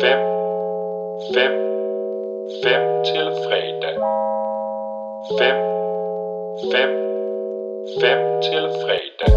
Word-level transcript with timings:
5, 0.00 0.18
5, 1.34 1.52
5 2.64 3.04
til 3.04 3.28
fredag. 3.46 3.96
5, 5.38 5.56
5, 6.72 6.88
5 8.00 8.18
til 8.42 8.64
fredag. 8.82 9.32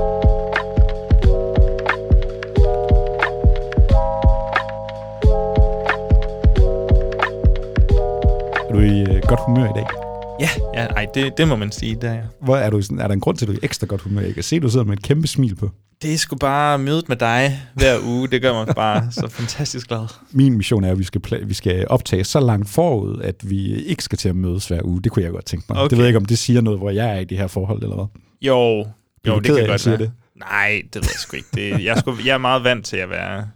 Er 8.70 8.73
du 8.73 8.80
i 8.80 9.02
øh, 9.02 9.23
godt 9.28 9.39
humør 9.46 9.66
i 9.66 9.73
dag? 9.76 10.09
Ja, 10.39 10.49
ja 10.73 10.85
ej, 10.85 11.05
det, 11.13 11.37
det 11.37 11.47
må 11.47 11.55
man 11.55 11.71
sige, 11.71 11.97
der 12.01 12.09
er. 12.11 12.23
Hvor 12.41 12.55
er, 12.57 12.69
du 12.69 12.81
sådan, 12.81 12.99
er 12.99 13.07
der 13.07 13.13
en 13.13 13.19
grund 13.19 13.38
til, 13.38 13.45
at 13.45 13.49
du 13.49 13.53
er 13.53 13.59
ekstra 13.63 13.88
godt 13.88 14.01
humør? 14.01 14.21
Jeg 14.21 14.33
kan 14.33 14.43
se, 14.43 14.55
at 14.55 14.61
du 14.61 14.69
sidder 14.69 14.85
med 14.85 14.97
et 14.97 15.03
kæmpe 15.03 15.27
smil 15.27 15.55
på. 15.55 15.69
Det 16.01 16.13
er 16.13 16.17
sgu 16.17 16.35
bare 16.35 16.77
mødet 16.79 17.09
med 17.09 17.17
dig 17.17 17.59
hver 17.73 17.97
uge. 18.03 18.27
Det 18.27 18.41
gør 18.41 18.53
mig 18.53 18.75
bare 18.75 19.11
så 19.11 19.27
fantastisk 19.29 19.88
glad. 19.88 20.07
Min 20.31 20.57
mission 20.57 20.83
er, 20.83 20.91
at 20.91 20.99
vi 20.99 21.03
skal, 21.03 21.21
pla- 21.27 21.45
vi 21.45 21.53
skal 21.53 21.88
optage 21.88 22.23
så 22.23 22.39
langt 22.39 22.70
forud, 22.70 23.21
at 23.21 23.49
vi 23.49 23.75
ikke 23.83 24.03
skal 24.03 24.17
til 24.17 24.30
at 24.30 24.35
mødes 24.35 24.67
hver 24.67 24.80
uge. 24.83 25.02
Det 25.02 25.11
kunne 25.11 25.23
jeg 25.23 25.31
godt 25.31 25.45
tænke 25.45 25.66
mig. 25.70 25.77
Okay. 25.77 25.89
Det 25.89 25.97
ved 25.97 26.05
jeg 26.05 26.09
ikke, 26.09 26.17
om 26.17 26.25
det 26.25 26.38
siger 26.38 26.61
noget, 26.61 26.80
hvor 26.80 26.89
jeg 26.89 27.09
er 27.16 27.19
i 27.19 27.23
det 27.23 27.38
her 27.38 27.47
forhold, 27.47 27.83
eller 27.83 27.95
hvad? 27.95 28.05
Jo, 28.41 28.55
jo 28.55 28.85
det 29.23 29.35
af, 29.35 29.41
kan 29.41 29.58
jeg 29.58 29.67
godt 29.67 29.88
være. 29.88 29.97
det? 29.97 30.11
Nej, 30.35 30.81
det 30.94 30.95
ved 30.95 31.09
jeg 31.13 31.19
sgu 31.19 31.38
ikke. 31.38 31.49
Det, 31.55 31.83
jeg, 31.85 31.95
er 31.95 31.99
sgu, 31.99 32.16
jeg 32.25 32.33
er 32.33 32.38
meget 32.38 32.63
vant 32.63 32.85
til 32.85 32.97
at 32.97 33.09
være, 33.09 33.47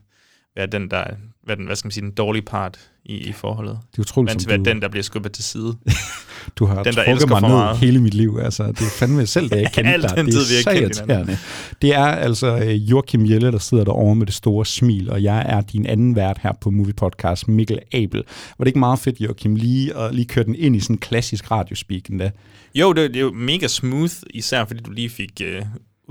være 0.55 0.65
den, 0.65 0.91
der 0.91 1.03
hvad, 1.43 1.57
den, 1.57 1.65
hvad 1.65 1.75
skal 1.75 1.88
man 1.88 1.91
sige, 1.91 2.02
den 2.03 2.11
dårlige 2.11 2.43
part 2.45 2.79
i, 3.05 3.17
i 3.17 3.31
forholdet. 3.31 3.80
Det 3.91 3.98
er 3.98 4.02
utroligt, 4.02 4.30
Vant 4.30 4.41
til 4.41 4.57
du, 4.57 4.63
den, 4.63 4.81
der 4.81 4.88
bliver 4.88 5.03
skubbet 5.03 5.31
til 5.31 5.44
side. 5.44 5.75
du 6.59 6.66
har 6.66 6.84
den, 6.84 6.94
der 6.94 7.05
trukket 7.05 7.30
mig 7.30 7.41
ned 7.41 7.49
meget. 7.49 7.77
hele 7.77 8.02
mit 8.02 8.13
liv. 8.13 8.39
Altså, 8.44 8.63
det 8.63 8.81
er 8.81 8.89
fandme 8.99 9.25
selv, 9.25 9.49
da 9.49 9.55
jeg 9.61 9.71
kendte 9.71 10.02
dig. 10.02 10.17
den 10.17 10.25
det 10.25 10.35
er 10.35 10.39
tid, 10.39 10.57
vi 10.57 10.63
så 10.63 10.71
irriterende. 10.71 11.38
Det 11.81 11.95
er 11.95 12.05
altså 12.05 12.58
øh, 12.58 12.89
Joachim 12.91 13.25
Jelle, 13.25 13.52
der 13.52 13.58
sidder 13.58 13.84
derovre 13.84 14.16
med 14.16 14.25
det 14.25 14.35
store 14.35 14.66
smil, 14.66 15.09
og 15.09 15.23
jeg 15.23 15.45
er 15.47 15.61
din 15.61 15.85
anden 15.85 16.16
vært 16.16 16.38
her 16.44 16.52
på 16.61 16.70
Movie 16.70 16.94
Podcast, 16.94 17.47
Mikkel 17.47 17.80
Abel. 17.94 18.23
Var 18.58 18.63
det 18.63 18.67
ikke 18.67 18.80
meget 18.80 18.99
fedt, 18.99 19.20
Joachim, 19.20 19.55
lige 19.55 19.97
at 19.97 20.16
lige 20.16 20.25
køre 20.25 20.45
den 20.45 20.55
ind 20.55 20.75
i 20.75 20.80
sådan 20.80 20.94
en 20.94 20.99
klassisk 20.99 21.52
radiospeak 21.52 22.09
endda? 22.09 22.31
Jo, 22.75 22.94
det, 22.94 23.09
det 23.14 23.20
er 23.20 23.23
jo 23.23 23.31
mega 23.31 23.67
smooth, 23.67 24.14
især 24.30 24.66
fordi 24.66 24.80
du 24.83 24.92
lige 24.92 25.09
fik 25.09 25.42
øh, 25.44 25.61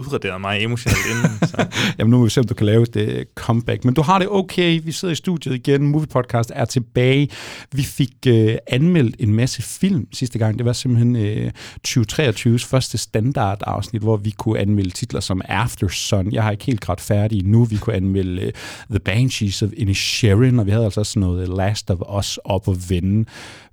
udraderet 0.06 0.41
mig 0.41 0.62
emotionelt 0.62 1.06
inden. 1.11 1.48
Så. 1.48 1.67
Jamen 1.98 2.11
nu 2.11 2.19
må 2.19 2.25
vi 2.25 2.31
se, 2.31 2.41
om 2.41 2.47
du 2.47 2.55
kan 2.55 2.67
lave 2.67 2.84
det 2.84 3.25
comeback. 3.34 3.84
Men 3.84 3.95
du 3.95 4.03
har 4.03 4.19
det 4.19 4.28
okay. 4.31 4.81
Vi 4.84 4.92
sidder 4.92 5.12
i 5.12 5.14
studiet 5.14 5.55
igen. 5.55 5.86
Movie 5.86 6.06
Podcast 6.06 6.53
er 6.55 6.64
tilbage. 6.64 7.28
Vi 7.72 7.83
fik 7.83 8.12
øh, 8.27 8.56
anmeldt 8.67 9.17
en 9.19 9.34
masse 9.34 9.62
film 9.62 10.06
sidste 10.12 10.39
gang. 10.39 10.59
Det 10.59 10.67
var 10.67 10.72
simpelthen 10.72 11.17
øh, 11.17 11.50
2023's 11.89 12.67
første 12.67 12.98
standardafsnit, 12.98 14.03
hvor 14.03 14.17
vi 14.17 14.31
kunne 14.31 14.59
anmelde 14.59 14.91
titler 14.91 15.20
som 15.20 15.41
After 15.44 15.89
Sun. 15.89 16.33
Jeg 16.33 16.42
har 16.42 16.50
ikke 16.50 16.64
helt 16.64 16.81
grædt 16.81 17.00
færdig 17.00 17.44
nu. 17.44 17.64
Vi 17.64 17.77
kunne 17.77 17.97
anmelde 17.97 18.42
øh, 18.42 18.53
The 18.91 18.98
Banshees 18.98 19.62
of 19.62 19.70
Inisherin, 19.77 20.59
og 20.59 20.66
vi 20.66 20.70
havde 20.70 20.84
altså 20.84 21.00
også 21.00 21.12
sådan 21.12 21.28
noget 21.28 21.48
Last 21.48 21.91
of 21.91 21.98
Us 22.19 22.39
op 22.44 22.69
at 22.69 22.91
vende. 22.91 23.25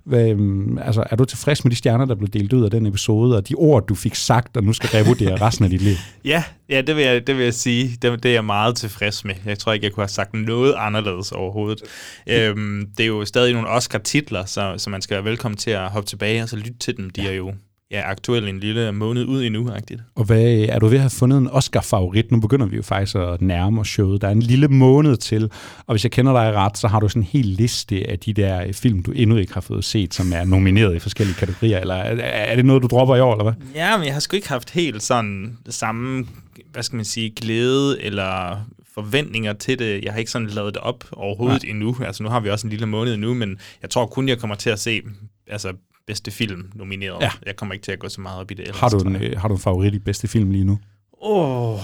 Hvad, 0.04 0.32
um, 0.32 0.78
altså, 0.78 1.04
er 1.10 1.16
du 1.16 1.24
tilfreds 1.24 1.64
med 1.64 1.70
de 1.70 1.76
stjerner, 1.76 2.04
der 2.04 2.14
blev 2.14 2.28
delt 2.28 2.52
ud 2.52 2.64
af 2.64 2.70
den 2.70 2.86
episode, 2.86 3.36
og 3.36 3.48
de 3.48 3.54
ord, 3.54 3.86
du 3.86 3.94
fik 3.94 4.14
sagt, 4.14 4.56
og 4.56 4.64
nu 4.64 4.72
skal 4.72 4.88
revurdere 4.88 5.36
resten 5.46 5.64
af 5.64 5.70
dit 5.70 5.82
liv? 5.82 5.94
Ja, 6.24 6.44
ja 6.68 6.80
det, 6.80 6.96
vil 6.96 7.04
jeg, 7.04 7.26
det 7.26 7.36
vil 7.36 7.44
jeg 7.44 7.54
sige. 7.54 7.96
Det, 8.02 8.22
det 8.22 8.28
er 8.28 8.32
jeg 8.32 8.44
meget 8.44 8.76
tilfreds 8.76 9.24
med. 9.24 9.34
Jeg 9.46 9.58
tror 9.58 9.72
ikke, 9.72 9.84
jeg 9.84 9.92
kunne 9.92 10.02
have 10.02 10.08
sagt 10.08 10.34
noget 10.34 10.74
anderledes 10.76 11.32
overhovedet. 11.32 11.82
øhm, 12.26 12.86
det 12.96 13.02
er 13.02 13.08
jo 13.08 13.24
stadig 13.24 13.52
nogle 13.52 13.68
Oscar-titler, 13.68 14.44
så, 14.44 14.74
så 14.76 14.90
man 14.90 15.02
skal 15.02 15.14
være 15.14 15.24
velkommen 15.24 15.56
til 15.56 15.70
at 15.70 15.90
hoppe 15.90 16.08
tilbage 16.08 16.42
og 16.42 16.48
så 16.48 16.56
lytte 16.56 16.78
til 16.78 16.96
dem. 16.96 17.10
De 17.10 17.28
er 17.28 17.32
jo 17.32 17.52
ja, 17.90 18.10
aktuelle 18.10 18.48
en 18.48 18.60
lille 18.60 18.92
måned 18.92 19.24
ud 19.24 19.44
endnu, 19.44 19.70
agtigt. 19.70 20.00
Og 20.14 20.24
hvad, 20.24 20.66
er 20.68 20.78
du 20.78 20.86
ved 20.86 20.96
at 20.96 21.00
have 21.00 21.10
fundet 21.10 21.38
en 21.38 21.48
Oscar-favorit? 21.50 22.32
Nu 22.32 22.40
begynder 22.40 22.66
vi 22.66 22.76
jo 22.76 22.82
faktisk 22.82 23.16
at 23.16 23.42
nærme 23.42 23.80
os 23.80 23.88
showet. 23.88 24.20
Der 24.22 24.28
er 24.28 24.32
en 24.32 24.42
lille 24.42 24.68
måned 24.68 25.16
til, 25.16 25.50
og 25.86 25.92
hvis 25.94 26.04
jeg 26.04 26.12
kender 26.12 26.32
dig 26.32 26.54
ret, 26.54 26.78
så 26.78 26.88
har 26.88 27.00
du 27.00 27.08
sådan 27.08 27.22
en 27.22 27.28
hel 27.32 27.44
liste 27.44 28.10
af 28.10 28.18
de 28.18 28.32
der 28.32 28.72
film, 28.72 29.02
du 29.02 29.10
endnu 29.10 29.36
ikke 29.36 29.54
har 29.54 29.60
fået 29.60 29.84
set, 29.84 30.14
som 30.14 30.32
er 30.32 30.44
nomineret 30.44 30.94
i 30.96 30.98
forskellige 30.98 31.36
kategorier. 31.36 31.80
Eller 31.80 31.94
er, 31.94 32.16
er 32.22 32.56
det 32.56 32.64
noget, 32.64 32.82
du 32.82 32.88
dropper 32.88 33.16
i 33.16 33.20
år, 33.20 33.32
eller 33.32 33.44
hvad? 33.44 33.66
Ja, 33.74 33.96
men 33.96 34.06
jeg 34.06 34.12
har 34.12 34.20
sgu 34.20 34.36
ikke 34.36 34.48
haft 34.48 34.70
helt 34.70 35.02
sådan 35.02 35.58
det 35.66 35.74
samme, 35.74 36.26
hvad 36.72 36.82
skal 36.82 36.96
man 36.96 37.04
sige, 37.04 37.30
glæde 37.30 38.02
eller 38.02 38.56
forventninger 38.94 39.52
til 39.52 39.78
det. 39.78 40.04
Jeg 40.04 40.12
har 40.12 40.18
ikke 40.18 40.30
sådan 40.30 40.48
lavet 40.48 40.74
det 40.74 40.82
op 40.82 41.04
overhovedet 41.12 41.62
Nej. 41.62 41.70
endnu. 41.70 41.96
Altså 42.06 42.22
nu 42.22 42.28
har 42.28 42.40
vi 42.40 42.50
også 42.50 42.66
en 42.66 42.70
lille 42.70 42.86
måned 42.86 43.14
endnu, 43.14 43.34
men 43.34 43.58
jeg 43.82 43.90
tror 43.90 44.06
kun, 44.06 44.28
jeg 44.28 44.38
kommer 44.38 44.56
til 44.56 44.70
at 44.70 44.80
se 44.80 45.02
altså, 45.46 45.72
bedste 46.06 46.30
film 46.30 46.70
nomineret. 46.74 47.22
Ja. 47.22 47.30
Jeg 47.46 47.56
kommer 47.56 47.72
ikke 47.72 47.84
til 47.84 47.92
at 47.92 47.98
gå 47.98 48.08
så 48.08 48.20
meget 48.20 48.40
op 48.40 48.50
i 48.50 48.54
det. 48.54 48.62
Ellers, 48.62 48.80
Har 48.80 48.88
du, 48.88 48.98
en, 48.98 49.16
øh, 49.16 49.40
har 49.40 49.48
du 49.48 49.54
en 49.54 49.60
favorit 49.60 49.94
i 49.94 49.98
bedste 49.98 50.28
film 50.28 50.50
lige 50.50 50.64
nu? 50.64 50.78
Åh, 51.22 51.72
oh, 51.74 51.80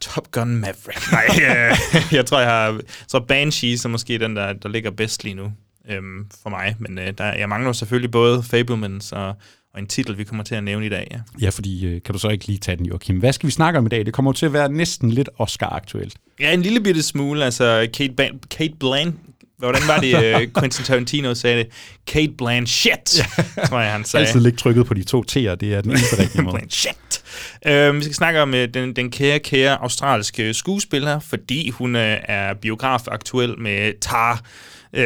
Top 0.00 0.30
Gun 0.30 0.48
Maverick. 0.48 1.12
Nej, 1.12 1.24
øh, 1.70 2.14
jeg 2.14 2.26
tror, 2.26 2.38
jeg 2.40 2.48
har... 2.50 2.80
Så 3.08 3.20
Banshee, 3.20 3.78
så 3.78 3.88
måske 3.88 4.18
den, 4.18 4.36
der, 4.36 4.52
der 4.52 4.68
ligger 4.68 4.90
bedst 4.90 5.24
lige 5.24 5.34
nu 5.34 5.52
øhm, 5.90 6.26
for 6.42 6.50
mig. 6.50 6.76
Men 6.78 6.98
øh, 6.98 7.12
der, 7.18 7.24
jeg 7.34 7.48
mangler 7.48 7.72
selvfølgelig 7.72 8.10
både 8.10 8.42
Fablemans 8.42 9.12
og, 9.12 9.28
og 9.74 9.80
en 9.80 9.86
titel, 9.86 10.18
vi 10.18 10.24
kommer 10.24 10.44
til 10.44 10.54
at 10.54 10.64
nævne 10.64 10.86
i 10.86 10.88
dag. 10.88 11.08
Ja. 11.10 11.20
Ja, 11.40 11.48
fordi 11.48 11.86
øh, 11.86 12.02
kan 12.02 12.12
du 12.12 12.18
så 12.18 12.28
ikke 12.28 12.46
lige 12.46 12.58
tage 12.58 12.76
den, 12.76 12.86
Joachim? 12.86 13.18
Hvad 13.18 13.32
skal 13.32 13.46
vi 13.46 13.52
snakke 13.52 13.78
om 13.78 13.86
i 13.86 13.88
dag? 13.88 14.06
Det 14.06 14.14
kommer 14.14 14.32
til 14.32 14.46
at 14.46 14.52
være 14.52 14.72
næsten 14.72 15.10
lidt 15.10 15.28
Oscar-aktuelt. 15.38 16.14
Ja, 16.40 16.52
en 16.54 16.62
lille 16.62 16.80
bitte 16.80 17.02
smule. 17.02 17.44
Altså, 17.44 17.88
Kate, 17.94 18.14
Ban- 18.20 18.38
Kate 18.50 18.74
Blanch... 18.80 19.16
Hvordan 19.58 19.82
var 19.86 20.00
det, 20.00 20.14
uh, 20.34 20.52
Quentin 20.60 20.84
Tarantino 20.84 21.34
sagde 21.34 21.58
det? 21.58 21.68
Kate 22.06 22.32
Blanchett, 22.38 23.26
tror 23.68 23.80
jeg, 23.80 23.92
han 23.92 24.04
sagde. 24.04 24.26
Altid 24.26 24.40
ligge 24.40 24.56
trykket 24.58 24.86
på 24.86 24.94
de 24.94 25.04
to 25.04 25.24
T'er, 25.32 25.54
det 25.54 25.62
er 25.74 25.80
den 25.80 25.90
eneste 25.90 26.18
rigtige 26.22 26.42
måde. 26.42 26.56
Blanchett. 26.56 27.22
Uh, 27.68 27.96
vi 27.96 28.02
skal 28.02 28.14
snakke 28.14 28.40
om 28.42 28.48
uh, 28.50 28.58
den, 28.74 28.96
den 28.96 29.10
kære, 29.10 29.38
kære 29.38 29.82
australske 29.82 30.54
skuespiller, 30.54 31.20
fordi 31.20 31.70
hun 31.70 31.94
uh, 31.96 32.00
er 32.02 32.54
biograf 32.54 33.00
aktuel 33.08 33.58
med 33.58 34.00
Tar. 34.00 34.40
Uh, 34.92 35.02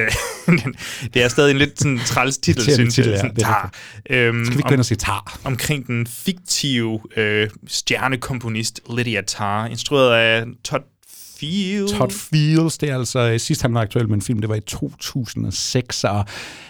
det 1.14 1.22
er 1.22 1.28
stadig 1.28 1.50
en 1.50 1.58
lidt 1.58 1.78
sådan 1.78 1.98
træls 2.06 2.38
titel, 2.38 2.62
synes 2.62 2.98
jeg. 2.98 3.06
ja, 3.06 3.16
Sådan, 3.16 3.30
er 3.30 3.41
Tar. 3.41 3.64
Um, 3.64 3.70
Skal 4.06 4.28
vi 4.36 4.41
ikke 4.58 4.62
gå 4.62 4.72
ind 4.74 4.80
og 4.80 4.98
tar? 4.98 5.41
omkring 5.44 5.86
den 5.86 6.06
fiktive 6.06 7.00
øh, 7.16 7.50
stjernekomponist 7.66 8.80
Lydia 8.96 9.20
Tarr, 9.26 9.66
instrueret 9.66 10.14
af 10.14 10.44
Todd 10.64 10.82
Field. 11.42 11.88
Todd 11.98 12.10
Fields, 12.10 12.78
det 12.78 12.91
er 12.91 12.98
altså 12.98 13.30
øh, 13.30 13.41
sidst 13.41 13.62
han 13.62 13.75
var 13.75 13.80
aktuel 13.80 14.08
med 14.08 14.14
en 14.14 14.22
film, 14.22 14.38
det 14.38 14.48
var 14.48 14.54
i 14.54 14.60
2006, 14.60 16.04
og 16.04 16.25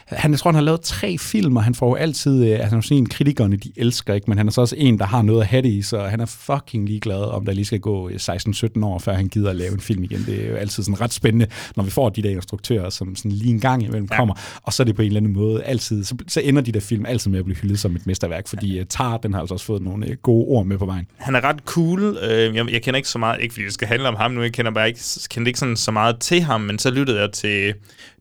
han, 0.07 0.31
jeg 0.31 0.39
tror, 0.41 0.51
han 0.51 0.55
har 0.55 0.63
lavet 0.63 0.81
tre 0.81 1.19
film, 1.19 1.57
og 1.57 1.65
han 1.65 1.75
får 1.75 1.89
jo 1.89 1.95
altid, 1.95 2.45
øh, 2.45 2.61
altså 2.61 2.81
sådan 2.81 2.97
en 2.99 3.09
kritikerne, 3.09 3.57
de 3.57 3.73
elsker 3.77 4.15
ikke, 4.15 4.25
men 4.31 4.39
han 4.39 4.47
er 4.49 4.53
så 4.53 4.61
også 4.61 4.77
en, 4.79 4.99
der 4.99 5.05
har 5.05 5.23
noget 5.23 5.41
at 5.41 5.47
have 5.47 5.63
det 5.63 5.69
i, 5.69 5.83
så 5.83 6.03
han 6.03 6.21
er 6.21 6.27
fucking 6.27 6.89
ligeglad, 6.89 7.23
om 7.23 7.45
der 7.45 7.53
lige 7.53 7.65
skal 7.65 7.81
gå 7.81 8.09
øh, 8.09 8.15
16-17 8.15 8.85
år, 8.85 8.99
før 8.99 9.13
han 9.15 9.29
gider 9.29 9.51
at 9.51 9.57
lave 9.57 9.73
en 9.73 9.81
film 9.81 10.05
igen. 10.05 10.25
Det 10.27 10.45
er 10.45 10.49
jo 10.51 10.57
altid 10.57 10.83
sådan 10.83 11.01
ret 11.01 11.13
spændende, 11.13 11.47
når 11.77 11.85
vi 11.85 11.91
får 11.91 12.09
de 12.09 12.23
der 12.23 12.31
instruktører, 12.31 12.91
som 12.91 13.17
sådan 13.17 13.33
lige 13.33 13.51
en 13.51 13.61
gang 13.61 13.83
imellem 13.83 14.09
Ja. 14.11 14.17
kommer, 14.17 14.35
og 14.63 14.73
så 14.73 14.83
er 14.83 14.85
det 14.85 14.97
på 14.97 15.03
en 15.03 15.07
eller 15.07 15.21
anden 15.21 15.33
måde 15.33 15.63
altid, 15.63 16.05
så, 16.05 16.17
så 16.29 16.41
ender 16.41 16.63
de 16.63 16.73
der 16.73 16.81
film 16.81 17.07
altid 17.07 17.31
med 17.31 17.39
at 17.39 17.45
blive 17.45 17.57
hyldet 17.57 17.79
som 17.79 17.97
et 17.97 18.07
mesterværk, 18.07 18.49
fordi 18.49 18.81
uh, 18.81 18.87
Tar, 18.87 19.17
den 19.17 19.33
har 19.33 19.41
altså 19.41 19.55
også 19.55 19.67
fået 19.67 19.83
nogle 19.83 20.07
øh, 20.09 20.17
gode 20.23 20.47
ord 20.49 20.67
med 20.67 20.79
på 20.79 20.87
vejen. 20.87 21.07
Han 21.17 21.35
er 21.35 21.45
ret 21.45 21.61
cool. 21.65 22.17
Øh, 22.23 22.55
jeg, 22.57 22.73
jeg 22.73 22.83
kender 22.83 22.97
ikke 22.97 23.09
så 23.09 23.19
meget, 23.19 23.41
ikke 23.41 23.53
fordi 23.55 23.65
det 23.65 23.75
skal 23.75 23.89
handle 23.89 24.09
om 24.09 24.15
ham 24.15 24.31
nu, 24.31 24.43
jeg 24.43 24.53
kender 24.63 24.73
bare 24.73 24.89
ikke, 24.89 25.01
kendte 25.31 25.49
ikke 25.49 25.59
sådan 25.59 25.77
så 25.77 25.91
meget 25.91 26.21
til 26.21 26.41
ham, 26.43 26.61
men 26.61 26.79
så 26.79 26.91
lyttede 26.91 27.21
jeg 27.21 27.33
til 27.33 27.75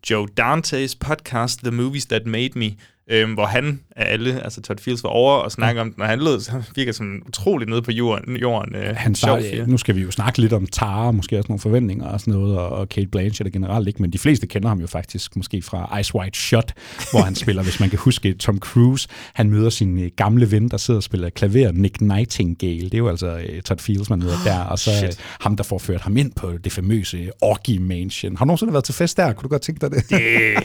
Joe 0.09 0.27
Dantes 0.37 0.95
podcast, 0.95 1.59
The 1.59 1.71
Movies 1.71 2.05
That 2.05 2.25
Made 2.25 2.59
Me, 2.59 2.71
øh, 3.09 3.33
hvor 3.33 3.45
han 3.45 3.79
af 3.95 4.13
alle, 4.13 4.43
altså 4.43 4.61
Todd 4.61 4.79
Fields, 4.79 5.03
var 5.03 5.09
over 5.09 5.33
og 5.33 5.51
snakke 5.51 5.81
om 5.81 5.91
den, 5.93 6.01
og 6.01 6.09
han 6.09 6.19
lød, 6.19 6.39
så 6.39 6.63
virker 6.75 6.91
som 6.91 7.21
utroligt 7.27 7.69
nede 7.69 7.81
på 7.81 7.91
jorden. 7.91 8.37
jorden 8.37 8.75
øh, 8.75 8.95
han 8.95 9.15
sjov 9.15 9.39
starter, 9.39 9.55
fyr. 9.55 9.65
nu 9.65 9.77
skal 9.77 9.95
vi 9.95 10.01
jo 10.01 10.11
snakke 10.11 10.39
lidt 10.39 10.53
om 10.53 10.67
Tara, 10.67 11.11
måske 11.11 11.37
også 11.37 11.47
nogle 11.49 11.59
forventninger 11.59 12.05
og 12.05 12.19
sådan 12.19 12.33
noget, 12.33 12.57
og, 12.57 12.69
og 12.69 12.89
Kate 12.89 13.07
Blanchett 13.07 13.53
generelt 13.53 13.87
ikke, 13.87 14.01
men 14.01 14.13
de 14.13 14.17
fleste 14.17 14.47
kender 14.47 14.69
ham 14.69 14.79
jo 14.79 14.87
faktisk 14.87 15.35
måske 15.35 15.61
fra 15.61 15.99
Ice 15.99 16.15
White 16.15 16.39
Shot, 16.39 16.73
hvor 17.11 17.21
han 17.21 17.35
spiller, 17.43 17.63
hvis 17.63 17.79
man 17.79 17.89
kan 17.89 17.99
huske, 17.99 18.33
Tom 18.33 18.59
Cruise. 18.59 19.07
Han 19.33 19.49
møder 19.49 19.69
sin 19.69 19.99
øh, 19.99 20.09
gamle 20.15 20.51
ven, 20.51 20.69
der 20.69 20.77
sidder 20.77 20.97
og 20.97 21.03
spiller 21.03 21.29
klaver, 21.29 21.71
Nick 21.71 22.01
Nightingale. 22.01 22.83
Det 22.83 22.93
er 22.93 22.97
jo 22.97 23.09
altså 23.09 23.27
øh, 23.27 23.61
Todd 23.61 23.79
Fields, 23.79 24.09
man 24.09 24.19
møder 24.19 24.37
der, 24.49 24.59
og 24.59 24.79
så 24.79 24.91
øh, 25.03 25.11
ham, 25.41 25.55
der 25.55 25.63
får 25.63 25.77
ført 25.77 26.01
ham 26.01 26.17
ind 26.17 26.31
på 26.31 26.51
det 26.63 26.71
famøse 26.71 27.29
Orgy 27.41 27.77
Mansion. 27.77 28.37
Har 28.37 28.45
du 28.45 28.47
nogensinde 28.47 28.73
været 28.73 28.85
til 28.85 28.93
fest 28.93 29.17
der? 29.17 29.33
Kunne 29.33 29.43
du 29.43 29.49
godt 29.49 29.61
tænke 29.61 29.81
dig 29.81 29.91
det? 29.91 30.21
Øh, 30.21 30.61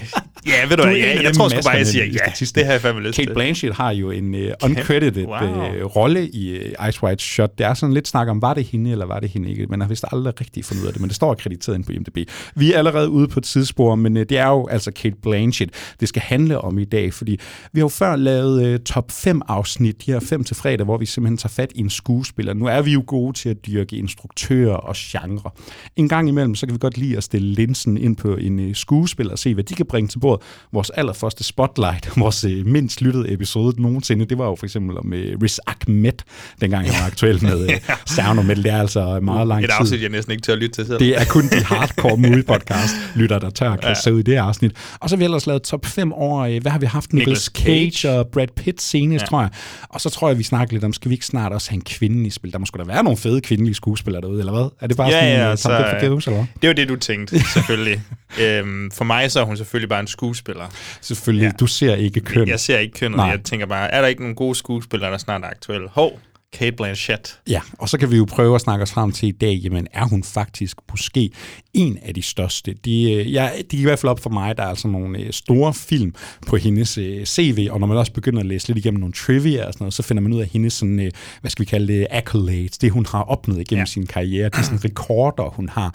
ja, 0.47 0.67
ved 0.69 0.77
du, 0.77 0.83
Du 0.83 0.89
af 0.89 0.93
jeg, 0.93 1.21
jeg 1.23 1.35
tror 1.35 1.49
sgu 1.49 1.61
bare, 1.65 1.77
jeg 1.77 1.87
siger 1.87 2.05
ja. 2.05 2.26
Statisten. 2.27 2.59
Det 2.59 2.67
har 2.67 2.73
jeg 2.73 2.81
fandme 2.81 3.03
lyst 3.03 3.19
Kate. 3.19 3.35
Blanchett 3.35 3.75
har 3.75 3.91
jo 3.91 4.11
en 4.11 4.35
uh, 4.35 4.41
uncredited 4.65 5.27
Wow. 5.27 5.85
uh, 5.85 5.97
rolle 5.97 6.29
i 6.29 6.59
uh, 6.59 6.89
Ice 6.89 7.03
White 7.03 7.25
Shot. 7.25 7.59
Det 7.59 7.67
er 7.67 7.75
sådan 7.75 7.95
lidt 7.95 8.09
snak 8.09 8.29
om, 8.29 8.43
var 8.43 8.55
det 8.55 8.65
hende, 8.65 8.91
eller 8.91 9.07
var 9.07 9.21
det 9.21 9.29
hende 9.31 9.51
ikke? 9.51 9.67
Man 9.67 9.81
har 9.81 9.89
vist 9.89 10.05
aldrig 10.13 10.41
rigtig 10.41 10.65
fundet 10.65 10.83
ud 10.83 10.87
af 10.87 10.93
det, 10.93 11.01
men 11.01 11.09
det 11.09 11.17
står 11.17 11.31
akkrediteret 11.33 11.77
ind 11.77 11.85
på 11.85 11.93
IMDb. 11.93 12.19
Vi 12.55 12.73
er 12.73 12.79
allerede 12.79 13.09
ude 13.09 13.29
på 13.29 13.41
et 13.41 13.45
tidsspor, 13.45 13.95
men 13.95 14.17
uh, 14.17 14.23
det 14.23 14.39
er 14.39 14.47
jo 14.47 14.67
altså 14.67 14.91
Kate 14.91 15.17
Blanchett, 15.23 15.71
det 16.01 16.09
skal 16.09 16.23
handle 16.23 16.61
om 16.61 16.79
i 16.79 16.85
dag, 16.85 17.15
fordi 17.15 17.41
vi 17.73 17.81
har 17.81 17.85
jo 17.85 17.89
før 17.89 18.17
lavet 18.17 18.75
uh, 18.75 18.81
top 18.85 19.11
5 19.13 19.43
afsnit, 19.49 20.07
de 20.07 20.13
her 20.13 20.21
5 20.21 20.45
til 20.45 20.57
fredag, 20.57 20.85
hvor 20.85 20.99
vi 20.99 21.07
simpelthen 21.07 21.37
tager 21.37 21.53
fat 21.53 21.73
i 21.75 21.81
en 21.81 21.91
skuespiller. 21.91 22.55
Nu 22.55 22.67
er 22.67 22.83
vi 22.83 22.93
jo 22.93 23.05
gode 23.07 23.33
til 23.33 23.49
at 23.49 23.67
dyrke 23.67 23.97
instruktører 23.97 24.77
og 24.77 24.95
genre. 24.99 25.51
En 25.97 26.09
gang 26.09 26.29
imellem, 26.29 26.55
så 26.55 26.67
kan 26.67 26.73
vi 26.73 26.79
godt 26.79 26.99
lide 26.99 27.17
at 27.17 27.25
stille 27.25 27.53
linsen 27.55 27.99
ind 27.99 28.17
på 28.17 28.35
en 28.37 28.69
uh, 28.69 28.75
skuespiller 28.75 29.33
og 29.33 29.39
se, 29.39 29.55
hvad 29.55 29.65
de 29.65 29.75
kan 29.75 29.87
bringe 29.87 30.09
til 30.09 30.19
bordet. 30.19 30.37
tror, 30.37 30.43
vores 30.73 30.91
allerførste 30.91 31.45
spotlight, 31.45 32.16
vores 32.17 32.45
øh, 32.45 32.67
mindst 32.67 33.01
lyttede 33.03 33.33
episode 33.33 33.83
nogensinde, 33.83 34.25
det 34.25 34.39
var 34.39 34.45
jo 34.47 34.55
for 34.59 34.67
eksempel 34.67 34.99
om 34.99 35.13
øh, 35.13 35.39
Riz 35.43 35.59
Ahmed, 35.67 36.13
dengang 36.61 36.87
jeg 36.87 36.95
var 37.01 37.07
aktuel 37.07 37.43
med 37.45 37.71
øh, 37.71 37.77
Sound 38.17 38.43
Metal. 38.43 38.63
Det 38.65 38.73
er 38.73 38.81
altså 38.81 39.21
meget 39.21 39.49
lang 39.49 39.65
Et 39.65 39.71
tid. 39.71 39.77
afsnit, 39.81 40.03
jeg 40.03 40.11
næsten 40.11 40.33
ikke 40.33 40.43
tør 40.43 40.53
at 40.53 40.59
lytte 40.59 40.75
til 40.75 40.87
selv. 40.87 40.99
Det 40.99 41.21
er 41.21 41.25
kun 41.25 41.43
de 41.49 41.65
hardcore 41.75 42.17
movie 42.17 42.43
podcast 42.43 42.95
lytter, 43.15 43.39
der 43.39 43.51
tør 43.51 43.71
at 43.71 43.81
kaste 43.81 44.15
ud 44.15 44.19
i 44.19 44.23
det 44.23 44.35
afsnit. 44.37 44.73
Og 45.01 45.11
så 45.11 45.17
har 45.17 45.19
vi 45.19 45.25
ellers 45.25 45.47
lavet 45.47 45.63
top 45.63 45.87
5 45.87 46.13
over, 46.13 46.41
øh, 46.43 46.63
hvad 46.63 46.73
har 46.73 46.79
vi 46.79 46.87
haft? 46.87 47.13
Nicolas 47.13 47.51
Nicolas 47.59 47.93
Cage, 48.03 48.11
og 48.19 48.27
Brad 48.29 48.49
Pitt 48.57 48.83
senest, 48.83 49.23
ja. 49.23 49.27
tror 49.27 49.41
jeg. 49.41 49.51
Og 49.89 50.01
så 50.01 50.11
tror 50.11 50.29
jeg, 50.29 50.39
vi 50.39 50.43
snakker 50.43 50.73
lidt 50.75 50.85
om, 50.85 50.93
skal 50.93 51.09
vi 51.09 51.15
ikke 51.15 51.27
snart 51.27 51.53
også 51.53 51.71
have 51.71 51.75
en 51.77 51.83
kvinde 51.85 52.27
i 52.27 52.31
spil? 52.31 52.53
Der 52.53 52.59
må 52.59 52.67
sgu 52.67 52.79
da 52.79 52.85
være 52.85 53.05
nogle 53.05 53.17
fede 53.17 53.41
kvindelige 53.41 53.75
skuespillere 53.75 54.23
derude, 54.23 54.39
eller 54.39 54.53
hvad? 54.53 54.69
Er 54.81 54.87
det 54.87 54.97
bare 54.97 55.09
Ja, 55.09 55.13
sådan 55.21 55.29
ja, 55.47 55.51
en 55.51 55.57
så- 55.57 55.69
top 55.69 55.79
5 55.91 56.01
for 56.01 56.09
Games, 56.09 56.27
eller 56.27 56.37
hvad? 56.39 56.47
Det 56.63 56.69
var 56.69 56.75
det, 56.75 56.89
du 56.89 56.97
tænkte, 56.97 57.41
selvfølgelig. 57.55 58.03
øhm, 58.41 58.91
for 58.91 59.05
mig 59.05 59.31
så 59.33 59.41
er 59.41 59.45
hun 59.45 59.57
selvfølgelig 59.57 59.89
bare 59.89 60.01
en 60.01 60.07
skuespiller. 60.07 60.65
Selvfølgelig, 61.01 61.45
ja. 61.47 61.51
du 61.61 61.67
ser 61.67 61.95
ikke 62.07 62.21
køn. 62.21 62.49
Jeg 62.49 62.61
ser 62.61 62.79
ikke 62.79 62.99
kønnet. 62.99 63.17
Nej. 63.17 63.27
Jeg 63.27 63.41
tænker 63.43 63.67
bare, 63.67 63.91
er 63.91 64.01
der 64.01 64.09
ikke 64.09 64.23
nogen 64.23 64.37
gode 64.37 64.55
skuespillere, 64.55 65.11
der 65.11 65.19
snart 65.19 65.43
er 65.43 65.49
aktuelle? 65.49 65.89
Hov, 65.89 66.21
Kate 66.53 66.77
Blanchett. 66.77 67.41
Ja, 67.49 67.61
og 67.79 67.89
så 67.89 67.99
kan 67.99 68.11
vi 68.11 68.17
jo 68.17 68.25
prøve 68.25 68.55
at 68.55 68.61
snakke 68.61 68.83
os 68.83 68.93
frem 68.93 69.13
til 69.13 69.29
i 69.29 69.33
dag, 69.33 69.55
jamen 69.55 69.87
er 69.93 70.05
hun 70.05 70.23
faktisk 70.23 70.77
måske 70.91 71.31
en 71.75 71.99
af 72.03 72.15
de 72.15 72.23
største? 72.23 72.75
De, 72.85 73.13
øh, 73.13 73.33
ja, 73.33 73.51
de 73.71 73.77
er 73.77 73.81
i 73.81 73.83
hvert 73.83 73.99
fald 73.99 74.11
op 74.11 74.21
for 74.21 74.31
mig, 74.31 74.57
der 74.57 74.63
er 74.63 74.69
altså 74.69 74.89
nogle 74.89 75.19
øh, 75.19 75.33
store 75.33 75.75
film 75.75 76.15
på 76.47 76.57
hendes 76.57 76.99
øh, 76.99 77.25
CV, 77.25 77.69
og 77.71 77.81
når 77.81 77.87
man 77.87 77.97
også 77.97 78.13
begynder 78.13 78.41
at 78.41 78.47
læse 78.47 78.69
lidt 78.69 78.79
igennem 78.79 79.01
nogle 79.01 79.13
trivia 79.13 79.67
og 79.67 79.73
sådan 79.73 79.85
noget, 79.85 79.95
så 79.95 80.03
finder 80.03 80.21
man 80.21 80.33
ud 80.33 80.41
af 80.41 80.47
hendes 80.47 80.73
sådan, 80.73 81.11
hvad 81.41 81.51
skal 81.51 81.65
vi 81.65 81.69
kalde 81.69 81.93
det, 81.93 82.07
accolades, 82.11 82.79
det 82.79 82.91
hun 82.91 83.07
har 83.07 83.23
opnået 83.23 83.61
igennem 83.61 83.83
ja. 83.83 83.87
sin 83.87 84.07
karriere, 84.07 84.49
de 84.49 84.65
sådan 84.65 84.85
rekorder, 84.85 85.49
hun 85.49 85.69
har 85.69 85.95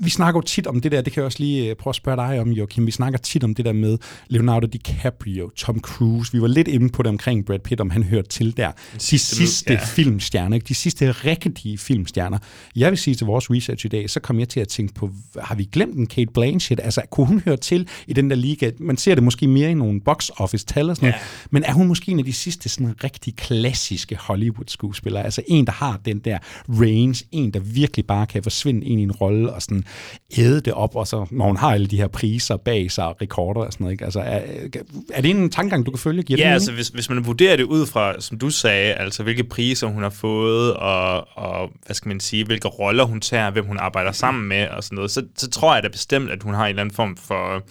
vi 0.00 0.10
snakker 0.10 0.38
jo 0.38 0.42
tit 0.42 0.66
om 0.66 0.80
det 0.80 0.92
der, 0.92 1.00
det 1.00 1.12
kan 1.12 1.20
jeg 1.20 1.26
også 1.26 1.38
lige 1.38 1.70
øh, 1.70 1.76
prøve 1.76 1.92
at 1.92 1.94
spørge 1.94 2.16
dig 2.16 2.40
om, 2.40 2.50
Joachim. 2.50 2.86
Vi 2.86 2.90
snakker 2.90 3.18
tit 3.18 3.44
om 3.44 3.54
det 3.54 3.64
der 3.64 3.72
med 3.72 3.98
Leonardo 4.28 4.66
DiCaprio, 4.66 5.50
Tom 5.56 5.80
Cruise. 5.80 6.32
Vi 6.32 6.40
var 6.40 6.46
lidt 6.46 6.68
inde 6.68 6.88
på 6.88 7.02
det 7.02 7.08
omkring 7.08 7.46
Brad 7.46 7.58
Pitt, 7.58 7.80
om 7.80 7.90
han 7.90 8.02
hørte 8.02 8.28
til 8.28 8.56
der. 8.56 8.72
De 8.94 9.18
sidste 9.18 9.72
ja. 9.72 9.80
filmstjerner, 9.84 10.54
ikke? 10.54 10.68
de 10.68 10.74
sidste 10.74 11.10
rigtige 11.10 11.78
filmstjerner. 11.78 12.38
Jeg 12.76 12.90
vil 12.90 12.98
sige 12.98 13.14
til 13.14 13.26
vores 13.26 13.50
research 13.50 13.86
i 13.86 13.88
dag, 13.88 14.10
så 14.10 14.20
kom 14.20 14.38
jeg 14.38 14.48
til 14.48 14.60
at 14.60 14.68
tænke 14.68 14.94
på, 14.94 15.10
har 15.42 15.54
vi 15.54 15.64
glemt 15.72 15.94
en 15.96 16.06
Kate 16.06 16.32
Blanchett? 16.34 16.80
Altså, 16.84 17.02
kunne 17.10 17.26
hun 17.26 17.42
høre 17.44 17.56
til 17.56 17.88
i 18.06 18.12
den 18.12 18.30
der 18.30 18.36
liga? 18.36 18.70
Man 18.78 18.96
ser 18.96 19.14
det 19.14 19.24
måske 19.24 19.46
mere 19.46 19.70
i 19.70 19.74
nogle 19.74 20.00
box 20.00 20.30
office 20.36 20.66
tal 20.66 20.90
og 20.90 20.96
sådan 20.96 21.06
Ja. 21.06 21.10
noget, 21.12 21.26
men 21.50 21.62
er 21.64 21.72
hun 21.72 21.88
måske 21.88 22.12
en 22.12 22.18
af 22.18 22.24
de 22.24 22.32
sidste 22.32 22.68
sådan 22.68 22.94
rigtig 23.04 23.36
klassiske 23.36 24.16
Hollywood-skuespillere? 24.16 25.24
Altså 25.24 25.42
en, 25.46 25.66
der 25.66 25.72
har 25.72 26.00
den 26.04 26.18
der 26.18 26.38
range, 26.68 27.24
en, 27.32 27.50
der 27.50 27.60
virkelig 27.60 28.06
bare 28.06 28.26
kan 28.26 28.42
forsvinde 28.42 28.86
ind 28.86 29.00
i 29.00 29.02
en 29.02 29.12
rolle 29.12 29.52
og 29.52 29.62
sådan 29.62 29.84
æde 30.38 30.60
det 30.60 30.72
op, 30.72 30.96
og 30.96 31.06
så 31.06 31.26
når 31.30 31.46
hun 31.46 31.56
har 31.56 31.70
alle 31.70 31.86
de 31.86 31.96
her 31.96 32.08
priser 32.08 32.56
bag 32.56 32.90
sig 32.90 33.06
og 33.06 33.16
rekorder 33.22 33.60
og 33.60 33.72
sådan 33.72 33.84
noget. 33.84 33.92
Ikke? 33.92 34.04
Altså, 34.04 34.20
er, 34.20 34.40
er 35.12 35.20
det 35.20 35.30
en 35.30 35.50
tankegang, 35.50 35.86
du 35.86 35.90
kan 35.90 35.98
følge? 35.98 36.22
Giver 36.22 36.36
det 36.36 36.42
Ja, 36.42 36.46
mening? 36.46 36.54
altså 36.54 36.72
hvis, 36.72 36.88
hvis 36.88 37.08
man 37.10 37.26
vurderer 37.26 37.56
det 37.56 37.64
ud 37.64 37.86
fra, 37.86 38.20
som 38.20 38.38
du 38.38 38.50
sagde, 38.50 38.94
altså 38.94 39.22
hvilke 39.22 39.44
priser 39.44 39.86
hun 39.86 40.02
har 40.02 40.10
fået, 40.10 40.74
og, 40.74 41.28
og 41.38 41.70
hvad 41.86 41.94
skal 41.94 42.08
man 42.08 42.20
sige, 42.20 42.44
hvilke 42.44 42.68
roller 42.68 43.04
hun 43.04 43.20
tager, 43.20 43.50
hvem 43.50 43.66
hun 43.66 43.78
arbejder 43.78 44.12
sammen 44.12 44.48
med 44.48 44.68
og 44.68 44.84
sådan 44.84 44.96
noget, 44.96 45.10
så, 45.10 45.22
så 45.36 45.50
tror 45.50 45.74
jeg 45.74 45.82
da 45.82 45.88
bestemt, 45.88 46.30
at 46.30 46.42
hun 46.42 46.54
har 46.54 46.64
en 46.64 46.68
eller 46.68 46.80
anden 46.82 46.94
form 46.94 47.16
for 47.16 47.62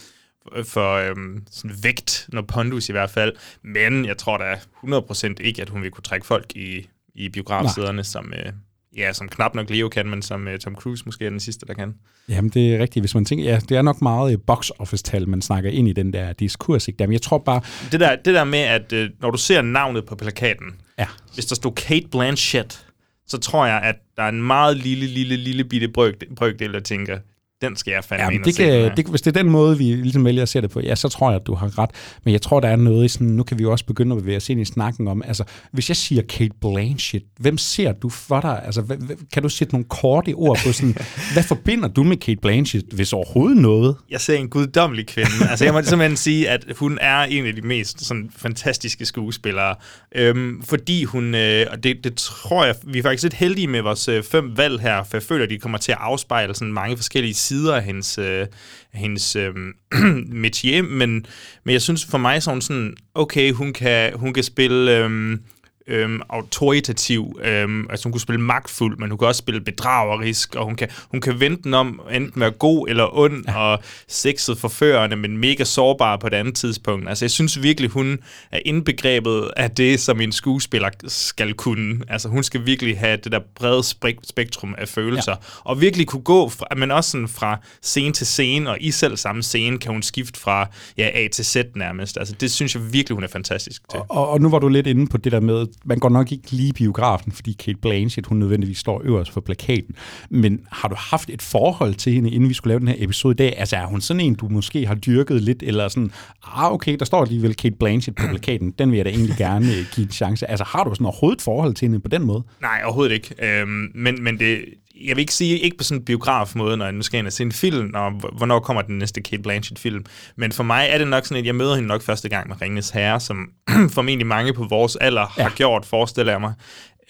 for 0.64 0.96
øhm, 0.96 1.44
sådan 1.52 1.78
vægt, 1.84 2.26
noget 2.34 2.48
pondus 2.48 2.90
i 2.90 2.92
hvert 2.92 3.10
fald. 3.10 3.34
Men 3.64 4.06
jeg 4.06 4.18
tror 4.18 4.38
da 4.38 4.54
100% 4.84 5.34
ikke, 5.42 5.62
at 5.62 5.70
hun 5.70 5.82
vil 5.82 5.92
kunne 5.92 6.04
trække 6.04 6.26
folk 6.26 6.56
i, 6.56 6.88
i 7.16 7.30
biografsæderne, 7.30 8.04
som, 8.04 8.34
øh, 8.34 8.52
ja, 8.98 9.14
som 9.14 9.30
knap 9.30 9.56
nok 9.56 9.70
Leo 9.70 9.90
kan, 9.90 10.10
men 10.10 10.22
som 10.22 10.48
øh, 10.48 10.60
Tom 10.60 10.76
Cruise 10.76 11.04
måske 11.06 11.26
er 11.26 11.30
den 11.30 11.40
sidste, 11.40 11.66
der 11.66 11.74
kan. 11.74 11.94
Jamen, 12.30 12.50
det 12.50 12.76
er 12.76 12.80
rigtigt. 12.80 13.02
Hvis 13.02 13.16
man 13.16 13.26
tænker, 13.26 13.46
ja, 13.46 13.60
det 13.70 13.78
er 13.78 13.82
nok 13.82 14.02
meget 14.02 14.34
øh, 14.34 14.40
box 14.48 14.70
office-tal, 14.80 15.30
man 15.30 15.42
snakker 15.42 15.70
ind 15.70 15.88
i 15.88 15.94
den 15.94 16.14
der 16.14 16.34
diskurs. 16.34 16.88
Ikke? 16.88 17.08
Men 17.08 17.14
jeg 17.14 17.22
tror 17.22 17.38
bare, 17.38 17.62
Det 17.92 18.00
der, 18.00 18.16
det 18.16 18.34
der 18.34 18.44
med, 18.44 18.60
at 18.60 18.94
øh, 18.94 19.10
når 19.22 19.32
du 19.32 19.38
ser 19.38 19.62
navnet 19.62 20.06
på 20.06 20.16
plakaten, 20.16 20.68
ja, 21.00 21.08
hvis 21.34 21.46
der 21.46 21.56
stod 21.56 21.72
Kate 21.72 22.08
Blanchett, 22.12 22.88
så 23.28 23.38
tror 23.38 23.66
jeg, 23.66 23.82
at 23.82 23.96
der 24.18 24.24
er 24.24 24.30
en 24.30 24.44
meget 24.44 24.78
lille, 24.78 25.08
lille, 25.08 25.36
lille 25.38 25.64
bitte 25.64 25.88
brøk, 25.88 26.14
brøkdel, 26.36 26.74
der 26.74 26.80
tænker, 26.80 27.20
den 27.62 27.76
skal 27.76 27.92
jeg 27.92 28.04
fandme 28.04 28.24
Ja, 28.24 28.30
ind 28.30 28.34
men 28.34 28.42
og 28.42 28.46
det 28.46 28.56
se. 28.56 28.64
kan, 28.64 28.98
det, 28.98 29.06
hvis 29.06 29.22
det 29.22 29.38
er 29.38 29.42
den 29.44 29.52
måde, 29.52 29.78
vi 29.78 29.84
ligesom 29.84 30.26
vælger 30.26 30.42
at 30.42 30.50
se 30.50 30.62
det 30.62 30.70
på, 30.70 30.80
ja, 30.80 30.96
så 30.96 31.10
tror 31.10 31.30
jeg, 31.32 31.40
at 31.42 31.48
du 31.48 31.54
har 31.56 31.80
ret. 31.80 31.90
Men 32.24 32.32
jeg 32.32 32.42
tror, 32.42 32.60
der 32.60 32.68
er 32.68 32.76
noget 32.76 33.06
i 33.06 33.08
sådan, 33.08 33.28
nu 33.28 33.44
kan 33.44 33.58
vi 33.58 33.64
jo 33.64 33.72
også 33.72 33.86
begynde 33.86 34.16
at 34.16 34.22
bevæge 34.22 34.38
os 34.38 34.50
ind 34.50 34.62
i 34.62 34.66
snakken 34.66 35.08
om, 35.08 35.22
altså, 35.26 35.44
hvis 35.72 35.90
jeg 35.90 35.96
siger 35.98 36.22
Kate 36.22 36.52
Blanchett, 36.62 37.26
hvem 37.40 37.58
ser 37.58 37.92
du 37.92 38.10
for 38.10 38.42
dig? 38.42 38.62
Altså, 38.66 38.82
hvad, 38.82 38.98
kan 39.34 39.44
du 39.44 39.50
sætte 39.50 39.74
nogle 39.74 39.86
korte 39.90 40.34
ord 40.34 40.60
på 40.66 40.72
sådan, 40.72 40.96
hvad 41.34 41.44
forbinder 41.44 41.88
du 41.88 42.04
med 42.04 42.18
Kate 42.18 42.40
Blanchett, 42.42 42.94
hvis 42.94 43.14
overhovedet 43.14 43.58
noget? 43.58 43.96
jeg 44.10 44.22
ser 44.22 44.38
en 44.38 44.50
guddommelig 44.50 45.08
kvinde. 45.08 45.30
altså, 45.50 45.66
jeg 45.66 45.74
må 45.74 45.82
simpelthen 45.84 46.18
sige, 46.18 46.50
at 46.50 46.66
hun 46.76 46.98
er 47.02 47.22
en 47.24 47.46
af 47.46 47.56
de 47.56 47.62
mest 47.62 48.06
sådan, 48.06 48.30
fantastiske 48.38 49.06
skuespillere. 49.06 49.76
Øhm, 50.16 50.62
fordi 50.64 51.04
hun, 51.04 51.36
øh, 51.36 51.66
og 51.72 51.84
det, 51.84 51.98
det 52.04 52.16
tror 52.16 52.66
jeg, 52.66 52.76
vi 52.88 53.00
er 53.00 53.04
faktisk 53.04 53.24
lidt 53.24 53.34
heldige 53.34 53.68
med 53.68 53.82
vores 53.82 54.08
øh, 54.08 54.24
fem 54.24 54.58
valg 54.58 54.82
her, 54.82 55.04
for 55.04 55.18
jeg 55.18 55.24
føler, 55.24 55.44
at 55.44 55.50
de 55.50 55.58
kommer 55.58 55.78
til 55.78 55.92
at 55.92 55.98
afspejle 56.02 56.56
sådan 56.56 56.74
mange 56.74 56.98
forskellige 56.98 57.34
sider 57.48 57.76
af 57.76 57.84
hendes, 57.84 58.18
øh, 58.18 58.48
hendes 58.94 59.36
øh, 59.36 59.54
métier. 60.46 60.82
Men, 60.82 61.26
men 61.64 61.74
jeg 61.74 61.82
synes 61.82 62.06
for 62.06 62.18
mig, 62.18 62.44
så 62.44 62.50
er 62.50 62.54
hun 62.54 62.62
sådan, 62.62 62.94
okay, 63.16 63.52
hun 63.52 63.74
kan, 63.74 64.14
hun 64.14 64.34
kan 64.34 64.44
spille... 64.44 64.98
Øh, 64.98 65.38
øhm, 65.88 66.22
autoritativ. 66.30 67.40
Øhm, 67.44 67.88
altså 67.90 68.06
hun 68.06 68.12
kunne 68.12 68.22
spille 68.22 68.42
magtfuld, 68.42 68.98
men 68.98 69.10
hun 69.10 69.18
kan 69.18 69.28
også 69.28 69.40
spille 69.40 69.62
bedragerisk, 69.62 70.56
og 70.56 70.66
hun 70.66 70.76
kan, 70.76 70.88
hun 71.12 71.22
kan 71.22 71.40
vente 71.40 71.64
den 71.64 71.74
om 71.74 72.02
enten 72.12 72.42
være 72.42 72.52
god 72.52 72.90
eller 72.90 73.18
ond, 73.18 73.44
ja. 73.48 73.60
og 73.60 73.80
sexet 74.08 74.58
forførende, 74.58 75.16
men 75.16 75.38
mega 75.38 75.64
sårbar 75.64 76.18
på 76.18 76.28
et 76.28 76.34
andet 76.34 76.56
tidspunkt. 76.56 77.10
Altså 77.10 77.26
jeg 77.26 77.32
synes 77.32 77.64
virkelig, 77.64 77.90
hun 77.90 78.20
er 78.52 78.60
indbegrebet 78.66 79.52
af 79.58 79.72
det, 79.72 80.00
som 80.00 80.22
en 80.22 80.32
skuespiller 80.32 80.90
skal 81.08 81.54
kunne. 81.54 82.02
Altså 82.08 82.30
hun 82.30 82.44
skal 82.44 82.66
virkelig 82.66 83.00
have 83.00 83.18
det 83.18 83.32
der 83.32 83.40
brede 83.56 83.80
spek- 83.80 84.24
spektrum 84.24 84.76
af 84.78 84.88
følelser, 84.88 85.32
ja. 85.32 85.38
og 85.64 85.82
virkelig 85.82 86.08
kunne 86.08 86.22
gå, 86.22 86.50
fra, 86.50 86.66
men 86.78 86.92
også 86.92 87.12
sådan 87.12 87.28
fra 87.28 87.58
scene 87.82 88.14
til 88.14 88.28
scene, 88.28 88.70
og 88.70 88.78
i 88.80 88.92
selv 88.92 89.18
samme 89.18 89.44
scene 89.44 89.78
kan 89.80 89.92
hun 89.92 90.04
skifte 90.04 90.40
fra 90.40 90.70
ja, 90.98 91.10
A 91.14 91.28
til 91.28 91.46
Z 91.46 91.56
nærmest. 91.76 92.18
Altså 92.18 92.34
det 92.40 92.52
synes 92.52 92.76
jeg 92.76 92.94
virkelig, 92.94 93.16
hun 93.16 93.24
er 93.24 93.28
fantastisk 93.28 93.82
til. 93.92 94.00
Og, 94.10 94.30
og 94.30 94.42
nu 94.42 94.50
var 94.50 94.60
du 94.60 94.68
lidt 94.68 94.88
inde 94.88 95.08
på 95.08 95.18
det 95.18 95.32
der 95.32 95.40
med, 95.40 95.66
man 95.86 96.00
går 96.00 96.10
nok 96.10 96.32
ikke 96.32 96.52
lige 96.52 96.70
i 96.70 96.72
biografen, 96.72 97.32
fordi 97.32 97.52
Kate 97.54 97.78
Blanchett, 97.82 98.28
hun 98.28 98.40
nødvendigvis 98.40 98.78
står 98.78 99.02
øverst 99.04 99.34
på 99.34 99.42
plakaten. 99.42 99.96
Men 100.30 100.60
har 100.72 100.88
du 100.88 100.96
haft 100.98 101.30
et 101.30 101.42
forhold 101.42 101.94
til 101.94 102.14
hende, 102.14 102.32
inden 102.32 102.50
vi 102.50 102.54
skulle 102.54 102.72
lave 102.72 102.80
den 102.80 102.88
her 102.88 102.96
episode 102.98 103.32
i 103.32 103.36
dag? 103.36 103.54
Altså 103.58 103.76
er 103.76 103.86
hun 103.86 104.02
sådan 104.02 104.22
en, 104.22 104.36
du 104.36 104.48
måske 104.48 104.88
har 104.88 104.96
dyrket 104.96 105.44
lidt, 105.44 105.64
eller 105.64 105.88
sådan, 105.88 106.12
ah 106.44 106.74
okay, 106.74 106.96
der 107.00 107.06
står 107.06 107.22
alligevel 107.22 107.56
Kate 107.56 107.76
Blanchett 107.76 108.18
på 108.18 108.28
plakaten, 108.30 108.72
den 108.72 108.92
vil 108.92 108.98
jeg 108.98 109.06
da 109.06 109.10
egentlig 109.10 109.36
gerne 109.38 109.66
øh, 109.68 109.86
give 109.96 110.06
en 110.06 110.12
chance. 110.12 110.50
Altså 110.50 110.64
har 110.64 110.84
du 110.84 110.94
sådan 110.94 111.06
overhovedet 111.06 111.38
et 111.38 111.44
forhold 111.44 111.74
til 111.74 111.86
hende 111.86 112.00
på 112.00 112.08
den 112.08 112.24
måde? 112.24 112.44
Nej, 112.62 112.82
overhovedet 112.86 113.14
ikke. 113.14 113.60
Øhm, 113.60 113.92
men, 113.96 114.24
men 114.24 114.40
det, 114.40 114.60
jeg 115.06 115.16
vil 115.16 115.22
ikke 115.22 115.34
sige, 115.34 115.60
ikke 115.60 115.78
på 115.78 115.84
sådan 115.84 116.02
en 116.02 116.06
biograf-måde, 116.06 116.78
når 116.78 116.86
jeg 116.86 116.94
nu 116.94 117.02
skal 117.02 117.18
ind 117.18 117.28
og 117.28 117.34
se 117.34 117.44
en 117.44 117.52
film, 117.52 117.92
og 117.94 118.12
hvornår 118.12 118.60
kommer 118.60 118.82
den 118.82 118.98
næste 118.98 119.22
Kate 119.22 119.42
Blanchett-film. 119.42 120.06
Men 120.36 120.52
for 120.52 120.64
mig 120.64 120.88
er 120.90 120.98
det 120.98 121.08
nok 121.08 121.26
sådan, 121.26 121.40
at 121.42 121.46
jeg 121.46 121.56
møder 121.56 121.76
hende 121.76 121.88
nok 121.88 122.02
første 122.02 122.30
gang 122.30 122.48
med 122.48 122.62
Ringnes 122.62 122.90
Herre, 122.90 123.20
som 123.20 123.50
formentlig 123.96 124.28
mange 124.28 124.54
på 124.54 124.64
vores 124.70 124.96
alder 124.96 125.26
har 125.26 125.42
Ja. 125.44 125.50
gjort, 125.56 125.86
forestiller 125.86 126.32
jeg 126.34 126.42
mig. 126.42 126.54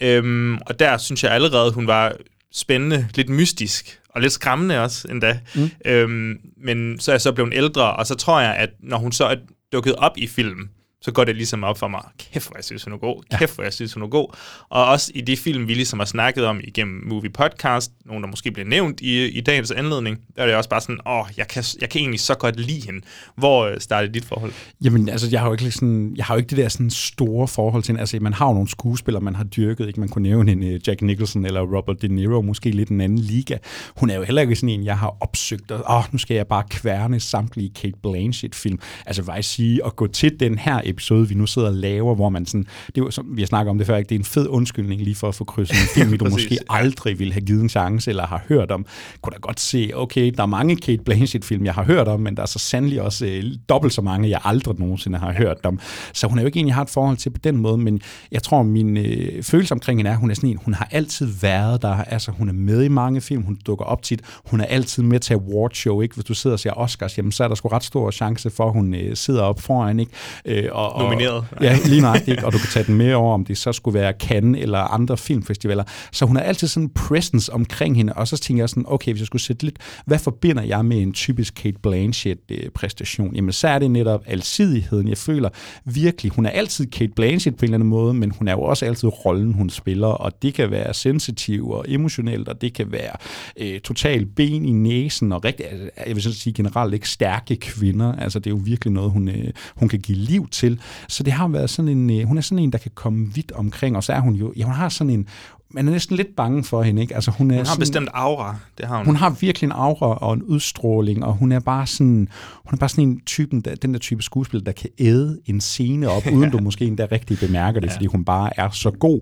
Øhm, 0.00 0.58
og 0.66 0.78
der 0.78 0.98
synes 0.98 1.24
jeg 1.24 1.32
allerede, 1.32 1.72
hun 1.72 1.86
var 1.86 2.12
spændende, 2.54 3.08
lidt 3.14 3.28
mystisk, 3.28 4.00
og 4.10 4.20
lidt 4.20 4.32
skræmmende 4.32 4.82
også 4.82 5.08
endda. 5.08 5.38
Mm. 5.54 5.70
Øhm, 5.86 6.36
men 6.64 7.00
så 7.00 7.10
er 7.10 7.14
jeg 7.14 7.20
så 7.20 7.32
blevet 7.32 7.54
ældre, 7.54 7.92
og 7.96 8.06
så 8.06 8.14
tror 8.14 8.40
jeg, 8.40 8.54
at 8.56 8.70
når 8.82 8.98
hun 8.98 9.12
så 9.12 9.24
er 9.24 9.36
dukket 9.72 9.94
op 9.94 10.12
i 10.16 10.26
filmen, 10.26 10.70
så 11.00 11.12
går 11.12 11.24
det 11.24 11.36
ligesom 11.36 11.64
op 11.64 11.78
for 11.78 11.88
mig, 11.88 12.02
kæft 12.18 12.48
hvor 12.48 12.56
jeg 12.56 12.64
synes, 12.64 12.84
hun 12.84 12.92
er 12.92 12.98
god, 12.98 13.22
kæft 13.38 13.54
hvor 13.54 13.64
jeg 13.64 13.72
synes, 13.72 13.92
hun 13.92 14.02
er 14.02 14.06
god. 14.06 14.36
Og 14.68 14.86
også 14.86 15.12
i 15.14 15.20
de 15.20 15.36
film, 15.36 15.68
vi 15.68 15.74
ligesom 15.74 15.98
har 15.98 16.06
snakket 16.06 16.44
om 16.44 16.60
igennem 16.64 17.08
Movie 17.08 17.30
Podcast, 17.30 17.92
nogle 18.06 18.22
der 18.22 18.28
måske 18.28 18.50
bliver 18.50 18.68
nævnt 18.68 19.00
i, 19.00 19.24
i 19.26 19.40
dagens 19.40 19.70
anledning, 19.70 20.18
der 20.36 20.42
er 20.42 20.46
det 20.46 20.54
også 20.54 20.70
bare 20.70 20.80
sådan, 20.80 20.98
åh, 21.06 21.24
jeg 21.36 21.48
kan, 21.48 21.64
jeg 21.80 21.90
kan 21.90 22.00
egentlig 22.00 22.20
så 22.20 22.34
godt 22.34 22.60
lide 22.60 22.86
hende. 22.86 23.00
Hvor 23.36 23.64
øh, 23.64 23.80
startede 23.80 24.14
dit 24.14 24.24
forhold? 24.24 24.52
Jamen, 24.84 25.08
altså, 25.08 25.28
jeg 25.32 25.40
har 25.40 25.46
jo 25.46 25.52
ikke, 25.52 25.70
sådan, 25.70 26.12
jeg 26.16 26.24
har 26.24 26.34
jo 26.34 26.38
ikke 26.38 26.50
det 26.50 26.58
der 26.58 26.68
sådan 26.68 26.90
store 26.90 27.48
forhold 27.48 27.82
til 27.82 27.92
hende. 27.92 28.00
Altså, 28.00 28.18
man 28.20 28.32
har 28.32 28.46
jo 28.46 28.52
nogle 28.52 28.68
skuespillere, 28.68 29.22
man 29.22 29.34
har 29.34 29.44
dyrket. 29.44 29.86
Ikke? 29.86 30.00
Man 30.00 30.08
kunne 30.08 30.22
nævne 30.22 30.52
en 30.52 30.62
uh, 30.62 30.88
Jack 30.88 31.02
Nicholson 31.02 31.46
eller 31.46 31.60
Robert 31.60 32.02
De 32.02 32.08
Niro, 32.08 32.42
måske 32.42 32.70
lidt 32.70 32.88
en 32.88 33.00
anden 33.00 33.18
liga. 33.18 33.56
Hun 33.96 34.10
er 34.10 34.14
jo 34.14 34.22
heller 34.22 34.42
ikke 34.42 34.56
sådan 34.56 34.68
en, 34.68 34.84
jeg 34.84 34.98
har 34.98 35.16
opsøgt, 35.20 35.70
og 35.70 35.96
åh, 35.96 36.04
nu 36.12 36.18
skal 36.18 36.34
jeg 36.34 36.46
bare 36.46 36.64
kværne 36.70 37.20
samtlige 37.20 37.70
Kate 37.74 37.98
Blanchett-film. 38.02 38.78
Altså, 39.06 39.22
hvad 39.22 39.34
jeg 39.34 39.44
sige, 39.44 39.84
at 39.86 39.96
gå 39.96 40.06
til 40.06 40.40
den 40.40 40.58
her 40.58 40.80
episode, 40.88 41.28
vi 41.28 41.34
nu 41.34 41.46
sidder 41.46 41.68
og 41.68 41.74
laver, 41.74 42.14
hvor 42.14 42.28
man 42.28 42.46
sådan, 42.46 42.66
det 42.86 42.98
er 42.98 43.04
jo, 43.04 43.10
som 43.10 43.26
vi 43.36 43.42
har 43.42 43.46
snakket 43.46 43.70
om 43.70 43.78
det 43.78 43.86
før, 43.86 43.96
ikke? 43.96 44.08
det 44.08 44.14
er 44.14 44.18
en 44.18 44.24
fed 44.24 44.46
undskyldning 44.48 45.02
lige 45.02 45.14
for 45.14 45.28
at 45.28 45.34
få 45.34 45.44
krydset 45.44 45.76
en 45.76 45.88
film, 45.94 46.18
du 46.18 46.30
måske 46.30 46.58
aldrig 46.70 47.18
ville 47.18 47.32
have 47.32 47.44
givet 47.44 47.62
en 47.62 47.68
chance, 47.68 48.10
eller 48.10 48.26
har 48.26 48.44
hørt 48.48 48.70
om. 48.70 48.86
Kunne 49.22 49.32
da 49.32 49.38
godt 49.38 49.60
se, 49.60 49.90
okay, 49.94 50.32
der 50.36 50.42
er 50.42 50.46
mange 50.46 50.76
Kate 50.76 51.02
Blanchett-film, 51.04 51.64
jeg 51.64 51.74
har 51.74 51.84
hørt 51.84 52.08
om, 52.08 52.20
men 52.20 52.36
der 52.36 52.42
er 52.42 52.46
så 52.46 52.58
sandelig 52.58 53.02
også 53.02 53.26
øh, 53.26 53.44
dobbelt 53.68 53.92
så 53.92 54.02
mange, 54.02 54.30
jeg 54.30 54.40
aldrig 54.44 54.78
nogensinde 54.78 55.18
har 55.18 55.32
hørt 55.32 55.56
om. 55.64 55.80
Så 56.12 56.26
hun 56.26 56.38
er 56.38 56.42
jo 56.42 56.46
ikke 56.46 56.60
en, 56.60 56.66
jeg 56.66 56.74
har 56.74 56.82
et 56.82 56.90
forhold 56.90 57.16
til 57.16 57.30
på 57.30 57.38
den 57.44 57.56
måde, 57.56 57.78
men 57.78 58.00
jeg 58.32 58.42
tror, 58.42 58.62
min 58.62 58.96
øh, 58.96 59.42
følelse 59.42 59.72
omkring 59.72 59.98
hende 59.98 60.10
er, 60.10 60.16
hun 60.16 60.30
er 60.30 60.34
sådan 60.34 60.50
en, 60.50 60.58
hun 60.64 60.74
har 60.74 60.88
altid 60.90 61.26
været 61.40 61.82
der, 61.82 61.94
altså 61.94 62.30
hun 62.30 62.48
er 62.48 62.52
med 62.52 62.82
i 62.82 62.88
mange 62.88 63.20
film, 63.20 63.42
hun 63.42 63.58
dukker 63.66 63.84
op 63.84 64.02
tit, 64.02 64.20
hun 64.44 64.60
er 64.60 64.64
altid 64.64 65.02
med 65.02 65.20
til 65.20 65.34
award 65.34 65.70
show, 65.74 66.00
ikke? 66.00 66.14
Hvis 66.14 66.24
du 66.24 66.34
sidder 66.34 66.54
og 66.54 66.60
ser 66.60 66.72
Oscars, 66.72 67.18
jamen 67.18 67.32
så 67.32 67.44
er 67.44 67.48
der 67.48 67.54
sgu 67.54 67.68
ret 67.68 67.84
stor 67.84 68.10
chance 68.10 68.50
for, 68.50 68.66
at 68.66 68.72
hun 68.72 68.94
øh, 68.94 69.16
sidder 69.16 69.42
op 69.42 69.60
foran, 69.60 70.00
ikke? 70.00 70.12
Øh, 70.44 70.68
og, 70.78 70.92
og, 70.92 71.02
Nomineret. 71.02 71.44
Ja, 71.62 71.78
lige 71.84 72.00
nøjagtigt? 72.00 72.42
Og 72.44 72.52
du 72.52 72.58
kan 72.58 72.68
tage 72.72 72.84
den 72.84 72.94
med 72.94 73.14
over, 73.14 73.34
om 73.34 73.44
det 73.44 73.58
så 73.58 73.72
skulle 73.72 74.00
være 74.00 74.12
Cannes 74.20 74.62
eller 74.62 74.78
andre 74.78 75.16
filmfestivaler. 75.16 75.84
Så 76.12 76.26
hun 76.26 76.36
har 76.36 76.42
altid 76.42 76.68
sådan 76.68 76.82
en 76.82 76.90
presence 76.94 77.52
omkring 77.52 77.96
hende, 77.96 78.12
og 78.12 78.28
så 78.28 78.36
tænker 78.36 78.62
jeg 78.62 78.68
sådan, 78.68 78.84
okay, 78.86 79.12
hvis 79.12 79.20
jeg 79.20 79.26
skulle 79.26 79.42
sætte 79.42 79.62
lidt, 79.62 79.76
hvad 80.06 80.18
forbinder 80.18 80.62
jeg 80.62 80.84
med 80.84 81.02
en 81.02 81.12
typisk 81.12 81.54
Kate 81.54 81.78
Blanchett-præstation? 81.82 83.34
Jamen 83.34 83.52
så 83.52 83.68
er 83.68 83.78
det 83.78 83.90
netop 83.90 84.22
alsidigheden. 84.26 85.08
Jeg 85.08 85.18
føler 85.18 85.48
virkelig, 85.84 86.32
hun 86.32 86.46
er 86.46 86.50
altid 86.50 86.86
Kate 86.86 87.12
Blanchett 87.16 87.56
på 87.56 87.64
en 87.64 87.66
eller 87.66 87.76
anden 87.76 87.88
måde, 87.88 88.14
men 88.14 88.30
hun 88.38 88.48
er 88.48 88.52
jo 88.52 88.62
også 88.62 88.86
altid 88.86 89.08
rollen, 89.24 89.52
hun 89.52 89.70
spiller, 89.70 90.06
og 90.06 90.42
det 90.42 90.54
kan 90.54 90.70
være 90.70 90.94
sensitiv 90.94 91.70
og 91.70 91.84
emotionelt, 91.88 92.48
og 92.48 92.60
det 92.60 92.74
kan 92.74 92.92
være 92.92 93.16
øh, 93.56 93.80
total 93.80 94.26
ben 94.26 94.64
i 94.64 94.72
næsen, 94.72 95.32
og 95.32 95.44
rigtig, 95.44 95.66
altså, 95.70 95.88
jeg 96.06 96.14
vil 96.14 96.22
sige 96.22 96.52
generelt 96.52 96.94
ikke 96.94 97.08
stærke 97.08 97.56
kvinder. 97.56 98.12
Altså 98.12 98.38
det 98.38 98.46
er 98.46 98.54
jo 98.54 98.60
virkelig 98.64 98.92
noget, 98.92 99.10
hun, 99.10 99.28
øh, 99.28 99.50
hun 99.76 99.88
kan 99.88 99.98
give 100.00 100.18
liv 100.18 100.48
til. 100.48 100.67
Så 101.08 101.22
det 101.22 101.32
har 101.32 101.48
været 101.48 101.70
sådan 101.70 101.88
en, 101.88 102.20
øh, 102.20 102.26
hun 102.26 102.38
er 102.38 102.42
sådan 102.42 102.64
en, 102.64 102.72
der 102.72 102.78
kan 102.78 102.90
komme 102.94 103.34
vidt 103.34 103.52
omkring, 103.52 103.96
og 103.96 104.04
så 104.04 104.12
er 104.12 104.20
hun 104.20 104.34
jo, 104.34 104.52
ja, 104.56 104.64
hun 104.64 104.74
har 104.74 104.88
sådan 104.88 105.10
en, 105.10 105.26
man 105.70 105.88
er 105.88 105.92
næsten 105.92 106.16
lidt 106.16 106.36
bange 106.36 106.64
for 106.64 106.82
hende, 106.82 107.02
ikke? 107.02 107.14
Altså, 107.14 107.30
hun, 107.30 107.50
er 107.50 107.54
hun 107.54 107.58
har 107.58 107.64
sådan, 107.64 107.80
bestemt 107.80 108.08
aura, 108.12 108.56
det 108.78 108.86
har 108.86 108.96
hun. 108.96 109.06
Hun 109.06 109.16
har 109.16 109.30
virkelig 109.30 109.66
en 109.66 109.72
aura 109.72 110.18
og 110.18 110.34
en 110.34 110.42
udstråling, 110.42 111.24
og 111.24 111.32
hun 111.32 111.52
er 111.52 111.60
bare 111.60 111.86
sådan, 111.86 112.28
hun 112.64 112.72
er 112.72 112.76
bare 112.76 112.88
sådan 112.88 113.08
en 113.08 113.20
typen, 113.26 113.60
der, 113.60 113.74
den 113.74 113.92
der 113.92 113.98
type 113.98 114.22
skuespiller, 114.22 114.64
der 114.64 114.72
kan 114.72 114.90
æde 114.98 115.40
en 115.46 115.60
scene 115.60 116.08
op, 116.08 116.22
uden 116.34 116.50
du 116.50 116.58
måske 116.58 116.84
endda 116.84 117.06
rigtig 117.12 117.38
bemærker 117.38 117.80
det, 117.80 117.88
ja. 117.88 117.94
fordi 117.94 118.06
hun 118.06 118.24
bare 118.24 118.50
er 118.60 118.70
så 118.70 118.90
god. 118.90 119.20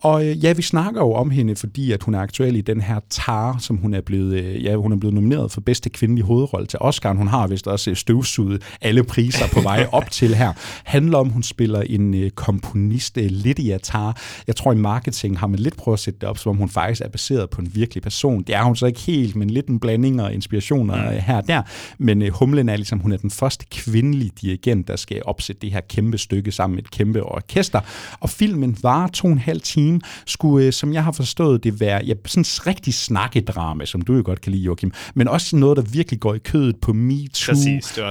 Og 0.00 0.26
øh, 0.26 0.44
ja, 0.44 0.52
vi 0.52 0.62
snakker 0.62 1.00
jo 1.00 1.12
om 1.12 1.30
hende, 1.30 1.56
fordi 1.56 1.92
at 1.92 2.02
hun 2.02 2.14
er 2.14 2.20
aktuel 2.20 2.56
i 2.56 2.60
den 2.60 2.80
her 2.80 3.00
Tar, 3.10 3.58
som 3.58 3.76
hun 3.76 3.94
er 3.94 4.00
blevet, 4.00 4.44
øh, 4.44 4.64
ja, 4.64 4.76
hun 4.76 4.92
er 4.92 4.96
blevet 4.96 5.14
nomineret 5.14 5.52
for 5.52 5.60
bedste 5.60 5.90
kvindelige 5.90 6.24
hovedrolle 6.24 6.66
til 6.66 6.78
Oscar. 6.82 7.14
Hun 7.14 7.28
har 7.28 7.46
vist 7.46 7.66
også 7.66 7.90
øh, 7.90 7.96
støvsuget 7.96 8.62
alle 8.80 9.04
priser 9.04 9.44
på 9.52 9.60
vej 9.60 9.86
op 9.92 10.10
til 10.10 10.34
her. 10.34 10.52
Handler 10.84 11.18
om, 11.18 11.28
hun 11.28 11.42
spiller 11.42 11.80
en 11.80 12.30
komponist, 12.34 13.16
Lydia 13.16 13.78
Tar. 13.78 14.20
Jeg 14.46 14.56
tror, 14.56 14.72
i 14.72 14.76
marketing 14.76 15.38
har 15.38 15.46
man 15.46 15.60
lidt 15.60 15.75
prøvet 15.76 15.96
at 15.96 16.00
sætte 16.00 16.20
det 16.20 16.28
op, 16.28 16.38
som 16.38 16.50
om 16.50 16.56
hun 16.56 16.68
faktisk 16.68 17.02
er 17.04 17.08
baseret 17.08 17.50
på 17.50 17.60
en 17.60 17.70
virkelig 17.74 18.02
person. 18.02 18.42
Det 18.42 18.54
er 18.54 18.62
hun 18.62 18.76
så 18.76 18.86
ikke 18.86 19.00
helt, 19.00 19.36
men 19.36 19.50
lidt 19.50 19.66
en 19.66 19.80
blanding 19.80 20.22
og 20.22 20.34
inspirationer 20.34 21.10
mm. 21.10 21.18
her 21.18 21.36
og 21.36 21.48
der. 21.48 21.62
Men 21.98 22.30
humlen 22.30 22.68
er 22.68 22.76
ligesom, 22.76 22.98
hun 22.98 23.12
er 23.12 23.16
den 23.16 23.30
første 23.30 23.66
kvindelige 23.70 24.30
dirigent, 24.40 24.88
der 24.88 24.96
skal 24.96 25.22
opsætte 25.24 25.60
det 25.60 25.72
her 25.72 25.80
kæmpe 25.80 26.18
stykke 26.18 26.52
sammen 26.52 26.76
med 26.76 26.84
et 26.84 26.90
kæmpe 26.90 27.22
orkester. 27.22 27.80
Og 28.20 28.30
filmen 28.30 28.76
var 28.82 29.06
to 29.06 29.26
og 29.26 29.32
en 29.32 29.38
halv 29.38 29.60
time 29.60 30.00
skulle, 30.26 30.66
øh, 30.66 30.72
som 30.72 30.92
jeg 30.92 31.04
har 31.04 31.12
forstået 31.12 31.64
det, 31.64 31.80
være 31.80 32.00
ja, 32.06 32.14
sådan 32.26 32.40
en 32.40 32.66
rigtig 32.66 32.94
snakkedrama, 32.94 33.84
som 33.84 34.00
du 34.00 34.14
jo 34.14 34.22
godt 34.24 34.40
kan 34.40 34.52
lide, 34.52 34.62
Joachim, 34.62 34.92
men 35.14 35.28
også 35.28 35.56
noget, 35.56 35.76
der 35.76 35.82
virkelig 35.82 36.20
går 36.20 36.34
i 36.34 36.38
kødet 36.38 36.76
på 36.76 36.92
MeToo, 36.92 37.54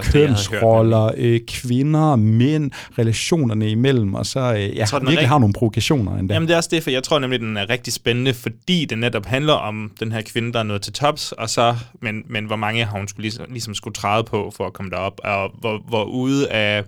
kønsroller, 0.04 1.12
øh, 1.18 1.40
kvinder, 1.48 2.16
mænd, 2.16 2.72
relationerne 3.00 3.70
imellem, 3.70 4.14
og 4.14 4.26
så 4.26 4.40
øh, 4.40 4.60
ja, 4.60 4.70
jeg 4.76 4.88
tror, 4.88 5.00
virkelig 5.00 5.18
rigtig... 5.18 5.30
har 5.30 5.40
nogle 5.40 5.54
provokationer 5.54 6.18
endda. 6.18 6.34
Jamen 6.34 6.48
det 6.48 6.54
er 6.54 6.58
også 6.58 6.70
det, 6.72 6.84
for 6.84 6.90
jeg 6.90 7.04
tror 7.04 7.20
nemlig, 7.20 7.40
den 7.40 7.55
er 7.58 7.70
rigtig 7.70 7.94
spændende, 7.94 8.34
fordi 8.34 8.86
det 8.86 8.98
netop 8.98 9.26
handler 9.26 9.54
om 9.54 9.92
den 10.00 10.12
her 10.12 10.22
kvinde, 10.22 10.54
der 10.54 10.60
er 10.60 10.64
nået 10.64 10.82
til 10.82 10.94
tops, 10.94 11.32
og 11.32 11.50
så, 11.50 11.76
men, 12.02 12.24
men 12.26 12.46
hvor 12.46 12.56
mange 12.56 12.86
har 12.86 12.98
hun 12.98 13.08
skulle, 13.08 13.22
ligesom, 13.22 13.46
ligesom 13.50 13.74
skulle 13.74 13.94
træde 13.94 14.24
på 14.24 14.52
for 14.58 14.68
at 14.68 14.74
komme 14.74 14.92
derop, 14.92 15.22
og 15.24 15.52
hvor, 15.60 15.78
hvor 15.88 16.04
ude 16.04 16.52
af 16.52 16.84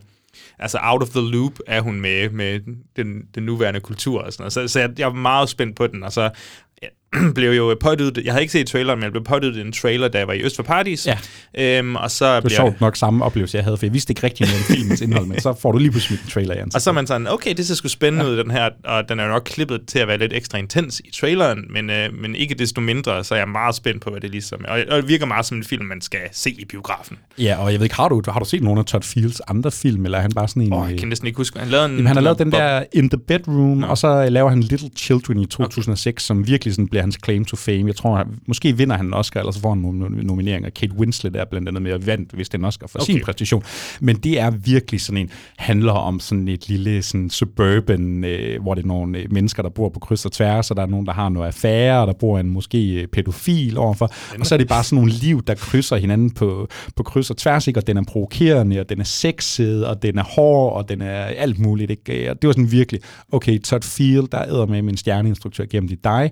altså 0.60 0.78
out 0.82 1.02
of 1.02 1.10
the 1.10 1.32
loop 1.32 1.60
er 1.68 1.82
hun 1.82 2.02
med, 2.02 2.30
med 2.30 2.60
den, 2.96 3.22
den 3.36 3.44
nuværende 3.44 3.80
kultur 3.80 4.22
og 4.22 4.34
sådan 4.34 4.42
noget. 4.42 4.54
Så, 4.54 4.68
så 4.68 4.80
jeg, 4.80 5.00
jeg 5.00 5.10
er 5.10 5.14
meget 5.14 5.50
spændt 5.50 5.76
på 5.76 5.88
den, 5.88 6.04
og 6.04 6.12
så 6.14 6.30
blev 7.36 7.52
jo 7.52 7.76
pådydet, 7.80 8.26
jeg 8.26 8.34
havde 8.34 8.42
ikke 8.42 8.52
set 8.52 8.68
traileren, 8.68 9.00
men 9.00 9.04
jeg 9.04 9.12
blev 9.12 9.24
pådydet 9.24 9.66
en 9.66 9.72
trailer, 9.72 10.08
da 10.08 10.18
jeg 10.18 10.28
var 10.28 10.34
i 10.34 10.42
Øst 10.44 10.56
for 10.56 10.64
Parties. 10.64 11.08
Ja. 11.08 11.18
Øhm, 11.58 11.96
og 11.96 12.12
så 12.12 12.36
det 12.36 12.44
var 12.44 12.50
sjovt 12.50 12.82
nok 12.82 12.96
samme 12.96 13.26
oplevelse, 13.26 13.58
jeg 13.58 13.64
havde, 13.64 13.78
for 13.78 13.86
jeg 13.86 13.94
vidste 13.94 14.12
ikke 14.12 14.24
rigtig 14.24 14.48
noget 14.48 14.58
om 14.58 14.76
filmens 14.76 15.02
indhold, 15.02 15.26
men 15.26 15.40
så 15.40 15.54
får 15.62 15.72
du 15.72 15.78
lige 15.78 15.92
pludselig 15.92 16.20
en 16.24 16.30
trailer 16.30 16.56
i 16.56 16.60
Og 16.74 16.82
så 16.82 16.90
er 16.90 16.94
man 16.94 17.08
sådan, 17.08 17.28
okay, 17.28 17.54
det 17.58 17.68
ser 17.68 17.76
sgu 17.76 17.88
spændende 17.88 18.26
ja. 18.26 18.32
ud, 18.32 18.38
den 18.38 18.52
her, 18.52 18.70
og 18.84 19.10
den 19.10 19.20
er 19.20 19.24
jo 19.24 19.30
nok 19.30 19.42
klippet 19.46 19.82
til 19.88 20.00
at 20.00 20.08
være 20.08 20.18
lidt 20.18 20.34
ekstra 20.34 20.58
intens 20.58 21.02
i 21.06 21.12
traileren, 21.12 21.66
men, 21.70 21.90
øh, 21.90 22.14
men 22.14 22.36
ikke 22.36 22.56
desto 22.56 22.82
mindre, 22.82 23.24
så 23.24 23.36
er 23.36 23.40
jeg 23.40 23.50
meget 23.50 23.76
spændt 23.76 24.02
på, 24.02 24.10
hvad 24.10 24.22
det 24.22 24.30
ligesom 24.30 24.66
er. 24.68 24.72
Og, 24.72 24.80
og 24.90 25.02
det 25.02 25.08
virker 25.08 25.26
meget 25.26 25.46
som 25.46 25.58
en 25.58 25.64
film, 25.64 25.86
man 25.86 26.02
skal 26.02 26.20
se 26.32 26.52
i 26.52 26.66
biografen. 26.66 27.18
Ja, 27.38 27.58
og 27.58 27.72
jeg 27.72 27.80
ved 27.80 27.86
ikke, 27.86 27.96
har 27.96 28.10
du, 28.10 28.22
har 28.28 28.40
du 28.40 28.46
set 28.46 28.64
nogle 28.64 28.80
af 28.80 28.86
Todd 28.86 29.04
Fields 29.04 29.40
andre 29.40 29.72
film, 29.72 30.06
eller 30.06 30.18
er 30.18 30.22
han 30.22 30.32
bare 30.32 30.48
sådan 30.48 30.64
en... 30.64 30.74
Åh, 30.74 30.82
oh, 30.82 30.92
jeg 30.92 31.00
kan 31.00 31.08
næsten 31.08 31.28
ikke 31.28 31.38
huske, 31.38 31.60
han 31.60 31.68
lavede 31.68 31.86
en... 31.86 31.92
Jamen, 31.92 32.08
han 32.08 32.16
har 32.16 32.24
lavet 32.24 32.40
den 32.40 32.52
der 32.52 32.84
In 32.94 33.10
the 33.10 33.18
Bedroom, 33.18 33.78
no. 33.78 33.88
og 33.88 33.98
så 33.98 34.30
laver 34.30 34.50
han 34.50 34.62
Little 34.62 34.90
Children 34.98 35.40
i 35.40 35.46
2006, 35.46 36.08
okay. 36.08 36.26
som 36.28 36.48
virkelig 36.48 36.67
sådan 36.72 36.88
bliver 36.88 37.02
hans 37.02 37.18
claim 37.24 37.46
to 37.46 37.56
fame 37.56 37.78
Fame. 37.78 37.88
Jeg 37.88 37.96
tror, 37.96 38.16
han, 38.16 38.28
måske 38.48 38.78
vinder 38.78 38.98
han 38.98 39.06
en 39.06 39.14
Oscar, 39.14 39.40
eller 39.40 39.52
så 39.52 39.60
får 39.60 39.70
han 39.70 39.78
nogle 39.78 40.24
nomineringer. 40.24 40.70
Kate 40.70 40.94
Winslet 40.94 41.36
er 41.36 41.46
blandt 41.46 41.68
andet 41.68 41.82
med 41.82 41.92
at 41.92 42.08
vandt, 42.08 42.32
hvis 42.32 42.50
den 42.50 42.66
Oscar 42.66 42.88
for 42.88 43.00
okay. 43.00 43.14
sin 43.14 43.22
præstation. 43.22 43.64
Men 44.00 44.16
det 44.16 44.40
er 44.40 44.50
virkelig 44.50 45.02
sådan 45.02 45.18
en, 45.18 45.30
handler 45.58 45.92
om 45.92 46.20
sådan 46.20 46.48
et 46.48 46.70
lille 46.70 47.04
sådan 47.04 47.30
suburban, 47.30 48.24
øh, 48.24 48.62
hvor 48.62 48.74
det 48.74 48.84
er 48.84 48.88
nogle 48.88 49.20
øh, 49.20 49.26
mennesker, 49.32 49.64
der 49.64 49.70
bor 49.70 49.90
på 49.90 50.00
kryds 50.00 50.26
og 50.26 50.32
tværs, 50.32 50.72
og 50.72 50.78
der 50.78 50.84
er 50.84 50.88
nogen, 50.88 51.06
der 51.06 51.14
har 51.14 51.30
noget 51.30 51.48
affære, 51.48 52.02
og 52.02 52.08
der 52.08 52.14
bor 52.14 52.40
en 52.40 52.50
måske 52.50 53.02
øh, 53.02 53.08
pædofil 53.08 53.78
overfor. 53.78 54.12
Og 54.40 54.46
så 54.46 54.56
er 54.56 54.58
det 54.58 54.68
bare 54.68 54.84
sådan 54.84 54.96
nogle 54.96 55.12
liv, 55.12 55.44
der 55.48 55.56
krydser 55.56 55.96
hinanden 55.96 56.32
på, 56.32 56.68
på 56.96 57.04
kryds 57.04 57.30
og 57.30 57.38
tværs, 57.38 57.68
ikke? 57.68 57.80
og 57.80 57.88
den 57.88 57.98
er 57.98 58.04
provokerende, 58.08 58.80
og 58.80 58.90
den 58.90 59.00
er 59.00 59.04
sexet, 59.04 59.86
og 59.86 60.02
den 60.02 60.18
er 60.18 60.24
hård, 60.24 60.74
og 60.74 60.90
den 60.90 61.02
er 61.02 61.24
alt 61.24 61.60
muligt. 61.60 61.92
Ikke? 61.92 62.32
Og 62.32 62.42
det 62.42 62.48
var 62.48 62.54
sådan 62.54 62.72
virkelig, 62.72 63.02
okay, 63.32 63.60
Todd 63.60 63.84
Field, 63.84 64.28
der 64.28 64.42
æder 64.44 64.66
med 64.66 64.82
min 64.82 64.98
stjerneinstruktør 64.98 65.66
gennem 65.66 65.88
dit 65.88 66.04
dig, 66.04 66.32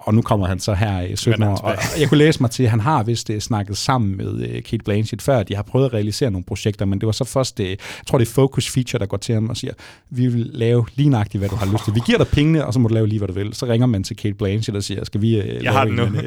og 0.03 0.13
nu 0.13 0.21
kommer 0.21 0.47
han 0.47 0.59
så 0.59 0.73
her 0.73 1.01
i 1.01 1.15
17 1.15 1.43
år. 1.43 1.55
Og 1.55 1.75
jeg 1.99 2.09
kunne 2.09 2.17
læse 2.17 2.41
mig 2.41 2.51
til, 2.51 2.63
at 2.63 2.69
han 2.69 2.79
har 2.79 3.03
vist 3.03 3.29
uh, 3.29 3.39
snakket 3.39 3.77
sammen 3.77 4.17
med 4.17 4.33
uh, 4.33 4.63
Kate 4.63 4.83
Blanchett 4.85 5.21
før. 5.21 5.43
De 5.43 5.55
har 5.55 5.63
prøvet 5.63 5.85
at 5.85 5.93
realisere 5.93 6.31
nogle 6.31 6.45
projekter, 6.45 6.85
men 6.85 6.99
det 6.99 7.05
var 7.05 7.11
så 7.11 7.23
først, 7.23 7.59
uh, 7.59 7.69
jeg 7.69 7.77
tror 8.07 8.17
det 8.17 8.27
er 8.27 8.31
Focus 8.31 8.69
Feature, 8.69 8.99
der 8.99 9.05
går 9.05 9.17
til 9.17 9.33
ham 9.33 9.49
og 9.49 9.57
siger, 9.57 9.73
vi 10.09 10.27
vil 10.27 10.49
lave 10.53 10.85
lige 10.95 11.09
nøjagtigt, 11.09 11.41
hvad 11.41 11.49
du 11.49 11.55
har 11.55 11.71
lyst 11.71 11.83
til. 11.83 11.95
Vi 11.95 12.01
giver 12.05 12.17
dig 12.17 12.27
pengene, 12.27 12.65
og 12.65 12.73
så 12.73 12.79
må 12.79 12.87
du 12.87 12.93
lave 12.93 13.07
lige, 13.07 13.19
hvad 13.19 13.27
du 13.27 13.33
vil. 13.33 13.53
Så 13.53 13.65
ringer 13.65 13.87
man 13.87 14.03
til 14.03 14.15
Kate 14.15 14.33
Blanchett 14.33 14.77
og 14.77 14.83
siger, 14.83 15.03
skal 15.03 15.21
vi 15.21 15.39
uh, 15.39 15.63
jeg 15.63 15.73
har 15.73 15.85
den 15.85 15.95
nu. 15.95 16.03
En, 16.03 16.15
uh, 16.15 16.23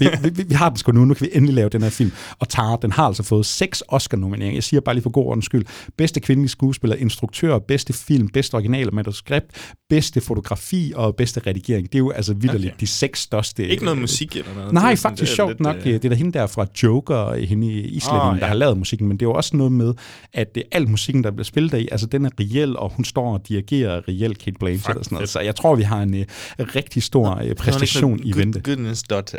vi, 0.00 0.08
vi, 0.22 0.28
vi, 0.30 0.42
vi, 0.42 0.54
har 0.54 0.68
den 0.68 0.78
sgu 0.78 0.92
nu, 0.92 1.04
nu 1.04 1.14
kan 1.14 1.26
vi 1.26 1.30
endelig 1.36 1.54
lave 1.54 1.68
den 1.68 1.82
her 1.82 1.90
film. 1.90 2.12
Og 2.38 2.48
Tara, 2.48 2.78
den 2.82 2.92
har 2.92 3.06
altså 3.06 3.22
fået 3.22 3.46
seks 3.46 3.82
Oscar-nomineringer. 3.88 4.56
Jeg 4.56 4.64
siger 4.64 4.80
bare 4.80 4.94
lige 4.94 5.02
for 5.02 5.10
god 5.10 5.26
ordens 5.26 5.44
skyld. 5.44 5.66
Bedste 5.96 6.20
kvindelige 6.20 6.50
skuespiller, 6.50 6.96
instruktør, 6.96 7.58
bedste 7.58 7.92
film, 7.92 8.28
bedste 8.28 8.54
original 8.54 8.94
manuskript, 8.94 9.74
bedste 9.88 10.20
fotografi 10.20 10.92
og 10.96 11.16
bedste 11.16 11.40
redigering. 11.46 11.86
Det 11.86 11.94
er 11.94 11.98
jo 11.98 12.10
altså 12.10 12.34
vidderligt 12.34 12.72
okay. 12.72 12.80
de 12.80 12.86
seks 12.86 13.17
største. 13.18 13.68
Ikke 13.68 13.84
noget 13.84 13.98
musik 13.98 14.36
eller 14.36 14.54
noget? 14.54 14.72
Nej, 14.72 14.96
faktisk 14.96 15.34
sjovt 15.34 15.50
lidt, 15.50 15.60
nok. 15.60 15.76
Øh... 15.76 15.84
Det 15.84 16.04
er 16.04 16.08
der 16.08 16.16
hende 16.16 16.32
der 16.32 16.46
fra 16.46 16.66
Joker, 16.82 17.34
hende 17.34 17.66
i 17.66 17.80
Island, 17.80 18.22
oh, 18.22 18.36
ja. 18.36 18.40
der 18.40 18.46
har 18.46 18.54
lavet 18.54 18.78
musikken, 18.78 19.08
men 19.08 19.16
det 19.16 19.26
er 19.26 19.30
jo 19.30 19.34
også 19.34 19.56
noget 19.56 19.72
med, 19.72 19.94
at 20.32 20.54
det, 20.54 20.62
al 20.72 20.88
musikken, 20.88 21.24
der 21.24 21.30
bliver 21.30 21.44
spillet 21.44 21.74
af, 21.74 21.88
altså 21.92 22.06
den 22.06 22.24
er 22.24 22.30
reel, 22.40 22.76
og 22.76 22.92
hun 22.96 23.04
står 23.04 23.32
og 23.32 23.48
dirigerer 23.48 24.00
reel 24.08 24.34
Kate 24.34 24.56
Blanchett 24.60 24.98
og 24.98 25.04
sådan 25.04 25.16
noget. 25.16 25.28
Så 25.28 25.40
jeg 25.40 25.56
tror, 25.56 25.74
vi 25.74 25.82
har 25.82 26.02
en 26.02 26.14
uh, 26.14 26.66
rigtig 26.76 27.02
stor 27.02 27.42
uh, 27.44 27.52
præstation 27.58 28.20
i 28.24 28.36
vente. 28.36 28.60
Goodness 28.60 29.02
daughter. 29.02 29.38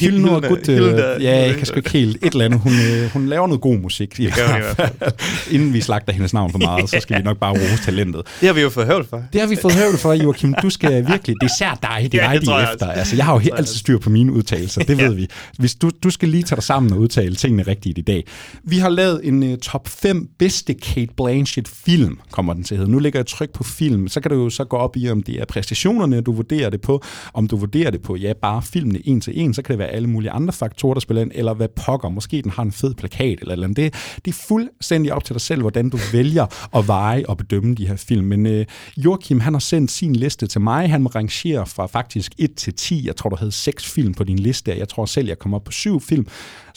Hyld 0.00 0.18
nu 0.18 0.28
godt, 0.28 0.68
uh, 0.68 1.24
ja, 1.24 1.46
jeg 1.46 1.56
kan 1.56 1.66
sgu 1.66 1.76
ikke 1.76 1.90
helt 1.90 2.24
et 2.24 2.32
eller 2.32 2.44
andet. 2.44 2.60
Hun, 2.60 2.72
uh, 2.72 3.12
hun 3.12 3.26
laver 3.26 3.46
noget 3.46 3.60
god 3.60 3.78
musik. 3.78 4.16
Det 4.16 4.34
gør 4.34 4.56
i 4.56 4.60
hvert 4.60 4.76
fald. 4.76 5.12
Inden 5.50 5.72
vi 5.72 5.80
slagter 5.80 6.12
hendes 6.12 6.34
navn 6.34 6.50
for 6.50 6.58
meget, 6.58 6.90
så 6.90 6.96
skal 7.00 7.18
vi 7.18 7.22
nok 7.30 7.38
bare 7.38 7.52
rose 7.52 7.84
talentet. 7.84 8.22
Det 8.40 8.46
har 8.46 8.54
vi 8.54 8.60
jo 8.60 8.70
fået 8.70 8.86
høvl 8.86 9.06
for. 9.10 9.22
Det 9.32 9.40
har 9.40 9.48
vi 9.48 9.56
fået 9.62 9.74
høvl 9.74 9.98
for, 9.98 10.12
Joachim. 10.12 10.54
Du 10.62 10.70
skal 10.70 11.06
virkelig, 11.06 11.36
det 11.40 11.50
er 11.50 11.54
især 11.54 11.78
dig, 11.82 12.12
det 12.12 12.22
er 12.22 12.32
ja, 12.32 12.38
dig, 12.38 12.77
de 12.80 12.84
efter. 12.90 13.00
Altså, 13.00 13.16
jeg 13.16 13.24
har 13.24 13.34
jo 13.34 13.54
altid 13.56 13.74
styr 13.74 13.98
på 13.98 14.10
mine 14.10 14.32
udtalelser, 14.32 14.82
det 14.82 14.98
ved 15.04 15.14
vi. 15.14 15.28
Hvis 15.58 15.74
du, 15.74 15.90
du 16.02 16.10
skal 16.10 16.28
lige 16.28 16.42
tage 16.42 16.56
dig 16.56 16.62
sammen 16.62 16.92
og 16.92 16.98
udtale 16.98 17.34
tingene 17.34 17.62
rigtigt 17.62 17.98
i 17.98 18.00
dag. 18.00 18.24
Vi 18.64 18.78
har 18.78 18.88
lavet 18.88 19.20
en 19.24 19.42
uh, 19.42 19.58
top 19.58 19.88
5 19.88 20.28
bedste 20.38 20.74
Kate 20.74 21.12
Blanchett 21.16 21.68
film, 21.68 22.18
kommer 22.30 22.54
den 22.54 22.64
til 22.64 22.74
at 22.74 22.78
hedde. 22.78 22.92
Nu 22.92 22.98
ligger 22.98 23.18
jeg 23.18 23.26
tryk 23.26 23.50
på 23.50 23.64
film, 23.64 24.08
så 24.08 24.20
kan 24.20 24.30
du 24.30 24.36
jo 24.42 24.50
så 24.50 24.64
gå 24.64 24.76
op 24.76 24.96
i, 24.96 25.10
om 25.10 25.22
det 25.22 25.40
er 25.40 25.44
præstationerne, 25.44 26.20
du 26.20 26.32
vurderer 26.32 26.70
det 26.70 26.80
på, 26.80 27.02
om 27.34 27.46
du 27.46 27.56
vurderer 27.56 27.90
det 27.90 28.02
på, 28.02 28.16
ja, 28.16 28.32
bare 28.42 28.62
filmene 28.62 29.08
en 29.08 29.20
til 29.20 29.40
en, 29.40 29.54
så 29.54 29.62
kan 29.62 29.72
det 29.72 29.78
være 29.78 29.88
alle 29.88 30.08
mulige 30.08 30.30
andre 30.30 30.52
faktorer, 30.52 30.94
der 30.94 31.00
spiller 31.00 31.22
ind, 31.22 31.30
eller 31.34 31.54
hvad 31.54 31.68
pokker, 31.68 32.08
måske 32.08 32.42
den 32.42 32.50
har 32.50 32.62
en 32.62 32.72
fed 32.72 32.94
plakat, 32.94 33.38
eller, 33.40 33.52
eller 33.52 33.66
andet. 33.66 33.76
Det, 33.76 33.94
det 34.24 34.30
er 34.30 34.38
fuldstændig 34.48 35.12
op 35.12 35.24
til 35.24 35.34
dig 35.34 35.40
selv, 35.40 35.60
hvordan 35.60 35.90
du 35.90 35.98
vælger 36.12 36.76
at 36.78 36.88
veje 36.88 37.24
og 37.28 37.36
bedømme 37.36 37.74
de 37.74 37.86
her 37.88 37.96
film. 37.96 38.26
Men 38.26 38.46
uh, 38.46 38.64
Joachim, 38.96 39.40
han 39.40 39.52
har 39.52 39.60
sendt 39.60 39.90
sin 39.90 40.16
liste 40.16 40.46
til 40.46 40.60
mig. 40.60 40.90
Han 40.90 41.02
må 41.02 41.08
rangere 41.08 41.66
fra 41.66 41.86
faktisk 41.86 42.32
1 42.38 42.54
til 42.54 42.67
10. 42.72 43.06
Jeg 43.06 43.16
tror, 43.16 43.30
du 43.30 43.36
havde 43.36 43.52
seks 43.52 43.86
film 43.86 44.14
på 44.14 44.24
din 44.24 44.38
liste. 44.38 44.78
Jeg 44.78 44.88
tror 44.88 45.06
selv, 45.06 45.28
jeg 45.28 45.38
kom 45.38 45.54
op 45.54 45.64
på 45.64 45.72
syv 45.72 46.00
film 46.00 46.26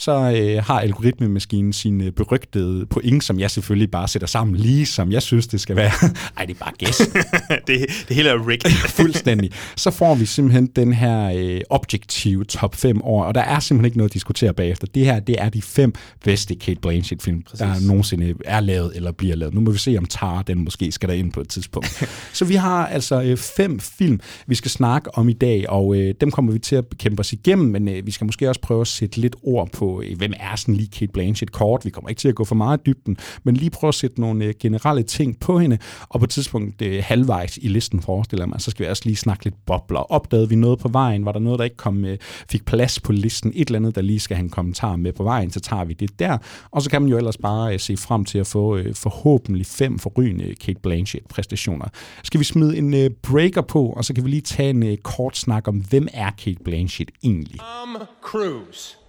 så 0.02 0.12
øh, 0.12 0.64
har 0.64 0.80
algoritmemaskinen 0.80 1.72
sine 1.72 2.12
berygtede 2.12 2.86
point, 2.86 3.24
som 3.24 3.40
jeg 3.40 3.50
selvfølgelig 3.50 3.90
bare 3.90 4.08
sætter 4.08 4.28
sammen 4.28 4.56
lige, 4.56 4.86
som 4.86 5.12
jeg 5.12 5.22
synes, 5.22 5.46
det 5.46 5.60
skal 5.60 5.76
være. 5.76 5.90
Ej, 6.38 6.44
det 6.44 6.54
er 6.54 6.58
bare 6.64 6.72
gæs. 6.78 6.98
det, 7.66 7.86
det 8.08 8.16
hele 8.16 8.28
er 8.28 8.48
rigged. 8.48 8.70
Fuldstændig. 9.00 9.50
Så 9.76 9.90
får 9.90 10.14
vi 10.14 10.26
simpelthen 10.26 10.66
den 10.66 10.92
her 10.92 11.32
øh, 11.36 11.60
objektive 11.70 12.44
top 12.44 12.74
5 12.74 13.02
år, 13.02 13.24
og 13.24 13.34
der 13.34 13.40
er 13.40 13.60
simpelthen 13.60 13.84
ikke 13.84 13.96
noget 13.96 14.10
at 14.10 14.14
diskutere 14.14 14.54
bagefter. 14.54 14.86
Det 14.94 15.04
her, 15.04 15.20
det 15.20 15.36
er 15.38 15.48
de 15.48 15.62
fem 15.62 15.94
bedste 16.24 16.54
Kate 16.54 16.80
Blanchett-film, 16.80 17.42
der 17.58 17.86
nogensinde 17.86 18.34
er 18.44 18.60
lavet 18.60 18.92
eller 18.96 19.12
bliver 19.12 19.36
lavet. 19.36 19.54
Nu 19.54 19.60
må 19.60 19.70
vi 19.70 19.78
se, 19.78 19.94
om 19.98 20.04
Tar, 20.04 20.42
den 20.42 20.64
måske 20.64 20.92
skal 20.92 21.08
der 21.08 21.14
ind 21.14 21.32
på 21.32 21.40
et 21.40 21.48
tidspunkt. 21.48 22.04
så 22.32 22.44
vi 22.44 22.54
har 22.54 22.86
altså 22.86 23.22
øh, 23.22 23.36
fem 23.36 23.80
film, 23.80 24.20
vi 24.46 24.54
skal 24.54 24.70
snakke 24.70 25.14
om 25.14 25.28
i 25.28 25.32
dag, 25.32 25.70
og 25.70 25.96
øh, 25.96 26.14
dem 26.20 26.30
kommer 26.30 26.52
vi 26.52 26.58
til 26.58 26.76
at 26.76 26.84
kæmpe 26.98 27.20
os 27.20 27.32
igennem, 27.32 27.70
men 27.70 27.88
øh, 27.88 28.06
vi 28.06 28.10
skal 28.10 28.24
måske 28.24 28.48
også 28.48 28.60
prøve 28.60 28.80
at 28.80 28.86
sætte 28.86 29.16
lidt 29.16 29.36
ord 29.42 29.70
på, 29.72 29.91
øh, 30.00 30.16
hvem 30.16 30.32
er 30.36 30.56
sådan 30.56 30.74
lige 30.74 30.88
Kate 30.88 31.12
Blanchett 31.12 31.52
kort. 31.52 31.84
Vi 31.84 31.90
kommer 31.90 32.08
ikke 32.08 32.18
til 32.18 32.28
at 32.28 32.34
gå 32.34 32.44
for 32.44 32.54
meget 32.54 32.78
i 32.78 32.82
dybden, 32.86 33.16
men 33.44 33.56
lige 33.56 33.70
prøve 33.70 33.88
at 33.88 33.94
sætte 33.94 34.20
nogle 34.20 34.44
øh, 34.44 34.54
generelle 34.60 35.02
ting 35.02 35.40
på 35.40 35.58
hende, 35.58 35.78
og 36.08 36.20
på 36.20 36.24
et 36.24 36.30
tidspunkt 36.30 36.82
øh, 36.82 37.02
halvvejs 37.06 37.58
i 37.62 37.68
listen 37.68 38.02
forestiller 38.02 38.46
mig, 38.46 38.60
så 38.60 38.70
skal 38.70 38.84
vi 38.84 38.90
også 38.90 39.02
lige 39.04 39.16
snakke 39.16 39.44
lidt 39.44 39.66
bobler. 39.66 40.12
Opdagede 40.12 40.48
vi 40.48 40.54
noget 40.54 40.78
på 40.78 40.88
vejen? 40.88 41.24
Var 41.24 41.32
der 41.32 41.40
noget, 41.40 41.58
der 41.58 41.64
ikke 41.64 41.76
kom, 41.76 42.04
øh, 42.04 42.18
fik 42.50 42.64
plads 42.64 43.00
på 43.00 43.12
listen? 43.12 43.52
Et 43.54 43.68
eller 43.68 43.78
andet, 43.78 43.94
der 43.94 44.02
lige 44.02 44.20
skal 44.20 44.36
have 44.36 44.44
en 44.44 44.50
kommentar 44.50 44.96
med 44.96 45.12
på 45.12 45.22
vejen, 45.22 45.50
så 45.50 45.60
tager 45.60 45.84
vi 45.84 45.92
det 45.92 46.18
der. 46.18 46.38
Og 46.70 46.82
så 46.82 46.90
kan 46.90 47.02
man 47.02 47.10
jo 47.10 47.16
ellers 47.16 47.36
bare 47.36 47.78
se 47.78 47.96
frem 47.96 48.24
til 48.24 48.38
at 48.38 48.46
få 48.46 48.78
forhåbentlig 48.94 49.66
fem 49.66 49.98
forrygende 49.98 50.54
Kate 50.54 50.80
Blanchett-præstationer. 50.82 51.88
Skal 52.22 52.40
vi 52.40 52.44
smide 52.44 52.78
en 52.78 53.14
breaker 53.22 53.62
på, 53.62 53.86
og 53.86 54.04
så 54.04 54.14
kan 54.14 54.24
vi 54.24 54.30
lige 54.30 54.40
tage 54.40 54.70
en 54.70 54.98
kort 55.02 55.36
snak 55.36 55.68
om, 55.68 55.76
hvem 55.76 56.08
er 56.12 56.30
Kate 56.30 56.64
Blanchett 56.64 57.10
egentlig? 57.22 57.60
Tom 57.60 57.96
Cruise. 58.22 59.01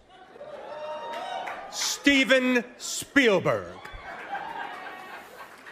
Steven 1.75 2.63
Spielberg. 2.77 3.79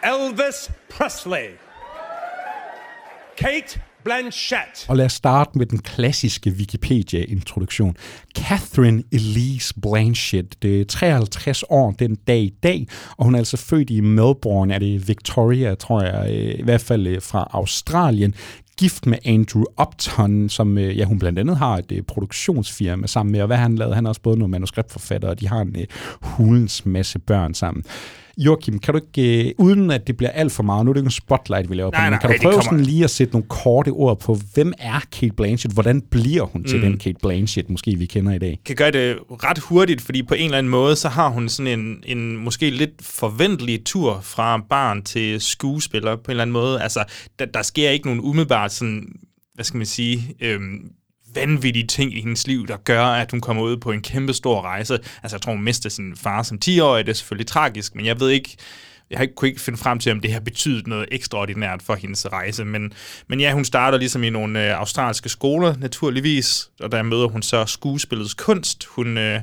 Elvis 0.02 0.70
Presley. 0.90 1.50
Kate 3.36 3.80
Blanchett. 4.04 4.86
Og 4.88 4.96
lad 4.96 5.04
os 5.04 5.12
starte 5.12 5.58
med 5.58 5.66
den 5.66 5.78
klassiske 5.78 6.50
Wikipedia-introduktion. 6.50 7.96
Catherine 8.34 9.02
Elise 9.12 9.74
Blanchett, 9.82 10.62
det 10.62 10.80
er 10.80 10.84
53 10.84 11.64
år 11.70 11.90
den 11.90 12.14
dag 12.14 12.42
i 12.42 12.54
dag, 12.62 12.86
og 13.16 13.24
hun 13.24 13.34
er 13.34 13.38
altså 13.38 13.56
født 13.56 13.90
i 13.90 14.00
Melbourne, 14.00 14.74
er 14.74 14.78
det 14.78 15.08
Victoria, 15.08 15.74
tror 15.74 16.02
jeg, 16.02 16.30
i 16.58 16.62
hvert 16.62 16.80
fald 16.80 17.06
øh, 17.06 17.22
fra 17.22 17.50
Australien 17.50 18.34
gift 18.78 19.06
med 19.06 19.18
Andrew 19.24 19.64
Upton, 19.82 20.48
som 20.48 20.78
øh, 20.78 20.98
ja, 20.98 21.04
hun 21.04 21.18
blandt 21.18 21.38
andet 21.38 21.56
har 21.56 21.76
et 21.76 21.92
øh, 21.92 22.02
produktionsfirma 22.02 23.06
sammen 23.06 23.32
med, 23.32 23.40
og 23.40 23.46
hvad 23.46 23.56
han 23.56 23.76
lavede, 23.76 23.94
han 23.94 24.04
har 24.04 24.08
også 24.08 24.20
både 24.20 24.38
nogle 24.38 24.52
manuskriptforfatter, 24.52 25.28
og 25.28 25.40
de 25.40 25.48
har 25.48 25.60
en 25.60 25.76
øh, 25.78 25.86
hulens 26.20 26.86
masse 26.86 27.18
børn 27.18 27.54
sammen. 27.54 27.84
Joachim, 28.38 28.78
kan 28.78 28.94
du 28.94 29.00
ikke, 29.06 29.48
øh, 29.48 29.54
uden 29.58 29.90
at 29.90 30.06
det 30.06 30.16
bliver 30.16 30.30
alt 30.30 30.52
for 30.52 30.62
meget, 30.62 30.84
nu 30.84 30.90
er 30.90 30.92
det 30.92 31.00
ikke 31.00 31.06
en 31.06 31.10
spotlight, 31.10 31.70
vi 31.70 31.74
laver 31.74 31.90
Nej, 31.90 32.00
på, 32.00 32.04
men 32.04 32.10
nej, 32.10 32.20
kan 32.20 32.30
du 32.30 32.34
det 32.34 32.42
prøve 32.42 32.62
sådan 32.62 32.80
lige 32.80 33.04
at 33.04 33.10
sætte 33.10 33.32
nogle 33.32 33.48
korte 33.48 33.88
ord 33.88 34.20
på, 34.20 34.38
hvem 34.54 34.72
er 34.78 35.00
Kate 35.12 35.34
Blanchett? 35.36 35.74
Hvordan 35.74 36.00
bliver 36.00 36.42
hun 36.42 36.64
til 36.64 36.82
den 36.82 36.98
Kate 36.98 37.18
Blanchett, 37.22 37.70
måske 37.70 37.94
vi 37.98 38.06
kender 38.06 38.32
i 38.32 38.38
dag? 38.38 38.58
kan 38.64 38.76
gøre 38.76 38.90
det 38.90 39.18
ret 39.30 39.58
hurtigt, 39.58 40.00
fordi 40.00 40.22
på 40.22 40.34
en 40.34 40.44
eller 40.44 40.58
anden 40.58 40.70
måde, 40.70 40.96
så 40.96 41.08
har 41.08 41.28
hun 41.28 41.48
sådan 41.48 41.80
en, 41.80 42.02
en 42.06 42.36
måske 42.36 42.70
lidt 42.70 42.90
forventelig 43.00 43.84
tur 43.84 44.20
fra 44.22 44.62
barn 44.70 45.02
til 45.02 45.40
skuespiller 45.40 46.16
på 46.16 46.22
en 46.24 46.30
eller 46.30 46.42
anden 46.42 46.52
måde. 46.52 46.82
Altså, 46.82 47.04
der, 47.38 47.44
der 47.44 47.62
sker 47.62 47.90
ikke 47.90 48.06
nogen 48.06 48.20
umiddelbart 48.20 48.72
sådan, 48.72 49.06
hvad 49.54 49.64
skal 49.64 49.76
man 49.78 49.86
sige, 49.86 50.36
øhm, 50.40 50.90
vanvittige 51.34 51.86
ting 51.86 52.16
i 52.16 52.20
hendes 52.20 52.46
liv, 52.46 52.66
der 52.66 52.76
gør, 52.76 53.04
at 53.04 53.30
hun 53.30 53.40
kommer 53.40 53.62
ud 53.62 53.76
på 53.76 53.90
en 53.90 54.02
kæmpe 54.02 54.32
stor 54.32 54.62
rejse. 54.62 54.94
Altså, 54.94 55.36
jeg 55.36 55.40
tror, 55.42 55.52
hun 55.52 55.64
mister 55.64 55.88
sin 55.88 56.16
far 56.16 56.42
som 56.42 56.58
10-årig, 56.64 57.06
det 57.06 57.12
er 57.12 57.16
selvfølgelig 57.16 57.46
tragisk, 57.46 57.94
men 57.94 58.06
jeg 58.06 58.20
ved 58.20 58.28
ikke, 58.30 58.56
jeg 59.10 59.18
har 59.18 59.22
ikke, 59.22 59.34
kunne 59.34 59.48
ikke 59.48 59.60
finde 59.60 59.78
frem 59.78 59.98
til, 59.98 60.12
om 60.12 60.20
det 60.20 60.32
har 60.32 60.40
betydet 60.40 60.86
noget 60.86 61.08
ekstraordinært 61.12 61.82
for 61.82 61.94
hendes 61.94 62.26
rejse. 62.32 62.64
Men, 62.64 62.92
men 63.28 63.40
ja, 63.40 63.52
hun 63.52 63.64
starter 63.64 63.98
ligesom 63.98 64.24
i 64.24 64.30
nogle 64.30 64.68
øh, 64.68 64.78
australske 64.80 65.28
skoler, 65.28 65.74
naturligvis, 65.78 66.70
og 66.80 66.92
der 66.92 67.02
møder 67.02 67.28
hun 67.28 67.42
så 67.42 67.64
skuespillets 67.66 68.34
kunst. 68.34 68.84
Hun 68.84 69.18
øh, 69.18 69.40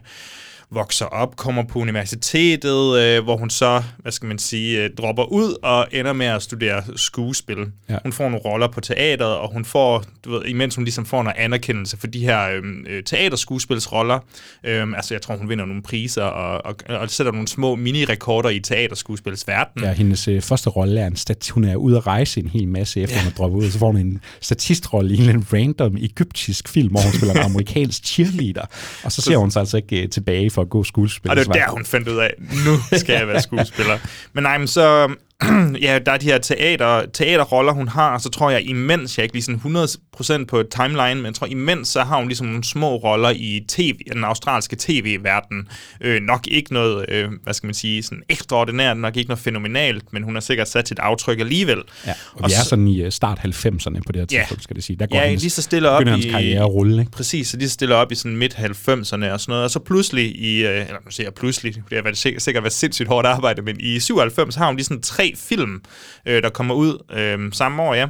vokser 0.72 1.06
op, 1.06 1.36
kommer 1.36 1.64
på 1.64 1.80
universitetet, 1.80 3.00
øh, 3.00 3.24
hvor 3.24 3.38
hun 3.38 3.50
så, 3.50 3.84
hvad 3.98 4.12
skal 4.12 4.28
man 4.28 4.40
sige, 4.40 4.84
øh, 4.84 4.90
dropper 4.98 5.24
ud 5.24 5.56
og 5.64 5.88
ender 5.92 6.14
med 6.14 6.26
at 6.26 6.42
studere 6.42 6.84
skuespil. 6.96 7.58
Ja. 7.90 7.98
Hun 8.04 8.14
får 8.14 8.24
nogle 8.24 8.38
roller 8.38 8.68
på 8.68 8.82
teateret, 8.82 9.36
og 9.36 9.54
hun 9.54 9.66
får, 9.66 10.04
du 10.26 10.32
ved, 10.32 10.46
imens 10.46 10.76
hun 10.76 10.84
ligesom 10.84 11.06
får 11.06 11.24
noget 11.24 11.38
anerkendelse 11.38 11.98
for 11.98 12.08
de 12.08 12.20
her 12.20 12.50
øh, 12.50 12.64
øh, 12.88 13.04
teaterskuespilsroller, 13.04 14.20
øh, 14.64 14.88
altså 14.96 15.14
jeg 15.14 15.22
tror, 15.22 15.38
hun 15.38 15.50
vinder 15.50 15.66
nogle 15.66 15.82
priser, 15.82 16.24
og, 16.24 16.66
og, 16.66 17.00
og 17.00 17.10
sætter 17.10 17.32
nogle 17.32 17.48
små 17.48 17.76
mini-rekorder 17.76 18.50
i 18.50 18.60
teaterskuespilsverden. 18.60 19.84
Ja, 19.84 19.94
hendes 19.94 20.28
øh, 20.28 20.42
første 20.42 20.70
rolle 20.70 21.02
er 21.02 21.08
en 21.08 21.16
stat, 21.16 21.50
hun 21.50 21.64
er 21.64 21.76
ude 21.76 21.98
at 21.98 22.08
rejse 22.08 22.40
en 22.40 22.48
hel 22.48 22.68
masse 22.68 23.02
efter 23.02 23.16
ja. 23.16 23.24
hun 23.24 23.32
er 23.32 23.36
droppet 23.36 23.58
ud, 23.58 23.72
så 23.72 23.80
får 23.80 23.88
hun 23.92 23.98
en 23.98 24.22
statistrolle 24.42 25.16
i 25.16 25.18
en 25.18 25.30
eller 25.30 25.54
random 25.54 25.98
egyptisk 25.98 26.70
film, 26.70 26.90
hvor 26.90 27.02
hun 27.02 27.14
spiller 27.14 27.34
en 27.34 27.42
amerikansk 27.52 28.06
cheerleader, 28.06 28.66
og 29.04 29.12
så 29.12 29.22
ser 29.22 29.38
hun 29.38 29.52
sig 29.52 29.60
altså 29.60 29.78
ikke 29.78 30.04
øh, 30.04 30.10
tilbage 30.10 30.50
for 30.60 30.64
at 30.64 30.70
gå 30.70 30.84
skuespil. 30.84 31.32
Og 31.32 31.38
det 31.38 31.48
var 31.48 31.54
der, 31.54 31.70
hun 31.70 31.86
fandt 31.86 32.08
ud 32.08 32.18
af, 32.18 32.34
nu 32.40 32.98
skal 32.98 33.14
jeg 33.14 33.28
være 33.28 33.42
skuespiller. 33.50 33.98
Men 34.34 34.44
nej, 34.44 34.58
men 34.58 34.68
så... 34.68 35.16
ja, 35.82 36.00
der 36.06 36.12
er 36.12 36.18
de 36.18 36.26
her 36.26 36.38
teater, 36.38 37.06
teaterroller, 37.14 37.72
hun 37.74 37.88
har, 37.88 38.18
så 38.18 38.30
tror 38.30 38.50
jeg 38.50 38.62
imens, 38.70 39.18
jeg 39.18 39.22
er 39.22 39.24
ikke 39.24 39.36
lige 39.36 39.44
sådan 39.44 40.42
100% 40.42 40.46
på 40.46 40.64
timeline, 40.76 41.16
men 41.16 41.26
jeg 41.26 41.34
tror 41.34 41.48
imens, 41.48 41.88
så 41.88 42.02
har 42.04 42.18
hun 42.18 42.28
ligesom 42.28 42.48
nogle 42.48 42.64
små 42.64 42.96
roller 42.96 43.30
i 43.30 43.66
TV, 43.68 43.98
den 44.14 44.24
australske 44.24 44.76
tv-verden. 44.80 45.68
Øh, 46.02 46.22
nok 46.22 46.48
ikke 46.48 46.74
noget, 46.74 47.06
øh, 47.10 47.30
hvad 47.44 47.54
skal 47.54 47.68
man 47.68 47.74
sige, 47.74 48.04
sådan 48.04 48.24
ekstraordinært, 48.30 48.98
nok 48.98 49.18
ikke 49.18 49.28
noget 49.30 49.40
fænomenalt, 49.40 50.14
men 50.14 50.24
hun 50.24 50.34
har 50.36 50.40
sikkert 50.42 50.70
sat 50.70 50.88
sit 50.88 51.00
aftryk 51.00 51.40
alligevel. 51.40 51.78
Ja, 52.08 52.12
og, 52.34 52.42
og 52.44 52.50
vi 52.50 52.54
er 52.54 52.58
så- 52.64 52.70
sådan 52.70 52.88
i 52.88 53.02
øh, 53.02 53.12
start 53.12 53.40
90'erne 53.40 54.00
på 54.06 54.12
det 54.12 54.16
her 54.16 54.26
Ja. 54.32 54.38
tidspunkt, 54.40 54.64
skal 54.64 54.76
det 54.76 54.84
sige. 54.84 54.98
Der 55.00 55.06
går 55.08 55.18
Ja, 55.18 55.26
hendes, 55.26 55.42
lige 55.44 55.52
så 55.52 55.62
stille 55.62 55.90
op 55.90 56.08
hans 56.08 56.26
i- 56.26 56.30
karriere 56.30 56.60
at 56.60 56.70
rulle, 56.70 57.00
ikke? 57.00 57.12
Præcis, 57.12 57.48
så 57.48 57.58
de 57.58 57.70
stiller 57.70 57.96
op 57.96 58.12
i 58.12 58.16
sådan 58.16 58.38
midt-90'erne 58.38 58.92
og 59.32 59.40
sådan 59.40 59.40
noget, 59.48 59.64
og 59.64 59.72
så 59.72 59.80
pludselig 59.80 60.36
i, 60.40 60.66
øh, 60.66 60.70
eller 60.82 60.98
nu 61.06 61.12
siger 61.12 61.26
jeg 61.28 61.34
pludselig, 61.34 61.76
det 61.76 61.84
har 61.94 62.02
været, 62.04 62.18
sikkert, 62.18 62.42
sikkert 62.42 62.64
været 62.64 62.74
sindssygt 62.74 63.08
hårdt 63.08 63.28
arbejde, 63.28 63.62
men 63.62 63.78
i 63.80 64.00
97 64.00 64.56
har 64.56 64.66
hun 64.68 64.76
lige 64.76 64.86
sådan 64.86 65.02
tre 65.02 65.29
film, 65.36 65.82
øh, 66.26 66.44
der 66.44 66.50
kommer 66.50 66.76
ud 66.76 67.06
øh, 67.12 67.54
samme 67.54 67.84
år, 67.84 67.94
ja. 67.94 68.08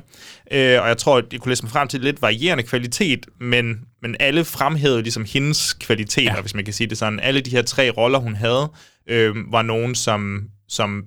Øh, 0.51 0.81
og 0.81 0.87
jeg 0.87 0.97
tror, 0.97 1.17
at 1.17 1.25
jeg 1.31 1.39
kunne 1.39 1.49
læse 1.51 1.63
mig 1.63 1.71
frem 1.71 1.87
til 1.87 2.01
lidt 2.01 2.21
varierende 2.21 2.63
kvalitet, 2.63 3.25
men, 3.39 3.79
men 4.01 4.15
alle 4.19 4.45
fremhævede 4.45 5.01
ligesom 5.01 5.25
hendes 5.25 5.73
kvaliteter, 5.73 6.35
ja. 6.35 6.41
hvis 6.41 6.55
man 6.55 6.65
kan 6.65 6.73
sige 6.73 6.87
det 6.87 6.97
sådan. 6.97 7.19
Alle 7.19 7.41
de 7.41 7.49
her 7.49 7.61
tre 7.61 7.89
roller, 7.89 8.19
hun 8.19 8.35
havde, 8.35 8.71
øh, 9.09 9.35
var 9.51 9.61
nogen, 9.61 9.95
som, 9.95 10.43
som 10.67 11.03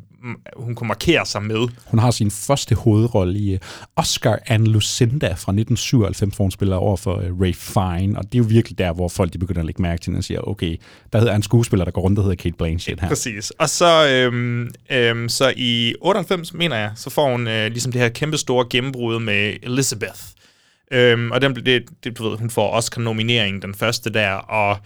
hun 0.57 0.75
kunne 0.75 0.89
markere 0.89 1.27
sig 1.27 1.43
med. 1.43 1.69
Hun 1.87 1.99
har 1.99 2.11
sin 2.11 2.31
første 2.31 2.75
hovedrolle 2.75 3.39
i 3.39 3.53
øh, 3.53 3.59
Oscar 3.97 4.39
and 4.47 4.67
Lucinda 4.67 5.27
fra 5.27 5.53
1997, 5.53 6.37
hvor 6.37 6.45
hun 6.45 6.51
spiller 6.51 6.77
over 6.77 6.97
for 6.97 7.17
øh, 7.17 7.41
Ray 7.41 7.55
Fine, 7.55 8.19
og 8.19 8.25
det 8.25 8.35
er 8.35 8.39
jo 8.39 8.45
virkelig 8.49 8.79
der, 8.79 8.93
hvor 8.93 9.09
folk 9.09 9.33
de 9.33 9.39
begynder 9.39 9.61
at 9.61 9.67
lægge 9.67 9.83
mærke 9.83 10.01
til 10.01 10.17
og 10.17 10.25
siger, 10.25 10.41
okay, 10.41 10.77
der 11.13 11.19
hedder 11.19 11.35
en 11.35 11.43
skuespiller, 11.43 11.85
der 11.85 11.93
går 11.93 12.03
rundt, 12.03 12.17
der 12.17 12.23
hedder 12.23 12.37
Kate 12.37 12.57
Blanchett 12.57 13.01
her. 13.01 13.09
Præcis. 13.09 13.51
Og 13.51 13.69
så, 13.69 14.09
øhm, 14.09 14.71
øhm, 14.91 15.29
så 15.29 15.53
i 15.57 15.95
98, 16.01 16.55
mener 16.55 16.77
jeg, 16.77 16.91
så 16.97 17.11
får 17.11 17.31
hun 17.31 17.49
øh, 17.49 17.67
ligesom 17.67 17.93
det 17.93 18.01
her 18.01 18.09
kæmpe 18.09 18.39
store 18.39 18.67
gennembrud 18.71 19.21
med 19.21 19.57
Elizabeth. 19.63 20.21
Øhm, 20.93 21.31
og 21.31 21.41
den, 21.41 21.57
det, 21.57 21.85
det, 22.05 22.19
du 22.19 22.29
ved, 22.29 22.39
hun 22.39 22.51
får 22.51 22.71
Oscar-nomineringen 22.71 23.63
den 23.63 23.75
første 23.75 24.13
der, 24.13 24.33
og 24.33 24.79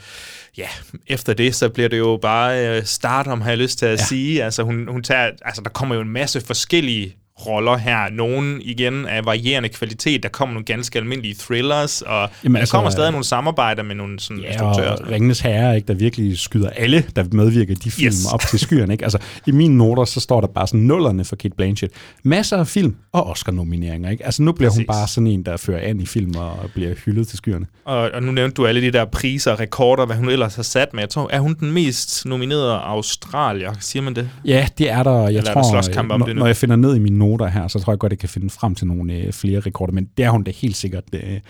ja, 0.57 0.69
efter 1.07 1.35
det, 1.35 1.55
så 1.55 1.69
bliver 1.69 1.89
det 1.89 1.99
jo 1.99 2.19
bare 2.23 2.77
øh, 2.77 2.85
stardom, 2.85 3.41
har 3.41 3.51
jeg 3.51 3.59
lyst 3.59 3.79
til 3.79 3.87
at 3.87 3.99
ja. 3.99 4.05
sige. 4.05 4.45
Altså, 4.45 4.63
hun, 4.63 4.89
hun 4.89 5.03
tager, 5.03 5.31
altså, 5.45 5.63
der 5.63 5.71
kommer 5.71 5.95
jo 5.95 6.01
en 6.01 6.09
masse 6.09 6.41
forskellige 6.41 7.17
roller 7.47 7.77
her. 7.77 8.11
Nogle 8.13 8.63
igen 8.63 9.07
af 9.07 9.25
varierende 9.27 9.69
kvalitet. 9.69 10.23
Der 10.23 10.29
kommer 10.29 10.53
nogle 10.53 10.65
ganske 10.65 10.99
almindelige 10.99 11.35
thrillers, 11.39 12.03
og 12.03 12.29
Jamen, 12.45 12.55
der 12.55 12.61
altså, 12.61 12.73
kommer 12.75 12.91
stadig 12.91 13.07
øh, 13.09 13.13
nogle 13.13 13.25
samarbejder 13.25 13.83
med 13.83 13.95
nogle 13.95 14.21
sådan, 14.21 14.43
Ja, 14.43 14.49
instruktører. 14.49 14.91
og 14.91 15.11
Ringenes 15.11 15.41
Herre, 15.41 15.77
ikke, 15.77 15.87
der 15.89 15.95
virkelig 15.95 16.39
skyder 16.39 16.71
alle, 16.71 17.05
der 17.17 17.25
medvirker 17.33 17.73
i 17.73 17.75
de 17.75 17.91
film 17.91 18.07
Yes. 18.07 18.33
op 18.33 18.41
til 18.41 18.59
skyerne. 18.59 18.93
Ikke? 18.93 19.05
Altså, 19.05 19.19
I 19.47 19.51
mine 19.51 19.77
noter, 19.77 20.05
så 20.05 20.21
står 20.21 20.41
der 20.41 20.49
bare 20.49 20.67
sådan 20.67 20.81
nullerne 20.81 21.25
for 21.25 21.37
Kate 21.37 21.55
Blanchett. 21.57 21.93
Masser 22.25 22.57
af 22.57 22.67
film 22.67 22.95
og 23.13 23.27
Oscar-nomineringer. 23.27 24.11
Ikke? 24.11 24.25
Altså, 24.25 24.43
nu 24.43 24.53
bliver 24.53 24.71
hun 24.71 24.77
Præcis. 24.77 24.87
bare 24.87 25.09
sådan 25.09 25.27
en, 25.27 25.43
der 25.43 25.57
fører 25.57 25.81
an 25.89 26.01
i 26.01 26.07
film 26.07 26.35
og 26.37 26.57
bliver 26.75 26.95
hyldet 27.05 27.29
til 27.29 27.37
skyerne. 27.39 27.67
Og, 27.85 27.97
og 28.15 28.23
nu 28.23 28.33
nævnte 28.33 28.55
du 28.55 28.67
alle 28.67 28.81
de 28.83 28.91
der 28.91 29.05
priser 29.05 29.53
og 29.53 29.61
rekorder, 29.61 30.07
hvad 30.07 30.17
hun 30.17 30.29
ellers 30.29 30.55
har 30.55 30.63
sat 30.63 30.95
med. 30.95 31.03
Jeg 31.03 31.09
tror, 31.09 31.29
er 31.33 31.41
hun 31.41 31.55
den 31.61 31.73
mest 31.73 32.27
nominerede 32.27 32.73
australier? 32.75 33.73
Siger 33.81 34.03
man 34.03 34.15
det? 34.15 34.31
Ja, 34.45 34.69
det 34.79 34.91
er 34.91 35.03
der. 35.03 35.11
Jeg 35.21 35.29
Eller 35.29 35.41
er 35.41 35.55
der 35.55 35.63
tror, 35.63 35.99
om 35.99 36.07
når, 36.21 36.27
det 36.27 36.37
nu? 36.37 36.41
når 36.41 36.47
jeg 36.47 36.57
finder 36.57 36.77
ned 36.77 36.97
i 36.97 36.99
mine 36.99 37.19
noter 37.27 37.47
her, 37.47 37.69
så 37.69 37.79
tror 37.81 37.93
jeg 37.93 37.99
godt, 37.99 38.13
jeg 38.13 38.19
kan 38.19 38.29
finde 38.29 38.51
frem 38.51 38.75
til 38.75 38.87
nogle 38.87 39.15
øh, 39.15 39.33
flere 39.33 39.61
rekorder. 39.61 39.93
Men 39.93 40.09
det 40.17 40.25
er 40.25 40.31
hun 40.31 40.43
da 40.43 40.51
helt 40.51 40.77
sikkert. 40.77 41.05
Øh, 41.13 41.41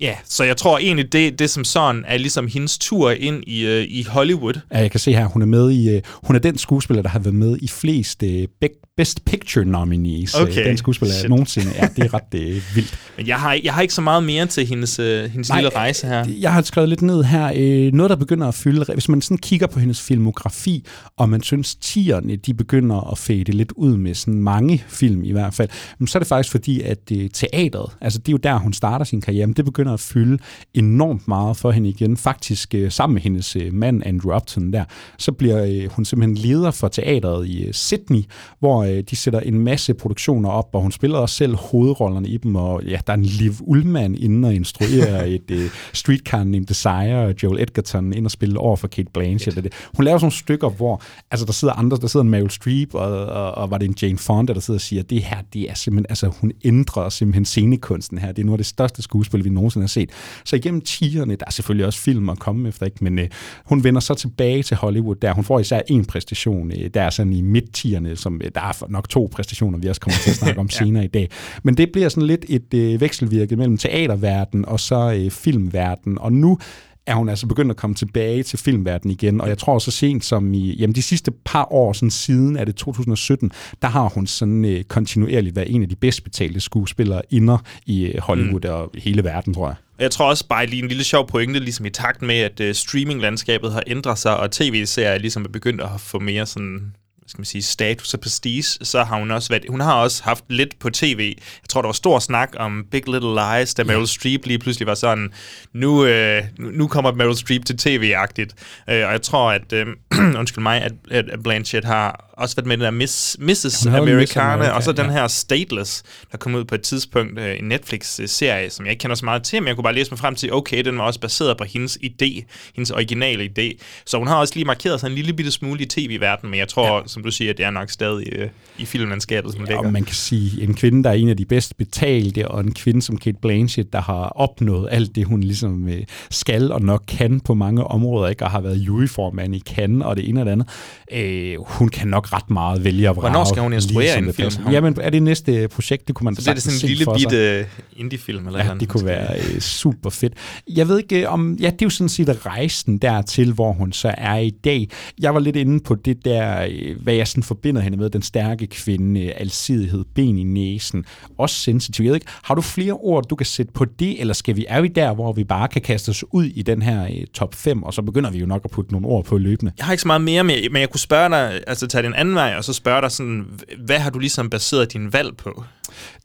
Ja, 0.00 0.14
så 0.24 0.44
jeg 0.44 0.56
tror 0.56 0.78
egentlig, 0.78 1.12
det, 1.12 1.38
det 1.38 1.50
som 1.50 1.64
sådan 1.64 2.04
er 2.06 2.18
ligesom 2.18 2.48
hendes 2.48 2.78
tur 2.78 3.10
ind 3.10 3.44
i, 3.46 3.66
uh, 3.66 3.82
i 3.82 4.06
Hollywood. 4.08 4.54
Ja, 4.72 4.78
jeg 4.78 4.90
kan 4.90 5.00
se 5.00 5.12
her, 5.12 5.26
hun 5.26 5.42
er 5.42 5.46
med 5.46 5.70
i, 5.70 5.96
uh, 5.96 6.02
hun 6.22 6.36
er 6.36 6.40
den 6.40 6.58
skuespiller, 6.58 7.02
der 7.02 7.08
har 7.08 7.18
været 7.18 7.34
med 7.34 7.58
i 7.62 7.68
flest 7.68 8.22
uh, 8.22 8.68
Best 8.96 9.24
Picture 9.24 9.64
nominees. 9.64 10.34
Okay. 10.34 10.68
Den 10.68 10.76
skuespiller 10.76 11.14
Shit. 11.14 11.30
nogensinde. 11.30 11.72
Ja, 11.78 11.88
det 11.96 12.04
er 12.04 12.14
ret 12.14 12.34
uh, 12.34 12.76
vildt. 12.76 12.98
Men 13.16 13.26
jeg 13.26 13.36
har, 13.36 13.58
jeg 13.64 13.74
har 13.74 13.82
ikke 13.82 13.94
så 13.94 14.00
meget 14.00 14.22
mere 14.22 14.46
til 14.46 14.66
hendes, 14.66 14.98
uh, 14.98 15.06
hendes 15.06 15.50
lille 15.54 15.68
rejse 15.68 16.06
her. 16.06 16.26
Jeg 16.40 16.52
har 16.52 16.62
skrevet 16.62 16.88
lidt 16.88 17.02
ned 17.02 17.22
her. 17.22 17.52
Øh, 17.56 17.92
noget, 17.92 18.10
der 18.10 18.16
begynder 18.16 18.48
at 18.48 18.54
fylde... 18.54 18.92
Hvis 18.92 19.08
man 19.08 19.20
sådan 19.20 19.38
kigger 19.38 19.66
på 19.66 19.80
hendes 19.80 20.00
filmografi, 20.00 20.84
og 21.16 21.28
man 21.28 21.42
synes, 21.42 21.74
tierne, 21.74 22.36
de 22.36 22.54
begynder 22.54 23.10
at 23.12 23.18
fade 23.18 23.44
lidt 23.44 23.72
ud 23.76 23.96
med 23.96 24.14
sådan 24.14 24.40
mange 24.40 24.84
film 24.88 25.24
i 25.24 25.32
hvert 25.32 25.54
fald, 25.54 25.68
så 26.06 26.18
er 26.18 26.20
det 26.20 26.28
faktisk 26.28 26.50
fordi, 26.50 26.80
at 26.80 26.98
øh, 27.12 27.30
teateret, 27.30 27.90
altså 28.00 28.18
det 28.18 28.28
er 28.28 28.32
jo 28.32 28.38
der, 28.38 28.58
hun 28.58 28.72
starter 28.72 29.04
sin 29.04 29.20
karriere, 29.20 29.46
men 29.46 29.56
det 29.56 29.64
begynder 29.64 29.85
at 29.92 30.00
fylde 30.00 30.38
enormt 30.74 31.28
meget 31.28 31.56
for 31.56 31.70
hende 31.70 31.88
igen. 31.88 32.16
Faktisk 32.16 32.74
øh, 32.74 32.92
sammen 32.92 33.14
med 33.14 33.22
hendes 33.22 33.56
øh, 33.56 33.72
mand, 33.72 34.02
Andrew 34.06 34.36
Upton 34.36 34.72
der, 34.72 34.84
så 35.18 35.32
bliver 35.32 35.64
øh, 35.64 35.90
hun 35.90 36.04
simpelthen 36.04 36.36
leder 36.36 36.70
for 36.70 36.88
teateret 36.88 37.48
i 37.48 37.64
øh, 37.64 37.72
Sydney, 37.72 38.22
hvor 38.58 38.84
øh, 38.84 39.02
de 39.10 39.16
sætter 39.16 39.40
en 39.40 39.58
masse 39.58 39.94
produktioner 39.94 40.48
op, 40.48 40.68
og 40.72 40.82
hun 40.82 40.92
spiller 40.92 41.18
også 41.18 41.34
selv 41.34 41.56
hovedrollerne 41.56 42.28
i 42.28 42.36
dem, 42.36 42.56
og 42.56 42.82
ja, 42.84 42.98
der 43.06 43.12
er 43.12 43.16
en 43.16 43.24
Liv 43.24 43.52
Ullmann 43.60 44.14
inde 44.14 44.48
og 44.48 44.54
instruerer 44.54 45.24
et 45.36 45.50
øh, 45.50 45.70
Streetcar 45.92 46.44
Named 46.44 46.66
Desire, 46.66 47.26
og 47.26 47.34
Joel 47.42 47.60
Edgerton 47.62 48.12
ind 48.12 48.24
og 48.24 48.30
spille 48.30 48.58
over 48.58 48.76
for 48.76 48.88
Kate 48.88 49.10
Blanchett. 49.14 49.56
Det. 49.56 49.72
Hun 49.96 50.04
laver 50.04 50.18
sådan 50.18 50.24
nogle 50.24 50.38
stykker, 50.38 50.68
hvor 50.68 51.02
altså, 51.30 51.46
der 51.46 51.52
sidder 51.52 51.74
andre, 51.74 51.96
der 51.96 52.06
sidder 52.06 52.24
en 52.24 52.30
Meryl 52.30 52.50
Streep, 52.50 52.94
og, 52.94 53.26
og, 53.26 53.52
og 53.52 53.70
var 53.70 53.78
det 53.78 53.88
en 53.88 53.96
Jane 54.02 54.18
Fonda, 54.18 54.52
der 54.52 54.60
sidder 54.60 54.78
og 54.78 54.82
siger, 54.82 55.02
det 55.02 55.22
her, 55.22 55.38
det 55.52 55.70
er 55.70 55.74
simpelthen, 55.74 56.06
altså 56.08 56.26
hun 56.40 56.52
ændrer 56.64 57.08
simpelthen 57.08 57.44
scenekunsten 57.44 58.18
her. 58.18 58.32
Det 58.32 58.42
er 58.42 58.46
noget 58.46 58.58
af 58.58 58.58
det 58.58 58.66
største 58.66 59.02
skuespil, 59.02 59.44
vi 59.44 59.50
nogensinde 59.50 59.75
har 59.82 59.88
set. 59.88 60.10
Så 60.44 60.56
igennem 60.56 60.80
tierne, 60.80 61.36
der 61.36 61.44
er 61.46 61.50
selvfølgelig 61.50 61.86
også 61.86 61.98
film 61.98 62.28
at 62.28 62.38
komme 62.38 62.68
efter, 62.68 62.86
ikke? 62.86 63.04
men 63.04 63.18
øh, 63.18 63.28
hun 63.64 63.84
vender 63.84 64.00
så 64.00 64.14
tilbage 64.14 64.62
til 64.62 64.76
Hollywood, 64.76 65.16
der 65.16 65.32
hun 65.32 65.44
får 65.44 65.60
især 65.60 65.80
en 65.88 66.04
præstation, 66.04 66.72
øh, 66.72 66.90
der 66.94 67.02
er 67.02 67.10
sådan 67.10 67.32
i 67.32 67.40
midt-tierne, 67.40 68.16
som 68.16 68.40
øh, 68.44 68.50
der 68.54 68.60
er 68.60 68.86
nok 68.88 69.08
to 69.08 69.28
præstationer, 69.32 69.78
vi 69.78 69.88
også 69.88 70.00
kommer 70.00 70.18
til 70.24 70.30
at 70.30 70.36
snakke 70.36 70.60
om 70.60 70.70
senere 70.78 71.04
i 71.04 71.08
dag. 71.08 71.30
Men 71.62 71.76
det 71.76 71.92
bliver 71.92 72.08
sådan 72.08 72.26
lidt 72.26 72.44
et 72.48 72.74
øh, 72.74 73.00
vekselvirke 73.00 73.56
mellem 73.56 73.78
teaterverden 73.78 74.64
og 74.64 74.80
så 74.80 75.12
øh, 75.12 75.30
filmverden, 75.30 76.18
og 76.18 76.32
nu 76.32 76.58
er 77.06 77.14
hun 77.14 77.28
altså 77.28 77.46
begyndt 77.46 77.70
at 77.70 77.76
komme 77.76 77.96
tilbage 77.96 78.42
til 78.42 78.58
filmverdenen 78.58 79.12
igen, 79.12 79.40
og 79.40 79.48
jeg 79.48 79.58
tror 79.58 79.78
så 79.78 79.90
sent 79.90 80.24
som 80.24 80.54
i 80.54 80.74
jamen, 80.74 80.94
de 80.94 81.02
sidste 81.02 81.30
par 81.44 81.72
år 81.72 81.92
sådan 81.92 82.10
siden, 82.10 82.56
er 82.56 82.64
det 82.64 82.76
2017, 82.76 83.52
der 83.82 83.88
har 83.88 84.08
hun 84.08 84.26
sådan 84.26 84.64
øh, 84.64 84.84
kontinuerligt 84.84 85.56
været 85.56 85.74
en 85.74 85.82
af 85.82 85.88
de 85.88 85.96
bedst 85.96 86.24
betalte 86.24 86.60
skuespillere 86.60 87.22
inder 87.30 87.58
i 87.86 88.04
øh, 88.04 88.20
Hollywood 88.20 88.60
mm. 88.64 88.70
og 88.70 88.90
hele 88.98 89.24
verden, 89.24 89.54
tror 89.54 89.68
jeg. 89.68 89.76
Jeg 89.98 90.10
tror 90.10 90.28
også 90.28 90.48
bare 90.48 90.66
lige 90.66 90.82
en 90.82 90.88
lille 90.88 91.04
sjov 91.04 91.28
pointe, 91.28 91.58
ligesom 91.58 91.86
i 91.86 91.90
takt 91.90 92.22
med, 92.22 92.34
at 92.34 92.60
uh, 92.60 92.72
streaminglandskabet 92.72 93.72
har 93.72 93.82
ændret 93.86 94.18
sig, 94.18 94.36
og 94.36 94.50
tv-serier 94.50 95.18
ligesom 95.18 95.44
er 95.44 95.48
begyndt 95.48 95.80
at 95.80 95.90
få 95.98 96.18
mere 96.18 96.46
sådan 96.46 96.92
skal 97.26 97.40
man 97.40 97.44
sige, 97.44 97.62
status 97.62 98.14
og 98.14 98.20
prestige, 98.20 98.62
så 98.62 99.04
har 99.04 99.16
hun 99.16 99.30
også 99.30 99.48
været, 99.48 99.64
hun 99.68 99.80
har 99.80 99.94
også 99.94 100.22
haft 100.24 100.44
lidt 100.48 100.78
på 100.78 100.90
tv. 100.90 101.34
Jeg 101.62 101.68
tror, 101.68 101.82
der 101.82 101.88
var 101.88 101.92
stor 101.92 102.18
snak 102.18 102.52
om 102.56 102.84
Big 102.90 103.08
Little 103.08 103.34
Lies, 103.34 103.74
da 103.74 103.84
Meryl 103.84 104.06
Streep 104.06 104.46
lige 104.46 104.58
pludselig 104.58 104.86
var 104.86 104.94
sådan, 104.94 105.32
nu, 105.72 106.04
øh, 106.04 106.42
nu 106.58 106.88
kommer 106.88 107.12
Meryl 107.12 107.36
Streep 107.36 107.64
til 107.64 107.78
tv-agtigt. 107.78 108.54
Øh, 108.90 109.06
og 109.06 109.12
jeg 109.12 109.22
tror, 109.22 109.50
at, 109.52 109.72
øh, 109.72 109.86
undskyld 110.40 110.62
mig, 110.62 110.82
at, 110.82 110.92
at 111.10 111.42
Blanchett 111.42 111.86
har 111.86 112.34
også 112.36 112.56
været 112.56 112.66
med 112.66 112.76
den 112.76 112.84
der 112.84 112.90
Miss, 112.90 113.36
Mrs. 113.40 113.82
Hun 113.82 113.92
havde 113.92 114.04
Miss 114.04 114.12
Americana, 114.12 114.52
America, 114.52 114.72
og 114.72 114.82
så 114.82 114.92
den 114.92 115.06
ja. 115.06 115.12
her 115.12 115.28
Stateless, 115.28 116.02
der 116.32 116.38
kom 116.38 116.54
ud 116.54 116.64
på 116.64 116.74
et 116.74 116.82
tidspunkt, 116.82 117.38
øh, 117.38 117.58
en 117.58 117.64
Netflix-serie, 117.64 118.70
som 118.70 118.84
jeg 118.86 118.90
ikke 118.92 119.00
kender 119.00 119.16
så 119.16 119.24
meget 119.24 119.42
til, 119.42 119.62
men 119.62 119.68
jeg 119.68 119.76
kunne 119.76 119.82
bare 119.82 119.94
læse 119.94 120.10
mig 120.10 120.18
frem 120.18 120.34
til, 120.34 120.52
okay, 120.52 120.84
den 120.84 120.98
var 120.98 121.04
også 121.04 121.20
baseret 121.20 121.56
på 121.58 121.64
hendes 121.64 121.98
idé, 122.04 122.42
hendes 122.74 122.90
originale 122.90 123.50
idé. 123.58 123.82
Så 124.06 124.18
hun 124.18 124.26
har 124.26 124.36
også 124.36 124.54
lige 124.54 124.64
markeret 124.64 125.00
sig 125.00 125.08
en 125.08 125.14
lille 125.14 125.32
bitte 125.32 125.50
smule 125.50 125.82
i 125.82 125.86
tv-verdenen, 125.86 126.50
men 126.50 126.60
jeg 126.60 126.68
tror, 126.68 126.96
ja. 126.96 127.02
som 127.06 127.22
du 127.22 127.30
siger, 127.30 127.50
at 127.50 127.58
det 127.58 127.66
er 127.66 127.70
nok 127.70 127.90
stadig 127.90 128.26
øh, 128.32 128.48
i 128.78 128.86
filmlandskabet, 128.86 129.52
som 129.52 129.60
Ja, 129.60 129.66
ligger. 129.66 129.86
og 129.86 129.92
man 129.92 130.04
kan 130.04 130.14
sige, 130.14 130.62
en 130.62 130.74
kvinde, 130.74 131.04
der 131.04 131.10
er 131.10 131.14
en 131.14 131.28
af 131.28 131.36
de 131.36 131.44
bedst 131.44 131.76
betalte, 131.76 132.48
og 132.48 132.60
en 132.60 132.74
kvinde 132.74 133.02
som 133.02 133.18
Kate 133.18 133.38
Blanchett, 133.42 133.92
der 133.92 134.00
har 134.00 134.24
opnået 134.28 134.88
alt 134.90 135.14
det, 135.14 135.24
hun 135.24 135.40
ligesom 135.40 135.88
øh, 135.88 136.02
skal 136.30 136.72
og 136.72 136.82
nok 136.82 137.04
kan 137.08 137.40
på 137.40 137.54
mange 137.54 137.84
områder, 137.84 138.28
ikke? 138.28 138.44
og 138.44 138.50
har 138.50 138.60
været 138.60 138.76
juryformand 138.76 139.54
i 139.54 139.60
Cannes 139.60 140.06
og 140.06 140.16
det 140.16 140.28
ene 140.28 140.40
og 140.40 140.46
det 140.46 140.52
andet. 140.52 140.68
Øh, 141.12 141.56
hun 141.60 141.88
kan 141.88 142.08
nok 142.08 142.25
ret 142.32 142.50
meget 142.50 142.84
vælge 142.84 143.08
at 143.08 143.16
vrage. 143.16 143.30
Hvornår 143.30 143.44
skal 143.44 143.62
hun 143.62 143.72
instruere 143.72 144.18
en 144.18 144.24
film? 144.24 144.34
passer. 144.36 144.70
Jamen, 144.70 144.96
er 145.00 145.10
det 145.10 145.22
næste 145.22 145.68
projekt? 145.68 146.06
Det 146.06 146.14
kunne 146.14 146.24
man 146.24 146.34
så 146.34 146.38
det 146.38 146.44
sagtens 146.44 146.62
sådan 146.74 146.90
en 146.90 146.96
lille 146.96 147.12
bitte 147.18 147.58
øh, 147.58 147.64
indie-film 147.96 148.46
eller 148.46 148.56
eller 148.58 148.64
Ja, 148.64 148.70
andet. 148.70 148.80
det 148.80 148.88
kunne 148.88 149.06
være 149.06 149.36
øh, 149.54 149.60
super 149.60 150.10
fedt. 150.10 150.32
Jeg 150.68 150.88
ved 150.88 150.98
ikke 150.98 151.28
om... 151.28 151.56
Ja, 151.60 151.66
det 151.66 151.82
er 151.82 151.86
jo 151.86 151.90
sådan 151.90 152.08
set 152.08 152.46
rejsen 152.46 152.98
dertil, 152.98 153.52
hvor 153.52 153.72
hun 153.72 153.92
så 153.92 154.14
er 154.18 154.36
i 154.36 154.50
dag. 154.50 154.88
Jeg 155.20 155.34
var 155.34 155.40
lidt 155.40 155.56
inde 155.56 155.80
på 155.80 155.94
det 155.94 156.24
der, 156.24 156.66
øh, 156.70 157.02
hvad 157.02 157.14
jeg 157.14 157.28
sådan 157.28 157.42
forbinder 157.42 157.80
hende 157.80 157.98
med, 157.98 158.10
den 158.10 158.22
stærke 158.22 158.66
kvinde, 158.66 159.20
øh, 159.20 159.32
alsidighed, 159.36 160.04
ben 160.14 160.38
i 160.38 160.42
næsen, 160.42 161.04
også 161.38 161.56
sensitiv. 161.56 162.02
Jeg 162.04 162.10
ved 162.10 162.16
ikke, 162.16 162.26
har 162.44 162.54
du 162.54 162.60
flere 162.60 162.92
ord, 162.92 163.24
du 163.30 163.36
kan 163.36 163.46
sætte 163.46 163.72
på 163.72 163.84
det, 163.84 164.20
eller 164.20 164.34
skal 164.34 164.56
vi, 164.56 164.64
er 164.68 164.80
vi 164.80 164.88
der, 164.88 165.14
hvor 165.14 165.32
vi 165.32 165.44
bare 165.44 165.68
kan 165.68 165.82
kaste 165.82 166.08
os 166.10 166.24
ud 166.32 166.44
i 166.44 166.62
den 166.62 166.82
her 166.82 167.04
øh, 167.04 167.26
top 167.34 167.54
5, 167.54 167.82
og 167.82 167.94
så 167.94 168.02
begynder 168.02 168.30
vi 168.30 168.38
jo 168.38 168.46
nok 168.46 168.60
at 168.64 168.70
putte 168.70 168.92
nogle 168.92 169.06
ord 169.06 169.24
på 169.24 169.38
løbende. 169.38 169.72
Jeg 169.78 169.86
har 169.86 169.92
ikke 169.92 170.02
så 170.02 170.06
meget 170.08 170.20
mere, 170.22 170.44
men 170.44 170.56
jeg, 170.56 170.68
men 170.72 170.80
jeg 170.80 170.90
kunne 170.90 171.00
spørge 171.00 171.28
dig, 171.30 171.60
altså 171.66 171.86
tage 171.86 172.02
den 172.02 172.14
anden 172.16 172.34
vej, 172.34 172.54
og 172.56 172.64
så 172.64 172.72
spørge 172.72 173.00
dig 173.00 173.10
sådan, 173.10 173.44
hvad 173.78 173.98
har 173.98 174.10
du 174.10 174.18
ligesom 174.18 174.50
baseret 174.50 174.92
din 174.92 175.12
valg 175.12 175.36
på? 175.36 175.64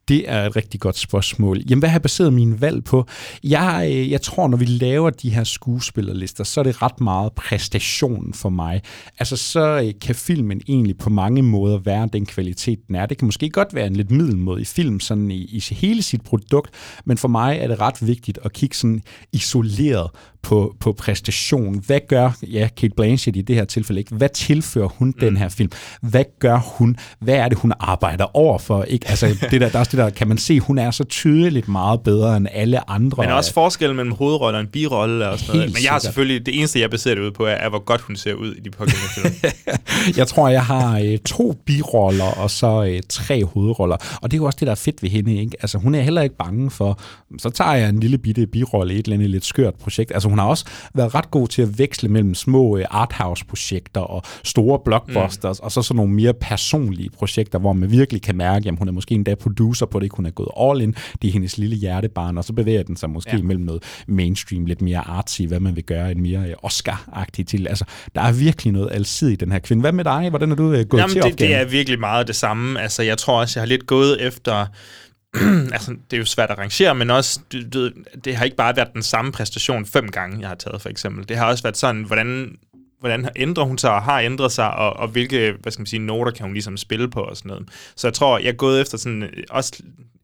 Det 0.07 0.29
er 0.29 0.45
et 0.45 0.55
rigtig 0.55 0.79
godt 0.79 0.97
spørgsmål. 0.97 1.61
Jamen, 1.69 1.79
hvad 1.79 1.89
har 1.89 1.95
jeg 1.95 2.01
baseret 2.01 2.33
min 2.33 2.61
valg 2.61 2.83
på? 2.83 3.05
Jeg, 3.43 3.89
øh, 3.91 4.11
jeg 4.11 4.21
tror, 4.21 4.47
når 4.47 4.57
vi 4.57 4.65
laver 4.65 5.09
de 5.09 5.29
her 5.29 5.43
skuespillerlister, 5.43 6.43
så 6.43 6.59
er 6.59 6.63
det 6.63 6.81
ret 6.81 7.01
meget 7.01 7.33
præstationen 7.33 8.33
for 8.33 8.49
mig. 8.49 8.81
Altså, 9.19 9.37
så 9.37 9.81
øh, 9.85 9.93
kan 10.01 10.15
filmen 10.15 10.61
egentlig 10.67 10.97
på 10.97 11.09
mange 11.09 11.41
måder 11.41 11.77
være 11.77 12.09
den 12.13 12.25
kvalitet, 12.25 12.87
den 12.87 12.95
er. 12.95 13.05
Det 13.05 13.17
kan 13.17 13.25
måske 13.25 13.49
godt 13.49 13.75
være 13.75 13.87
en 13.87 13.95
lidt 13.95 14.11
middelmådig 14.11 14.67
film, 14.67 14.99
sådan 14.99 15.31
i, 15.31 15.43
i 15.43 15.63
hele 15.71 16.01
sit 16.01 16.21
produkt, 16.21 16.69
men 17.05 17.17
for 17.17 17.27
mig 17.27 17.57
er 17.57 17.67
det 17.67 17.79
ret 17.79 18.07
vigtigt 18.07 18.39
at 18.43 18.53
kigge 18.53 18.75
sådan 18.75 19.01
isoleret 19.31 20.09
på, 20.43 20.75
på 20.79 20.93
præstation. 20.93 21.83
Hvad 21.85 21.99
gør, 22.07 22.31
ja, 22.43 22.69
Kate 22.77 22.93
Blanchett 22.95 23.37
i 23.37 23.41
det 23.41 23.55
her 23.55 23.65
tilfælde 23.65 24.01
ikke, 24.01 24.15
hvad 24.15 24.29
tilfører 24.29 24.87
hun 24.87 25.07
mm. 25.07 25.19
den 25.19 25.37
her 25.37 25.49
film? 25.49 25.71
Hvad 26.01 26.23
gør 26.39 26.57
hun? 26.57 26.97
Hvad 27.19 27.35
er 27.35 27.49
det, 27.49 27.57
hun 27.57 27.73
arbejder 27.79 28.37
over 28.37 28.57
for? 28.57 28.83
Ikke? 28.83 29.09
Altså, 29.09 29.27
det 29.51 29.61
der, 29.61 29.69
der 29.69 29.75
er 29.75 29.79
også 29.79 29.91
det 29.91 29.97
der, 29.97 30.09
kan 30.09 30.27
man 30.27 30.37
se, 30.37 30.59
hun 30.59 30.77
er 30.77 30.91
så 30.91 31.03
tydeligt 31.03 31.67
meget 31.67 32.01
bedre 32.01 32.37
end 32.37 32.47
alle 32.51 32.89
andre. 32.89 33.23
Men 33.23 33.31
også 33.31 33.53
forskellen 33.53 33.95
mellem 33.95 34.13
hovedrolle 34.13 34.57
og 34.57 34.61
en 34.61 34.67
birolle 34.67 35.29
og 35.29 35.39
sådan 35.39 35.55
noget. 35.55 35.73
Men 35.73 35.83
jeg 35.83 35.91
har 35.91 35.99
selvfølgelig, 35.99 36.45
det 36.45 36.57
eneste, 36.57 36.79
jeg 36.79 36.89
baserer 36.89 37.15
det 37.15 37.21
ud 37.21 37.31
på, 37.31 37.45
er, 37.45 37.51
er, 37.51 37.69
hvor 37.69 37.79
godt 37.79 38.01
hun 38.01 38.15
ser 38.15 38.33
ud 38.33 38.53
i 38.53 38.59
de 38.59 38.69
pågældende 38.69 39.09
film. 39.15 39.53
jeg 40.19 40.27
tror, 40.27 40.49
jeg 40.49 40.65
har 40.65 40.99
øh, 40.99 41.17
to 41.17 41.55
biroller 41.65 42.39
og 42.41 42.51
så 42.51 42.83
øh, 42.83 43.01
tre 43.09 43.45
hovedroller. 43.45 43.97
Og 44.21 44.31
det 44.31 44.37
er 44.37 44.41
jo 44.41 44.45
også 44.45 44.57
det, 44.59 44.65
der 44.65 44.71
er 44.71 44.75
fedt 44.75 45.03
ved 45.03 45.09
hende. 45.09 45.35
Ikke? 45.35 45.57
Altså, 45.61 45.77
hun 45.77 45.95
er 45.95 46.01
heller 46.01 46.21
ikke 46.21 46.37
bange 46.37 46.71
for, 46.71 46.99
så 47.37 47.49
tager 47.49 47.73
jeg 47.73 47.89
en 47.89 47.99
lille 47.99 48.17
bitte 48.17 48.47
birolle 48.47 48.93
i 48.93 48.99
et 48.99 49.05
eller 49.05 49.17
andet 49.17 49.29
lidt 49.29 49.45
skørt 49.45 49.75
projekt. 49.75 50.11
Altså, 50.11 50.29
hun 50.31 50.39
har 50.39 50.45
også 50.45 50.65
været 50.93 51.15
ret 51.15 51.31
god 51.31 51.47
til 51.47 51.61
at 51.61 51.79
veksle 51.79 52.09
mellem 52.09 52.35
små 52.35 52.77
øh, 52.77 52.85
arthouse-projekter 52.89 54.01
og 54.01 54.23
store 54.43 54.79
blockbusters, 54.85 55.59
mm. 55.61 55.65
og 55.65 55.71
så 55.71 55.81
sådan 55.81 55.95
nogle 55.95 56.13
mere 56.13 56.33
personlige 56.33 57.09
projekter, 57.09 57.59
hvor 57.59 57.73
man 57.73 57.91
virkelig 57.91 58.21
kan 58.21 58.37
mærke, 58.37 58.69
at 58.69 58.75
hun 58.79 58.87
er 58.87 58.91
måske 58.91 59.15
endda 59.15 59.35
producer 59.35 59.85
på 59.85 59.99
det, 59.99 60.11
hun 60.13 60.25
er 60.25 60.29
gået 60.31 60.49
all 60.59 60.81
in, 60.81 60.95
det 61.21 61.27
er 61.27 61.31
hendes 61.31 61.57
lille 61.57 61.75
hjertebarn, 61.75 62.37
og 62.37 62.43
så 62.43 62.53
bevæger 62.53 62.83
den 62.83 62.95
sig 62.95 63.09
måske 63.09 63.35
ja. 63.35 63.41
mellem 63.41 63.65
noget 63.65 63.83
mainstream, 64.07 64.65
lidt 64.65 64.81
mere 64.81 64.99
artsy, 65.07 65.41
hvad 65.41 65.59
man 65.59 65.75
vil 65.75 65.83
gøre, 65.83 66.11
en 66.11 66.21
mere 66.21 66.49
øh, 66.49 66.55
Oscar-agtig 66.63 67.43
til. 67.47 67.67
Altså, 67.67 67.85
der 68.15 68.21
er 68.21 68.31
virkelig 68.31 68.73
noget 68.73 68.89
alsidigt 68.91 69.41
i 69.41 69.45
den 69.45 69.51
her 69.51 69.59
kvinde. 69.59 69.81
Hvad 69.81 69.91
med 69.91 70.03
dig? 70.03 70.29
Hvordan 70.29 70.51
er 70.51 70.55
du 70.55 70.73
øh, 70.73 70.85
gået 70.85 70.99
Jamen, 70.99 71.13
til 71.13 71.21
det, 71.23 71.31
opgaven? 71.31 71.51
det 71.51 71.61
er 71.61 71.65
virkelig 71.65 71.99
meget 71.99 72.27
det 72.27 72.35
samme. 72.35 72.81
Altså, 72.81 73.03
jeg 73.03 73.17
tror 73.17 73.39
også, 73.39 73.59
jeg 73.59 73.61
har 73.61 73.67
lidt 73.67 73.87
gået 73.87 74.27
efter... 74.27 74.65
altså, 75.75 75.91
det 75.91 76.17
er 76.17 76.17
jo 76.17 76.25
svært 76.25 76.51
at 76.51 76.57
rangere, 76.57 76.95
men 76.95 77.09
også, 77.09 77.39
du, 77.51 77.57
du, 77.73 77.89
det 78.25 78.35
har 78.35 78.45
ikke 78.45 78.57
bare 78.57 78.75
været 78.75 78.93
den 78.93 79.03
samme 79.03 79.31
præstation 79.31 79.85
fem 79.85 80.09
gange, 80.09 80.39
jeg 80.39 80.47
har 80.47 80.55
taget, 80.55 80.81
for 80.81 80.89
eksempel. 80.89 81.29
Det 81.29 81.37
har 81.37 81.45
også 81.45 81.63
været 81.63 81.77
sådan, 81.77 82.03
hvordan 82.03 82.57
hvordan 83.01 83.29
ændrer 83.35 83.63
hun 83.63 83.77
sig 83.77 83.91
og 83.91 84.01
har 84.01 84.19
ændret 84.19 84.51
sig, 84.51 84.73
og, 84.73 84.93
og 84.93 85.07
hvilke, 85.07 85.55
hvad 85.61 85.71
skal 85.71 85.81
man 85.81 85.87
sige, 85.87 85.99
noter 85.99 86.31
kan 86.31 86.45
hun 86.45 86.53
ligesom 86.53 86.77
spille 86.77 87.09
på 87.09 87.21
og 87.21 87.37
sådan 87.37 87.49
noget. 87.49 87.69
Så 87.95 88.07
jeg 88.07 88.13
tror, 88.13 88.37
jeg 88.37 88.47
er 88.47 88.53
gået 88.53 88.81
efter 88.81 88.97
sådan 88.97 89.23
øh, 89.23 89.43
også 89.49 89.83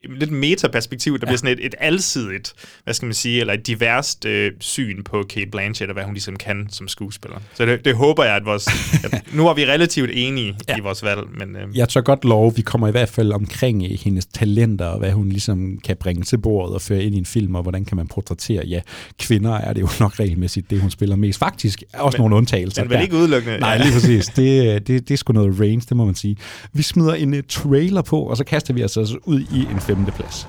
lidt 0.10 0.32
metaperspektiv, 0.32 1.14
der 1.14 1.20
ja. 1.22 1.26
bliver 1.26 1.38
sådan 1.38 1.58
et, 1.58 1.66
et 1.66 1.76
alsidigt, 1.80 2.54
hvad 2.84 2.94
skal 2.94 3.06
man 3.06 3.14
sige, 3.14 3.40
eller 3.40 3.54
et 3.54 3.68
diverst 3.68 4.26
øh, 4.26 4.52
syn 4.60 5.04
på 5.04 5.24
Kate 5.30 5.52
Blanchett, 5.52 5.90
og 5.90 5.94
hvad 5.94 6.04
hun 6.04 6.14
ligesom 6.14 6.36
kan 6.36 6.68
som 6.70 6.88
skuespiller. 6.88 7.38
Så 7.54 7.66
det, 7.66 7.86
det 7.86 7.96
håber 7.96 8.24
jeg, 8.24 8.36
at 8.36 8.46
vores... 8.46 8.68
At, 9.04 9.24
nu 9.34 9.48
er 9.48 9.54
vi 9.54 9.66
relativt 9.66 10.10
enige 10.14 10.58
ja. 10.70 10.78
i 10.78 10.80
vores 10.82 11.04
valg, 11.04 11.22
men... 11.40 11.56
Øh, 11.56 11.78
Jeg 11.78 11.90
tør 11.90 12.02
godt 12.02 12.26
love, 12.26 12.56
vi 12.56 12.62
kommer 12.62 12.88
i 12.88 12.92
hvert 12.92 13.10
fald 13.10 13.32
omkring 13.32 13.84
øh, 13.84 13.98
hendes 14.04 14.26
talenter, 14.26 14.86
og 14.86 15.00
hvad 15.00 15.12
hun 15.12 15.30
ligesom 15.30 15.80
kan 15.84 15.98
bringe 16.00 16.24
til 16.24 16.38
bordet 16.38 16.76
og 16.76 16.82
føre 16.82 17.04
ind 17.04 17.16
i 17.16 17.18
en 17.18 17.26
film, 17.26 17.56
og 17.56 17.62
hvordan 17.62 17.86
kan 17.86 17.98
man 17.98 18.08
portrættere. 18.08 18.66
Ja, 18.66 18.82
kvinder 19.20 19.54
er 19.54 19.74
det 19.74 19.82
jo 19.82 19.90
nok 20.00 20.20
regelmæssigt 20.20 20.70
det, 20.70 20.82
hun 20.82 20.92
spiller 20.92 21.16
mest. 21.16 21.40
Faktisk 21.40 21.84
er 21.94 22.00
også 22.00 22.18
men, 22.18 22.22
nogle 22.22 22.36
undtagelser. 22.36 22.84
Men 22.84 22.90
vel 22.90 23.02
ikke 23.02 23.16
udelukkende. 23.16 23.60
Nej, 23.60 23.78
lige 23.78 23.92
præcis. 23.92 24.26
Det, 24.26 24.88
det, 24.88 25.08
det 25.08 25.14
er 25.14 25.18
sgu 25.18 25.34
noget 25.34 25.60
range, 25.60 25.82
det 25.90 25.98
må 25.98 26.06
man 26.06 26.16
sige. 26.16 26.38
Vi 26.74 26.84
smider 26.84 27.14
en 27.14 27.34
uh, 27.34 27.40
trailer 27.50 28.02
på, 28.02 28.22
og 28.22 28.38
så 28.38 28.44
kaster 28.44 28.74
vi 28.74 28.84
os 28.84 28.98
altså 28.98 29.18
ud 29.26 29.40
i 29.40 29.68
en 29.72 29.80
femte 29.98 30.14
plads. 30.14 30.46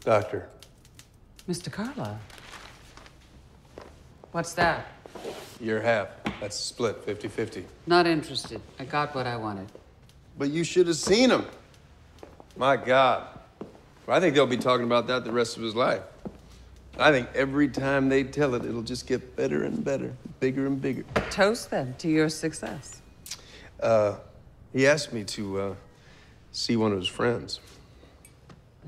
Doctor, 0.00 0.48
Mr. 1.48 1.70
Carlyle. 1.70 2.18
What's 4.32 4.52
that? 4.54 4.86
Your 5.60 5.80
half. 5.80 6.08
That's 6.40 6.56
split, 6.56 7.04
50 7.04 7.28
50. 7.28 7.64
Not 7.86 8.06
interested. 8.06 8.60
I 8.78 8.84
got 8.84 9.14
what 9.14 9.26
I 9.26 9.36
wanted. 9.36 9.68
But 10.38 10.50
you 10.50 10.64
should 10.64 10.86
have 10.86 10.96
seen 10.96 11.30
him. 11.30 11.44
My 12.56 12.76
God. 12.76 13.26
I 14.08 14.18
think 14.18 14.34
they'll 14.34 14.46
be 14.46 14.56
talking 14.56 14.86
about 14.86 15.06
that 15.06 15.24
the 15.24 15.30
rest 15.30 15.56
of 15.56 15.62
his 15.62 15.76
life. 15.76 16.02
I 16.98 17.12
think 17.12 17.28
every 17.34 17.68
time 17.68 18.08
they 18.08 18.24
tell 18.24 18.54
it, 18.54 18.64
it'll 18.64 18.82
just 18.82 19.06
get 19.06 19.36
better 19.36 19.62
and 19.62 19.84
better, 19.84 20.12
bigger 20.40 20.66
and 20.66 20.80
bigger. 20.80 21.04
Toast 21.30 21.70
them 21.70 21.94
to 21.98 22.08
your 22.08 22.28
success. 22.28 23.02
Uh, 23.80 24.16
he 24.72 24.86
asked 24.86 25.12
me 25.12 25.22
to 25.24 25.60
uh, 25.60 25.74
see 26.50 26.76
one 26.76 26.90
of 26.92 26.98
his 26.98 27.08
friends. 27.08 27.60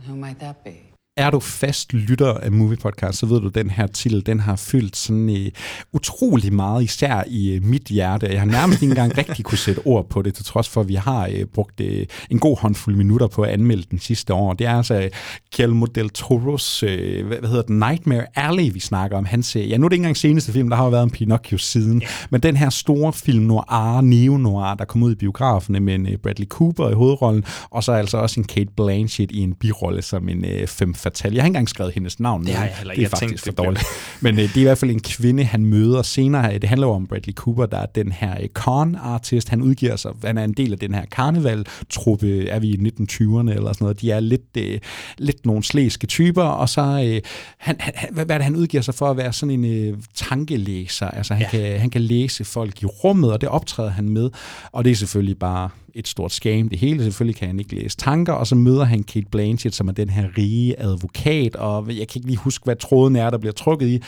Who 0.06 0.16
might 0.16 0.38
that 0.40 0.64
be? 0.64 0.91
er 1.16 1.30
du 1.30 1.40
fast 1.40 1.92
lytter 1.92 2.34
af 2.34 2.52
Movie 2.52 2.76
Podcast, 2.76 3.18
så 3.18 3.26
ved 3.26 3.40
du, 3.40 3.46
at 3.46 3.54
den 3.54 3.70
her 3.70 3.86
titel, 3.86 4.26
den 4.26 4.40
har 4.40 4.56
fyldt 4.56 4.96
sådan 4.96 5.30
øh, 5.30 5.50
utrolig 5.92 6.52
meget, 6.52 6.82
især 6.82 7.24
i 7.26 7.54
øh, 7.54 7.64
mit 7.64 7.82
hjerte. 7.82 8.26
Jeg 8.26 8.40
har 8.40 8.46
nærmest 8.46 8.82
ikke 8.82 8.92
engang 8.92 9.18
rigtig 9.18 9.44
kunne 9.44 9.58
sætte 9.58 9.86
ord 9.86 10.08
på 10.08 10.22
det, 10.22 10.34
til 10.34 10.44
trods 10.44 10.68
for, 10.68 10.80
at 10.80 10.88
vi 10.88 10.94
har 10.94 11.28
øh, 11.32 11.44
brugt 11.44 11.80
øh, 11.80 12.06
en 12.30 12.38
god 12.38 12.58
håndfuld 12.58 12.96
minutter 12.96 13.26
på 13.26 13.42
at 13.42 13.50
anmelde 13.50 13.82
den 13.90 13.98
sidste 13.98 14.34
år. 14.34 14.52
Det 14.52 14.66
er 14.66 14.76
altså 14.76 14.94
øh, 14.94 15.10
Guillermo 15.56 15.86
del 15.86 16.10
Toros, 16.10 16.82
øh, 16.82 17.26
hvad, 17.26 17.48
hedder 17.48 17.62
det? 17.62 17.70
Nightmare 17.70 18.26
Alley, 18.34 18.72
vi 18.72 18.80
snakker 18.80 19.18
om. 19.18 19.24
Han 19.24 19.42
siger, 19.42 19.64
øh, 19.64 19.70
ja, 19.70 19.76
nu 19.76 19.84
er 19.84 19.88
det 19.88 19.94
ikke 19.94 20.02
engang 20.02 20.16
seneste 20.16 20.52
film, 20.52 20.68
der 20.70 20.76
har 20.76 20.84
jo 20.84 20.90
været 20.90 21.04
en 21.04 21.10
Pinocchio 21.10 21.58
siden, 21.58 22.02
men 22.30 22.40
den 22.40 22.56
her 22.56 22.70
store 22.70 23.12
film 23.12 23.44
noir, 23.44 24.00
neo-noir, 24.00 24.74
der 24.74 24.84
kom 24.84 25.02
ud 25.02 25.12
i 25.12 25.16
biograferne 25.16 25.80
med 25.80 25.94
en 25.94 26.06
øh, 26.06 26.16
Bradley 26.16 26.46
Cooper 26.46 26.90
i 26.90 26.94
hovedrollen, 26.94 27.44
og 27.70 27.84
så 27.84 27.92
altså 27.92 28.16
også 28.16 28.40
en 28.40 28.44
Kate 28.44 28.70
Blanchett 28.76 29.32
i 29.32 29.38
en 29.38 29.54
birolle 29.54 30.02
som 30.02 30.28
en 30.28 30.44
øh, 30.44 30.66
5 30.66 30.94
Fatal. 31.12 31.32
Jeg 31.32 31.42
har 31.42 31.46
ikke 31.46 31.50
engang 31.50 31.68
skrevet 31.68 31.94
hendes 31.94 32.20
navn. 32.20 32.46
Det, 32.46 32.54
har 32.54 32.64
jeg 32.64 32.74
heller, 32.76 32.94
det 32.94 33.00
er 33.00 33.02
jeg 33.02 33.10
faktisk 33.10 33.44
tænkte, 33.44 33.44
for 33.44 33.64
dårligt. 33.64 33.84
Men 34.20 34.38
øh, 34.38 34.42
det 34.42 34.56
er 34.56 34.60
i 34.60 34.62
hvert 34.62 34.78
fald 34.78 34.90
en 34.90 35.00
kvinde, 35.00 35.44
han 35.44 35.64
møder 35.64 36.02
senere. 36.02 36.58
Det 36.58 36.68
handler 36.68 36.86
jo 36.86 36.92
om 36.92 37.06
Bradley 37.06 37.34
Cooper, 37.34 37.66
der 37.66 37.78
er 37.78 37.86
den 37.86 38.12
her 38.12 38.36
øh, 38.40 38.48
con-artist. 38.58 39.48
Han 39.48 39.62
udgiver 39.62 39.96
sig, 39.96 40.12
han 40.24 40.38
er 40.38 40.44
en 40.44 40.52
del 40.52 40.72
af 40.72 40.78
den 40.78 40.94
her 40.94 41.04
karnevaltruppe. 41.04 42.48
er 42.48 42.58
vi 42.58 42.68
i 42.68 42.76
1920'erne 42.76 43.50
eller 43.50 43.72
sådan 43.72 43.76
noget. 43.80 44.00
De 44.00 44.10
er 44.10 44.20
lidt, 44.20 44.56
øh, 44.58 44.80
lidt 45.18 45.46
nogle 45.46 45.64
slæske 45.64 46.06
typer, 46.06 46.42
og 46.42 46.68
så 46.68 46.80
øh, 46.80 47.20
han, 47.58 47.76
han, 47.78 47.94
hvad, 48.12 48.24
hvad 48.24 48.36
er 48.36 48.38
det, 48.38 48.44
han 48.44 48.56
udgiver 48.56 48.82
sig 48.82 48.94
for 48.94 49.10
at 49.10 49.16
være 49.16 49.32
sådan 49.32 49.64
en 49.64 49.64
øh, 49.64 49.98
tankelæser. 50.14 51.08
Altså 51.08 51.34
han, 51.34 51.42
ja. 51.42 51.50
kan, 51.50 51.80
han 51.80 51.90
kan 51.90 52.00
læse 52.00 52.44
folk 52.44 52.82
i 52.82 52.86
rummet, 52.86 53.32
og 53.32 53.40
det 53.40 53.48
optræder 53.48 53.90
han 53.90 54.08
med. 54.08 54.30
Og 54.72 54.84
det 54.84 54.90
er 54.90 54.96
selvfølgelig 54.96 55.38
bare 55.38 55.68
et 55.94 56.08
stort 56.08 56.32
scam, 56.32 56.68
det 56.68 56.78
hele. 56.78 57.04
Selvfølgelig 57.04 57.36
kan 57.36 57.48
han 57.48 57.58
ikke 57.58 57.74
læse 57.74 57.96
tanker, 57.96 58.32
og 58.32 58.46
så 58.46 58.54
møder 58.54 58.84
han 58.84 59.02
Kate 59.02 59.26
Blanchett, 59.30 59.74
som 59.76 59.88
er 59.88 59.92
den 59.92 60.10
her 60.10 60.24
rige 60.38 60.80
advokat, 60.80 61.56
og 61.56 61.86
jeg 61.88 61.96
kan 61.96 62.06
ikke 62.16 62.26
lige 62.26 62.36
huske, 62.36 62.64
hvad 62.64 62.76
tråden 62.76 63.16
er, 63.16 63.30
der 63.30 63.38
bliver 63.38 63.52
trukket 63.52 63.88
i. 63.88 64.00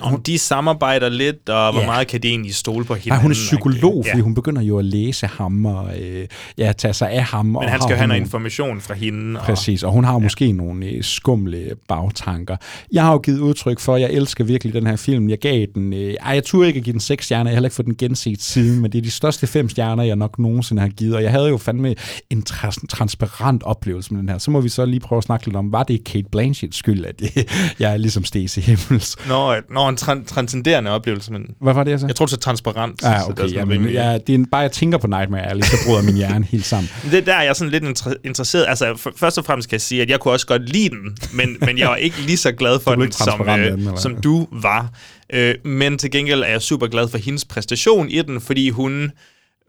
Om 0.00 0.22
de 0.22 0.38
samarbejder 0.38 1.08
lidt, 1.08 1.48
og 1.48 1.72
hvor 1.72 1.80
Ja. 1.80 1.86
meget 1.86 2.08
kan 2.08 2.22
de 2.22 2.28
egentlig 2.28 2.54
stole 2.54 2.84
på 2.84 2.94
hinanden? 2.94 3.10
Nej, 3.18 3.22
hun 3.22 3.30
er 3.30 3.34
psykolog, 3.34 4.02
Ja. 4.06 4.12
fordi 4.12 4.20
hun 4.22 4.34
begynder 4.34 4.62
jo 4.62 4.78
at 4.78 4.84
læse 4.84 5.26
ham 5.26 5.66
og 5.66 5.98
øh, 6.00 6.26
ja, 6.58 6.72
tage 6.78 6.94
sig 6.94 7.10
af 7.10 7.24
ham. 7.24 7.46
Men 7.46 7.56
og 7.56 7.70
han 7.70 7.80
skal 7.80 7.92
jo 7.92 7.96
have 7.96 8.06
noget 8.08 8.20
information 8.20 8.80
fra 8.80 8.94
hende. 8.94 9.40
Og, 9.40 9.46
Præcis, 9.46 9.82
og 9.82 9.92
hun 9.92 10.04
har 10.04 10.12
ja. 10.12 10.18
måske 10.18 10.52
nogle 10.52 10.86
øh, 10.86 11.02
skumle 11.04 11.70
bagtanker. 11.88 12.56
Jeg 12.92 13.02
har 13.04 13.12
jo 13.12 13.18
givet 13.18 13.38
udtryk 13.40 13.80
for, 13.80 13.94
at 13.94 14.00
jeg 14.00 14.10
elsker 14.12 14.44
virkelig 14.44 14.74
den 14.74 14.86
her 14.86 14.96
film. 14.96 15.30
Jeg 15.30 15.38
gav 15.38 15.66
den, 15.74 15.92
øh, 15.92 16.14
ej, 16.20 16.34
jeg 16.34 16.44
turde 16.44 16.66
ikke 16.68 16.78
at 16.78 16.84
give 16.84 16.92
den 16.92 17.00
seks 17.00 17.24
stjerner, 17.24 17.50
jeg 17.50 17.54
har 17.54 17.56
heller 17.56 17.66
ikke 17.68 17.74
fået 17.76 17.86
den 17.86 17.96
genset 17.96 18.42
siden, 18.42 18.80
men 18.82 18.92
det 18.92 18.98
er 18.98 19.02
de 19.02 19.10
største 19.10 19.46
fem 19.46 19.68
stjerner, 19.68 20.02
jeg 20.02 20.16
nok 20.16 20.38
nogensinde 20.38 20.82
har 20.82 20.88
givet, 20.88 21.14
og 21.16 21.22
jeg 21.22 21.29
havde 21.30 21.48
jo 21.48 21.56
fandme 21.58 21.94
en 22.30 22.42
trans- 22.50 22.86
transparent 22.88 23.62
oplevelse 23.62 24.12
med 24.14 24.20
den 24.20 24.28
her. 24.28 24.38
Så 24.38 24.50
må 24.50 24.60
vi 24.60 24.68
så 24.68 24.84
lige 24.84 25.00
prøve 25.00 25.16
at 25.18 25.24
snakke 25.24 25.46
lidt 25.46 25.56
om, 25.56 25.72
var 25.72 25.82
det 25.82 26.04
Kate 26.04 26.28
Blanchetts 26.32 26.76
skyld, 26.76 27.04
at 27.04 27.22
jeg 27.80 27.92
er 27.92 27.96
ligesom 27.96 28.24
Stacey 28.24 28.62
Himmels? 28.62 29.16
Når, 29.28 29.56
når 29.74 29.88
en 29.88 29.96
tran- 29.96 30.24
transcenderende 30.26 30.90
oplevelse, 30.90 31.32
men 31.32 31.42
Hvad 31.60 31.74
var 31.74 31.84
det, 31.84 31.90
jeg 31.90 32.00
sagde? 32.00 32.10
jeg 32.10 32.16
tror, 32.16 32.26
det 32.26 32.32
er 32.32 32.36
transparent. 32.36 33.02
Ja, 33.02 33.20
så 33.20 33.26
det 33.30 33.38
er 33.38 33.44
okay. 33.44 33.54
Jamen, 33.54 33.72
rimelig- 33.74 33.92
ja, 33.94 34.14
det 34.18 34.28
er 34.30 34.34
en, 34.34 34.46
bare, 34.46 34.60
jeg 34.60 34.72
tænker 34.72 34.98
på 34.98 35.06
Nightmare 35.06 35.46
Alley, 35.46 35.62
så 35.62 35.76
bryder 35.86 36.02
min 36.02 36.14
hjerne 36.16 36.44
helt 36.44 36.64
sammen. 36.66 36.90
Det 37.12 37.26
der 37.26 37.34
er 37.34 37.42
jeg 37.42 37.56
sådan 37.56 37.70
lidt 37.70 37.84
inter- 37.84 38.14
interesseret. 38.24 38.64
Altså, 38.68 38.92
f- 38.92 39.12
først 39.16 39.38
og 39.38 39.44
fremmest 39.44 39.68
kan 39.68 39.74
jeg 39.74 39.80
sige, 39.80 40.02
at 40.02 40.10
jeg 40.10 40.20
kunne 40.20 40.34
også 40.34 40.46
godt 40.46 40.68
lide 40.68 40.88
den, 40.88 41.16
men, 41.34 41.56
men 41.60 41.78
jeg 41.78 41.88
var 41.88 41.96
ikke 41.96 42.20
lige 42.20 42.36
så 42.36 42.52
glad 42.52 42.80
for 42.80 42.90
er 42.90 42.96
den, 42.96 43.12
som, 43.12 43.38
den, 43.46 43.60
øh, 43.60 43.66
eller 43.66 43.96
som 43.96 44.16
du 44.16 44.46
var. 44.52 44.88
Øh, 45.32 45.54
men 45.64 45.98
til 45.98 46.10
gengæld 46.10 46.42
er 46.42 46.46
jeg 46.46 46.62
super 46.62 46.86
glad 46.86 47.08
for 47.08 47.18
hendes 47.18 47.44
præstation 47.44 48.08
i 48.08 48.22
den, 48.22 48.40
fordi 48.40 48.70
hun 48.70 49.10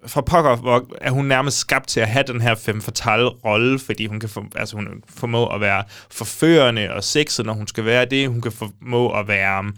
for 0.07 0.21
pokker 0.21 0.55
hvor 0.55 0.85
er 1.01 1.11
hun 1.11 1.25
nærmest 1.25 1.57
skabt 1.57 1.87
til 1.87 1.99
at 1.99 2.07
have 2.07 2.23
den 2.27 2.41
her 2.41 2.55
femme 2.55 2.81
fatale 2.81 3.27
rolle, 3.27 3.79
fordi 3.79 4.05
hun 4.05 4.19
kan 4.19 4.29
for, 4.29 4.45
altså 4.55 4.75
hun 4.75 4.87
formå 5.09 5.47
at 5.47 5.61
være 5.61 5.83
forførende 6.11 6.93
og 6.93 7.03
sexet, 7.03 7.45
når 7.45 7.53
hun 7.53 7.67
skal 7.67 7.85
være 7.85 8.05
det. 8.05 8.27
Hun 8.29 8.41
kan 8.41 8.51
formå 8.51 9.19
at 9.19 9.27
være 9.27 9.71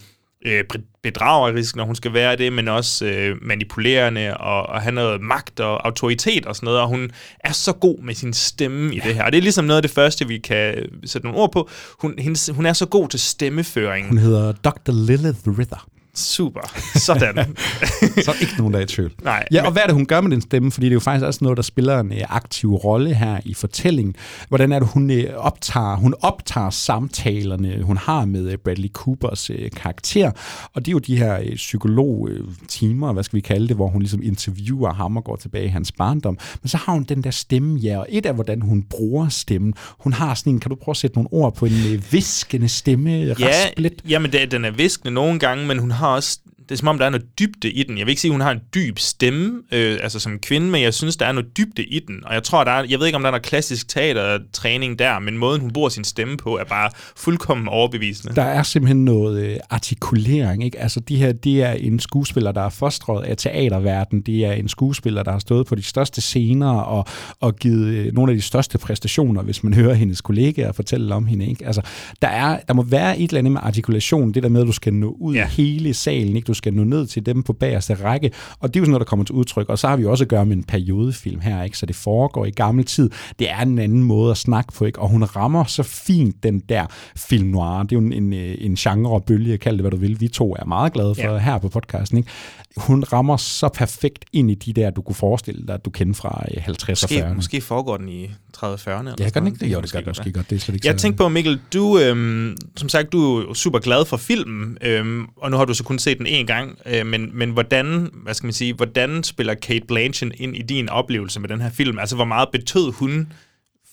øh, 0.46 0.64
be- 0.64 0.84
bedragerisk, 1.04 1.76
når 1.76 1.86
hun 1.86 1.96
skal 1.96 2.14
være 2.14 2.36
det, 2.36 2.54
men 2.54 2.68
også 2.68 3.06
øh, 3.06 3.38
manipulerende 3.42 4.38
og, 4.38 4.70
og 4.70 4.82
have 4.82 4.96
noget 4.96 5.22
magt 5.22 5.60
og 5.60 5.86
autoritet 5.86 6.46
og 6.46 6.56
sådan 6.56 6.66
noget, 6.66 6.82
og 6.82 6.88
hun 6.88 7.12
er 7.40 7.52
så 7.52 7.74
god 7.74 8.00
med 8.04 8.14
sin 8.14 8.34
stemme 8.34 8.96
i 8.96 9.00
det 9.00 9.16
her. 9.16 9.24
Og 9.24 9.32
det 9.32 9.38
er 9.38 9.42
ligesom 9.42 9.66
noget 9.66 9.78
af 9.78 9.82
det 9.82 9.92
første, 9.92 10.28
vi 10.28 10.38
kan 10.38 10.90
sætte 11.06 11.28
nogle 11.28 11.40
ord 11.42 11.52
på. 11.52 11.70
Hun, 12.00 12.14
hendes, 12.18 12.52
hun 12.56 12.66
er 12.66 12.74
så 12.74 12.86
god 12.86 13.10
til 13.10 13.20
stemmeføring. 13.20 14.08
Hun 14.08 14.18
hedder 14.18 14.52
Dr. 14.52 14.92
Lilith 14.92 15.60
Ritter. 15.60 15.88
Super. 16.16 16.62
Sådan. 16.96 17.36
Så 18.26 18.34
ikke 18.42 18.54
nogen, 18.58 18.74
der 18.74 18.80
er 18.80 18.84
i 18.84 18.86
tvivl. 18.88 19.12
Nej, 19.24 19.46
Ja, 19.52 19.66
og 19.66 19.72
hvad 19.72 19.82
er 19.82 19.86
det, 19.86 19.96
hun 19.96 20.06
gør 20.06 20.22
med 20.22 20.32
den 20.32 20.42
stemme? 20.42 20.72
Fordi 20.72 20.86
det 20.86 20.92
er 20.92 20.94
jo 20.94 21.00
faktisk 21.00 21.26
også 21.26 21.40
noget, 21.42 21.58
der 21.58 21.64
spiller 21.64 22.00
en 22.00 22.12
øh, 22.12 22.20
aktiv 22.30 22.74
rolle 22.76 23.14
her 23.14 23.40
i 23.46 23.54
fortællingen. 23.54 24.16
Hvordan 24.50 24.72
er 24.72 24.80
det, 24.80 24.88
hun 24.94 25.12
øh, 25.12 25.34
optager, 25.36 25.96
hun 25.96 26.14
optager 26.22 26.70
samtalerne, 26.70 27.84
hun 27.84 27.98
har 27.98 28.26
med 28.26 28.52
øh, 28.52 28.58
Bradley 28.58 28.90
Coopers 28.90 29.52
karakter. 29.76 30.32
Og 30.74 30.86
det 30.86 30.88
er 30.88 30.92
jo 30.92 31.00
de 31.00 31.18
her 31.18 31.56
psykolog-timer, 31.56 33.14
hvad 33.14 33.24
skal 33.24 33.38
vi 33.38 33.42
kalde 33.42 33.68
det, 33.68 33.76
hvor 33.76 33.88
hun 33.88 34.02
ligesom 34.02 34.24
interviewer 34.24 34.94
ham 34.94 35.18
og 35.18 35.24
går 35.24 35.36
tilbage 35.36 35.66
i 35.66 35.68
hans 35.68 35.92
barndom. 35.92 36.38
Men 36.62 36.70
så 36.70 36.78
har 36.78 36.94
hun 36.94 37.04
den 37.04 37.22
der 37.24 37.32
stemme, 37.32 37.80
ja, 37.80 37.98
og 38.00 38.06
et 38.10 38.26
af, 38.26 38.34
hvordan 38.34 38.62
hun 38.62 38.84
bruger 38.90 39.30
stemmen. 39.30 39.74
Hun 40.00 40.14
har 40.14 40.34
sådan 40.34 40.54
en, 40.54 40.60
kan 40.60 40.70
du 40.70 40.76
prøve 40.76 40.94
at 40.94 40.98
sætte 40.98 41.18
nogle 41.18 41.30
ord 41.32 41.56
på 41.56 41.66
en 41.66 42.04
viskende 42.12 42.70
stemme, 42.70 43.12
Ja, 43.12 43.34
rasp 43.34 43.80
lidt? 43.80 43.94
jamen 44.10 44.32
det, 44.32 44.52
den 44.52 44.66
er 44.66 44.72
viskende 44.72 45.14
nogle 45.14 45.40
gange, 45.40 45.68
men 45.68 45.80
hun 45.80 45.92
har 45.92 46.03
også 46.08 46.40
det 46.74 46.78
er 46.78 46.80
som 46.80 46.88
om, 46.88 46.98
der 46.98 47.06
er 47.06 47.10
noget 47.10 47.40
dybde 47.40 47.72
i 47.72 47.84
den. 47.84 47.98
Jeg 47.98 48.06
vil 48.06 48.12
ikke 48.12 48.22
sige, 48.22 48.30
at 48.30 48.34
hun 48.34 48.42
har 48.42 48.52
en 48.52 48.60
dyb 48.76 49.00
stemme, 49.00 49.62
øh, 49.72 50.00
altså 50.04 50.20
som 50.20 50.40
kvinde, 50.40 50.68
men 50.68 50.82
jeg 50.82 50.94
synes, 50.94 51.18
der 51.18 51.26
er 51.26 51.32
noget 51.32 51.58
dybde 51.58 51.84
i 51.84 52.00
den. 52.00 52.16
Og 52.26 52.34
jeg 52.34 52.44
tror, 52.44 52.64
der 52.64 52.72
er, 52.72 52.86
jeg 52.90 53.00
ved 53.00 53.06
ikke, 53.06 53.16
om 53.16 53.22
der 53.22 53.28
er 53.28 53.32
noget 53.32 53.44
klassisk 53.44 53.88
teatertræning 53.88 55.00
der, 55.00 55.20
men 55.20 55.38
måden, 55.38 55.62
hun 55.62 55.72
bruger 55.72 55.90
sin 55.90 56.04
stemme 56.04 56.38
på, 56.38 56.58
er 56.58 56.64
bare 56.64 56.90
fuldkommen 57.16 57.68
overbevisende. 57.68 58.36
Der 58.36 58.44
er 58.44 58.64
simpelthen 58.64 59.06
noget 59.06 59.44
øh, 59.44 59.58
artikulering, 59.70 60.64
ikke? 60.64 60.80
Altså, 60.80 61.00
de 61.00 61.16
her, 61.18 61.32
det 61.32 61.64
er 61.64 61.72
en 61.72 62.00
skuespiller, 62.00 62.52
der 62.52 62.62
er 62.62 62.70
fostret 62.70 63.24
af 63.24 63.38
teaterverden. 63.38 64.22
Det 64.22 64.46
er 64.46 64.52
en 64.52 64.70
skuespiller, 64.70 65.24
der 65.24 65.32
har 65.32 65.40
stået 65.40 65.68
på 65.68 65.76
de 65.76 65.84
største 65.84 66.22
scener 66.22 66.72
og, 66.72 67.06
og 67.40 67.56
givet 67.56 67.88
øh, 67.88 68.14
nogle 68.14 68.32
af 68.32 68.36
de 68.36 68.42
største 68.42 68.78
præstationer, 68.78 69.42
hvis 69.42 69.64
man 69.64 69.74
hører 69.84 69.94
hendes 69.94 70.22
kollegaer 70.22 70.72
fortælle 70.72 71.16
om 71.16 71.26
hende, 71.26 71.48
ikke? 71.48 71.66
Altså, 71.66 71.82
der, 72.22 72.28
er, 72.28 72.60
der 72.68 72.74
må 72.74 72.84
være 72.84 73.20
et 73.20 73.30
eller 73.30 73.40
andet 73.40 73.52
med 73.52 73.62
artikulation, 73.64 74.32
det 74.32 74.44
der 74.44 74.50
med, 74.50 74.62
at 74.62 74.68
du 74.68 74.72
skal 74.72 74.94
nå 74.94 75.16
ud 75.20 75.34
Ja. 75.34 75.40
ja. 75.40 75.48
hele 75.48 75.94
salen, 75.94 76.36
ikke? 76.36 76.46
Du 76.46 76.54
skal 76.64 76.74
nå 76.74 76.84
ned 76.84 77.08
til 77.08 77.26
dem 77.26 77.44
på 77.44 77.54
bagerste 77.54 77.94
række, 77.94 78.32
og 78.60 78.74
det 78.74 78.76
er 78.76 78.82
jo 78.82 78.86
sådan 78.86 78.92
noget, 78.92 79.00
der 79.00 79.10
kommer 79.10 79.26
til 79.26 79.36
udtryk. 79.36 79.70
Og 79.70 79.80
så 79.80 79.88
har 79.88 79.96
vi 79.96 80.06
også 80.06 80.24
at 80.24 80.28
gøre 80.28 80.46
med 80.46 80.56
en 80.58 80.64
periodefilm 80.64 81.40
her, 81.40 81.64
ikke? 81.64 81.78
Så 81.78 81.86
det 81.86 81.96
foregår 81.96 82.46
i 82.46 82.52
gammel 82.52 82.86
tid. 82.86 83.10
Det 83.40 83.50
er 83.52 83.60
en 83.60 83.80
anden 83.80 84.04
måde 84.04 84.32
at 84.32 84.38
snakke 84.38 84.74
på, 84.74 84.86
ikke? 84.86 85.00
Og 85.00 85.10
hun 85.10 85.24
rammer 85.24 85.64
så 85.64 85.84
fint 85.84 86.44
den 86.44 86.60
der 86.60 86.86
film 87.16 87.48
noir. 87.48 87.84
Det 87.84 87.92
er 87.92 88.00
jo 88.02 88.06
en, 88.06 88.14
en, 88.14 88.34
øh, 88.34 88.56
en 88.60 88.76
genre-bølge, 88.76 89.58
kald 89.58 89.76
det 89.76 89.84
hvad 89.84 89.92
du 89.92 89.98
vil. 89.98 90.20
Vi 90.22 90.28
to 90.28 90.56
er 90.60 90.66
meget 90.66 90.94
glade 90.94 91.16
for 91.16 91.22
Ja. 91.22 91.38
her 91.38 91.58
på 91.58 91.70
podcasten, 91.70 92.18
ikke? 92.18 92.30
Hun 92.78 93.04
rammer 93.14 93.38
så 93.38 93.70
perfekt 93.70 94.26
ind 94.34 94.52
i 94.52 94.56
de 94.56 94.74
der, 94.74 94.90
du 94.90 95.02
kunne 95.02 95.16
forestille 95.16 95.68
dig, 95.68 95.74
at 95.76 95.86
du 95.86 95.90
kender 95.90 96.14
fra 96.14 96.46
øh, 96.56 96.64
50 96.64 97.04
og 97.04 97.10
Måske, 97.12 97.24
40'erne. 97.26 97.34
måske 97.34 97.62
foregår 97.62 97.98
den 97.98 98.10
i 98.10 98.26
30-40'erne. 98.58 99.00
eller 99.00 99.14
Ja, 99.20 99.30
gør 99.30 99.40
den 99.40 99.48
ikke 99.48 99.60
det? 99.60 99.72
Jo, 99.74 99.76
det 99.76 99.84
Måske 99.84 99.94
gør 99.96 100.00
den 100.00 100.10
måske 100.10 100.32
godt. 100.32 100.50
Det 100.50 100.56
er 100.56 100.60
slet 100.60 100.76
ikke 100.76 100.88
Jeg 100.88 100.98
tænkte 100.98 101.18
på, 101.18 101.30
Mikkel, 101.30 101.60
du, 101.74 102.00
øhm, 102.00 102.58
som 102.78 102.90
sagt, 102.90 103.12
du 103.12 103.38
er 103.50 103.54
super 103.54 103.80
glad 103.80 104.06
for 104.06 104.18
filmen, 104.18 104.78
øhm, 104.82 105.26
og 105.38 105.52
nu 105.52 105.58
har 105.58 105.66
du 105.66 105.74
så 105.74 105.84
kun 105.84 106.00
set 106.00 106.18
den 106.18 106.28
en 106.44 106.48
gang, 106.48 106.80
øh, 106.86 107.06
men, 107.06 107.38
men 107.38 107.52
hvordan, 107.52 108.10
hvad 108.14 108.34
skal 108.34 108.48
man 108.48 108.54
sige, 108.54 108.74
hvordan 108.74 109.24
spiller 109.24 109.54
Kate 109.54 109.86
Blanchett 109.88 110.36
ind 110.38 110.56
i 110.56 110.62
din 110.62 110.90
oplevelse 110.90 111.40
med 111.40 111.50
den 111.50 111.62
her 111.62 111.70
film? 111.70 112.00
Altså, 112.00 112.16
hvor 112.16 112.26
meget 112.26 112.50
betød 112.52 112.92
hun 112.92 113.34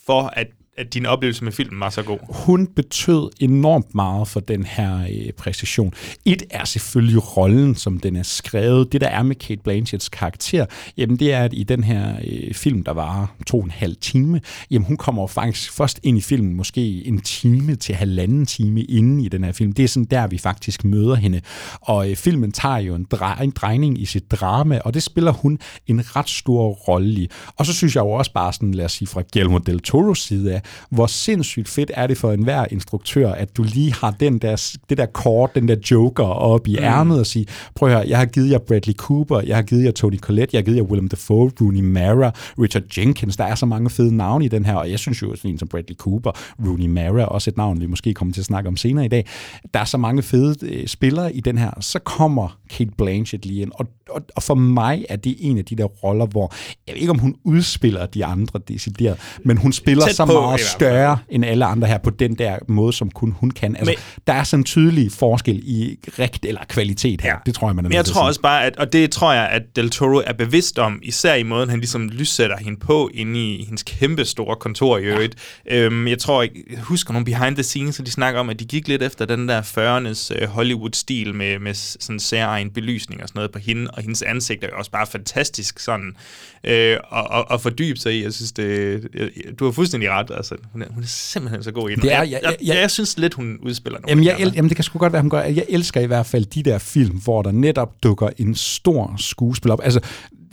for, 0.07 0.23
at, 0.23 0.47
at 0.81 0.95
din 0.95 1.07
oplevelse 1.07 1.45
med 1.45 1.53
filmen 1.53 1.81
var 1.81 1.91
så 1.91 2.03
god? 2.03 2.19
hun 2.29 2.67
betød 2.67 3.31
enormt 3.41 3.95
meget 3.95 4.29
for 4.29 4.41
den 4.41 4.65
her 4.65 5.01
øh, 5.01 5.33
præcision. 5.33 5.95
Et 6.25 6.43
er 6.51 6.65
selvfølgelig 6.65 7.37
rollen, 7.37 7.75
som 7.75 8.01
den 8.01 8.17
er 8.17 8.23
skrevet. 8.23 8.93
Det, 8.93 9.01
der 9.01 9.09
er 9.09 9.23
med 9.23 9.37
Kate 9.37 9.63
Blanchetts 9.63 10.09
karakter, 10.09 10.67
jamen 10.97 11.17
det 11.17 11.33
er, 11.33 11.45
at 11.45 11.55
i 11.55 11.63
den 11.63 11.85
her 11.85 12.15
øh, 12.25 12.55
film, 12.55 12.85
der 12.85 12.93
var 12.93 13.35
to 13.47 13.59
og 13.59 13.65
en 13.65 13.71
halv 13.71 13.97
time, 14.01 14.41
jamen 14.71 14.87
hun 14.87 14.97
kommer 14.97 15.27
faktisk 15.27 15.73
først 15.73 16.01
ind 16.03 16.19
i 16.19 16.21
filmen, 16.21 16.55
måske 16.55 17.07
en 17.07 17.21
time 17.21 17.77
til 17.77 17.95
halvanden 17.95 18.47
time 18.47 18.83
inden 18.83 19.21
i 19.21 19.29
den 19.29 19.45
her 19.45 19.53
film. 19.53 19.73
Det 19.73 19.83
er 19.83 19.89
sådan 19.89 20.07
der, 20.11 20.27
vi 20.27 20.39
faktisk 20.39 20.85
møder 20.85 21.15
hende. 21.15 21.41
Og 21.81 22.11
øh, 22.11 22.17
filmen 22.17 22.53
tager 22.53 22.79
jo 22.79 22.95
en, 22.95 23.07
drej- 23.15 23.43
en 23.43 23.51
drejning 23.51 24.01
i 24.01 24.05
sit 24.05 24.31
drama, 24.31 24.81
og 24.85 24.95
det 24.95 25.03
spiller 25.03 25.33
hun 25.33 25.59
en 25.87 26.17
ret 26.17 26.29
stor 26.29 26.71
rolle 26.71 27.11
i. 27.11 27.31
Og 27.57 27.67
så 27.67 27.73
synes 27.73 27.97
jeg 27.97 28.03
jo 28.03 28.11
også 28.11 28.33
bare 28.33 28.53
sådan, 28.53 28.75
lad 28.75 28.85
os 28.85 28.93
sige 28.93 29.09
fra 29.09 29.23
Guillermo 29.33 29.59
del 29.59 29.81
Toros 29.81 30.19
side 30.19 30.55
af, 30.55 30.63
hvor 30.91 31.07
sindssygt 31.07 31.69
fedt 31.69 31.91
er 31.95 32.07
det 32.07 32.19
for 32.19 32.33
enhver 32.33 32.67
instruktør, 32.71 33.33
at 33.33 33.57
du 33.57 33.63
lige 33.63 33.95
har 33.95 34.11
den 34.11 34.39
der, 34.39 34.77
det 34.89 34.99
der 34.99 35.07
kort, 35.07 35.55
den 35.55 35.69
der 35.69 35.77
joker 35.91 36.25
op 36.25 36.69
i 36.69 36.77
mm. 36.79 36.85
ærmet 36.85 37.21
og 37.21 37.27
sige, 37.27 37.47
prøv 37.75 37.89
at 37.89 37.95
høre, 37.95 38.09
jeg 38.09 38.19
har 38.19 38.27
givet 38.27 38.51
jer 38.51 38.59
Bradley 38.59 38.95
Cooper, 38.95 39.41
jeg 39.41 39.57
har 39.57 39.63
givet 39.63 39.85
jer 39.85 39.91
Tony 39.91 40.19
Collette, 40.19 40.55
jeg 40.55 40.59
har 40.59 40.65
givet 40.65 40.77
jer 40.77 40.83
Willem 40.83 41.09
Dafoe, 41.09 41.51
Rooney 41.61 41.81
Mara, 41.81 42.33
Richard 42.59 42.83
Jenkins, 42.99 43.37
der 43.37 43.45
er 43.45 43.55
så 43.55 43.67
mange 43.67 43.91
fede 43.91 44.17
navne 44.17 44.45
i 44.45 44.49
den 44.49 44.65
her, 44.65 44.75
og 44.75 44.91
jeg 44.91 44.99
synes 44.99 45.23
jo, 45.23 45.37
sådan 45.37 45.51
en 45.51 45.59
som 45.59 45.69
Bradley 45.69 45.97
Cooper, 45.97 46.31
Rooney 46.67 46.87
Mara, 46.87 47.25
også 47.25 47.51
et 47.51 47.57
navn, 47.57 47.81
vi 47.81 47.87
måske 47.87 48.15
kommer 48.15 48.35
til 48.35 48.41
at 48.41 48.45
snakke 48.45 48.69
om 48.69 48.77
senere 48.77 49.05
i 49.05 49.09
dag, 49.09 49.27
der 49.75 49.81
er 49.81 49.85
så 49.85 49.99
mange 49.99 50.23
fede 50.23 50.57
øh, 50.63 50.87
spillere 50.87 51.35
i 51.35 51.41
den 51.41 51.59
her, 51.59 51.71
så 51.81 51.99
kommer 51.99 52.59
Kate 52.71 52.91
Blanchett 52.99 53.47
lige 53.47 53.63
ind, 53.63 53.71
og, 53.75 53.87
og, 54.11 54.23
og 54.37 54.43
for 54.43 54.55
mig 54.55 55.05
er 55.09 55.17
det 55.17 55.37
en 55.39 55.59
af 55.59 55.65
de 55.65 55.77
der 55.77 55.85
roller, 55.85 56.27
hvor, 56.27 56.53
jeg 56.87 56.95
ved 56.95 57.01
ikke 57.01 57.11
om 57.11 57.19
hun 57.19 57.37
udspiller 57.45 58.07
de 58.07 58.25
andre 58.25 58.61
decideret, 58.69 59.19
men 59.45 59.57
hun 59.57 59.73
spiller 59.73 60.05
Tæt 60.05 60.17
så 60.17 60.27
på, 60.27 60.33
hvert 60.33 60.50
meget 60.51 60.61
større 60.61 61.19
end 61.29 61.45
alle 61.45 61.65
andre 61.65 61.87
her 61.89 61.99
på 61.99 62.11
den 62.11 62.35
der 62.35 62.59
måde, 62.69 62.93
som 62.93 63.11
kun 63.11 63.33
hun 63.33 63.51
kan. 63.51 63.77
Altså, 63.77 63.91
Men- 63.91 64.25
der 64.27 64.33
er 64.33 64.45
sådan 64.45 64.61
en 64.61 64.65
tydelig 64.65 65.13
forskel 65.13 65.61
i 65.65 65.99
rigt 66.19 66.45
eller 66.45 66.61
kvalitet 66.69 67.21
her. 67.21 67.31
Ja. 67.31 67.37
Det 67.47 67.55
tror 67.55 67.69
jeg, 67.69 67.77
man 67.77 67.85
er 67.85 67.89
Men 67.89 67.97
jeg 67.97 68.05
tror 68.05 68.23
også 68.27 68.41
bare, 68.41 68.65
at, 68.65 68.77
og 68.77 68.93
det 68.93 69.11
tror 69.11 69.33
jeg, 69.33 69.49
at 69.49 69.63
Del 69.77 69.91
Toro 69.91 70.23
er 70.27 70.33
bevidst 70.33 70.79
om, 70.79 71.01
især 71.03 71.35
i 71.35 71.43
måden, 71.43 71.71
han 71.71 71.79
ligesom 71.79 72.09
lyssætter 72.09 72.57
hende 72.57 72.81
på 72.81 73.11
inde 73.15 73.55
i 73.55 73.65
hendes 73.65 73.83
kæmpe 73.83 74.25
store 74.25 74.57
kontor 74.57 74.99
i 74.99 75.03
øvrigt. 75.03 75.35
Øhm, 75.71 76.09
jeg 76.09 76.19
tror, 76.19 76.43
jeg 76.43 76.51
husker 76.79 77.13
nogle 77.13 77.25
behind 77.25 77.57
the 77.57 77.63
scenes, 77.63 77.95
så 77.95 78.03
de 78.03 78.11
snakker 78.11 78.41
om, 78.41 78.51
at 78.51 78.61
de 78.61 78.65
gik 78.65 78.89
lidt 78.89 79.03
efter 79.03 79.25
den 79.25 79.49
der 79.49 79.63
40'ernes 79.63 80.43
øh, 80.43 80.49
Hollywood-stil 80.49 81.35
med, 81.35 81.59
med 81.59 81.75
sådan 81.75 82.21
særegen 82.21 82.71
belysning 82.71 83.23
og 83.23 83.29
sådan 83.29 83.39
noget 83.39 83.51
på 83.51 83.59
hende, 83.59 83.91
og 83.91 84.03
hendes 84.03 84.23
ansigt 84.23 84.65
er 84.65 84.69
jo 84.73 84.79
også 84.79 84.91
bare 84.91 85.07
fantastisk 85.07 85.79
sådan 85.79 86.17
øh, 86.65 86.97
og, 87.09 87.31
og, 87.31 87.51
og 87.51 87.61
fordybe 87.61 87.99
sig 87.99 88.15
i. 88.15 88.23
Jeg 88.23 88.33
synes, 88.33 88.53
det, 88.53 89.09
jeg, 89.15 89.31
du 89.59 89.65
har 89.65 89.73
fuldstændig 89.73 90.11
ret. 90.11 90.31
Altså, 90.41 90.55
hun, 90.73 90.83
er, 90.83 90.87
hun 90.91 91.03
er 91.03 91.07
simpelthen 91.07 91.63
så 91.63 91.73
god 91.73 91.91
i 91.91 91.95
den. 91.95 92.03
Det 92.03 92.13
er- 92.13 92.23
jeg, 92.23 92.31
jeg- 92.31 92.41
jeg, 92.43 92.57
jeg- 92.67 92.77
jeg, 92.83 92.91
synes 92.91 93.19
lidt, 93.19 93.35
hun 93.35 93.59
udspiller 93.63 93.99
nogle 93.99 94.09
Jamen, 94.11 94.25
jeg, 94.25 94.37
el- 94.41 94.53
jamen, 94.57 94.69
det 94.69 94.77
kan 94.77 94.85
sgu 94.85 94.99
godt 94.99 95.13
være, 95.13 95.23
hun 95.23 95.31
gør. 95.31 95.41
Jeg 95.43 95.65
elsker 95.69 96.01
i 96.01 96.07
hvert 96.07 96.27
fald 96.27 96.45
de 96.45 96.63
der 96.63 96.79
film, 96.79 97.17
hvor 97.25 97.43
der 97.43 97.51
netop 97.53 98.03
dukker 98.03 98.29
en 98.39 98.55
stor 98.55 99.15
skuespiller 99.19 99.73
op. 99.73 99.81
Altså, 99.85 100.01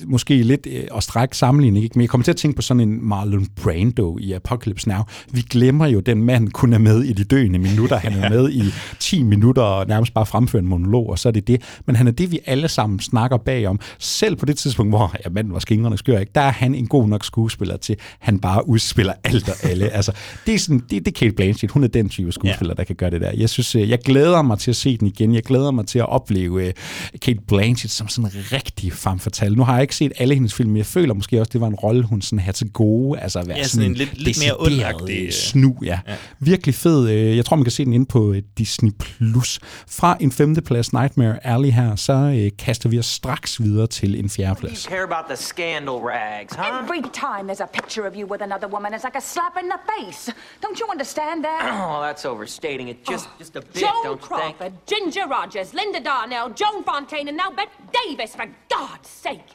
måske 0.06 0.44
lidt 0.44 0.68
øh, 0.72 0.84
at 0.96 1.04
strække 1.04 1.38
sammenligning, 1.38 1.84
ikke? 1.84 1.94
men 1.96 2.02
jeg 2.02 2.10
kommer 2.10 2.24
til 2.24 2.32
at 2.32 2.38
tænke 2.38 2.56
på 2.56 2.62
sådan 2.62 2.82
en 2.82 3.08
Marlon 3.08 3.48
Brando 3.64 4.18
i 4.18 4.32
Apocalypse 4.32 4.90
Now. 4.90 5.02
Vi 5.32 5.42
glemmer 5.42 5.88
jo, 5.88 6.00
den 6.00 6.24
mand 6.24 6.50
kun 6.50 6.74
er 6.74 6.78
med 6.78 7.04
i 7.04 7.14
de 7.14 7.24
døende 7.24 7.60
minutter. 7.60 7.98
Han 7.98 8.14
er 8.14 8.30
med 8.30 8.50
i 8.50 8.64
10 9.00 9.24
minutter 9.24 9.62
og 9.62 9.88
nærmest 9.88 10.14
bare 10.14 10.26
fremfører 10.26 10.62
en 10.62 10.70
monolog, 10.70 11.10
og 11.10 11.20
så 11.20 11.30
er 11.30 11.32
det 11.32 11.48
det. 11.48 11.62
Men 11.86 11.96
han 11.96 12.08
er 12.08 12.12
det, 12.12 12.32
vi 12.32 12.40
alle 12.46 12.68
sammen 12.68 13.00
snakker 13.00 13.38
bagom. 13.38 13.80
Selv 14.00 14.36
på 14.36 14.46
det 14.46 14.58
tidspunkt, 14.58 14.92
hvor 14.92 15.16
ja, 15.26 15.30
manden 15.30 15.54
var 15.54 15.60
skingrende 15.60 15.98
skør, 15.98 16.20
ikke? 16.20 16.32
der 16.36 16.42
er 16.42 16.52
han 16.52 16.76
en 16.76 16.88
god 16.88 17.08
nok 17.08 17.26
skuespiller 17.26 17.78
til, 17.78 17.96
han 18.20 18.40
bare 18.40 18.68
udspiller 18.70 19.14
alt 19.24 19.50
og 19.50 19.56
alle. 19.64 19.90
altså, 19.90 20.12
det 20.46 20.54
er, 20.56 20.60
sådan, 20.60 20.80
det, 20.80 21.06
det 21.06 21.08
er 21.08 21.20
Kate 21.20 21.32
Blanchett. 21.36 21.74
Hun 21.74 21.84
er 21.84 21.88
den 21.88 22.10
type 22.10 22.32
skuespiller, 22.32 22.74
ja. 22.78 22.82
der 22.82 22.84
kan 22.84 22.96
gøre 22.96 23.12
det 23.12 23.22
der. 23.22 23.32
Jeg 23.32 23.50
synes, 23.50 23.76
øh, 23.76 23.90
jeg 23.90 24.00
glæder 24.00 24.42
mig 24.42 24.60
til 24.60 24.72
at 24.72 24.76
se 24.76 24.98
den 24.98 25.08
igen. 25.08 25.34
Jeg 25.34 25.44
glæder 25.44 25.72
mig 25.72 25.88
til 25.88 26.00
at 26.00 26.10
opleve 26.10 26.68
øh, 26.68 26.74
Kate 27.22 27.40
Blanchett 27.48 27.94
som 27.94 28.08
sådan 28.08 28.32
en 28.32 28.44
rigtig 28.52 28.94
femme 28.94 29.20
fatale. 29.20 29.56
Nu 29.56 29.64
har 29.64 29.74
jeg 29.74 29.84
ikke 29.88 29.96
set 29.96 30.12
alle 30.18 30.34
hendes 30.34 30.54
film, 30.54 30.70
men 30.70 30.78
jeg 30.78 30.86
føler 30.86 31.14
måske 31.14 31.40
også, 31.40 31.50
det 31.54 31.62
var 31.62 31.68
en 31.68 31.76
rolle, 31.76 32.04
hun 32.04 32.22
sådan 32.22 32.40
havde 32.40 32.58
til 32.58 32.72
gode. 32.72 33.20
Altså 33.20 33.40
at 33.40 33.48
være 33.48 33.58
Ja, 33.58 33.64
sådan, 33.64 33.70
sådan 33.70 33.92
en 33.92 33.98
lidt- 33.98 34.18
lidt 34.24 34.38
mere 34.44 34.56
ondagtig, 34.60 35.26
øh, 35.26 35.32
snu. 35.32 35.76
Ja. 35.84 36.00
ja. 36.08 36.16
Virkelig 36.40 36.76
fed. 36.76 37.10
øh, 37.10 37.38
Jeg 37.38 37.46
tror, 37.46 37.56
man 37.56 37.64
kan 37.66 37.72
se 37.72 37.86
den 37.86 37.94
inde 37.94 38.06
på 38.06 38.34
øh, 38.34 38.42
Disney+. 38.58 38.92
Plus. 39.00 39.60
Fra 39.90 40.18
en 40.20 40.32
femteplads 40.32 40.94
Nightmare 40.94 41.48
Alley 41.48 41.70
her, 41.72 41.96
så 41.96 42.14
øh, 42.14 42.52
kaster 42.60 42.90
vi 42.90 43.00
os 43.00 43.06
straks 43.06 43.62
videre 43.62 43.88
til 43.88 44.20
en 44.20 44.30
fjerdeplads. 44.30 44.84
care 44.84 45.04
about 45.04 45.26
the 45.30 45.36
scandal 45.38 45.96
rags, 46.14 46.54
huh? 46.56 46.84
Every 46.84 47.02
time 47.14 47.44
there's 47.52 47.64
a 47.64 47.72
picture 47.82 48.08
of 48.10 48.14
you 48.20 48.26
with 48.32 48.44
another 48.44 48.68
woman, 48.76 48.94
it's 48.94 49.04
like 49.10 49.18
a 49.18 49.26
slap 49.34 49.56
in 49.64 49.68
the 49.74 49.80
face. 49.94 50.22
Don't 50.64 50.78
you 50.82 50.88
understand 50.92 51.38
that? 51.50 51.62
Oh, 51.88 52.02
that's 52.08 52.26
overstating 52.26 52.88
it 52.94 52.98
just 53.12 53.26
just 53.40 53.56
a 53.56 53.62
bit, 53.62 53.82
Joan 53.82 53.92
don't 54.04 54.22
you 54.22 54.38
think? 54.42 54.58
Crawford, 54.58 54.74
Ginger 54.92 55.26
Rogers, 55.38 55.70
Linda 55.80 56.00
Darnell, 56.10 56.48
Joan 56.60 56.80
Fontaine, 56.90 57.28
and 57.32 57.38
now 57.44 57.50
Bette 57.60 57.76
Davis, 58.00 58.32
for 58.40 58.48
God's 58.76 59.10
sake. 59.28 59.48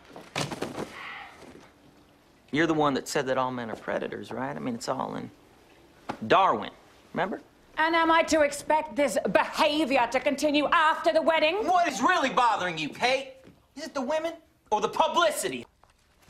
You're 2.50 2.66
the 2.66 2.74
one 2.74 2.92
that 2.94 3.08
said 3.08 3.26
that 3.28 3.38
all 3.38 3.50
men 3.50 3.70
are 3.70 3.76
predators, 3.76 4.30
right? 4.30 4.54
I 4.54 4.58
mean, 4.58 4.74
it's 4.74 4.88
all 4.88 5.14
in 5.14 5.30
Darwin. 6.26 6.70
Remember? 7.14 7.40
And 7.78 7.96
am 7.96 8.10
I 8.10 8.22
to 8.24 8.42
expect 8.42 8.94
this 8.94 9.16
behavior 9.32 10.06
to 10.12 10.20
continue 10.20 10.66
after 10.66 11.12
the 11.12 11.22
wedding? 11.22 11.56
What 11.66 11.88
is 11.88 12.02
really 12.02 12.28
bothering 12.28 12.76
you, 12.76 12.90
Kate? 12.90 13.34
Is 13.74 13.84
it 13.84 13.94
the 13.94 14.02
women 14.02 14.34
or 14.70 14.82
the 14.82 14.88
publicity? 14.88 15.64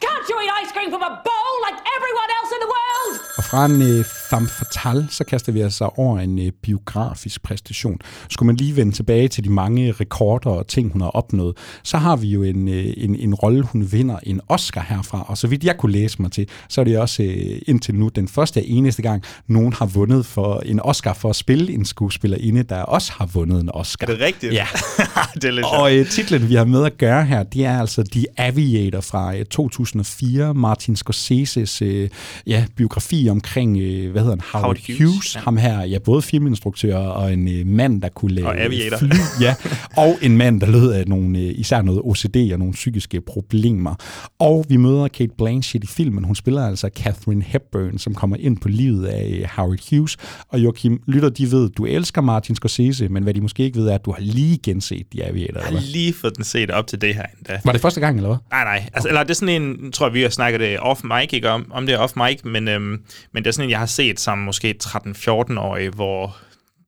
Can't 0.06 0.26
you 0.30 0.36
eat 0.42 0.52
ice 0.62 0.72
cream 0.76 0.90
from 0.94 1.04
a 1.10 1.14
bowl 1.26 1.54
like 1.66 1.78
everyone 1.96 2.30
else 2.38 2.50
in 2.56 2.60
the 2.64 2.70
world? 2.74 3.12
Og 3.36 3.44
fra 3.44 3.64
en 3.66 3.82
øh, 3.82 4.04
femme 4.30 4.48
fatale, 4.48 5.06
så 5.10 5.24
kaster 5.24 5.52
vi 5.52 5.60
altså 5.60 5.90
over 5.96 6.18
en 6.18 6.38
øh, 6.38 6.52
biografisk 6.62 7.42
præstation. 7.42 7.98
Skulle 8.30 8.46
man 8.46 8.56
lige 8.56 8.76
vende 8.76 8.92
tilbage 8.92 9.28
til 9.28 9.44
de 9.44 9.50
mange 9.50 9.92
rekorder 9.92 10.50
og 10.50 10.66
ting, 10.66 10.92
hun 10.92 11.00
har 11.00 11.08
opnået, 11.08 11.56
så 11.82 11.96
har 11.96 12.16
vi 12.16 12.28
jo 12.28 12.42
en, 12.42 12.68
øh, 12.68 12.94
en, 12.96 13.16
en 13.16 13.34
rolle, 13.34 13.62
hun 13.62 13.92
vinder 13.92 14.18
en 14.22 14.40
Oscar 14.48 14.80
herfra. 14.88 15.24
Og 15.28 15.38
så 15.38 15.46
vidt 15.46 15.64
jeg 15.64 15.76
kunne 15.76 15.92
læse 15.92 16.22
mig 16.22 16.32
til, 16.32 16.48
så 16.68 16.80
er 16.80 16.84
det 16.84 16.98
også 16.98 17.22
øh, 17.22 17.58
indtil 17.66 17.94
nu 17.94 18.08
den 18.08 18.28
første 18.28 18.58
og 18.58 18.64
eneste 18.66 19.02
gang, 19.02 19.22
nogen 19.46 19.72
har 19.72 19.86
vundet 19.86 20.26
for 20.26 20.60
en 20.64 20.80
Oscar 20.80 21.12
for 21.12 21.30
at 21.30 21.36
spille 21.36 21.72
en 21.72 21.84
skuespillerinde, 21.84 22.62
der 22.62 22.82
også 22.82 23.12
har 23.12 23.26
vundet 23.26 23.60
en 23.60 23.70
Oscar. 23.74 24.06
Er 24.06 24.10
det 24.10 24.20
rigtigt? 24.20 24.52
Ja. 24.52 24.66
det 25.42 25.44
er 25.44 25.50
lidt 25.50 25.66
Og 25.66 25.96
øh, 25.96 26.06
titlen, 26.06 26.48
vi 26.48 26.54
har 26.54 26.64
med 26.64 26.84
at 26.84 26.98
gøre 26.98 27.24
her, 27.24 27.42
det 27.42 27.64
er 27.64 27.80
altså 27.80 28.02
The 28.12 28.26
Aviator 28.36 29.00
fra 29.00 29.36
øh, 29.36 29.44
2004, 29.44 30.54
Martin 30.54 30.96
Scorseses 30.96 31.82
øh, 31.82 32.08
ja, 32.46 32.64
biografi 32.76 33.28
omkring, 33.30 33.78
øh, 33.78 34.10
hvad 34.10 34.22
hedder 34.22 34.36
han, 34.36 34.40
Howard, 34.52 34.62
Howard 34.62 34.78
Hughes, 34.86 34.98
Hughes, 34.98 35.34
ja. 35.34 35.40
ham 35.40 35.56
her, 35.56 35.82
ja, 35.84 35.98
både 35.98 36.22
filminstruktør 36.22 36.96
og 36.96 37.32
en 37.32 37.48
øh, 37.48 37.66
mand, 37.66 38.02
der 38.02 38.08
kunne 38.08 38.34
lave 38.34 38.46
Og 38.46 38.60
aviator. 38.60 38.96
fly, 38.96 39.16
ja, 39.40 39.54
og 40.04 40.18
en 40.22 40.36
mand, 40.36 40.60
der 40.60 40.66
lød 40.66 40.90
af 40.90 41.08
nogle, 41.08 41.38
øh, 41.38 41.52
især 41.56 41.82
noget 41.82 42.00
OCD 42.04 42.52
og 42.52 42.58
nogle 42.58 42.72
psykiske 42.72 43.20
problemer. 43.20 43.94
Og 44.38 44.66
vi 44.68 44.76
møder 44.76 45.08
Kate 45.08 45.32
Blanchett 45.38 45.84
i 45.84 45.86
filmen, 45.86 46.24
hun 46.24 46.34
spiller 46.34 46.66
altså 46.66 46.90
Catherine 46.96 47.44
Hepburn, 47.46 47.98
som 47.98 48.14
kommer 48.14 48.36
ind 48.36 48.56
på 48.56 48.68
livet 48.68 49.06
af 49.06 49.38
øh, 49.40 49.44
Howard 49.56 49.78
Hughes, 49.90 50.16
og 50.48 50.60
Joachim 50.60 51.02
Lytter, 51.06 51.28
de 51.28 51.50
ved, 51.50 51.70
du 51.70 51.86
elsker 51.86 52.20
Martin 52.20 52.56
Scorsese, 52.56 53.08
men 53.08 53.22
hvad 53.22 53.34
de 53.34 53.40
måske 53.40 53.62
ikke 53.62 53.78
ved, 53.78 53.88
er, 53.88 53.94
at 53.94 54.04
du 54.04 54.12
har 54.12 54.20
lige 54.20 54.58
genset 54.62 55.06
The 55.10 55.21
Aviator. 55.28 55.60
Jeg 55.60 55.68
har 55.68 55.80
lige 55.80 56.14
fået 56.14 56.36
den 56.36 56.44
set 56.44 56.70
op 56.70 56.86
til 56.86 57.00
det 57.00 57.14
her 57.14 57.26
endda. 57.38 57.60
Var 57.64 57.72
det 57.72 57.80
første 57.80 58.00
gang, 58.00 58.16
eller 58.16 58.28
hvad? 58.28 58.38
Nej, 58.50 58.64
nej. 58.64 58.90
Altså, 58.94 59.08
eller 59.08 59.22
det 59.22 59.30
er 59.30 59.34
sådan 59.34 59.62
en, 59.62 59.84
jeg 59.84 59.92
tror 59.92 60.08
vi 60.08 60.22
har 60.22 60.28
snakket 60.28 60.60
det 60.60 60.78
off 60.78 61.00
mic, 61.04 61.28
ikke 61.32 61.50
om, 61.50 61.72
om 61.74 61.86
det 61.86 61.94
er 61.94 61.98
off 61.98 62.12
mic, 62.16 62.40
men, 62.44 62.68
øhm, 62.68 63.02
men 63.32 63.44
det 63.44 63.46
er 63.46 63.52
sådan 63.52 63.64
en, 63.64 63.70
jeg 63.70 63.78
har 63.78 63.86
set 63.86 64.20
som 64.20 64.38
måske 64.38 64.74
13-14-årig, 64.84 65.88
hvor 65.88 66.36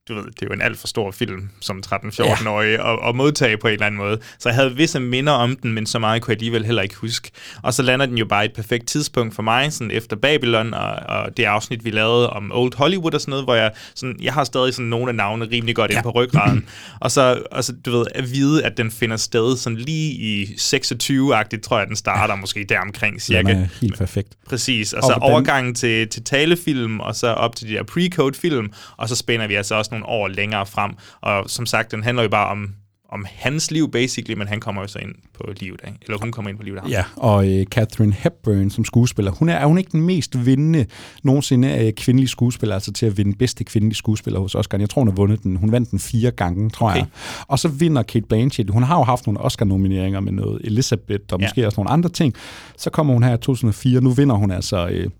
du 0.08 0.14
ved, 0.14 0.24
det 0.24 0.42
er 0.42 0.46
jo 0.46 0.52
en 0.52 0.62
alt 0.62 0.78
for 0.78 0.86
stor 0.86 1.10
film 1.10 1.48
som 1.60 1.82
13-14-årig 1.86 2.74
at, 2.74 3.08
at 3.08 3.14
modtage 3.16 3.56
på 3.56 3.66
en 3.66 3.72
eller 3.72 3.86
anden 3.86 3.98
måde. 3.98 4.18
Så 4.38 4.48
jeg 4.48 4.56
havde 4.56 4.76
visse 4.76 5.00
minder 5.00 5.32
om 5.32 5.56
den, 5.56 5.72
men 5.72 5.86
så 5.86 5.98
meget 5.98 6.22
kunne 6.22 6.32
jeg 6.32 6.36
alligevel 6.36 6.64
heller 6.64 6.82
ikke 6.82 6.94
huske. 6.94 7.30
Og 7.62 7.74
så 7.74 7.82
lander 7.82 8.06
den 8.06 8.18
jo 8.18 8.24
bare 8.24 8.44
et 8.44 8.52
perfekt 8.52 8.86
tidspunkt 8.86 9.34
for 9.34 9.42
mig, 9.42 9.72
sådan 9.72 9.90
efter 9.90 10.16
Babylon 10.16 10.74
og, 10.74 10.90
og 10.90 11.36
det 11.36 11.44
afsnit, 11.44 11.84
vi 11.84 11.90
lavede 11.90 12.30
om 12.30 12.50
Old 12.54 12.76
Hollywood 12.76 13.14
og 13.14 13.20
sådan 13.20 13.30
noget, 13.30 13.44
hvor 13.44 13.54
jeg, 13.54 13.72
sådan, 13.94 14.16
jeg 14.22 14.32
har 14.32 14.44
stadig 14.44 14.74
sådan 14.74 14.86
nogle 14.86 15.08
af 15.08 15.14
navnene 15.14 15.50
rimelig 15.50 15.76
godt 15.76 15.90
ja. 15.90 15.96
inde 15.96 16.02
på 16.02 16.10
ryggraden. 16.10 16.66
og 17.00 17.10
så, 17.10 17.42
og 17.50 17.64
så, 17.64 17.72
du 17.84 17.90
ved, 17.90 18.06
at 18.14 18.32
vide, 18.32 18.64
at 18.64 18.76
den 18.76 18.90
finder 18.90 19.16
sted 19.16 19.56
sådan 19.56 19.78
lige 19.78 20.12
i 20.12 20.44
26-agtigt, 20.44 21.60
tror 21.60 21.78
jeg, 21.78 21.88
den 21.88 21.96
starter 21.96 22.34
måske 22.34 22.66
der 22.68 22.80
omkring 22.80 23.12
Den 23.12 23.20
cirka. 23.20 23.52
er 23.52 23.66
helt 23.80 23.98
perfekt. 23.98 24.28
Præcis, 24.48 24.92
og 24.92 25.02
Og 25.02 25.08
så 25.08 25.18
overgangen 25.20 25.74
til, 25.74 26.08
til 26.08 26.24
talefilm, 26.24 27.00
og 27.00 27.16
så 27.16 27.26
op 27.26 27.56
til 27.56 27.68
de 27.68 27.72
der 27.72 27.82
pre-code 27.82 28.40
film, 28.40 28.72
og 28.96 29.08
så 29.08 29.16
spænder 29.16 29.46
vi 29.46 29.54
altså 29.54 29.74
også 29.74 29.93
nogle 29.94 30.09
år 30.09 30.28
længere 30.28 30.66
frem. 30.66 30.90
Og 31.20 31.50
som 31.50 31.66
sagt, 31.66 31.90
den 31.90 32.02
handler 32.02 32.22
jo 32.22 32.28
bare 32.28 32.48
om, 32.50 32.74
om 33.09 33.26
hans 33.28 33.70
liv, 33.70 33.90
basically, 33.90 34.38
men 34.38 34.48
han 34.48 34.61
kommer 34.61 34.83
jo 34.83 34.88
så 34.88 34.98
ind 34.98 35.14
på 35.35 35.44
livet 35.61 35.80
af, 35.83 35.92
eller 36.02 36.18
hun 36.18 36.33
kommer 36.33 36.48
ind 36.48 36.59
på 36.59 36.64
livet 36.64 36.78
af. 36.78 36.88
Ja, 36.88 37.04
og 37.16 37.52
øh, 37.52 37.66
Catherine 37.66 38.12
Hepburn 38.12 38.70
som 38.70 38.85
skuespiller, 38.85 39.30
hun 39.30 39.48
er, 39.48 39.54
er 39.54 39.66
hun 39.66 39.78
ikke 39.78 39.90
den 39.92 40.00
mest 40.02 40.46
vindende 40.46 40.87
nogensinde 41.22 41.72
af 41.72 41.94
kvindelige 41.94 42.28
skuespillere, 42.28 42.74
altså 42.74 42.92
til 42.92 43.07
at 43.07 43.16
vinde 43.18 43.37
bedste 43.38 43.64
kvindelige 43.64 43.96
skuespiller 43.96 44.40
hos 44.40 44.54
Oscar. 44.54 44.78
Jeg 44.78 44.90
tror, 44.90 45.00
hun 45.00 45.09
har 45.09 45.14
vundet 45.14 45.42
den. 45.42 45.57
Hun 45.57 45.72
vandt 45.72 45.90
den 45.90 45.98
fire 45.98 46.30
gange, 46.30 46.70
tror 46.70 46.88
okay. 46.88 46.98
jeg. 46.98 47.07
Og 47.48 47.59
så 47.59 47.68
vinder 47.68 48.02
Kate 48.02 48.26
Blanchett. 48.28 48.70
Hun 48.70 48.83
har 48.83 48.98
jo 48.98 49.02
haft 49.04 49.26
nogle 49.26 49.40
Oscar-nomineringer 49.40 50.20
med 50.20 50.33
noget 50.33 50.61
Elizabeth 50.64 51.24
og 51.33 51.40
Ja. 51.40 51.44
måske 51.44 51.66
også 51.66 51.80
nogle 51.80 51.90
andre 51.90 52.09
ting. 52.09 52.35
Så 52.76 52.90
kommer 52.90 53.14
hun 53.14 53.22
her 53.22 53.35
i 53.35 53.38
2004. 53.38 54.00
Nu 54.00 54.11
vinder 54.11 54.35
hun 54.35 54.50
altså 54.50 54.88
øh, 54.88 55.11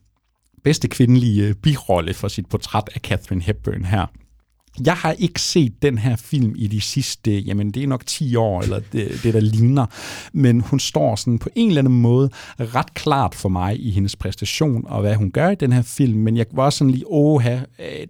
bedste 0.65 0.89
kvindelige 0.89 1.49
øh, 1.49 1.55
birolle 1.55 2.15
for 2.15 2.29
sit 2.29 2.47
portræt 2.47 2.91
af 2.95 3.01
Catherine 3.01 3.43
Hepburn 3.43 3.85
her. 3.85 4.07
Jeg 4.87 4.95
har 4.95 5.13
ikke 5.13 5.41
set 5.41 5.83
den 5.83 5.99
her 5.99 6.17
film 6.17 6.55
i 6.57 6.67
de 6.67 6.81
sidste, 6.81 7.39
jamen 7.39 7.71
det 7.71 7.83
er 7.83 7.87
nok 7.87 8.07
10 8.07 8.37
år, 8.37 8.63
eller 8.63 8.81
det, 8.93 9.21
det 9.23 9.35
der 9.35 9.41
ligner, 9.41 9.87
men 10.33 10.61
hun 10.61 10.81
står 10.81 11.17
sådan 11.17 11.39
på 11.39 11.49
en 11.55 11.69
eller 11.69 11.81
anden 11.81 12.01
måde 12.01 12.31
ret 12.59 12.95
klart 12.95 13.35
for 13.35 13.49
mig 13.49 13.87
i 13.87 13.91
hendes 13.91 14.17
præstation 14.17 14.85
og 14.87 15.01
hvad 15.01 15.15
hun 15.15 15.31
gør 15.31 15.51
i 15.51 15.55
den 15.55 15.73
her 15.73 15.83
film, 15.83 16.19
men 16.19 16.37
jeg 16.37 16.47
var 16.53 16.65
også 16.65 16.79
sådan 16.79 16.91
lige, 16.91 17.05
åh, 17.07 17.45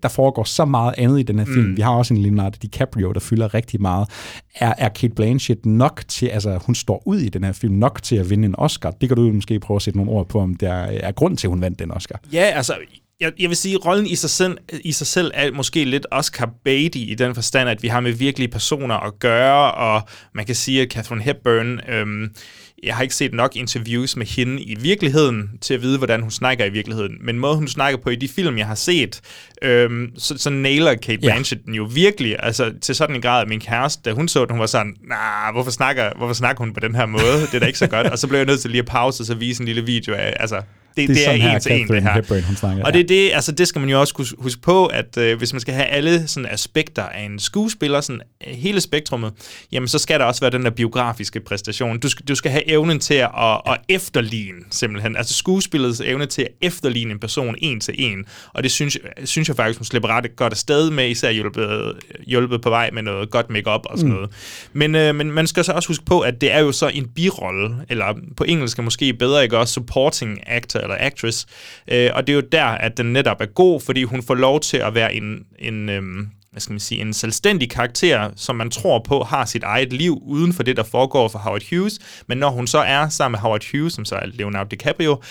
der 0.02 0.08
foregår 0.08 0.44
så 0.44 0.64
meget 0.64 0.94
andet 0.98 1.20
i 1.20 1.22
den 1.22 1.38
her 1.38 1.46
film. 1.46 1.66
Mm. 1.66 1.76
Vi 1.76 1.82
har 1.82 1.90
også 1.90 2.14
en 2.14 2.22
Leonardo 2.22 2.56
DiCaprio, 2.62 3.12
der 3.12 3.20
fylder 3.20 3.54
rigtig 3.54 3.82
meget. 3.82 4.08
Er, 4.54 4.74
er 4.78 4.88
Kate 4.88 5.14
Blanchett 5.14 5.66
nok 5.66 6.02
til, 6.08 6.26
altså 6.26 6.58
hun 6.66 6.74
står 6.74 7.02
ud 7.06 7.18
i 7.18 7.28
den 7.28 7.44
her 7.44 7.52
film, 7.52 7.74
nok 7.74 8.02
til 8.02 8.16
at 8.16 8.30
vinde 8.30 8.46
en 8.46 8.54
Oscar? 8.58 8.90
Det 8.90 9.08
kan 9.08 9.16
du 9.16 9.32
måske 9.32 9.60
prøve 9.60 9.76
at 9.76 9.82
sætte 9.82 9.98
nogle 9.98 10.12
ord 10.12 10.28
på, 10.28 10.40
om 10.40 10.54
der 10.54 10.72
er 10.72 11.12
grund 11.12 11.36
til, 11.36 11.46
at 11.46 11.50
hun 11.50 11.60
vandt 11.60 11.78
den 11.78 11.90
Oscar. 11.90 12.20
Ja, 12.32 12.42
altså, 12.42 12.74
jeg, 13.20 13.32
jeg 13.38 13.48
vil 13.48 13.56
sige, 13.56 13.74
at 13.74 13.86
rollen 13.86 14.06
i 14.06 14.14
sig, 14.14 14.30
selv, 14.30 14.58
i 14.84 14.92
sig 14.92 15.06
selv 15.06 15.30
er 15.34 15.52
måske 15.52 15.84
lidt 15.84 16.06
Oscar 16.10 16.50
Beatty 16.64 16.98
i 16.98 17.14
den 17.14 17.34
forstand, 17.34 17.68
at 17.68 17.82
vi 17.82 17.88
har 17.88 18.00
med 18.00 18.12
virkelige 18.12 18.48
personer 18.48 18.94
at 18.94 19.18
gøre, 19.18 19.72
og 19.72 20.02
man 20.34 20.46
kan 20.46 20.54
sige, 20.54 20.82
at 20.82 20.92
Catherine 20.92 21.22
Hepburn, 21.22 21.80
øhm, 21.88 22.34
jeg 22.82 22.96
har 22.96 23.02
ikke 23.02 23.14
set 23.14 23.34
nok 23.34 23.56
interviews 23.56 24.16
med 24.16 24.26
hende 24.26 24.62
i 24.62 24.74
virkeligheden 24.80 25.50
til 25.60 25.74
at 25.74 25.82
vide, 25.82 25.98
hvordan 25.98 26.20
hun 26.20 26.30
snakker 26.30 26.64
i 26.64 26.68
virkeligheden, 26.68 27.16
men 27.20 27.38
måde 27.38 27.56
hun 27.56 27.68
snakker 27.68 27.98
på 27.98 28.10
i 28.10 28.16
de 28.16 28.28
film, 28.28 28.58
jeg 28.58 28.66
har 28.66 28.74
set, 28.74 29.20
øhm, 29.62 30.12
så, 30.18 30.38
så 30.38 30.50
nailer 30.50 30.94
Kate 30.94 31.12
Ja. 31.12 31.18
Blanchett 31.18 31.64
den 31.64 31.74
jo 31.74 31.88
virkelig, 31.94 32.36
altså 32.38 32.72
til 32.80 32.94
sådan 32.94 33.16
en 33.16 33.22
grad, 33.22 33.42
at 33.42 33.48
min 33.48 33.60
kæreste, 33.60 34.02
da 34.02 34.12
hun 34.12 34.28
så 34.28 34.44
den, 34.44 34.50
hun 34.50 34.60
var 34.60 34.66
sådan, 34.66 34.96
nah, 35.08 35.52
hvorfor 35.52 35.70
snakker, 35.70 36.10
hvorfor 36.16 36.34
snakker 36.34 36.64
hun 36.64 36.74
på 36.74 36.80
den 36.80 36.94
her 36.94 37.06
måde? 37.06 37.40
Det 37.40 37.54
er 37.54 37.58
da 37.58 37.66
ikke 37.66 37.78
så 37.78 37.86
godt. 37.86 38.06
Og 38.06 38.18
så 38.18 38.26
blev 38.26 38.38
jeg 38.38 38.46
nødt 38.46 38.60
til 38.60 38.70
lige 38.70 38.80
at 38.80 38.86
pause 38.86 39.22
og 39.22 39.26
så 39.26 39.34
vise 39.34 39.60
en 39.60 39.66
lille 39.66 39.86
video 39.86 40.14
af, 40.14 40.36
altså, 40.40 40.62
det, 40.96 41.08
det, 41.08 41.16
det 41.16 41.28
er, 41.28 41.54
en 41.54 41.60
til 41.60 41.72
en, 41.72 41.88
det 41.88 42.02
her. 42.02 42.12
Hepburn, 42.12 42.42
hun 42.42 42.56
snakker, 42.56 42.84
og 42.84 42.92
det, 42.94 43.08
det, 43.08 43.30
altså, 43.34 43.52
det 43.52 43.68
skal 43.68 43.80
man 43.80 43.90
jo 43.90 44.00
også 44.00 44.14
hus- 44.16 44.34
huske 44.38 44.60
på, 44.62 44.86
at 44.86 45.16
øh, 45.18 45.38
hvis 45.38 45.52
man 45.52 45.60
skal 45.60 45.74
have 45.74 45.86
alle 45.86 46.28
sådan, 46.28 46.48
aspekter 46.50 47.02
af 47.02 47.22
en 47.24 47.38
skuespiller, 47.38 48.00
sådan, 48.00 48.20
øh, 48.48 48.54
hele 48.54 48.80
spektrummet, 48.80 49.32
jamen 49.72 49.88
så 49.88 49.98
skal 49.98 50.20
der 50.20 50.26
også 50.26 50.40
være 50.40 50.50
den 50.50 50.64
der 50.64 50.70
biografiske 50.70 51.40
præstation. 51.40 51.98
Du 51.98 52.08
skal, 52.08 52.26
du 52.26 52.34
skal 52.34 52.50
have 52.50 52.68
evnen 52.70 53.00
til 53.00 53.14
at, 53.14 53.30
at, 53.38 53.60
at 53.66 53.76
efterligne, 53.88 54.58
simpelthen. 54.70 55.16
Altså 55.16 55.34
skuespillets 55.34 56.00
evne 56.00 56.26
til 56.26 56.42
at 56.42 56.48
efterligne 56.62 57.12
en 57.12 57.18
person 57.18 57.54
en 57.58 57.80
til 57.80 57.94
en. 57.98 58.24
Og 58.54 58.62
det 58.62 58.70
synes, 58.70 58.98
synes 59.24 59.48
jeg 59.48 59.56
faktisk, 59.56 59.78
hun 59.78 59.84
slipper 59.84 60.08
ret 60.08 60.36
godt 60.36 60.52
afsted 60.52 60.90
med, 60.90 61.08
især 61.08 61.30
hjulpet, 61.30 61.92
hjulpet 62.26 62.60
på 62.62 62.68
vej 62.70 62.90
med 62.92 63.02
noget 63.02 63.30
godt 63.30 63.50
makeup 63.50 63.80
og 63.84 63.98
sådan 63.98 64.10
Mm. 64.10 64.14
noget. 64.16 64.30
Men, 64.72 64.94
øh, 64.94 65.14
men 65.14 65.32
man 65.32 65.46
skal 65.46 65.64
så 65.64 65.72
også 65.72 65.88
huske 65.88 66.04
på, 66.04 66.20
at 66.20 66.40
det 66.40 66.52
er 66.52 66.58
jo 66.60 66.72
så 66.72 66.88
en 66.88 67.08
birolle, 67.14 67.74
eller 67.88 68.14
på 68.36 68.44
engelsk 68.44 68.78
er 68.78 68.82
måske 68.82 69.14
bedre, 69.14 69.42
ikke 69.42 69.58
også 69.58 69.74
supporting 69.74 70.38
actor 70.46 70.80
eller 70.84 70.96
actress. 71.00 71.46
Øh, 71.88 72.10
og 72.14 72.26
det 72.26 72.32
er 72.32 72.36
jo 72.36 72.42
der, 72.52 72.64
at 72.64 72.96
den 72.96 73.12
netop 73.12 73.40
er 73.40 73.46
god, 73.46 73.80
fordi 73.80 74.02
hun 74.02 74.22
får 74.22 74.34
lov 74.34 74.60
til 74.60 74.76
at 74.76 74.94
være 74.94 75.14
en, 75.14 75.44
en 75.58 75.88
øhm, 75.88 76.28
hvad 76.54 76.60
skal 76.60 76.72
man 76.72 76.80
sige, 76.80 77.00
en 77.00 77.14
selvstændig 77.14 77.70
karakter, 77.70 78.30
som 78.36 78.56
man 78.56 78.70
tror 78.70 79.04
på 79.08 79.22
har 79.22 79.44
sit 79.44 79.62
eget 79.62 79.92
liv 79.92 80.18
uden 80.22 80.52
for 80.52 80.62
det, 80.62 80.76
der 80.76 80.82
foregår 80.82 81.28
for 81.28 81.38
Howard 81.38 81.62
Hughes. 81.70 81.98
Men 82.26 82.38
når 82.38 82.50
hun 82.50 82.66
så 82.66 82.78
er 82.78 83.08
sammen 83.08 83.32
med 83.32 83.40
Howard 83.40 83.64
Hughes, 83.72 83.92
som 83.92 84.04
så 84.04 84.14
er 84.14 84.26
Leonardo 84.26 84.68
DiCaprio, 84.68 85.22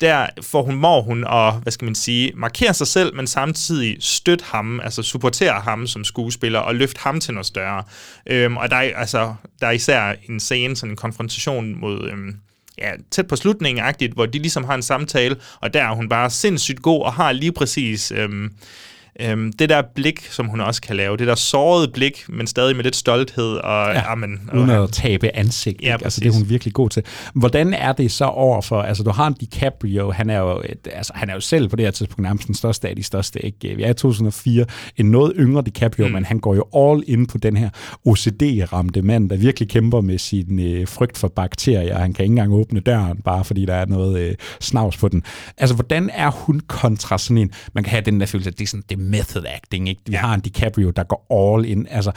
der 0.00 0.26
får 0.42 0.62
hun, 0.62 0.74
må 0.74 1.02
hun 1.02 1.24
og, 1.24 1.52
hvad 1.52 1.72
skal 1.72 1.84
man 1.84 1.94
sige, 1.94 2.32
markere 2.36 2.74
sig 2.74 2.86
selv, 2.86 3.14
men 3.14 3.26
samtidig 3.26 3.96
støtte 4.00 4.44
ham, 4.44 4.80
altså 4.80 5.02
supportere 5.02 5.60
ham 5.60 5.86
som 5.86 6.04
skuespiller 6.04 6.58
og 6.58 6.74
løfte 6.74 7.00
ham 7.00 7.20
til 7.20 7.34
noget 7.34 7.46
større. 7.46 7.82
Øhm, 8.26 8.56
og 8.56 8.70
der 8.70 8.76
er, 8.76 8.96
altså, 8.96 9.34
der 9.60 9.66
er 9.66 9.70
især 9.70 10.14
en 10.28 10.40
scene, 10.40 10.76
sådan 10.76 10.90
en 10.90 10.96
konfrontation 10.96 11.80
mod... 11.80 12.08
Øhm, 12.10 12.36
ja, 12.80 12.92
tæt 13.10 13.26
på 13.26 13.36
slutningen 13.36 13.84
agtigt, 13.84 14.12
hvor 14.14 14.26
de 14.26 14.38
ligesom 14.38 14.64
har 14.64 14.74
en 14.74 14.82
samtale, 14.82 15.36
og 15.60 15.74
der 15.74 15.82
er 15.82 15.94
hun 15.94 16.08
bare 16.08 16.30
sindssygt 16.30 16.82
god 16.82 17.02
og 17.02 17.12
har 17.12 17.32
lige 17.32 17.52
præcis 17.52 18.12
øhm, 18.12 18.50
øhm, 19.20 19.52
det 19.52 19.68
der 19.68 19.82
blik, 19.94 20.26
som 20.30 20.46
hun 20.46 20.60
også 20.60 20.82
kan 20.82 20.96
lave, 20.96 21.16
det 21.16 21.26
der 21.26 21.34
sårede 21.34 21.88
blik, 21.88 22.24
men 22.28 22.46
stadig 22.46 22.76
med 22.76 22.84
lidt 22.84 22.96
stolthed 22.96 23.52
og 23.56 23.94
ja, 23.94 24.12
amen, 24.12 24.40
og, 24.48 24.58
uden 24.58 24.70
at 24.70 24.92
tabe 24.92 25.36
ansigt. 25.36 25.82
Ja, 25.82 25.96
altså, 26.04 26.20
det 26.20 26.28
er 26.28 26.32
hun 26.32 26.48
virkelig 26.48 26.74
god 26.74 26.90
til. 26.90 27.02
Hvordan 27.34 27.74
er 27.74 27.92
det 27.92 28.12
så 28.12 28.24
over 28.24 28.60
for, 28.60 28.82
altså 28.82 29.02
du 29.02 29.10
har 29.10 29.26
en 29.26 29.34
DiCaprio, 29.34 30.10
han 30.10 30.30
er 30.30 30.38
jo, 30.38 30.62
et, 30.64 30.88
altså, 30.92 31.12
han 31.14 31.30
er 31.30 31.34
jo 31.34 31.40
selv 31.40 31.68
på 31.68 31.76
det 31.76 31.84
her 31.84 31.90
tidspunkt 31.90 32.22
nærmest 32.22 32.46
den 32.46 32.54
største 32.54 32.88
af 32.88 32.96
de 32.96 33.02
største. 33.02 33.44
Ikke? 33.44 33.76
Vi 33.76 33.82
er 33.82 33.90
i 33.90 33.94
2004, 33.94 34.64
en 34.96 35.10
noget 35.10 35.32
yngre 35.36 35.62
DiCaprio, 35.62 36.06
mm. 36.06 36.12
men 36.12 36.24
han 36.24 36.38
går 36.38 36.54
jo 36.54 36.64
all 36.74 37.04
in 37.06 37.26
på 37.26 37.38
den 37.38 37.56
her 37.56 37.70
OCD-ramte 38.04 39.02
mand, 39.02 39.30
der 39.30 39.36
virkelig 39.36 39.68
kæmper 39.68 40.00
med 40.00 40.18
sin 40.18 40.60
øh, 40.60 40.88
frygt 40.88 41.18
for 41.18 41.28
bakterier. 41.28 41.98
Han 41.98 42.12
kan 42.12 42.22
ikke 42.22 42.32
engang 42.32 42.52
åbne 42.52 42.80
døren, 42.80 43.18
bare 43.24 43.44
fordi 43.44 43.66
der 43.66 43.74
er 43.74 43.86
noget 43.86 44.20
øh, 44.20 44.34
snavs 44.60 44.96
på 44.96 45.08
den. 45.08 45.22
Altså, 45.56 45.74
hvordan 45.74 46.10
er 46.14 46.30
hun 46.30 46.60
kontra 46.60 47.18
sådan 47.18 47.38
en, 47.38 47.50
man 47.72 47.84
kan 47.84 47.90
have 47.90 48.02
den 48.02 48.20
der 48.20 48.26
følelse, 48.26 48.50
at 48.50 48.58
det 48.58 48.64
er 48.64 48.68
sådan, 48.68 48.84
det 48.88 48.98
method 49.10 49.44
acting, 49.46 49.88
ikke? 49.88 50.00
Vi 50.06 50.12
ja. 50.12 50.18
har 50.18 50.34
en 50.34 50.40
DiCaprio, 50.40 50.90
der 50.90 51.02
går 51.02 51.26
all 51.30 51.64
in. 51.64 51.86
Altså, 51.90 52.12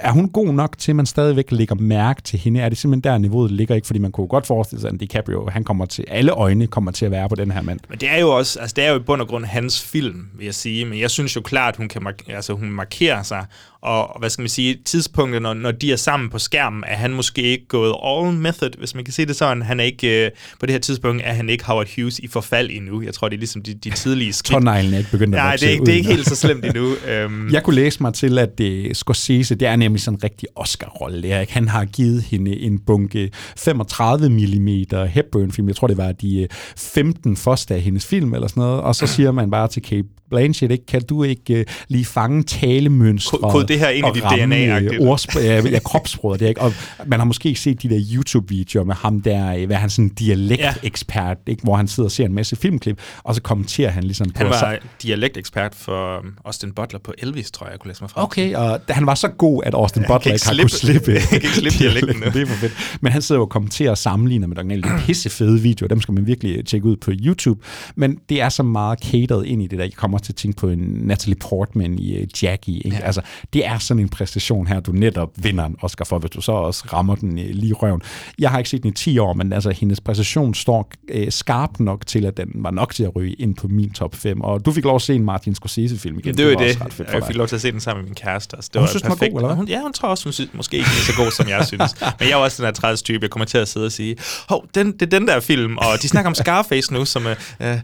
er 0.00 0.10
hun 0.10 0.28
god 0.28 0.52
nok 0.54 0.78
til, 0.78 0.92
at 0.92 0.96
man 0.96 1.06
stadigvæk 1.06 1.52
lægger 1.52 1.74
mærke 1.74 2.22
til 2.22 2.38
hende? 2.38 2.60
Er 2.60 2.68
det 2.68 2.78
simpelthen 2.78 3.12
der, 3.12 3.18
niveauet 3.18 3.50
ligger 3.50 3.74
ikke? 3.74 3.86
Fordi 3.86 3.98
man 3.98 4.12
kunne 4.12 4.26
godt 4.26 4.46
forestille 4.46 4.80
sig, 4.80 4.90
at 4.90 5.00
DiCaprio, 5.00 5.48
han 5.48 5.64
kommer 5.64 5.86
til, 5.86 6.04
alle 6.08 6.32
øjne 6.32 6.66
kommer 6.66 6.90
til 6.90 7.04
at 7.04 7.10
være 7.10 7.28
på 7.28 7.34
den 7.34 7.50
her 7.50 7.62
mand. 7.62 7.80
Men 7.88 7.98
det 7.98 8.10
er 8.10 8.18
jo 8.18 8.30
også, 8.30 8.60
altså 8.60 8.74
det 8.74 8.84
er 8.84 8.90
jo 8.90 8.96
i 8.96 9.02
bund 9.02 9.20
og 9.20 9.28
grund 9.28 9.44
hans 9.44 9.82
film, 9.82 10.26
vil 10.34 10.44
jeg 10.44 10.54
sige. 10.54 10.84
Men 10.84 11.00
jeg 11.00 11.10
synes 11.10 11.36
jo 11.36 11.40
klart, 11.40 11.76
hun 11.76 11.88
kan 11.88 12.02
mark- 12.02 12.28
altså, 12.28 12.52
hun 12.52 12.70
markerer 12.70 13.22
sig. 13.22 13.44
Og 13.84 14.18
hvad 14.18 14.30
skal 14.30 14.42
man 14.42 14.48
sige, 14.48 14.76
tidspunktet, 14.84 15.42
når, 15.42 15.54
når 15.54 15.70
de 15.72 15.92
er 15.92 15.96
sammen 15.96 16.30
på 16.30 16.38
skærmen, 16.38 16.84
er 16.86 16.96
han 16.96 17.12
måske 17.14 17.42
ikke 17.42 17.66
gået 17.68 17.94
all 18.04 18.32
method, 18.36 18.70
hvis 18.78 18.94
man 18.94 19.04
kan 19.04 19.12
sige 19.14 19.26
det 19.26 19.36
sådan. 19.36 19.62
Han 19.62 19.80
er 19.80 19.84
ikke, 19.84 20.24
øh, 20.26 20.30
på 20.60 20.66
det 20.66 20.72
her 20.72 20.78
tidspunkt 20.80 21.22
er 21.24 21.32
han 21.32 21.48
ikke 21.50 21.64
Howard 21.64 21.86
Hughes 21.96 22.18
i 22.18 22.28
forfald 22.28 22.70
endnu. 22.70 23.02
Jeg 23.02 23.14
tror, 23.14 23.28
det 23.28 23.36
er 23.36 23.38
ligesom 23.38 23.62
de, 23.62 23.74
de 23.74 23.90
tidlige 23.90 24.32
skridt. 24.32 24.52
Tårneglen 24.52 24.94
er 24.94 24.98
ikke 24.98 25.10
begyndt 25.10 25.34
at 25.34 25.38
Nej, 25.38 25.56
det 25.56 25.62
er, 25.66 25.70
ikke, 25.72 25.84
det 25.84 25.92
er 25.92 25.96
ikke 25.96 26.08
helt 26.08 26.28
så 26.28 26.36
slemt 26.36 26.64
endnu. 26.64 26.84
Øhm, 27.10 27.52
Jeg 27.52 27.62
kunne 27.62 27.76
læse 27.76 28.02
mig 28.02 28.14
til, 28.14 28.38
at 28.38 28.60
uh, 28.60 28.92
Scorsese, 28.92 29.54
det 29.54 29.68
er 29.68 29.76
nemlig 29.76 30.02
sådan 30.02 30.18
en 30.18 30.24
rigtig 30.24 30.48
Oscar-rolle. 30.56 31.22
Det 31.22 31.40
ikke? 31.40 31.52
Han 31.52 31.68
har 31.68 31.84
givet 31.84 32.22
hende 32.22 32.56
en 32.60 32.78
bunke 32.78 33.30
35 33.58 34.28
mm 34.30 34.68
Hepburn-film. 35.08 35.68
Jeg 35.68 35.76
tror, 35.76 35.86
det 35.86 35.96
var 35.96 36.12
de 36.12 36.42
øh, 36.42 36.48
15 36.76 37.36
første 37.36 37.74
af 37.74 37.80
hendes 37.80 38.06
film 38.06 38.34
eller 38.34 38.48
sådan 38.48 38.60
noget. 38.60 38.80
Og 38.80 38.94
så 38.94 39.06
siger 39.06 39.32
man 39.32 39.50
bare 39.50 39.68
til 39.68 39.82
Kate 39.82 40.04
Blanchett, 40.30 40.72
ikke, 40.72 40.86
kan 40.86 41.02
du 41.02 41.22
ikke 41.22 41.54
uh, 41.58 41.74
lige 41.88 42.04
fange 42.04 42.42
talemønstre? 42.42 43.38
Kod- 43.38 43.50
kod 43.50 43.64
det 43.74 43.80
her 43.82 43.88
ind 43.88 44.06
i 44.06 44.10
dit 44.14 44.24
ramme, 44.24 44.54
DNA-agtigt. 44.54 44.94
øh, 45.02 45.10
ordsp- 45.10 45.40
ja, 45.40 45.54
ja. 45.54 45.60
Det 45.60 46.42
er 46.42 46.48
ikke? 46.48 46.60
Og 46.60 46.72
man 47.06 47.20
har 47.20 47.24
måske 47.24 47.54
set 47.54 47.82
de 47.82 47.88
der 47.88 48.00
YouTube-videoer 48.14 48.84
med 48.84 48.94
ham 48.94 49.20
der, 49.20 49.54
øh, 49.56 49.66
hvad 49.66 49.76
han 49.76 49.90
sådan 49.90 50.04
en 50.04 50.08
dialektekspert, 50.14 51.36
ikke? 51.46 51.62
hvor 51.62 51.76
han 51.76 51.88
sidder 51.88 52.06
og 52.06 52.12
ser 52.12 52.24
en 52.24 52.34
masse 52.34 52.56
filmklip, 52.56 53.00
og 53.22 53.34
så 53.34 53.42
kommenterer 53.42 53.90
han 53.90 54.04
ligesom 54.04 54.30
på 54.30 54.38
han 54.38 54.46
var 54.46 54.58
så, 54.58 54.78
dialektekspert 55.02 55.74
for 55.74 56.18
um, 56.18 56.34
Austin 56.44 56.72
Butler 56.72 57.00
på 57.04 57.12
Elvis, 57.18 57.50
tror 57.50 57.66
jeg, 57.66 57.72
jeg 57.72 57.80
kunne 57.80 57.88
læse 57.90 58.02
mig 58.02 58.10
frem. 58.10 58.24
Okay, 58.24 58.54
og 58.54 58.80
han 58.88 59.06
var 59.06 59.14
så 59.14 59.28
god, 59.28 59.62
at 59.66 59.74
Austin 59.74 60.02
kan 60.02 60.08
Butler 60.14 60.32
ikke 60.32 60.46
har 60.46 60.52
slippe- 60.54 60.62
kunne 60.62 60.70
slippe, 60.70 61.20
kan 61.28 61.34
ikke 61.42 61.48
slippe 61.48 61.78
dialekten 61.84 62.22
det 62.32 62.42
er 62.42 62.46
for 62.46 62.54
fedt. 62.56 62.72
Men 63.00 63.12
han 63.12 63.22
sidder 63.22 63.38
jo 63.38 63.42
og 63.44 63.50
kommenterer 63.50 63.90
og 63.90 63.98
sammenligner 63.98 64.46
med 64.46 64.56
originalen. 64.58 64.82
Det 64.84 64.90
er 64.90 64.98
pissefede 65.06 65.60
videoer, 65.60 65.88
dem 65.88 66.00
skal 66.00 66.14
man 66.14 66.26
virkelig 66.26 66.66
tjekke 66.66 66.86
ud 66.86 66.96
på 66.96 67.10
YouTube. 67.14 67.60
Men 67.96 68.18
det 68.28 68.40
er 68.40 68.48
så 68.48 68.62
meget 68.62 68.98
catered 68.98 69.44
ind 69.44 69.62
i 69.62 69.66
det 69.66 69.78
der. 69.78 69.84
Jeg 69.84 69.92
kommer 69.92 70.18
til 70.18 70.32
at 70.32 70.36
tænke 70.36 70.56
på 70.56 70.68
en 70.68 70.78
Natalie 70.78 71.36
Portman 71.36 71.98
i 71.98 72.26
Jackie. 72.42 72.76
Ikke? 72.76 72.96
Ja. 72.96 73.02
Altså, 73.06 73.20
det 73.52 73.63
er 73.66 73.78
sådan 73.78 74.00
en 74.00 74.08
præstation 74.08 74.66
her, 74.66 74.80
du 74.80 74.92
netop 74.92 75.30
vinder 75.36 75.64
en 75.64 75.76
Oscar 75.82 76.04
for, 76.04 76.18
hvis 76.18 76.30
du 76.30 76.40
så 76.40 76.52
også 76.52 76.84
rammer 76.92 77.14
den 77.14 77.38
uh, 77.38 77.44
lige 77.44 77.68
i 77.68 77.72
røven. 77.72 78.02
Jeg 78.38 78.50
har 78.50 78.58
ikke 78.58 78.70
set 78.70 78.82
den 78.82 78.90
i 78.90 78.94
10 78.94 79.18
år, 79.18 79.32
men 79.32 79.52
altså, 79.52 79.70
hendes 79.70 80.00
præstation 80.00 80.54
står 80.54 80.90
uh, 81.14 81.20
skarp 81.28 81.80
nok 81.80 82.06
til, 82.06 82.24
at 82.26 82.36
den 82.36 82.48
var 82.54 82.70
nok 82.70 82.94
til 82.94 83.04
at 83.04 83.16
ryge 83.16 83.32
ind 83.32 83.54
på 83.54 83.68
min 83.68 83.90
top 83.90 84.14
5. 84.14 84.40
Og 84.40 84.64
du 84.64 84.72
fik 84.72 84.84
lov 84.84 84.96
at 84.96 85.02
se 85.02 85.14
en 85.14 85.24
Martin 85.24 85.54
Scorsese-film 85.54 86.18
igen. 86.18 86.36
Det 86.36 86.46
var 86.46 86.52
var 86.52 86.58
det. 86.58 86.80
ret 86.80 86.92
fedt 86.92 87.08
Jeg 87.12 87.22
fik 87.26 87.36
lov 87.36 87.46
til 87.46 87.54
at 87.54 87.60
se 87.62 87.72
den 87.72 87.80
sammen 87.80 88.02
med 88.02 88.08
min 88.08 88.14
kæreste. 88.14 88.56
Altså, 88.56 88.70
det 88.72 88.76
Og 88.76 88.80
hun 88.80 88.84
var 88.84 88.88
synes, 88.90 89.02
den 89.02 89.08
var 89.08 89.14
perfekt. 89.14 89.32
god, 89.32 89.40
eller 89.40 89.48
hvad? 89.48 89.56
Hun, 89.56 89.68
ja, 89.68 89.80
hun 89.80 89.92
tror 89.92 90.08
også, 90.08 90.24
hun 90.24 90.32
synes, 90.32 90.50
måske 90.54 90.76
ikke 90.76 90.88
lige 90.88 91.04
så 91.04 91.12
god, 91.16 91.30
som 91.30 91.48
jeg 91.48 91.66
synes. 91.66 91.94
Men 92.00 92.28
jeg 92.28 92.30
er 92.30 92.36
også 92.36 92.62
den 92.62 92.66
her 92.66 92.72
træls 92.72 93.02
type. 93.02 93.18
Jeg 93.22 93.30
kommer 93.30 93.46
til 93.46 93.58
at 93.58 93.68
sidde 93.68 93.86
og 93.86 93.92
sige, 93.92 94.16
hov, 94.48 94.64
den, 94.74 94.92
det 94.92 95.02
er 95.02 95.18
den 95.18 95.28
der 95.28 95.40
film, 95.40 95.76
og 95.78 96.02
de 96.02 96.08
snakker 96.08 96.28
om 96.28 96.34
Scarface 96.34 96.92
nu, 96.94 97.04
som... 97.04 97.26
Øh, 97.26 97.36
øh, 97.60 97.76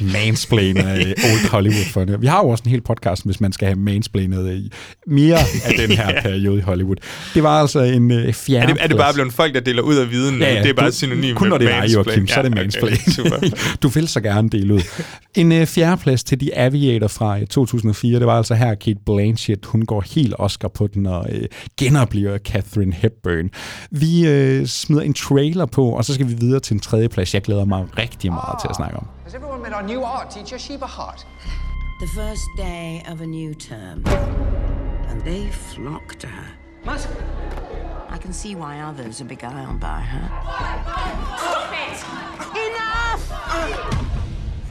mansplainer 0.00 0.88
af 0.88 1.14
Old 1.24 1.50
Hollywood 1.50 1.84
for 1.92 2.04
det. 2.04 2.20
Vi 2.20 2.26
har 2.26 2.38
jo 2.38 2.48
også 2.48 2.62
en 2.64 2.70
hel 2.70 2.80
podcast, 2.80 3.24
hvis 3.24 3.40
man 3.40 3.52
skal 3.52 3.66
have 3.66 3.78
mansplainet 3.78 4.52
i 4.52 4.72
mere 5.06 5.38
af 5.38 5.74
den 5.86 5.90
her 5.90 6.10
Ja. 6.14 6.22
periode 6.22 6.58
i 6.58 6.60
Hollywood. 6.60 6.96
Det 7.34 7.42
var 7.42 7.60
altså 7.60 7.80
en 7.80 8.10
uh, 8.10 8.32
fjerde 8.32 8.62
er, 8.62 8.66
det, 8.66 8.82
er 8.82 8.86
det 8.86 8.96
bare 8.96 9.14
blevet 9.14 9.32
folk, 9.32 9.54
der 9.54 9.60
deler 9.60 9.82
ud 9.82 9.94
af 9.96 10.10
viden? 10.10 10.38
Ja, 10.40 10.54
ja, 10.54 10.62
det 10.62 10.70
er 10.70 10.74
bare 10.74 10.86
du, 10.86 10.92
synonym 10.92 11.34
Kun 11.36 11.48
når 11.48 11.58
med 11.58 11.66
det 11.66 11.74
er 11.74 11.88
Joachim, 11.94 12.26
så 12.26 12.34
er 12.38 12.42
det 12.42 12.50
Ja, 12.50 12.54
mansplain. 12.54 12.96
Okay, 13.36 13.50
du 13.82 13.88
vil 13.88 14.08
så 14.08 14.20
gerne 14.20 14.48
dele 14.50 14.74
ud. 14.74 14.80
En 15.34 15.52
uh, 15.52 15.66
fjerdeplads 15.66 16.24
til 16.24 16.38
The 16.38 16.58
Aviator 16.58 17.08
fra 17.08 17.36
uh, 17.38 17.44
2004, 17.50 18.18
det 18.18 18.26
var 18.26 18.36
altså 18.36 18.54
her 18.54 18.74
Kate 18.74 18.98
Blanchett, 19.06 19.66
hun 19.66 19.82
går 19.84 20.04
helt 20.14 20.34
Oscar 20.38 20.68
på 20.68 20.86
den 20.86 21.06
og 21.06 21.26
uh, 21.32 21.38
genoplever 21.78 22.38
Catherine 22.38 22.92
Hepburn. 22.94 23.50
Vi 23.90 24.58
uh, 24.60 24.66
smider 24.66 25.02
en 25.02 25.14
trailer 25.14 25.66
på, 25.66 25.88
og 25.88 26.04
så 26.04 26.14
skal 26.14 26.28
vi 26.28 26.34
videre 26.34 26.60
til 26.60 26.74
en 26.74 26.80
tredje 26.80 27.08
plads. 27.08 27.34
Jeg 27.34 27.42
glæder 27.42 27.64
mig 27.64 27.84
rigtig 27.98 28.32
meget 28.32 28.60
til 28.60 28.68
at 28.70 28.76
snakke 28.76 28.96
om. 28.96 29.06
Has 29.24 29.34
everyone 29.34 29.62
met 29.62 29.72
our 29.80 29.88
new 29.88 30.02
art 30.02 30.26
teacher, 30.34 30.58
Sheba 30.58 30.86
Hart? 30.86 31.26
The 32.00 32.08
first 32.14 32.46
day 32.58 33.00
of 33.12 33.20
a 33.20 33.26
new 33.26 33.52
term, 33.68 34.04
and 35.10 35.20
they 35.22 35.48
flock 35.48 36.14
to 36.20 36.28
her. 36.28 36.46
What? 36.84 37.06
I 38.08 38.16
can 38.16 38.32
see 38.32 38.54
why 38.54 38.80
others 38.80 39.20
are 39.20 39.24
beguiled 39.24 39.80
by 39.80 40.00
her. 40.00 40.28
Stop 41.36 41.72
it! 41.72 41.98
Enough! 42.68 43.22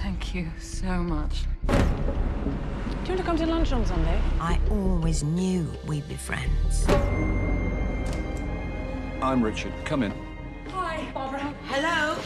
Thank 0.02 0.34
you 0.34 0.48
so 0.60 1.04
much. 1.04 1.44
Do 1.68 1.74
you 1.74 3.10
want 3.10 3.18
to 3.18 3.24
come 3.24 3.38
to 3.38 3.46
lunch 3.46 3.74
on 3.74 3.86
Sunday? 3.86 4.22
I 4.40 4.60
always 4.72 5.24
knew 5.24 5.70
we'd 5.86 6.08
be 6.08 6.16
friends. 6.16 6.86
I'm 9.22 9.44
Richard. 9.44 9.74
Come 9.84 10.04
in. 10.04 10.14
Hi, 10.70 11.06
Barbara. 11.14 11.54
Hello. 11.66 12.18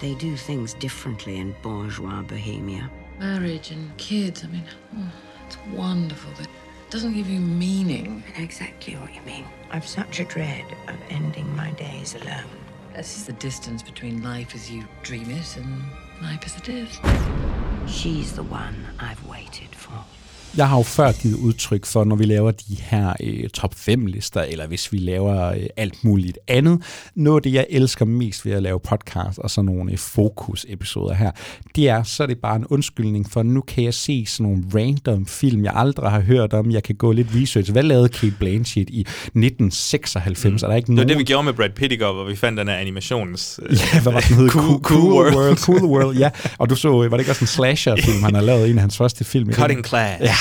They 0.00 0.14
do 0.14 0.36
things 0.36 0.72
differently 0.74 1.36
in 1.36 1.54
bourgeois 1.60 2.22
Bohemia. 2.22 2.90
Marriage 3.18 3.72
and 3.72 3.94
kids, 3.98 4.44
I 4.44 4.46
mean, 4.46 4.64
oh, 4.96 5.12
it's 5.46 5.58
wonderful. 5.74 6.30
It 6.40 6.48
doesn't 6.90 7.12
give 7.12 7.28
you 7.28 7.40
meaning. 7.40 8.22
Exactly 8.36 8.94
what 8.96 9.14
you 9.14 9.20
mean. 9.22 9.44
I've 9.70 9.86
such 9.86 10.20
a 10.20 10.24
dread 10.24 10.64
of 10.86 10.96
ending 11.10 11.54
my 11.54 11.70
days 11.72 12.14
alone. 12.14 12.48
This 12.96 13.16
is 13.16 13.26
the 13.26 13.34
distance 13.34 13.82
between 13.82 14.22
life 14.22 14.54
as 14.54 14.70
you 14.70 14.84
dream 15.02 15.30
it 15.30 15.56
and 15.56 15.82
life 16.22 16.42
as 16.46 16.56
it 16.56 16.68
is. 16.68 16.98
She's 17.86 18.32
the 18.32 18.42
one 18.42 18.86
I've 18.98 19.24
waited 19.26 19.74
for. 19.74 20.04
Jeg 20.56 20.68
har 20.68 20.76
jo 20.76 20.82
før 20.82 21.12
givet 21.12 21.34
udtryk 21.36 21.86
for, 21.86 22.04
når 22.04 22.16
vi 22.16 22.24
laver 22.24 22.50
de 22.50 22.76
her 22.80 23.12
øh, 23.22 23.48
top 23.48 23.74
5 23.74 24.06
lister, 24.06 24.40
eller 24.42 24.66
hvis 24.66 24.92
vi 24.92 24.98
laver 24.98 25.44
øh, 25.44 25.62
alt 25.76 26.04
muligt 26.04 26.38
andet. 26.48 26.82
Noget 27.14 27.38
af 27.38 27.42
det, 27.42 27.52
jeg 27.52 27.66
elsker 27.70 28.04
mest 28.04 28.46
ved 28.46 28.52
at 28.52 28.62
lave 28.62 28.80
podcast 28.80 29.38
og 29.38 29.50
sådan 29.50 29.66
nogle 29.66 29.92
øh, 29.92 29.98
fokus-episoder 29.98 31.14
her, 31.14 31.30
det 31.76 31.88
er, 31.88 32.02
så 32.02 32.22
er 32.22 32.26
det 32.26 32.38
bare 32.38 32.56
en 32.56 32.66
undskyldning 32.66 33.30
for, 33.30 33.42
nu 33.42 33.60
kan 33.60 33.84
jeg 33.84 33.94
se 33.94 34.26
sådan 34.26 34.52
nogle 34.52 34.64
random 34.74 35.26
film, 35.26 35.64
jeg 35.64 35.72
aldrig 35.76 36.10
har 36.10 36.20
hørt 36.20 36.52
om. 36.52 36.70
Jeg 36.70 36.82
kan 36.82 36.94
gå 36.94 37.12
lidt 37.12 37.28
research. 37.34 37.72
Hvad 37.72 37.82
lavede 37.82 38.08
Kate 38.08 38.34
Blanchett 38.38 38.90
i 38.90 39.00
1996? 39.00 40.62
Mm. 40.62 40.66
Er 40.66 40.70
der 40.70 40.76
ikke 40.76 40.86
Det 40.86 40.92
var 40.92 40.94
nogen... 40.96 41.08
det, 41.08 41.18
vi 41.18 41.24
gjorde 41.24 41.44
med 41.44 41.52
Brad 41.52 41.70
Pitt 41.70 41.92
i 41.92 41.96
går, 41.96 42.12
hvor 42.12 42.24
vi 42.24 42.36
fandt 42.36 42.58
den 42.58 42.68
her 42.68 42.74
animations... 42.74 43.60
Øh, 43.62 43.72
Ja, 43.94 44.00
hvad 44.02 44.12
var 44.12 44.20
den 44.20 44.36
hed? 44.36 44.48
cool, 44.48 44.80
cool, 44.82 45.12
World. 45.12 45.34
World. 45.36 45.56
Cool 45.56 45.84
World, 45.84 46.16
ja. 46.18 46.30
Og 46.58 46.70
du 46.70 46.74
så, 46.76 46.88
var 46.88 47.08
det 47.08 47.18
ikke 47.18 47.32
også 47.32 47.44
en 47.44 47.46
slasher-film, 47.46 48.22
han 48.22 48.34
har 48.34 48.42
lavet, 48.42 48.70
en 48.70 48.76
af 48.76 48.80
hans 48.80 48.96
første 48.96 49.24
film? 49.24 49.52
Cutting 49.52 49.84
Class. 49.84 50.20
Ja, 50.20 50.34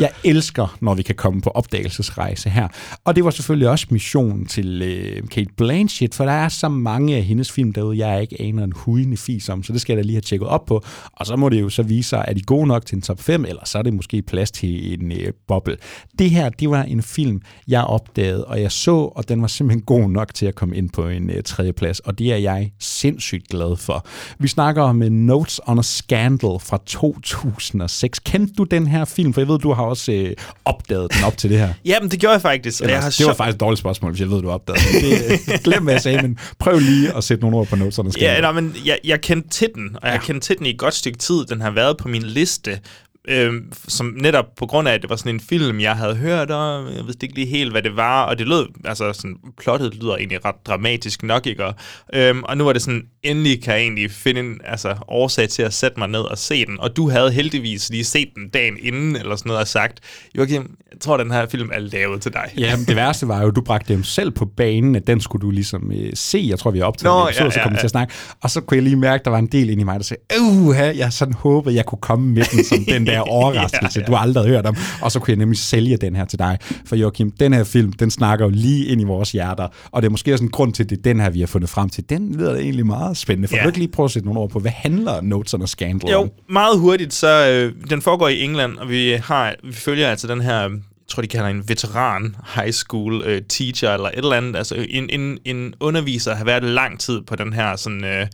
jeg 0.00 0.10
elsker, 0.24 0.76
når 0.80 0.94
vi 0.94 1.02
kan 1.02 1.14
komme 1.14 1.40
på 1.40 1.50
opdagelsesrejse 1.50 2.50
her. 2.50 2.68
Og 3.04 3.16
det 3.16 3.24
var 3.24 3.30
selvfølgelig 3.30 3.68
også 3.68 3.86
missionen 3.90 4.46
til 4.46 4.82
øh, 4.82 5.28
Kate 5.28 5.50
Blanchett, 5.56 6.14
for 6.14 6.24
der 6.24 6.32
er 6.32 6.48
så 6.48 6.68
mange 6.68 7.16
af 7.16 7.22
hendes 7.22 7.52
film 7.52 7.72
derude, 7.72 8.06
jeg 8.06 8.22
ikke 8.22 8.36
aner 8.40 8.64
en 8.64 8.72
hudende 8.76 9.16
fis 9.16 9.48
om, 9.48 9.62
så 9.62 9.72
det 9.72 9.80
skal 9.80 9.92
jeg 9.92 10.04
da 10.04 10.06
lige 10.06 10.14
have 10.16 10.20
tjekket 10.20 10.48
op 10.48 10.66
på. 10.66 10.84
Og 11.12 11.26
så 11.26 11.36
må 11.36 11.48
det 11.48 11.60
jo 11.60 11.68
så 11.68 11.82
vise 11.82 12.08
sig, 12.08 12.24
er 12.28 12.34
de 12.34 12.42
gode 12.42 12.66
nok 12.66 12.86
til 12.86 12.96
en 12.96 13.02
top 13.02 13.20
5, 13.20 13.44
eller 13.44 13.64
så 13.64 13.78
er 13.78 13.82
det 13.82 13.94
måske 13.94 14.22
plads 14.22 14.50
til 14.50 15.02
en 15.02 15.12
øh, 15.12 15.32
boble. 15.48 15.76
Det 16.18 16.30
her, 16.30 16.48
det 16.48 16.70
var 16.70 16.82
en 16.82 17.02
film, 17.02 17.40
jeg 17.68 17.84
opdagede, 17.84 18.44
og 18.44 18.60
jeg 18.60 18.72
så, 18.72 18.96
og 18.96 19.28
den 19.28 19.40
var 19.42 19.48
simpelthen 19.48 19.82
god 19.82 20.10
nok 20.10 20.34
til 20.34 20.46
at 20.46 20.54
komme 20.54 20.76
ind 20.76 20.90
på 20.90 21.08
en 21.08 21.30
øh, 21.30 21.42
tredje 21.42 21.72
plads, 21.72 22.00
og 22.00 22.18
det 22.18 22.32
er 22.32 22.36
jeg 22.36 22.72
sindssygt 22.80 23.48
glad 23.48 23.76
for. 23.76 24.06
Vi 24.38 24.48
snakker 24.48 24.82
om 24.82 25.02
øh, 25.02 25.10
Notes 25.10 25.60
on 25.66 25.78
a 25.78 25.82
Scandal 25.82 26.58
fra 26.60 26.78
2006. 26.86 28.18
Kendte 28.18 28.54
du 28.54 28.64
den 28.64 28.86
her 28.86 29.04
film? 29.04 29.32
For 29.32 29.43
jeg 29.44 29.52
ved, 29.52 29.58
du 29.58 29.72
har 29.72 29.82
også 29.82 30.12
øh, 30.12 30.34
opdaget 30.64 31.14
den 31.14 31.24
op 31.24 31.36
til 31.36 31.50
det 31.50 31.58
her. 31.58 31.68
Jamen, 31.84 32.10
det 32.10 32.20
gjorde 32.20 32.32
jeg 32.32 32.42
faktisk. 32.42 32.80
og 32.80 32.84
Eller, 32.84 32.94
jeg 32.94 33.02
har 33.02 33.10
det 33.10 33.26
var 33.26 33.34
faktisk 33.34 33.54
et 33.54 33.60
dårligt 33.60 33.78
spørgsmål, 33.78 34.10
hvis 34.12 34.20
jeg 34.20 34.30
ved, 34.30 34.42
du 34.42 34.50
opdagede 34.50 34.82
det. 34.92 35.40
det. 35.46 35.62
Glem, 35.64 35.82
hvad 35.82 35.94
jeg 35.94 36.00
sagde, 36.00 36.22
men 36.22 36.38
prøv 36.58 36.78
lige 36.78 37.16
at 37.16 37.24
sætte 37.24 37.42
nogle 37.42 37.56
ord 37.56 37.66
på 37.66 37.76
Scandal. 37.90 38.12
Ja, 38.20 38.40
nej, 38.40 38.52
men 38.52 38.76
jeg, 38.84 38.98
jeg 39.04 39.20
kendte 39.20 39.48
til 39.48 39.68
den, 39.74 39.96
og 40.02 40.08
jeg 40.08 40.12
har 40.12 40.24
kendt 40.24 40.42
til 40.42 40.58
den 40.58 40.66
i 40.66 40.70
et 40.70 40.78
godt 40.78 40.94
stykke 40.94 41.18
tid. 41.18 41.44
Den 41.44 41.60
har 41.60 41.70
været 41.70 41.96
på 41.96 42.08
min 42.08 42.22
liste, 42.22 42.80
øhm, 43.28 43.72
som 43.88 44.06
netop 44.06 44.44
på 44.56 44.66
grund 44.66 44.88
af, 44.88 44.92
at 44.92 45.02
det 45.02 45.10
var 45.10 45.16
sådan 45.16 45.34
en 45.34 45.40
film, 45.40 45.80
jeg 45.80 45.96
havde 45.96 46.14
hørt 46.14 46.50
om. 46.50 46.86
Jeg 46.86 47.04
vidste 47.06 47.24
ikke 47.24 47.34
lige 47.34 47.46
helt, 47.46 47.70
hvad 47.70 47.82
det 47.82 47.96
var, 47.96 48.24
og 48.24 48.38
det 48.38 48.48
lød, 48.48 48.66
altså 48.84 49.12
sådan, 49.12 49.36
plottet 49.58 49.94
lyder 49.94 50.16
egentlig 50.16 50.44
ret 50.44 50.66
dramatisk 50.66 51.22
nok, 51.22 51.46
ikke? 51.46 51.64
Og, 51.64 51.74
øhm, 52.14 52.42
og 52.42 52.56
nu 52.56 52.68
er 52.68 52.72
det 52.72 52.82
sådan, 52.82 53.02
endelig 53.22 53.62
kan 53.62 53.74
jeg 53.74 53.82
egentlig 53.82 54.10
finde 54.10 54.40
en 54.40 54.60
altså, 54.64 54.96
årsag 55.08 55.48
til 55.48 55.62
at 55.62 55.74
sætte 55.74 55.98
mig 55.98 56.08
ned 56.08 56.20
og 56.20 56.38
se 56.38 56.66
den. 56.66 56.80
Og 56.80 56.96
du 56.96 57.10
havde 57.10 57.32
heldigvis 57.32 57.90
lige 57.90 58.04
set 58.04 58.28
den 58.34 58.48
dagen 58.48 58.76
inden, 58.82 59.16
eller 59.16 59.36
sådan 59.36 59.48
noget, 59.48 59.60
og 59.60 59.68
sagt, 59.68 60.00
Joachim, 60.36 60.76
jeg 60.92 61.00
tror, 61.00 61.16
den 61.16 61.30
her 61.30 61.46
film 61.46 61.70
er 61.72 61.78
lavet 61.78 62.22
til 62.22 62.32
dig. 62.32 62.52
Ja, 62.58 62.76
men 62.76 62.86
det 62.86 62.96
værste 62.96 63.28
var 63.28 63.42
jo, 63.42 63.50
du 63.50 63.60
bragte 63.60 63.92
dem 63.92 64.02
selv 64.02 64.30
på 64.30 64.44
banen, 64.46 64.96
at 64.96 65.06
den 65.06 65.20
skulle 65.20 65.42
du 65.42 65.50
ligesom 65.50 65.92
øh, 65.92 66.10
se. 66.14 66.46
Jeg 66.48 66.58
tror, 66.58 66.70
vi 66.70 66.78
har 66.78 66.86
optaget 66.86 67.14
Nå, 67.14 67.20
Nå, 67.20 67.28
episode, 67.28 67.44
ja, 67.44 67.50
så 67.50 67.58
ja, 67.58 67.62
kom 67.62 67.72
vi 67.72 67.76
ja. 67.76 67.80
til 67.80 67.86
at 67.86 67.90
snakke. 67.90 68.14
Og 68.42 68.50
så 68.50 68.60
kunne 68.60 68.76
jeg 68.76 68.82
lige 68.82 68.96
mærke, 68.96 69.20
at 69.20 69.24
der 69.24 69.30
var 69.30 69.38
en 69.38 69.46
del 69.46 69.70
inde 69.70 69.80
i 69.80 69.84
mig, 69.84 69.98
der 69.98 70.04
sagde, 70.04 70.22
uh, 70.40 70.76
jeg 70.98 71.12
sådan 71.12 71.34
håbede, 71.34 71.74
jeg 71.74 71.86
kunne 71.86 71.98
komme 72.00 72.34
med 72.34 72.44
den 72.52 72.64
som 72.64 72.84
den 72.94 73.06
der 73.06 73.13
overraskelse, 73.38 73.98
Ja, 74.00 74.04
ja. 74.08 74.12
du 74.12 74.16
aldrig 74.16 74.44
havde 74.44 74.54
hørt 74.56 74.66
om. 74.66 74.76
Og 75.02 75.12
så 75.12 75.18
kunne 75.20 75.30
jeg 75.30 75.38
nemlig 75.38 75.58
sælge 75.58 75.96
den 75.96 76.16
her 76.16 76.24
til 76.24 76.38
dig. 76.38 76.58
For 76.86 76.96
Joachim, 76.96 77.30
den 77.30 77.52
her 77.52 77.64
film, 77.64 77.92
den 77.92 78.10
snakker 78.10 78.44
jo 78.44 78.50
lige 78.54 78.86
ind 78.86 79.00
i 79.00 79.04
vores 79.04 79.32
hjerter. 79.32 79.68
Og 79.90 80.02
det 80.02 80.06
er 80.08 80.10
måske 80.10 80.32
også 80.32 80.44
en 80.44 80.50
grund 80.50 80.72
til, 80.74 80.82
at 80.82 80.90
det 80.90 80.98
er 80.98 81.02
den 81.02 81.20
her, 81.20 81.30
vi 81.30 81.40
har 81.40 81.46
fundet 81.46 81.70
frem 81.70 81.88
til. 81.88 82.04
Den 82.08 82.36
lyder 82.36 82.54
egentlig 82.56 82.86
meget 82.86 83.16
spændende. 83.16 83.48
For 83.48 83.54
Ja. 83.54 83.58
ja. 83.60 83.64
du 83.64 83.68
ikke 83.68 83.78
lige 83.78 83.90
prøve 83.92 84.04
at 84.04 84.10
sætte 84.10 84.26
nogle 84.28 84.40
ord 84.40 84.50
på, 84.50 84.58
hvad 84.58 84.72
handler 84.74 85.20
Notes 85.20 85.54
on 85.54 85.62
a 85.62 85.66
Scandal 85.66 86.10
Jo, 86.10 86.20
om? 86.20 86.30
meget 86.50 86.78
hurtigt, 86.78 87.14
så 87.14 87.48
øh, 87.48 87.90
den 87.90 88.02
foregår 88.02 88.28
i 88.28 88.40
England, 88.42 88.76
og 88.78 88.88
vi 88.88 89.10
har 89.12 89.54
vi 89.64 89.72
følger 89.72 90.08
altså 90.08 90.26
den 90.26 90.40
her, 90.40 90.60
jeg 90.60 90.70
tror 91.08 91.20
de 91.22 91.28
kalder 91.28 91.48
en 91.48 91.68
veteran 91.68 92.36
high 92.54 92.72
school 92.72 93.22
øh, 93.26 93.42
teacher 93.48 93.90
eller 93.94 94.08
et 94.08 94.18
eller 94.18 94.32
andet, 94.36 94.56
altså 94.56 94.86
en, 94.88 95.10
en, 95.10 95.38
en 95.44 95.74
underviser 95.80 96.34
har 96.34 96.44
været 96.44 96.62
lang 96.64 97.00
tid 97.00 97.20
på 97.26 97.36
den 97.36 97.52
her 97.52 97.76
sådan 97.76 98.04
øh, 98.04 98.26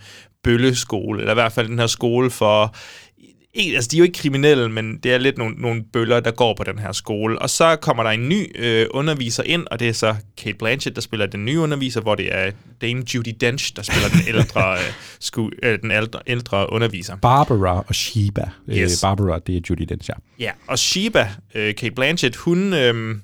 bølleskole, 0.44 1.20
eller 1.20 1.32
i 1.32 1.34
hvert 1.34 1.52
fald 1.52 1.68
den 1.68 1.78
her 1.78 1.86
skole 1.86 2.30
for 2.30 2.74
ikke, 3.54 3.74
altså 3.74 3.88
de 3.90 3.96
er 3.96 3.98
jo 3.98 4.04
ikke 4.04 4.18
kriminelle, 4.18 4.68
men 4.68 4.98
det 4.98 5.12
er 5.12 5.18
lidt 5.18 5.38
nogle, 5.38 5.54
nogle 5.58 5.82
bøller, 5.92 6.20
der 6.20 6.30
går 6.30 6.54
på 6.54 6.64
den 6.64 6.78
her 6.78 6.92
skole. 6.92 7.38
Og 7.38 7.50
så 7.50 7.76
kommer 7.76 8.02
der 8.02 8.10
en 8.10 8.28
ny 8.28 8.46
øh, 8.54 8.86
underviser 8.90 9.42
ind, 9.42 9.66
og 9.70 9.80
det 9.80 9.88
er 9.88 9.92
så 9.92 10.16
Kate 10.36 10.58
Blanchett, 10.58 10.96
der 10.96 11.02
spiller 11.02 11.26
den 11.26 11.44
nye 11.44 11.58
underviser, 11.58 12.00
hvor 12.00 12.14
det 12.14 12.34
er 12.34 12.50
Dame 12.80 13.02
Judy 13.14 13.34
Dench, 13.40 13.76
der 13.76 13.82
spiller 13.82 14.08
den 14.08 14.20
ældre, 14.28 14.72
øh, 14.78 14.92
sku, 15.20 15.50
øh, 15.62 15.78
den 15.82 15.90
ældre, 15.90 16.20
ældre 16.26 16.72
underviser. 16.72 17.16
Barbara 17.16 17.84
og 17.88 17.94
Sheba. 17.94 18.50
Yes. 18.68 18.76
Yes. 18.78 19.00
Barbara, 19.00 19.38
det 19.38 19.56
er 19.56 19.60
Judy 19.70 19.82
Dench, 19.88 20.08
ja. 20.08 20.44
Ja, 20.44 20.50
og 20.66 20.78
Sheba, 20.78 21.28
øh, 21.54 21.74
Kate 21.74 21.94
Blanchett, 21.94 22.36
hun 22.36 22.72
øh, 22.72 23.16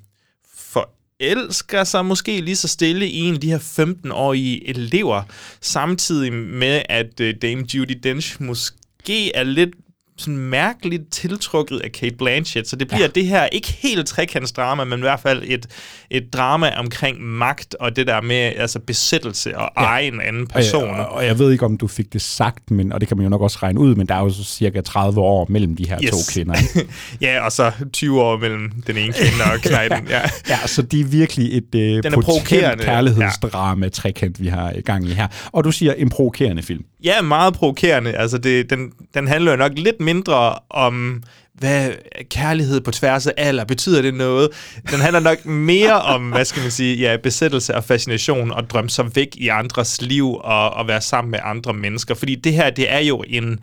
forelsker 0.57 1.85
sig 1.85 2.05
måske 2.05 2.41
lige 2.41 2.57
så 2.57 2.69
stille 2.69 3.09
i 3.09 3.21
en 3.21 3.35
af 3.35 3.41
de 3.41 3.51
her 3.51 3.59
15-årige 3.59 4.69
elever, 4.69 5.23
samtidig 5.61 6.33
med, 6.33 6.83
at 6.89 7.21
øh, 7.21 7.35
Dame 7.43 7.65
Judy 7.75 7.99
Dench 8.03 8.43
måske 8.43 9.37
er 9.37 9.43
lidt 9.45 9.71
sådan 10.19 10.37
mærkeligt 10.39 11.03
tiltrukket 11.11 11.81
af 11.85 11.93
Kate 11.93 12.17
Blanchett, 12.17 12.69
så 12.69 12.77
det 12.77 12.89
bliver 12.89 13.01
ja. 13.03 13.07
det 13.07 13.27
her 13.27 13.47
ikke 13.47 13.73
helt 13.73 14.07
trekantsdrama, 14.07 14.85
men 14.85 14.99
i 14.99 15.03
hvert 15.03 15.21
fald 15.21 15.43
et, 15.47 15.67
et 16.11 16.33
drama 16.33 16.71
omkring 16.79 17.21
magt 17.23 17.75
og 17.81 17.97
det 17.97 18.07
der 18.07 18.21
med 18.21 18.37
altså 18.57 18.79
besættelse 18.79 19.59
og 19.59 19.71
ja. 19.77 19.83
eje 19.85 20.07
en 20.07 20.21
anden 20.21 20.47
person. 20.47 20.83
Og 20.91 20.97
jeg, 20.97 21.07
og 21.07 21.27
jeg 21.27 21.39
ved 21.39 21.53
ikke, 21.53 21.65
om 21.65 21.77
du 21.79 21.87
fik 21.89 22.13
det 22.13 22.23
sagt, 22.23 22.71
men, 22.71 22.93
og 22.93 23.01
det 23.01 23.09
kan 23.09 23.17
man 23.17 23.25
jo 23.25 23.31
nok 23.31 23.41
også 23.41 23.59
regne 23.63 23.81
ud, 23.81 23.95
men 23.95 24.07
der 24.09 24.15
er 24.15 24.21
jo 24.23 24.31
så 24.31 24.45
cirka 24.45 24.81
30 24.81 25.21
år 25.21 25.47
mellem 25.51 25.77
de 25.77 25.89
her 25.89 25.99
Yes. 26.05 26.11
to 26.11 26.17
kvinder. 26.33 26.55
Ja, 27.21 27.45
og 27.45 27.53
så 27.53 27.73
20 27.93 28.23
år 28.23 28.37
mellem 28.39 28.71
den 28.87 28.97
ene 28.97 29.13
kvinde 29.13 29.45
og 29.55 29.61
knejten. 29.69 30.09
Ja. 30.09 30.21
ja, 30.49 30.67
så 30.67 30.83
det 30.83 31.01
er 31.01 31.05
virkelig 31.05 31.57
et 31.57 31.75
øh, 31.75 31.81
Den 31.81 32.05
er 32.07 32.11
provokerende. 32.21 32.85
kærlighedsdrama, 32.85 33.89
trekant, 33.89 34.41
vi 34.43 34.49
har 34.49 34.71
i 34.73 34.81
gang 34.81 35.09
i 35.09 35.13
her. 35.13 35.27
Og 35.53 35.65
du 35.65 35.71
siger 35.73 35.93
en 35.93 36.09
provokerende 36.09 36.63
film. 36.63 36.85
Ja, 37.05 37.23
meget 37.23 37.55
provokerende. 37.55 38.13
Altså, 38.13 38.39
det, 38.39 38.71
den, 38.71 38.91
den 39.15 39.29
handler 39.29 39.51
jo 39.51 39.57
nok 39.57 39.73
lidt 39.77 40.01
mindre 40.07 40.59
om, 40.71 41.23
hvad 41.55 41.91
kærlighed 42.31 42.81
på 42.81 42.91
tværs 42.91 43.27
af 43.27 43.33
alder, 43.37 43.65
betyder 43.65 44.03
det 44.03 44.15
noget? 44.15 44.51
Den 44.91 45.01
handler 45.01 45.21
nok 45.21 45.45
mere 45.45 46.03
om, 46.03 46.31
hvad 46.31 46.45
skal 46.45 46.63
man 46.63 46.71
sige, 46.71 46.97
ja, 46.97 47.17
besættelse 47.23 47.75
og 47.75 47.85
fascination 47.85 48.51
og 48.51 48.71
drømme 48.71 48.91
sig 48.91 49.17
væk 49.17 49.29
i 49.35 49.49
andres 49.49 50.03
liv 50.03 50.35
og, 50.35 50.71
og 50.71 50.89
være 50.89 51.01
sammen 51.01 51.31
med 51.31 51.39
andre 51.43 51.75
mennesker. 51.75 52.15
Fordi 52.15 52.35
det 52.35 52.53
her, 52.53 52.71
det 52.71 52.93
er 52.93 52.99
jo 52.99 53.25
en... 53.29 53.59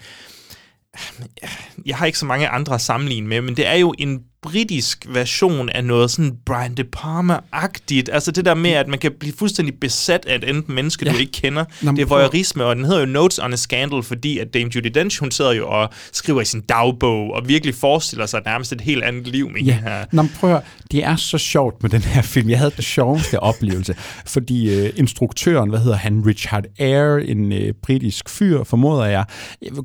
Jeg 1.85 1.97
har 1.97 2.05
ikke 2.05 2.19
så 2.19 2.25
mange 2.25 2.47
andre 2.47 2.75
at 2.75 2.81
sammenligne 2.81 3.27
med, 3.27 3.41
men 3.41 3.57
det 3.57 3.67
er 3.67 3.75
jo 3.75 3.93
en 3.97 4.19
britisk 4.43 5.05
version 5.09 5.69
af 5.69 5.83
noget 5.83 6.11
sådan 6.11 6.31
Brian 6.45 6.75
De 6.75 6.83
Palma-agtigt. 6.83 8.09
Altså 8.11 8.31
det 8.31 8.45
der 8.45 8.53
med, 8.53 8.71
at 8.71 8.87
man 8.87 8.99
kan 8.99 9.11
blive 9.19 9.33
fuldstændig 9.37 9.75
besat 9.81 10.25
af 10.25 10.35
et 10.35 10.43
andet 10.43 10.69
menneske, 10.69 11.05
ja. 11.05 11.11
du 11.11 11.17
ikke 11.17 11.31
kender. 11.31 11.65
Nå, 11.81 11.91
men 11.91 11.95
det 11.95 12.01
er 12.01 12.07
voyeurisme, 12.07 12.65
og 12.65 12.75
den 12.75 12.85
hedder 12.85 12.99
jo 12.99 13.05
Notes 13.05 13.39
on 13.39 13.53
a 13.53 13.55
Scandal, 13.55 14.03
fordi 14.03 14.39
at 14.39 14.53
Dame 14.53 14.71
Judi 14.75 14.89
Dench, 14.89 15.19
hun 15.19 15.31
sidder 15.31 15.51
jo 15.51 15.69
og 15.69 15.89
skriver 16.11 16.41
i 16.41 16.45
sin 16.45 16.61
dagbog, 16.61 17.33
og 17.33 17.47
virkelig 17.47 17.75
forestiller 17.75 18.25
sig 18.25 18.41
nærmest 18.45 18.73
et 18.73 18.81
helt 18.81 19.03
andet 19.03 19.27
liv 19.27 19.49
med 19.49 19.61
Ja, 19.61 19.73
her. 19.73 20.05
Nå, 20.11 20.25
prøv 20.39 20.55
at 20.55 20.63
det 20.91 21.03
er 21.03 21.15
så 21.15 21.37
sjovt 21.37 21.83
med 21.83 21.89
den 21.89 22.01
her 22.01 22.21
film. 22.21 22.49
Jeg 22.49 22.57
havde 22.57 22.71
den 22.75 22.83
sjoveste 22.83 23.39
oplevelse, 23.49 23.95
fordi 24.25 24.79
øh, 24.79 24.93
instruktøren, 24.95 25.69
hvad 25.69 25.79
hedder 25.79 25.97
han, 25.97 26.23
Richard 26.27 26.63
Eyre, 26.79 27.25
en 27.25 27.51
øh, 27.51 27.73
britisk 27.83 28.29
fyr, 28.29 28.63
formoder 28.63 29.05
jeg, 29.05 29.25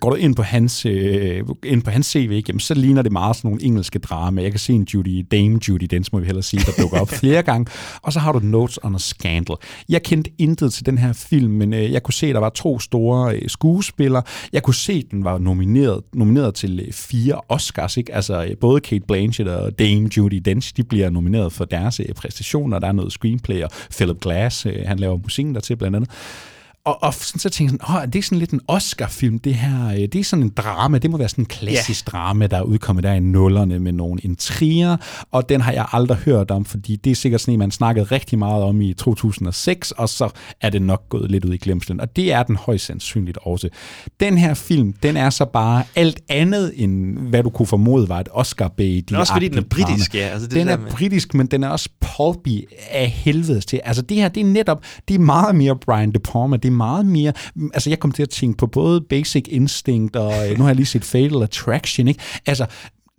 går 0.00 0.10
du 0.10 0.16
ind 0.16 0.36
på 0.36 0.42
hans, 0.42 0.86
øh, 0.86 1.42
ind 1.64 1.82
på 1.82 1.90
hans 1.90 2.06
CV, 2.06 2.30
ikke, 2.30 2.48
jamen, 2.48 2.60
så 2.60 2.74
ligner 2.74 3.02
det 3.02 3.12
meget 3.12 3.36
sådan 3.36 3.48
nogle 3.48 3.64
engelske 3.64 3.98
drama. 3.98 4.42
Jeg 4.48 4.52
kan 4.52 4.58
se 4.58 4.72
en 4.72 4.86
Judy, 4.94 5.26
Dame 5.30 5.58
Judy 5.68 5.84
Dench, 5.90 6.10
må 6.12 6.18
vi 6.18 6.26
hellere 6.26 6.42
sige, 6.42 6.62
der 6.66 6.82
dukker 6.82 7.00
op 7.00 7.08
flere 7.20 7.42
gange. 7.42 7.66
Og 8.02 8.12
så 8.12 8.18
har 8.18 8.32
du 8.32 8.38
Notes 8.38 8.78
on 8.82 8.94
a 8.94 8.98
Scandal. 8.98 9.56
Jeg 9.88 10.02
kendte 10.02 10.30
intet 10.38 10.72
til 10.72 10.86
den 10.86 10.98
her 10.98 11.12
film, 11.12 11.52
men 11.52 11.74
øh, 11.74 11.92
jeg 11.92 12.02
kunne 12.02 12.14
se, 12.14 12.26
at 12.26 12.34
der 12.34 12.40
var 12.40 12.48
to 12.50 12.78
store 12.78 13.34
øh, 13.36 13.48
skuespillere. 13.48 14.22
Jeg 14.52 14.62
kunne 14.62 14.74
se, 14.74 14.92
at 14.92 15.10
den 15.10 15.24
var 15.24 15.38
nomineret, 15.38 16.00
nomineret 16.14 16.54
til 16.54 16.80
øh, 16.86 16.92
fire 16.92 17.40
Oscars. 17.48 17.96
Ikke? 17.96 18.14
Altså 18.14 18.44
øh, 18.44 18.56
både 18.60 18.80
Kate 18.80 19.04
Blanchett 19.08 19.48
og 19.48 19.78
Dame 19.78 20.08
Judy 20.16 20.42
Dench, 20.44 20.76
de 20.76 20.84
bliver 20.84 21.10
nomineret 21.10 21.52
for 21.52 21.64
deres 21.64 22.00
øh, 22.00 22.14
præstationer. 22.14 22.78
Der 22.78 22.86
er 22.88 22.92
noget 22.92 23.12
screenplay, 23.12 23.62
og 23.62 23.70
Philip 23.90 24.20
Glass, 24.20 24.66
øh, 24.66 24.76
han 24.86 24.98
laver 24.98 25.16
musikken 25.16 25.54
der 25.54 25.60
til 25.60 25.76
blandt 25.76 25.96
andet. 25.96 26.10
Og, 26.84 27.02
og 27.02 27.14
sådan, 27.14 27.38
så 27.40 27.48
tænkte 27.48 27.74
jeg 27.74 27.80
sådan, 27.88 28.02
oh, 28.02 28.12
det 28.12 28.18
er 28.18 28.22
sådan 28.22 28.38
lidt 28.38 28.50
en 28.50 28.60
Oscar-film, 28.68 29.38
det 29.38 29.54
her. 29.54 29.88
øh, 29.88 29.96
Det 29.96 30.14
er 30.14 30.24
sådan 30.24 30.42
en 30.42 30.48
drama, 30.56 30.98
det 30.98 31.10
må 31.10 31.16
være 31.16 31.28
sådan 31.28 31.42
en 31.42 31.46
klassisk 31.46 32.06
yeah. 32.06 32.12
drama, 32.12 32.46
der 32.46 32.56
er 32.56 32.62
udkommet 32.62 33.04
der 33.04 33.12
i 33.12 33.20
nullerne 33.20 33.78
med 33.78 33.92
nogle 33.92 34.20
intriger, 34.20 34.96
og 35.32 35.48
den 35.48 35.60
har 35.60 35.72
jeg 35.72 35.86
aldrig 35.92 36.18
hørt 36.18 36.50
om, 36.50 36.64
fordi 36.64 36.96
det 36.96 37.10
er 37.10 37.14
sikkert 37.14 37.40
sådan 37.40 37.52
en, 37.54 37.58
man 37.58 37.70
snakkede 37.70 38.04
rigtig 38.04 38.38
meget 38.38 38.62
om 38.62 38.80
i 38.80 38.92
2006, 38.92 39.90
og 39.90 40.08
så 40.08 40.28
er 40.60 40.70
det 40.70 40.82
nok 40.82 41.08
gået 41.08 41.30
lidt 41.30 41.44
ud 41.44 41.54
i 41.54 41.56
glemslen, 41.56 42.00
og 42.00 42.16
det 42.16 42.32
er 42.32 42.42
den 42.42 42.56
højst 42.56 42.84
sandsynligt 42.86 43.38
også. 43.42 43.68
Den 44.20 44.38
her 44.38 44.54
film, 44.54 44.92
den 44.92 45.16
er 45.16 45.30
så 45.30 45.44
bare 45.44 45.82
alt 45.96 46.20
andet, 46.28 46.72
end 46.76 47.18
hvad 47.18 47.42
du 47.42 47.50
kunne 47.50 47.66
formode 47.66 48.08
var 48.08 48.20
et 48.20 48.28
oscar 48.32 48.68
bait 48.68 49.12
også 49.12 49.32
fordi 49.32 49.48
den 49.48 49.58
er 49.58 49.62
britisk, 49.62 50.14
ja. 50.14 50.18
Altså 50.28 50.48
det 50.48 50.56
den 50.56 50.68
er 50.68 50.76
med- 50.76 50.90
britisk, 50.90 51.34
men 51.34 51.46
den 51.46 51.64
er 51.64 51.68
også 51.68 51.88
pulpy 52.00 52.64
af 52.90 53.08
helvedes 53.10 53.66
til. 53.66 53.80
Altså 53.84 54.02
det 54.02 54.16
her, 54.16 54.28
det 54.28 54.40
er 54.40 54.44
netop, 54.44 54.82
det 55.08 55.14
er 55.14 55.18
meget 55.18 55.54
mere 55.54 55.76
Brian 55.76 56.10
De 56.12 56.18
Palma. 56.18 56.56
Det 56.56 56.67
det 56.68 56.72
er 56.74 56.76
meget 56.76 57.06
mere... 57.06 57.32
Altså, 57.74 57.90
jeg 57.90 57.98
kom 57.98 58.12
til 58.12 58.22
at 58.22 58.30
tænke 58.30 58.56
på 58.58 58.66
både 58.66 59.00
Basic 59.00 59.44
Instinct, 59.48 60.16
og 60.16 60.50
øh, 60.50 60.58
nu 60.58 60.62
har 60.62 60.68
jeg 60.68 60.76
lige 60.76 60.86
set 60.86 61.04
Fatal 61.04 61.42
Attraction, 61.42 62.08
ikke? 62.08 62.20
Altså, 62.46 62.66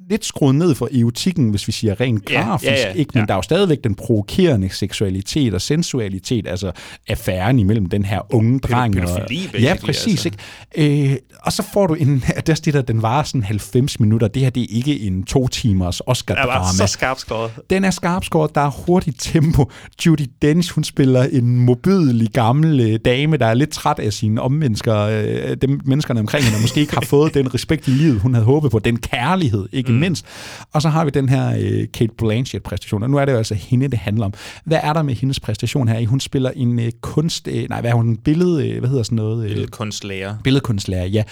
lidt 0.09 0.25
skruet 0.25 0.55
ned 0.55 0.75
for 0.75 0.89
erotikken, 0.99 1.49
hvis 1.49 1.67
vi 1.67 1.71
siger 1.71 2.01
rent 2.01 2.29
Ja, 2.29 2.41
grafisk, 2.41 2.71
ja, 2.71 2.87
ja, 2.87 2.93
ikke? 2.93 3.11
men 3.13 3.21
ja. 3.21 3.25
der 3.25 3.33
er 3.33 3.37
jo 3.37 3.41
stadigvæk 3.41 3.83
den 3.83 3.95
provokerende 3.95 4.69
seksualitet 4.69 5.53
og 5.53 5.61
sensualitet, 5.61 6.47
altså 6.47 6.71
affæren 7.07 7.59
imellem 7.59 7.85
den 7.85 8.05
her 8.05 8.33
unge 8.35 8.59
dreng. 8.59 9.01
og, 9.01 9.07
pædofili, 9.07 9.39
ja, 9.41 9.47
basically, 9.51 9.85
præcis. 9.85 10.25
altså. 10.25 10.31
Ikke? 10.77 11.11
Øh, 11.11 11.17
og 11.43 11.53
så 11.53 11.63
får 11.73 11.87
du 11.87 11.93
en, 11.93 12.23
der 12.47 12.61
det 12.65 12.73
der, 12.73 12.81
den 12.81 13.01
varer 13.01 13.23
sådan 13.23 13.43
90 13.43 13.99
minutter. 13.99 14.27
Det 14.27 14.41
her, 14.41 14.49
det 14.49 14.63
er 14.63 14.67
ikke 14.69 14.99
en 14.99 15.23
to 15.23 15.47
timers 15.47 16.01
Oscar-drama. 16.07 16.77
så 16.77 16.87
skarpt 16.87 17.19
skåret. 17.19 17.51
Den 17.69 17.83
er 17.83 17.91
skarpskåret, 17.91 18.55
der 18.55 18.61
er 18.61 18.69
hurtigt 18.69 19.15
tempo. 19.19 19.71
Judy 20.05 20.25
Dench, 20.41 20.73
hun 20.73 20.83
spiller 20.83 21.23
en 21.23 21.59
mobidelig 21.59 22.29
gammel 22.33 22.79
øh, 22.79 22.99
dame, 23.05 23.37
der 23.37 23.45
er 23.45 23.53
lidt 23.53 23.69
træt 23.69 23.99
af 23.99 24.13
sine 24.13 24.41
ommennesker, 24.41 24.95
øh, 24.95 25.57
dem 25.61 25.81
menneskerne 25.85 26.19
omkring 26.19 26.45
hende, 26.45 26.57
og 26.57 26.61
måske 26.61 26.79
ikke 26.79 26.93
har 26.93 27.05
fået 27.05 27.33
den 27.33 27.53
respekt 27.53 27.87
i 27.87 27.91
livet, 27.91 28.19
hun 28.19 28.33
havde 28.33 28.45
håbet 28.45 28.71
på, 28.71 28.79
den 28.79 28.99
kærlighed, 28.99 29.69
ikke 29.71 29.91
mm. 29.91 29.98
Mindst. 29.99 30.25
Og 30.73 30.81
så 30.81 30.89
har 30.89 31.05
vi 31.05 31.11
den 31.11 31.29
her 31.29 31.57
øh, 31.59 31.87
Kate 31.93 32.13
Blanchett-præstation, 32.17 33.03
og 33.03 33.09
nu 33.09 33.17
er 33.17 33.25
det 33.25 33.31
jo 33.31 33.37
altså 33.37 33.55
hende, 33.55 33.87
det 33.87 33.99
handler 33.99 34.25
om. 34.25 34.33
Hvad 34.65 34.79
er 34.83 34.93
der 34.93 35.01
med 35.03 35.15
hendes 35.15 35.39
præstation 35.39 35.87
her? 35.87 36.07
Hun 36.07 36.19
spiller 36.19 36.51
en 36.55 36.79
øh, 36.79 36.91
kunst... 37.01 37.47
Øh, 37.47 37.69
nej, 37.69 37.81
hvad 37.81 37.91
er 37.91 37.95
hun? 37.95 38.07
En 38.07 38.17
billede... 38.17 38.69
Øh, 38.69 38.79
hvad 38.79 38.89
hedder 38.89 39.03
sådan 39.03 39.15
noget? 39.15 39.43
Øh, 39.43 39.49
Billedkunstlærer. 39.49 40.35
billedkunstlærer, 40.43 41.05
ja. 41.05 41.23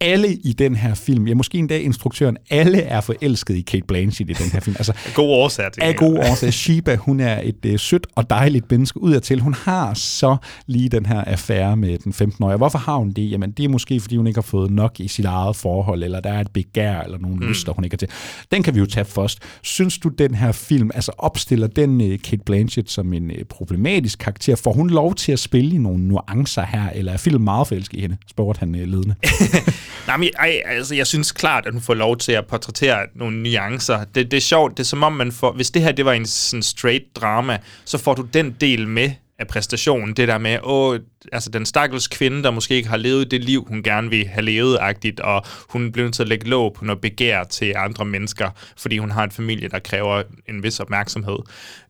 Alle 0.00 0.34
i 0.34 0.52
den 0.52 0.76
her 0.76 0.94
film, 0.94 1.26
ja, 1.26 1.34
måske 1.34 1.58
endda 1.58 1.78
instruktøren, 1.78 2.36
alle 2.50 2.82
er 2.82 3.00
forelsket 3.00 3.56
i 3.56 3.60
Kate 3.60 3.86
Blanchett 3.86 4.30
i 4.30 4.32
den 4.32 4.50
her 4.50 4.60
film. 4.60 4.76
Altså, 4.78 4.92
God 5.14 5.28
årsag 5.28 5.72
til 5.72 5.80
af 5.80 5.88
det. 5.88 5.96
gode 5.96 6.18
årsager. 6.18 6.50
Shiba, 6.50 6.96
hun 6.96 7.20
er 7.20 7.40
et 7.44 7.66
øh, 7.66 7.78
sødt 7.78 8.06
og 8.14 8.30
dejligt 8.30 8.70
menneske 8.70 9.02
udadtil. 9.02 9.40
Hun 9.40 9.54
har 9.54 9.94
så 9.94 10.36
lige 10.66 10.88
den 10.88 11.06
her 11.06 11.24
affære 11.24 11.76
med 11.76 11.98
den 11.98 12.12
15-årige. 12.12 12.56
Hvorfor 12.56 12.78
har 12.78 12.96
hun 12.96 13.10
det? 13.10 13.30
Jamen, 13.30 13.50
det 13.50 13.64
er 13.64 13.68
måske, 13.68 14.00
fordi 14.00 14.16
hun 14.16 14.26
ikke 14.26 14.36
har 14.36 14.42
fået 14.42 14.70
nok 14.70 15.00
i 15.00 15.08
sit 15.08 15.24
eget 15.24 15.56
forhold, 15.56 16.02
eller 16.02 16.20
der 16.20 16.32
er 16.32 16.40
et 16.40 16.50
begær, 16.50 17.00
eller 17.00 17.18
nogle 17.18 17.36
mm. 17.36 17.48
lyster, 17.48 17.72
hun 17.72 17.84
ikke 17.84 17.94
har 17.94 17.98
til. 17.98 18.08
Den 18.50 18.62
kan 18.62 18.74
vi 18.74 18.78
jo 18.78 18.86
tage 18.86 19.04
først. 19.04 19.38
Synes 19.62 19.98
du, 19.98 20.08
den 20.08 20.34
her 20.34 20.52
film, 20.52 20.90
altså 20.94 21.12
opstiller 21.18 21.66
den 21.66 22.00
øh, 22.00 22.18
Kate 22.18 22.42
Blanchett 22.46 22.90
som 22.90 23.12
en 23.12 23.30
øh, 23.30 23.44
problematisk 23.44 24.18
karakter? 24.18 24.56
Får 24.56 24.72
hun 24.72 24.90
lov 24.90 25.14
til 25.14 25.32
at 25.32 25.38
spille 25.38 25.74
i 25.74 25.78
nogle 25.78 26.08
nuancer 26.08 26.62
her, 26.62 26.90
eller 26.90 27.12
er 27.12 27.16
filmen 27.16 27.44
meget 27.44 27.66
forelsket 27.66 27.98
i 27.98 28.00
hende? 28.00 28.16
Spurgte 28.30 28.58
han 28.58 28.74
øh, 28.74 28.88
ledende. 28.88 29.14
Nej, 30.06 30.16
men 30.16 30.28
ej, 30.38 30.62
altså, 30.66 30.94
jeg 30.94 31.06
synes 31.06 31.32
klart, 31.32 31.66
at 31.66 31.72
hun 31.72 31.82
får 31.82 31.94
lov 31.94 32.16
til 32.16 32.32
at 32.32 32.46
portrættere 32.46 33.06
nogle 33.14 33.42
nuancer. 33.42 34.04
Det, 34.04 34.30
det 34.30 34.36
er 34.36 34.40
sjovt, 34.40 34.76
det 34.76 34.80
er 34.80 34.84
som 34.84 35.02
om 35.02 35.12
man 35.12 35.32
får... 35.32 35.52
Hvis 35.52 35.70
det 35.70 35.82
her 35.82 35.92
det 35.92 36.04
var 36.04 36.12
en 36.12 36.26
sådan 36.26 36.62
straight 36.62 37.16
drama, 37.16 37.58
så 37.84 37.98
får 37.98 38.14
du 38.14 38.22
den 38.22 38.56
del 38.60 38.88
med 38.88 39.10
af 39.38 39.46
præstationen. 39.46 40.16
Det 40.16 40.28
der 40.28 40.38
med, 40.38 40.58
åh, 40.62 40.98
altså 41.32 41.50
den 41.50 41.66
stakkels 41.66 42.08
kvinde, 42.08 42.42
der 42.42 42.50
måske 42.50 42.74
ikke 42.74 42.88
har 42.88 42.96
levet 42.96 43.30
det 43.30 43.44
liv, 43.44 43.66
hun 43.68 43.82
gerne 43.82 44.10
vil 44.10 44.26
have 44.26 44.42
levet-agtigt, 44.42 45.20
og 45.20 45.42
hun 45.68 45.92
bliver 45.92 46.04
nødt 46.04 46.14
til 46.14 46.22
at 46.22 46.28
lægge 46.28 46.48
låg 46.48 46.74
på 46.74 46.84
noget 46.84 47.00
begær 47.00 47.44
til 47.44 47.74
andre 47.76 48.04
mennesker, 48.04 48.50
fordi 48.76 48.98
hun 48.98 49.10
har 49.10 49.24
en 49.24 49.30
familie, 49.30 49.68
der 49.68 49.78
kræver 49.78 50.22
en 50.48 50.62
vis 50.62 50.80
opmærksomhed. 50.80 51.38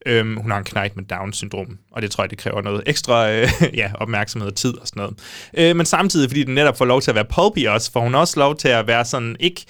Øhm, 0.06 0.36
hun 0.36 0.50
har 0.50 0.58
en 0.58 0.64
knægt 0.64 0.96
med 0.96 1.04
Down-syndrom, 1.04 1.78
og 1.92 2.02
det 2.02 2.10
tror 2.10 2.24
jeg, 2.24 2.30
det 2.30 2.38
kræver 2.38 2.62
noget 2.62 2.82
ekstra 2.86 3.30
øh, 3.30 3.48
ja, 3.80 3.90
opmærksomhed 3.94 4.48
og 4.48 4.56
tid 4.56 4.78
og 4.78 4.86
sådan 4.88 5.00
noget. 5.00 5.14
Øh, 5.54 5.76
men 5.76 5.86
samtidig, 5.86 6.30
fordi 6.30 6.44
den 6.44 6.54
netop 6.54 6.78
får 6.78 6.84
lov 6.84 7.00
til 7.00 7.10
at 7.10 7.14
være 7.14 7.24
pulpy 7.24 7.66
også, 7.66 7.92
får 7.92 8.00
hun 8.00 8.14
også 8.14 8.40
lov 8.40 8.56
til 8.56 8.68
at 8.68 8.86
være 8.86 9.04
sådan, 9.04 9.36
ikke 9.40 9.64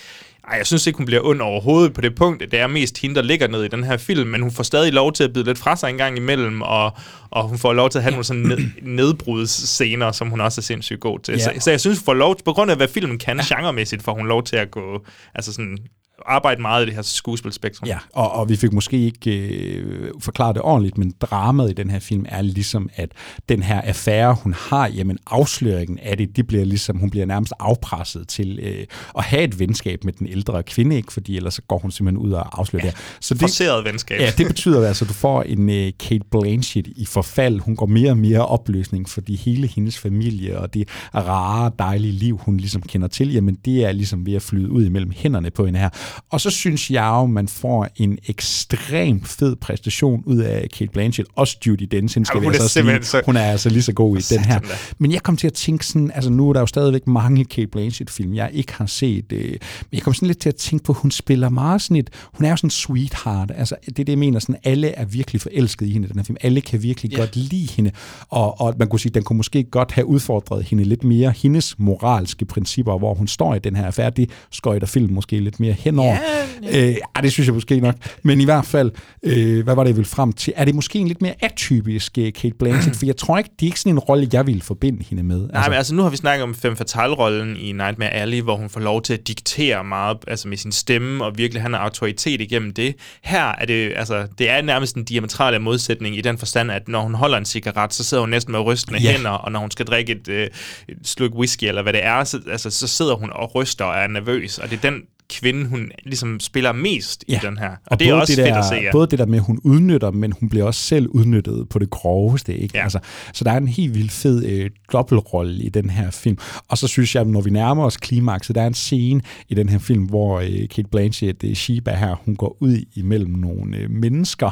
ej, 0.50 0.56
jeg 0.58 0.66
synes 0.66 0.86
ikke, 0.86 0.96
hun 0.96 1.06
bliver 1.06 1.20
ond 1.24 1.40
overhovedet 1.40 1.94
på 1.94 2.00
det 2.00 2.14
punkt. 2.14 2.40
Det 2.50 2.60
er 2.60 2.66
mest 2.66 2.98
hende, 2.98 3.14
der 3.14 3.22
ligger 3.22 3.48
ned 3.48 3.64
i 3.64 3.68
den 3.68 3.84
her 3.84 3.96
film, 3.96 4.28
men 4.28 4.40
hun 4.40 4.50
får 4.50 4.62
stadig 4.62 4.92
lov 4.92 5.12
til 5.12 5.24
at 5.24 5.32
bide 5.32 5.44
lidt 5.44 5.58
fra 5.58 5.76
sig 5.76 5.90
en 5.90 5.96
gang 5.96 6.16
imellem, 6.16 6.62
og, 6.62 6.96
og 7.30 7.48
hun 7.48 7.58
får 7.58 7.72
lov 7.72 7.90
til 7.90 7.98
at 7.98 8.02
have 8.02 8.10
nogle 8.10 8.24
sådan 8.24 8.42
ned, 8.42 8.58
nedbrudsscener, 8.82 10.12
som 10.12 10.30
hun 10.30 10.40
også 10.40 10.60
er 10.60 10.62
sindssygt 10.62 11.00
god 11.00 11.18
til. 11.18 11.34
Ja. 11.34 11.38
Så, 11.38 11.52
så 11.58 11.70
jeg 11.70 11.80
synes, 11.80 11.98
hun 11.98 12.04
får 12.04 12.14
lov, 12.14 12.36
på 12.44 12.52
grund 12.52 12.70
af, 12.70 12.76
hvad 12.76 12.88
filmen 12.88 13.18
kan 13.18 13.38
genremæssigt, 13.38 14.02
får 14.02 14.14
hun 14.14 14.26
lov 14.26 14.42
til 14.42 14.56
at 14.56 14.70
gå, 14.70 15.04
altså 15.34 15.52
sådan, 15.52 15.78
arbejde 16.26 16.62
meget 16.62 16.82
i 16.82 16.86
det 16.86 16.94
her 16.94 17.02
skuespilspektrum. 17.02 17.88
Ja, 17.88 17.98
og, 18.12 18.32
og 18.32 18.48
vi 18.48 18.56
fik 18.56 18.72
måske 18.72 18.98
ikke 18.98 19.48
øh, 19.48 20.10
forklaret 20.20 20.54
det 20.54 20.62
ordentligt, 20.62 20.98
men 20.98 21.12
dramaet 21.20 21.70
i 21.70 21.72
den 21.72 21.90
her 21.90 21.98
film 21.98 22.24
er 22.28 22.42
ligesom, 22.42 22.88
at 22.94 23.12
den 23.48 23.62
her 23.62 23.80
affære, 23.80 24.34
hun 24.34 24.54
har, 24.54 24.88
jamen 24.88 25.18
afsløringen 25.26 25.98
af 25.98 26.16
det, 26.16 26.36
det 26.36 26.46
bliver 26.46 26.64
ligesom, 26.64 26.96
hun 26.96 27.10
bliver 27.10 27.26
nærmest 27.26 27.52
afpresset 27.58 28.28
til 28.28 28.58
øh, 28.62 28.86
at 29.18 29.24
have 29.24 29.42
et 29.42 29.58
venskab 29.58 30.04
med 30.04 30.12
den 30.12 30.26
ældre 30.26 30.62
kvinde, 30.62 30.96
ikke? 30.96 31.12
fordi 31.12 31.36
ellers 31.36 31.54
så 31.54 31.62
går 31.62 31.78
hun 31.78 31.90
simpelthen 31.90 32.26
ud 32.26 32.32
og 32.32 32.60
afslører 32.60 32.84
ja, 32.84 32.90
det. 32.90 32.98
Så 33.20 33.34
det, 33.34 33.40
Forceret 33.40 33.84
venskab. 33.84 34.20
Ja, 34.20 34.30
det 34.38 34.46
betyder 34.46 34.88
altså, 34.88 35.04
at 35.04 35.08
du 35.08 35.14
får 35.14 35.42
en 35.42 35.70
øh, 35.70 35.92
Kate 35.98 36.24
Blanchett 36.30 36.88
i 36.96 37.04
forfald. 37.04 37.60
Hun 37.60 37.76
går 37.76 37.86
mere 37.86 38.10
og 38.10 38.18
mere 38.18 38.46
opløsning, 38.46 39.08
fordi 39.08 39.36
hele 39.36 39.66
hendes 39.66 39.98
familie 39.98 40.58
og 40.58 40.74
det 40.74 40.88
rare, 41.14 41.70
dejlige 41.78 42.12
liv, 42.12 42.36
hun 42.36 42.56
ligesom 42.56 42.82
kender 42.82 43.08
til, 43.08 43.32
jamen 43.32 43.54
det 43.64 43.84
er 43.84 43.92
ligesom 43.92 44.26
ved 44.26 44.34
at 44.34 44.42
flyde 44.42 44.70
ud 44.70 44.84
imellem 44.84 45.12
hænderne 45.16 45.50
på 45.50 45.66
hende 45.66 45.78
her. 45.78 45.88
Og 46.30 46.40
så 46.40 46.50
synes 46.50 46.90
jeg 46.90 47.04
jo, 47.06 47.26
man 47.26 47.48
får 47.48 47.88
en 47.96 48.18
ekstremt 48.28 49.28
fed 49.28 49.56
præstation 49.56 50.22
ud 50.26 50.36
af 50.38 50.68
Kate 50.78 50.90
Blanchett. 50.92 51.28
Også 51.36 51.56
Judy 51.66 51.82
Dench, 51.90 52.16
hende 52.16 52.26
skal 52.26 52.38
Ja, 52.38 52.44
hun 52.44 52.48
altså 52.52 52.62
er 52.62 52.64
også 52.64 52.72
sige. 52.72 52.80
simpelthen 52.82 53.04
så- 53.04 53.22
Hun 53.26 53.36
er 53.36 53.42
altså 53.44 53.68
lige 53.68 53.82
så 53.82 53.92
god 53.92 54.18
i 54.18 54.20
den 54.20 54.44
her. 54.44 54.58
Da. 54.58 54.66
Men 54.98 55.12
jeg 55.12 55.22
kom 55.22 55.36
til 55.36 55.46
at 55.46 55.52
tænke 55.52 55.86
sådan, 55.86 56.10
altså 56.14 56.30
nu 56.30 56.48
er 56.48 56.52
der 56.52 56.60
jo 56.60 56.66
stadigvæk 56.66 57.06
mange 57.06 57.44
Kate 57.44 57.66
Blanchett-film, 57.66 58.34
jeg 58.34 58.50
ikke 58.52 58.72
har 58.72 58.86
set. 58.86 59.32
Øh, 59.32 59.44
men 59.50 59.58
jeg 59.92 60.02
kom 60.02 60.14
sådan 60.14 60.26
lidt 60.26 60.38
til 60.38 60.48
at 60.48 60.56
tænke 60.56 60.84
på, 60.84 60.92
at 60.92 60.98
hun 60.98 61.10
spiller 61.10 61.48
meget 61.48 61.82
sådan 61.82 61.96
et, 61.96 62.10
hun 62.34 62.44
er 62.46 62.50
jo 62.50 62.56
sådan 62.56 62.66
en 62.66 62.70
sweetheart. 62.70 63.52
Altså 63.56 63.74
det 63.86 63.98
er 63.98 64.04
det, 64.04 64.08
jeg 64.08 64.18
mener, 64.18 64.38
sådan 64.38 64.56
alle 64.64 64.88
er 64.88 65.04
virkelig 65.04 65.40
forelsket 65.40 65.86
i 65.86 65.92
hende 65.92 66.06
i 66.06 66.08
den 66.08 66.18
her 66.18 66.24
film. 66.24 66.36
Alle 66.40 66.60
kan 66.60 66.82
virkelig 66.82 67.12
Ja. 67.12 67.18
godt 67.18 67.36
lide 67.36 67.68
hende. 67.76 67.90
Og, 68.28 68.60
og 68.60 68.74
man 68.78 68.88
kunne 68.88 69.00
sige, 69.00 69.12
den 69.12 69.22
kunne 69.22 69.36
måske 69.36 69.64
godt 69.64 69.92
have 69.92 70.06
udfordret 70.06 70.64
hende 70.64 70.84
lidt 70.84 71.04
mere. 71.04 71.32
Hendes 71.36 71.74
moralske 71.78 72.44
principper, 72.44 72.98
hvor 72.98 73.14
hun 73.14 73.28
står 73.28 73.54
i 73.54 73.58
den 73.58 73.76
her 73.76 73.86
affære, 73.86 74.10
det 74.10 74.30
skøjter 74.52 74.86
film 74.86 75.12
måske 75.14 75.38
lidt 75.40 75.60
mere 75.60 75.72
henover. 75.96 76.16
Ja, 76.62 76.88
øh, 76.88 76.96
ej, 77.14 77.20
det 77.20 77.32
synes 77.32 77.46
jeg 77.46 77.54
måske 77.54 77.80
nok. 77.80 77.94
Men 78.22 78.40
i 78.40 78.44
hvert 78.44 78.64
fald, 78.66 78.90
øh, 79.22 79.64
hvad 79.64 79.74
var 79.74 79.84
det, 79.84 79.88
jeg 79.88 79.96
ville 79.96 80.08
frem 80.08 80.32
til? 80.32 80.52
Er 80.56 80.64
det 80.64 80.74
måske 80.74 80.98
en 80.98 81.08
lidt 81.08 81.22
mere 81.22 81.34
atypisk 81.40 82.18
øh, 82.18 82.32
Kate 82.32 82.54
Blanchett? 82.58 82.96
For 82.96 83.06
jeg 83.06 83.16
tror 83.16 83.38
ikke, 83.38 83.50
det 83.60 83.66
er 83.66 83.66
ikke 83.66 83.80
sådan 83.80 83.92
en 83.92 83.98
rolle, 83.98 84.28
jeg 84.32 84.46
ville 84.46 84.62
forbinde 84.62 85.04
hende 85.10 85.22
med. 85.22 85.48
Nej, 85.48 85.68
men 85.68 85.76
altså 85.76 85.94
nu 85.94 86.02
har 86.02 86.10
vi 86.10 86.16
snakket 86.16 86.42
om 86.42 86.54
Femme 86.54 86.76
Fatale-rollen 86.76 87.56
i 87.56 87.72
Nightmare 87.72 88.10
Alley, 88.10 88.40
hvor 88.40 88.56
hun 88.56 88.68
får 88.68 88.80
lov 88.80 89.02
til 89.02 89.12
at 89.12 89.28
diktere 89.28 89.84
meget 89.84 90.16
altså 90.28 90.48
med 90.48 90.56
sin 90.56 90.72
stemme, 90.72 91.24
og 91.24 91.38
virkelig 91.38 91.62
have 91.62 91.68
en 91.68 91.74
autoritet 91.74 92.40
igennem 92.40 92.72
det. 92.72 92.94
Her 93.22 93.44
er 93.58 93.64
det, 93.64 93.92
altså, 93.96 94.26
det 94.38 94.50
er 94.50 94.62
nærmest 94.62 94.96
en 94.96 95.04
diametrale 95.04 95.58
modsætning 95.58 96.18
i 96.18 96.20
den 96.20 96.38
forstand, 96.38 96.70
at 96.70 96.88
når 96.88 97.00
hun 97.00 97.14
holder 97.14 97.38
en 97.38 97.44
cigaret, 97.44 97.94
så 97.94 98.04
sidder 98.04 98.20
hun 98.22 98.30
næsten 98.30 98.52
med 98.52 98.60
rystende 98.60 99.00
ja. 99.00 99.12
hænder, 99.12 99.30
og 99.30 99.52
når 99.52 99.60
hun 99.60 99.70
skal 99.70 99.86
drikke 99.86 100.12
et, 100.12 100.28
øh, 100.28 100.48
et 100.88 100.96
sluk 101.04 101.34
whisky, 101.34 101.64
eller 101.64 101.82
hvad 101.82 101.92
det 101.92 102.04
er, 102.04 102.24
så, 102.24 102.40
altså, 102.50 102.70
så 102.70 102.86
sidder 102.86 103.14
hun 103.14 103.30
og 103.32 103.54
ryster 103.54 103.84
og 103.84 103.98
er 103.98 104.06
nervøs, 104.06 104.58
og 104.58 104.70
det 104.70 104.76
er 104.76 104.90
den 104.90 105.02
kvinde, 105.30 105.66
hun 105.66 105.90
ligesom 106.04 106.40
spiller 106.40 106.72
mest 106.72 107.24
ja. 107.28 107.36
i 107.36 107.46
den 107.46 107.58
her. 107.58 107.68
Og, 107.68 107.76
og 107.86 107.98
det 107.98 108.08
er 108.08 108.14
også 108.14 108.32
det 108.32 108.44
fedt 108.44 108.54
der, 108.54 108.58
at 108.58 108.64
se, 108.64 108.74
ja. 108.74 108.92
Både 108.92 109.06
det 109.06 109.18
der 109.18 109.26
med, 109.26 109.38
at 109.38 109.44
hun 109.44 109.60
udnytter, 109.64 110.10
men 110.10 110.32
hun 110.40 110.48
bliver 110.48 110.64
også 110.66 110.80
selv 110.80 111.08
udnyttet 111.08 111.68
på 111.68 111.78
det 111.78 111.90
groveste. 111.90 112.56
Ikke? 112.56 112.78
Ja. 112.78 112.82
Altså, 112.82 112.98
så 113.32 113.44
der 113.44 113.52
er 113.52 113.56
en 113.56 113.68
helt 113.68 113.94
vildt 113.94 114.12
fed 114.12 114.44
øh, 114.44 114.70
dobbeltrolle 114.92 115.62
i 115.64 115.68
den 115.68 115.90
her 115.90 116.10
film. 116.10 116.38
Og 116.68 116.78
så 116.78 116.88
synes 116.88 117.14
jeg, 117.14 117.24
når 117.24 117.40
vi 117.40 117.50
nærmer 117.50 117.84
os 117.84 117.96
klimakset, 117.96 118.54
der 118.56 118.62
er 118.62 118.66
en 118.66 118.74
scene 118.74 119.20
i 119.48 119.54
den 119.54 119.68
her 119.68 119.78
film, 119.78 120.04
hvor 120.04 120.40
øh, 120.40 120.68
Kate 120.68 120.88
Blanchett, 120.90 121.44
øh, 121.44 121.54
Sheba 121.54 121.94
her, 121.94 122.14
hun 122.24 122.36
går 122.36 122.56
ud 122.60 122.84
imellem 122.94 123.30
nogle 123.30 123.76
øh, 123.76 123.90
mennesker, 123.90 124.50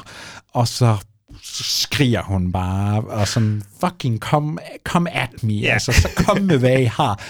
og 0.52 0.68
så 0.68 0.96
skriger 1.42 2.22
hun 2.22 2.52
bare, 2.52 3.00
og 3.00 3.28
sådan, 3.28 3.62
fucking 3.80 4.18
come, 4.18 4.58
come 4.84 5.10
at 5.16 5.42
me, 5.42 5.52
Ja. 5.52 5.72
altså, 5.72 5.92
så 5.92 6.08
kom 6.16 6.42
med, 6.42 6.58
hvad 6.58 6.80
I 6.80 6.84
har. 6.84 7.20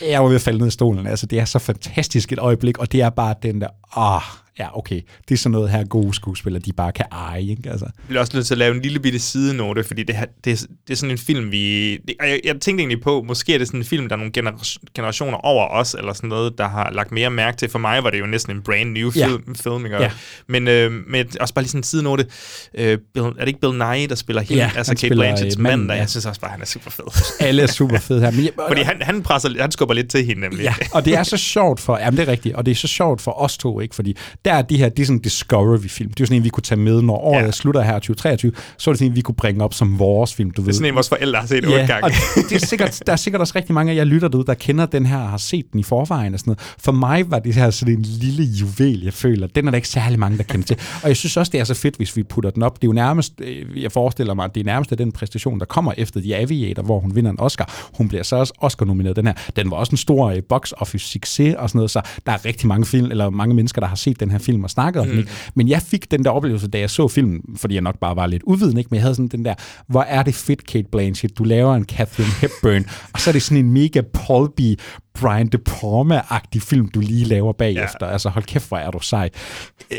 Jeg 0.00 0.22
var 0.22 0.28
ved 0.28 0.34
at 0.34 0.40
falde 0.40 0.58
ned 0.58 0.66
i 0.66 0.70
stolen. 0.70 1.06
Altså, 1.06 1.26
det 1.26 1.40
er 1.40 1.44
så 1.44 1.58
fantastisk 1.58 2.32
et 2.32 2.38
øjeblik, 2.38 2.78
og 2.78 2.92
det 2.92 3.02
er 3.02 3.10
bare 3.10 3.34
den 3.42 3.60
der, 3.60 3.68
ah, 3.96 4.22
ja, 4.58 4.78
okay, 4.78 5.00
det 5.28 5.34
er 5.34 5.38
sådan 5.38 5.52
noget 5.52 5.70
her 5.70 5.84
gode 5.84 6.14
skuespillere, 6.14 6.62
de 6.62 6.72
bare 6.72 6.92
kan 6.92 7.04
eje, 7.12 7.42
ikke? 7.42 7.70
Altså, 7.70 7.84
Jeg 7.84 8.04
bliver 8.08 8.20
også 8.20 8.32
nødt 8.36 8.46
til 8.46 8.54
at 8.54 8.58
lave 8.58 8.74
en 8.76 8.82
lille 8.82 9.00
bitte 9.00 9.18
sidenote, 9.18 9.84
fordi 9.84 10.02
det, 10.02 10.16
her, 10.16 10.26
det, 10.44 10.52
er, 10.52 10.66
det 10.86 10.92
er 10.92 10.96
sådan 10.96 11.10
en 11.10 11.18
film, 11.18 11.52
vi... 11.52 11.92
Det, 11.96 12.14
jeg, 12.22 12.40
jeg 12.44 12.60
tænkte 12.60 12.82
egentlig 12.82 13.00
på, 13.00 13.22
måske 13.26 13.54
er 13.54 13.58
det 13.58 13.66
sådan 13.66 13.80
en 13.80 13.84
film, 13.84 14.08
der 14.08 14.14
er 14.16 14.18
nogle 14.18 14.32
gener- 14.38 14.76
generationer 14.94 15.38
over 15.38 15.68
os, 15.68 15.94
eller 15.94 16.12
sådan 16.12 16.28
noget, 16.28 16.58
der 16.58 16.68
har 16.68 16.90
lagt 16.90 17.12
mere 17.12 17.30
mærke 17.30 17.56
til. 17.56 17.68
For 17.70 17.78
mig 17.78 18.04
var 18.04 18.10
det 18.10 18.20
jo 18.20 18.26
næsten 18.26 18.56
en 18.56 18.62
brand 18.62 18.90
new 18.92 19.10
Ja. 19.16 19.26
film, 19.26 19.54
film 19.54 19.84
ikke? 19.84 19.96
Ja. 20.02 20.10
Men, 20.48 20.68
øh, 20.68 20.92
men 21.08 21.26
også 21.40 21.54
bare 21.54 21.62
lige 21.62 21.70
sådan 21.70 21.78
en 21.78 21.82
sidenote. 21.84 22.26
Øh, 22.74 22.98
Bill, 23.14 23.26
er 23.26 23.30
det 23.40 23.48
ikke 23.48 23.60
Bill 23.60 23.72
Nye, 23.74 24.06
der 24.08 24.14
spiller 24.14 24.42
hende? 24.42 24.62
Ja, 24.62 24.70
altså 24.76 24.94
Kate 24.96 25.14
Blanchetts 25.14 25.56
øh, 25.56 25.62
mand, 25.62 25.72
manden, 25.72 25.88
der, 25.88 25.94
ja. 25.94 26.00
jeg 26.00 26.08
synes 26.10 26.26
også 26.26 26.40
bare, 26.40 26.50
han 26.50 26.60
er 26.60 26.66
super 26.66 26.90
fed. 26.90 27.04
alle 27.48 27.62
er 27.62 27.66
super 27.66 27.98
fede 27.98 28.20
her. 28.20 28.30
Men 28.30 28.44
jeg, 28.44 28.50
fordi 28.68 28.82
han, 28.82 29.02
han, 29.02 29.22
presser, 29.22 29.48
han 29.60 29.72
skubber 29.72 29.94
lidt 29.94 30.10
til 30.10 30.24
hende, 30.24 30.40
nemlig. 30.42 30.62
Ja, 30.62 30.74
og 30.92 31.04
det 31.04 31.14
er 31.14 31.22
så 31.22 31.36
sjovt 31.54 31.80
for, 31.80 31.98
jamen 31.98 32.18
det 32.18 32.28
er 32.28 32.32
rigtigt, 32.32 32.54
og 32.54 32.66
det 32.66 32.72
er 32.72 32.76
så 32.76 32.88
sjovt 32.88 33.20
for 33.20 33.40
os 33.40 33.58
to, 33.58 33.80
ikke? 33.80 33.94
Fordi 33.94 34.16
der 34.46 34.52
er 34.52 34.62
de 34.62 34.76
her, 34.78 34.88
det 34.88 35.02
er 35.02 35.06
sådan 35.06 35.18
Discovery-film. 35.18 36.08
Det 36.10 36.20
er 36.20 36.22
jo 36.24 36.26
sådan 36.26 36.36
en, 36.36 36.44
vi 36.44 36.48
kunne 36.48 36.62
tage 36.62 36.78
med, 36.80 37.02
når 37.02 37.16
året 37.16 37.42
ja. 37.42 37.50
slutter 37.50 37.82
her 37.82 37.92
2023. 37.94 38.52
Så 38.78 38.90
er 38.90 38.92
det 38.92 38.98
sådan 38.98 39.12
en, 39.12 39.16
vi 39.16 39.20
kunne 39.20 39.34
bringe 39.34 39.64
op 39.64 39.74
som 39.74 39.98
vores 39.98 40.34
film, 40.34 40.50
du 40.50 40.54
Det 40.56 40.66
ved. 40.66 40.72
er 40.72 40.74
sådan 40.74 40.88
en, 40.88 40.94
vores 40.94 41.08
forældre 41.08 41.40
har 41.40 41.46
set 41.46 41.64
otte 41.64 41.70
Ja, 41.78 41.86
gange. 41.86 42.04
og 42.04 42.10
det 42.50 42.62
er 42.62 42.66
sikkert, 42.66 43.02
der 43.06 43.12
er 43.12 43.16
sikkert 43.16 43.40
også 43.40 43.52
rigtig 43.56 43.74
mange 43.74 43.92
af 43.92 43.96
jer 43.96 44.04
lytter 44.04 44.28
derude, 44.28 44.46
der 44.46 44.54
kender 44.54 44.86
den 44.86 45.06
her 45.06 45.18
og 45.18 45.28
har 45.28 45.36
set 45.36 45.64
den 45.72 45.80
i 45.80 45.82
forvejen 45.82 46.34
og 46.34 46.40
sådan 46.40 46.50
noget. 46.50 46.74
For 46.78 46.92
mig 46.92 47.30
var 47.30 47.38
det 47.38 47.54
her 47.54 47.70
sådan 47.70 47.94
en 47.94 48.02
lille 48.02 48.42
juvel, 48.44 49.02
jeg 49.04 49.12
føler. 49.12 49.46
Den 49.46 49.66
er 49.66 49.70
der 49.70 49.76
ikke 49.76 49.88
særlig 49.88 50.18
mange, 50.18 50.38
der 50.38 50.44
kender 50.44 50.66
til. 50.66 50.76
Og 51.02 51.08
jeg 51.08 51.16
synes 51.16 51.36
også, 51.36 51.52
det 51.52 51.60
er 51.60 51.64
så 51.64 51.74
fedt, 51.74 51.96
hvis 51.96 52.16
vi 52.16 52.22
putter 52.22 52.50
den 52.50 52.62
op. 52.62 52.76
Det 52.76 52.84
er 52.84 52.88
jo 52.88 52.92
nærmest, 52.92 53.32
øh, 53.40 53.82
jeg 53.82 53.92
forestiller 53.92 54.34
mig, 54.34 54.44
at 54.44 54.54
det 54.54 54.60
er 54.60 54.64
nærmest 54.64 54.98
den 54.98 55.12
præstation, 55.12 55.58
der 55.60 55.66
kommer 55.66 55.92
efter 55.96 56.20
The 56.20 56.36
Aviator, 56.36 56.82
hvor 56.82 57.00
hun 57.00 57.14
vinder 57.14 57.30
en 57.30 57.40
Oscar. 57.40 57.88
Hun 57.94 58.08
bliver 58.08 58.22
så 58.22 58.36
også 58.36 58.52
Oscar-nomineret, 58.58 59.16
den 59.16 59.26
her. 59.26 59.34
Den 59.56 59.70
var 59.70 59.76
også 59.76 59.90
en 59.92 59.96
stor 59.96 60.30
øh, 60.30 60.42
box 60.48 60.72
office 60.76 61.06
succes 61.08 61.54
og 61.58 61.68
sådan 61.68 61.78
noget, 61.78 61.90
så 61.90 62.00
der 62.26 62.32
er 62.32 62.44
rigtig 62.44 62.68
mange 62.68 62.86
film, 62.86 63.10
eller 63.10 63.30
mange 63.30 63.54
mennesker, 63.54 63.80
der 63.80 63.88
har 63.88 63.96
set 63.96 64.20
den 64.20 64.30
her 64.30 64.35
film 64.40 64.64
og 64.64 64.70
snakket 64.70 65.00
om 65.02 65.06
Mm. 65.06 65.10
den. 65.10 65.18
ikke? 65.20 65.30
Men 65.54 65.68
jeg 65.68 65.82
fik 65.82 66.10
den 66.10 66.24
der 66.24 66.30
oplevelse, 66.30 66.68
da 66.68 66.78
jeg 66.78 66.90
så 66.90 67.08
filmen, 67.08 67.40
fordi 67.56 67.74
jeg 67.74 67.82
nok 67.82 67.98
bare 68.00 68.16
var 68.16 68.26
lidt 68.26 68.42
uvidende, 68.46 68.80
ikke? 68.80 68.88
men 68.90 68.94
jeg 68.96 69.02
havde 69.02 69.14
sådan 69.14 69.28
den 69.28 69.44
der, 69.44 69.54
hvor 69.88 70.02
er 70.02 70.22
det 70.22 70.34
fedt, 70.34 70.66
Kate 70.66 70.88
Blanchett, 70.92 71.38
du 71.38 71.44
laver 71.44 71.74
en 71.74 71.84
Catherine 71.84 72.32
Hepburn, 72.40 72.84
og 73.14 73.20
så 73.20 73.30
er 73.30 73.32
det 73.32 73.42
sådan 73.42 73.64
en 73.64 73.72
mega 73.72 74.00
pulpy, 74.26 74.74
Brian 75.20 75.46
De 75.46 75.58
Palma-agtig 75.58 76.62
film, 76.62 76.88
du 76.88 77.00
lige 77.00 77.24
laver 77.24 77.52
bagefter. 77.52 78.06
Ja. 78.06 78.12
Altså 78.12 78.28
hold 78.28 78.44
kæft, 78.44 78.68
hvor 78.68 78.76
er 78.76 78.90
du 78.90 79.00
sej. 79.00 79.30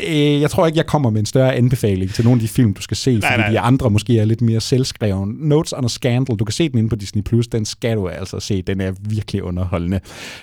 Øh, 0.08 0.40
jeg 0.40 0.50
tror 0.50 0.66
ikke, 0.66 0.76
jeg 0.76 0.86
kommer 0.86 1.10
med 1.10 1.20
en 1.20 1.26
større 1.26 1.54
anbefaling 1.54 2.14
til 2.14 2.24
nogle 2.24 2.38
af 2.38 2.40
de 2.40 2.48
film, 2.48 2.74
du 2.74 2.82
skal 2.82 2.96
se, 2.96 3.18
Nej, 3.18 3.30
fordi 3.30 3.42
nej. 3.42 3.50
de 3.50 3.60
andre 3.60 3.90
måske 3.90 4.18
er 4.18 4.24
lidt 4.24 4.40
mere 4.40 4.60
selvskreven. 4.60 5.36
Notes 5.40 5.72
on 5.72 5.84
a 5.84 5.88
Scandal, 5.88 6.36
du 6.36 6.44
kan 6.44 6.52
se 6.52 6.68
den 6.68 6.78
inde 6.78 6.90
på 6.90 6.96
Disney+, 6.96 7.22
Plus, 7.22 7.48
den 7.48 7.64
skal 7.64 7.96
du 7.96 8.08
altså 8.08 8.40
se, 8.40 8.62
den 8.62 8.80
er 8.80 8.92
virkelig 9.00 9.42
underholdende. 9.42 10.00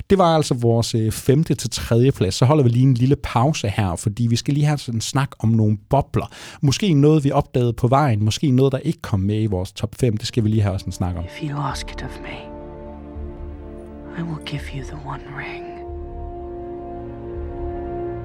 Det 0.10 0.18
var 0.18 0.36
altså 0.36 0.54
vores 0.54 0.96
øh, 0.96 1.12
femte 1.12 1.56
til 1.56 1.70
tredje 1.70 2.12
plads. 2.12 2.36
Så 2.36 2.46
holder 2.46 2.64
vi 2.64 2.70
lige 2.70 2.84
en 2.84 2.94
lille 2.94 3.16
pause 3.16 3.68
her, 3.70 3.96
fordi 3.96 4.28
vi 4.30 4.36
skal 4.36 4.54
lige 4.54 4.66
have 4.66 4.78
sådan 4.78 4.98
en 4.98 5.02
snak 5.02 5.30
om 5.40 5.50
nogle 5.50 5.78
bobler. 5.90 6.32
Måske 6.62 6.94
noget, 6.94 7.24
vi 7.24 7.32
opdagede 7.32 7.74
på 7.74 7.88
vejen, 7.88 8.24
måske 8.24 8.52
noget, 8.52 8.72
der 8.72 8.78
ikke 8.78 9.02
kom 9.02 9.20
med 9.20 9.42
i 9.42 9.46
vores 9.46 9.72
top 9.72 9.96
5. 10.00 10.18
Det 10.18 10.28
skal 10.28 10.44
vi 10.44 10.50
lige 10.50 10.62
have 10.62 10.74
også 10.74 10.86
en 10.86 10.92
snak 10.92 11.16
om. 11.16 11.24
If 11.24 11.50
you 11.52 11.60
ask 11.60 11.92
it 11.92 12.04
of 12.04 12.20
me, 12.22 12.55
I 14.18 14.22
will 14.22 14.38
give 14.38 14.70
you 14.70 14.86
the 14.86 14.96
One 14.96 15.26
Ring. 15.34 15.80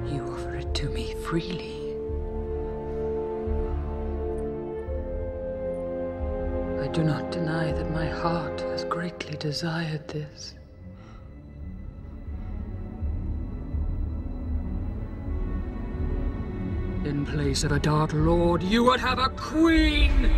You 0.09 0.23
offer 0.23 0.55
it 0.55 0.73
to 0.75 0.89
me 0.89 1.13
freely. 1.15 1.79
I 6.81 6.87
do 6.93 7.03
not 7.03 7.29
deny 7.29 7.73
that 7.73 7.91
my 7.91 8.07
heart 8.07 8.61
has 8.61 8.85
greatly 8.85 9.35
desired 9.35 10.07
this. 10.07 10.55
In 17.03 17.25
place 17.25 17.65
of 17.65 17.73
a 17.73 17.79
dark 17.79 18.13
lord, 18.13 18.63
you 18.63 18.85
would 18.85 19.01
have 19.01 19.19
a 19.19 19.27
queen! 19.29 20.31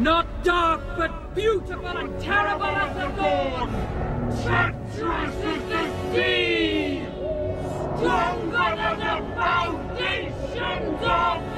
Not 0.00 0.42
dark, 0.42 0.80
but 0.96 1.32
beautiful 1.36 1.86
and 1.86 2.20
terrible 2.20 2.64
as 2.64 2.96
the 2.96 3.22
dawn! 3.22 4.05
Treacherous 4.26 5.44
as 5.44 5.62
the 5.70 6.12
sea! 6.12 7.06
Stronger 7.96 8.76
than 8.82 9.06
the 9.06 9.22
foundations 9.40 11.00
of 11.02 11.55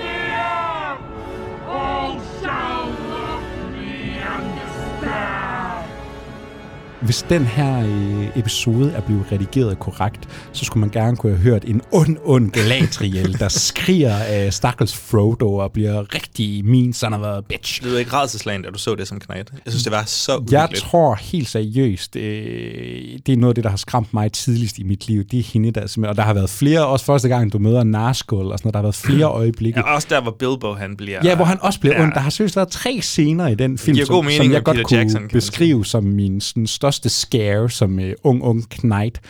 Hvis 7.08 7.24
den 7.28 7.44
her 7.46 7.80
øh, 7.80 8.28
episode 8.38 8.92
er 8.92 9.00
blevet 9.00 9.24
redigeret 9.32 9.78
korrekt, 9.78 10.28
så 10.52 10.64
skulle 10.64 10.80
man 10.80 10.90
gerne 10.90 11.16
kunne 11.16 11.32
have 11.32 11.42
hørt 11.42 11.64
en 11.64 11.82
ond, 11.92 12.16
ond 12.24 12.50
Galadriel, 12.50 13.38
der 13.38 13.48
skriger 13.48 14.14
af 14.16 14.52
stakkels 14.54 14.94
Frodo 14.96 15.54
og 15.54 15.72
bliver 15.72 16.14
rigtig 16.14 16.64
min 16.64 16.92
son 16.92 17.12
of 17.14 17.20
a 17.20 17.40
bitch. 17.40 17.80
Det 17.80 17.88
lyder 17.88 17.98
ikke 17.98 18.12
rædselslagen, 18.12 18.62
da 18.62 18.70
du 18.70 18.78
så 18.78 18.94
det 18.94 19.08
som 19.08 19.20
knæt. 19.20 19.36
Jeg 19.36 19.72
synes, 19.72 19.82
det 19.82 19.92
var 19.92 20.04
så 20.06 20.32
Jeg 20.32 20.38
uhyggeligt. 20.60 20.82
tror 20.84 21.14
helt 21.14 21.48
seriøst, 21.48 22.16
øh, 22.16 22.22
det 23.26 23.32
er 23.32 23.36
noget 23.36 23.50
af 23.50 23.54
det, 23.54 23.64
der 23.64 23.70
har 23.70 23.76
skræmt 23.76 24.14
mig 24.14 24.32
tidligst 24.32 24.78
i 24.78 24.82
mit 24.82 25.08
liv. 25.08 25.24
Det 25.24 25.38
er 25.38 25.42
hende, 25.42 25.70
der 25.70 26.08
og 26.08 26.16
der 26.16 26.22
har 26.22 26.34
været 26.34 26.50
flere, 26.50 26.86
også 26.86 27.04
første 27.04 27.28
gang, 27.28 27.52
du 27.52 27.58
møder 27.58 27.84
Nazgul 27.84 28.46
og 28.52 28.58
sådan 28.58 28.66
noget, 28.66 28.74
der 28.74 28.78
har 28.78 28.82
været 28.82 28.94
flere 28.94 29.26
øjeblikke. 29.40 29.80
Ja, 29.80 29.94
også 29.94 30.06
der, 30.10 30.20
hvor 30.20 30.36
Bilbo 30.38 30.74
han 30.74 30.96
bliver... 30.96 31.20
Ja, 31.24 31.36
hvor 31.36 31.44
han 31.44 31.58
også 31.60 31.80
bliver 31.80 31.94
Ja. 31.96 32.02
ond. 32.02 32.12
Der 32.12 32.20
har 32.20 32.30
seriøst 32.30 32.56
været 32.56 32.68
tre 32.68 32.98
scener 33.02 33.46
i 33.48 33.54
den 33.54 33.78
film, 33.78 33.98
som, 34.06 34.24
mening 34.24 34.42
som 34.42 34.52
jeg 34.52 34.62
godt 34.62 34.76
Peter 34.76 34.88
kunne 34.88 34.98
Jackson, 34.98 35.28
beskrive 35.32 35.84
som 35.84 36.04
min 36.04 36.40
sådan, 36.40 36.66
største 36.66 36.97
scare 37.06 37.70
som 37.70 37.98
uh, 37.98 38.04
ung, 38.24 38.42
ung 38.42 38.68
knight. 38.70 39.20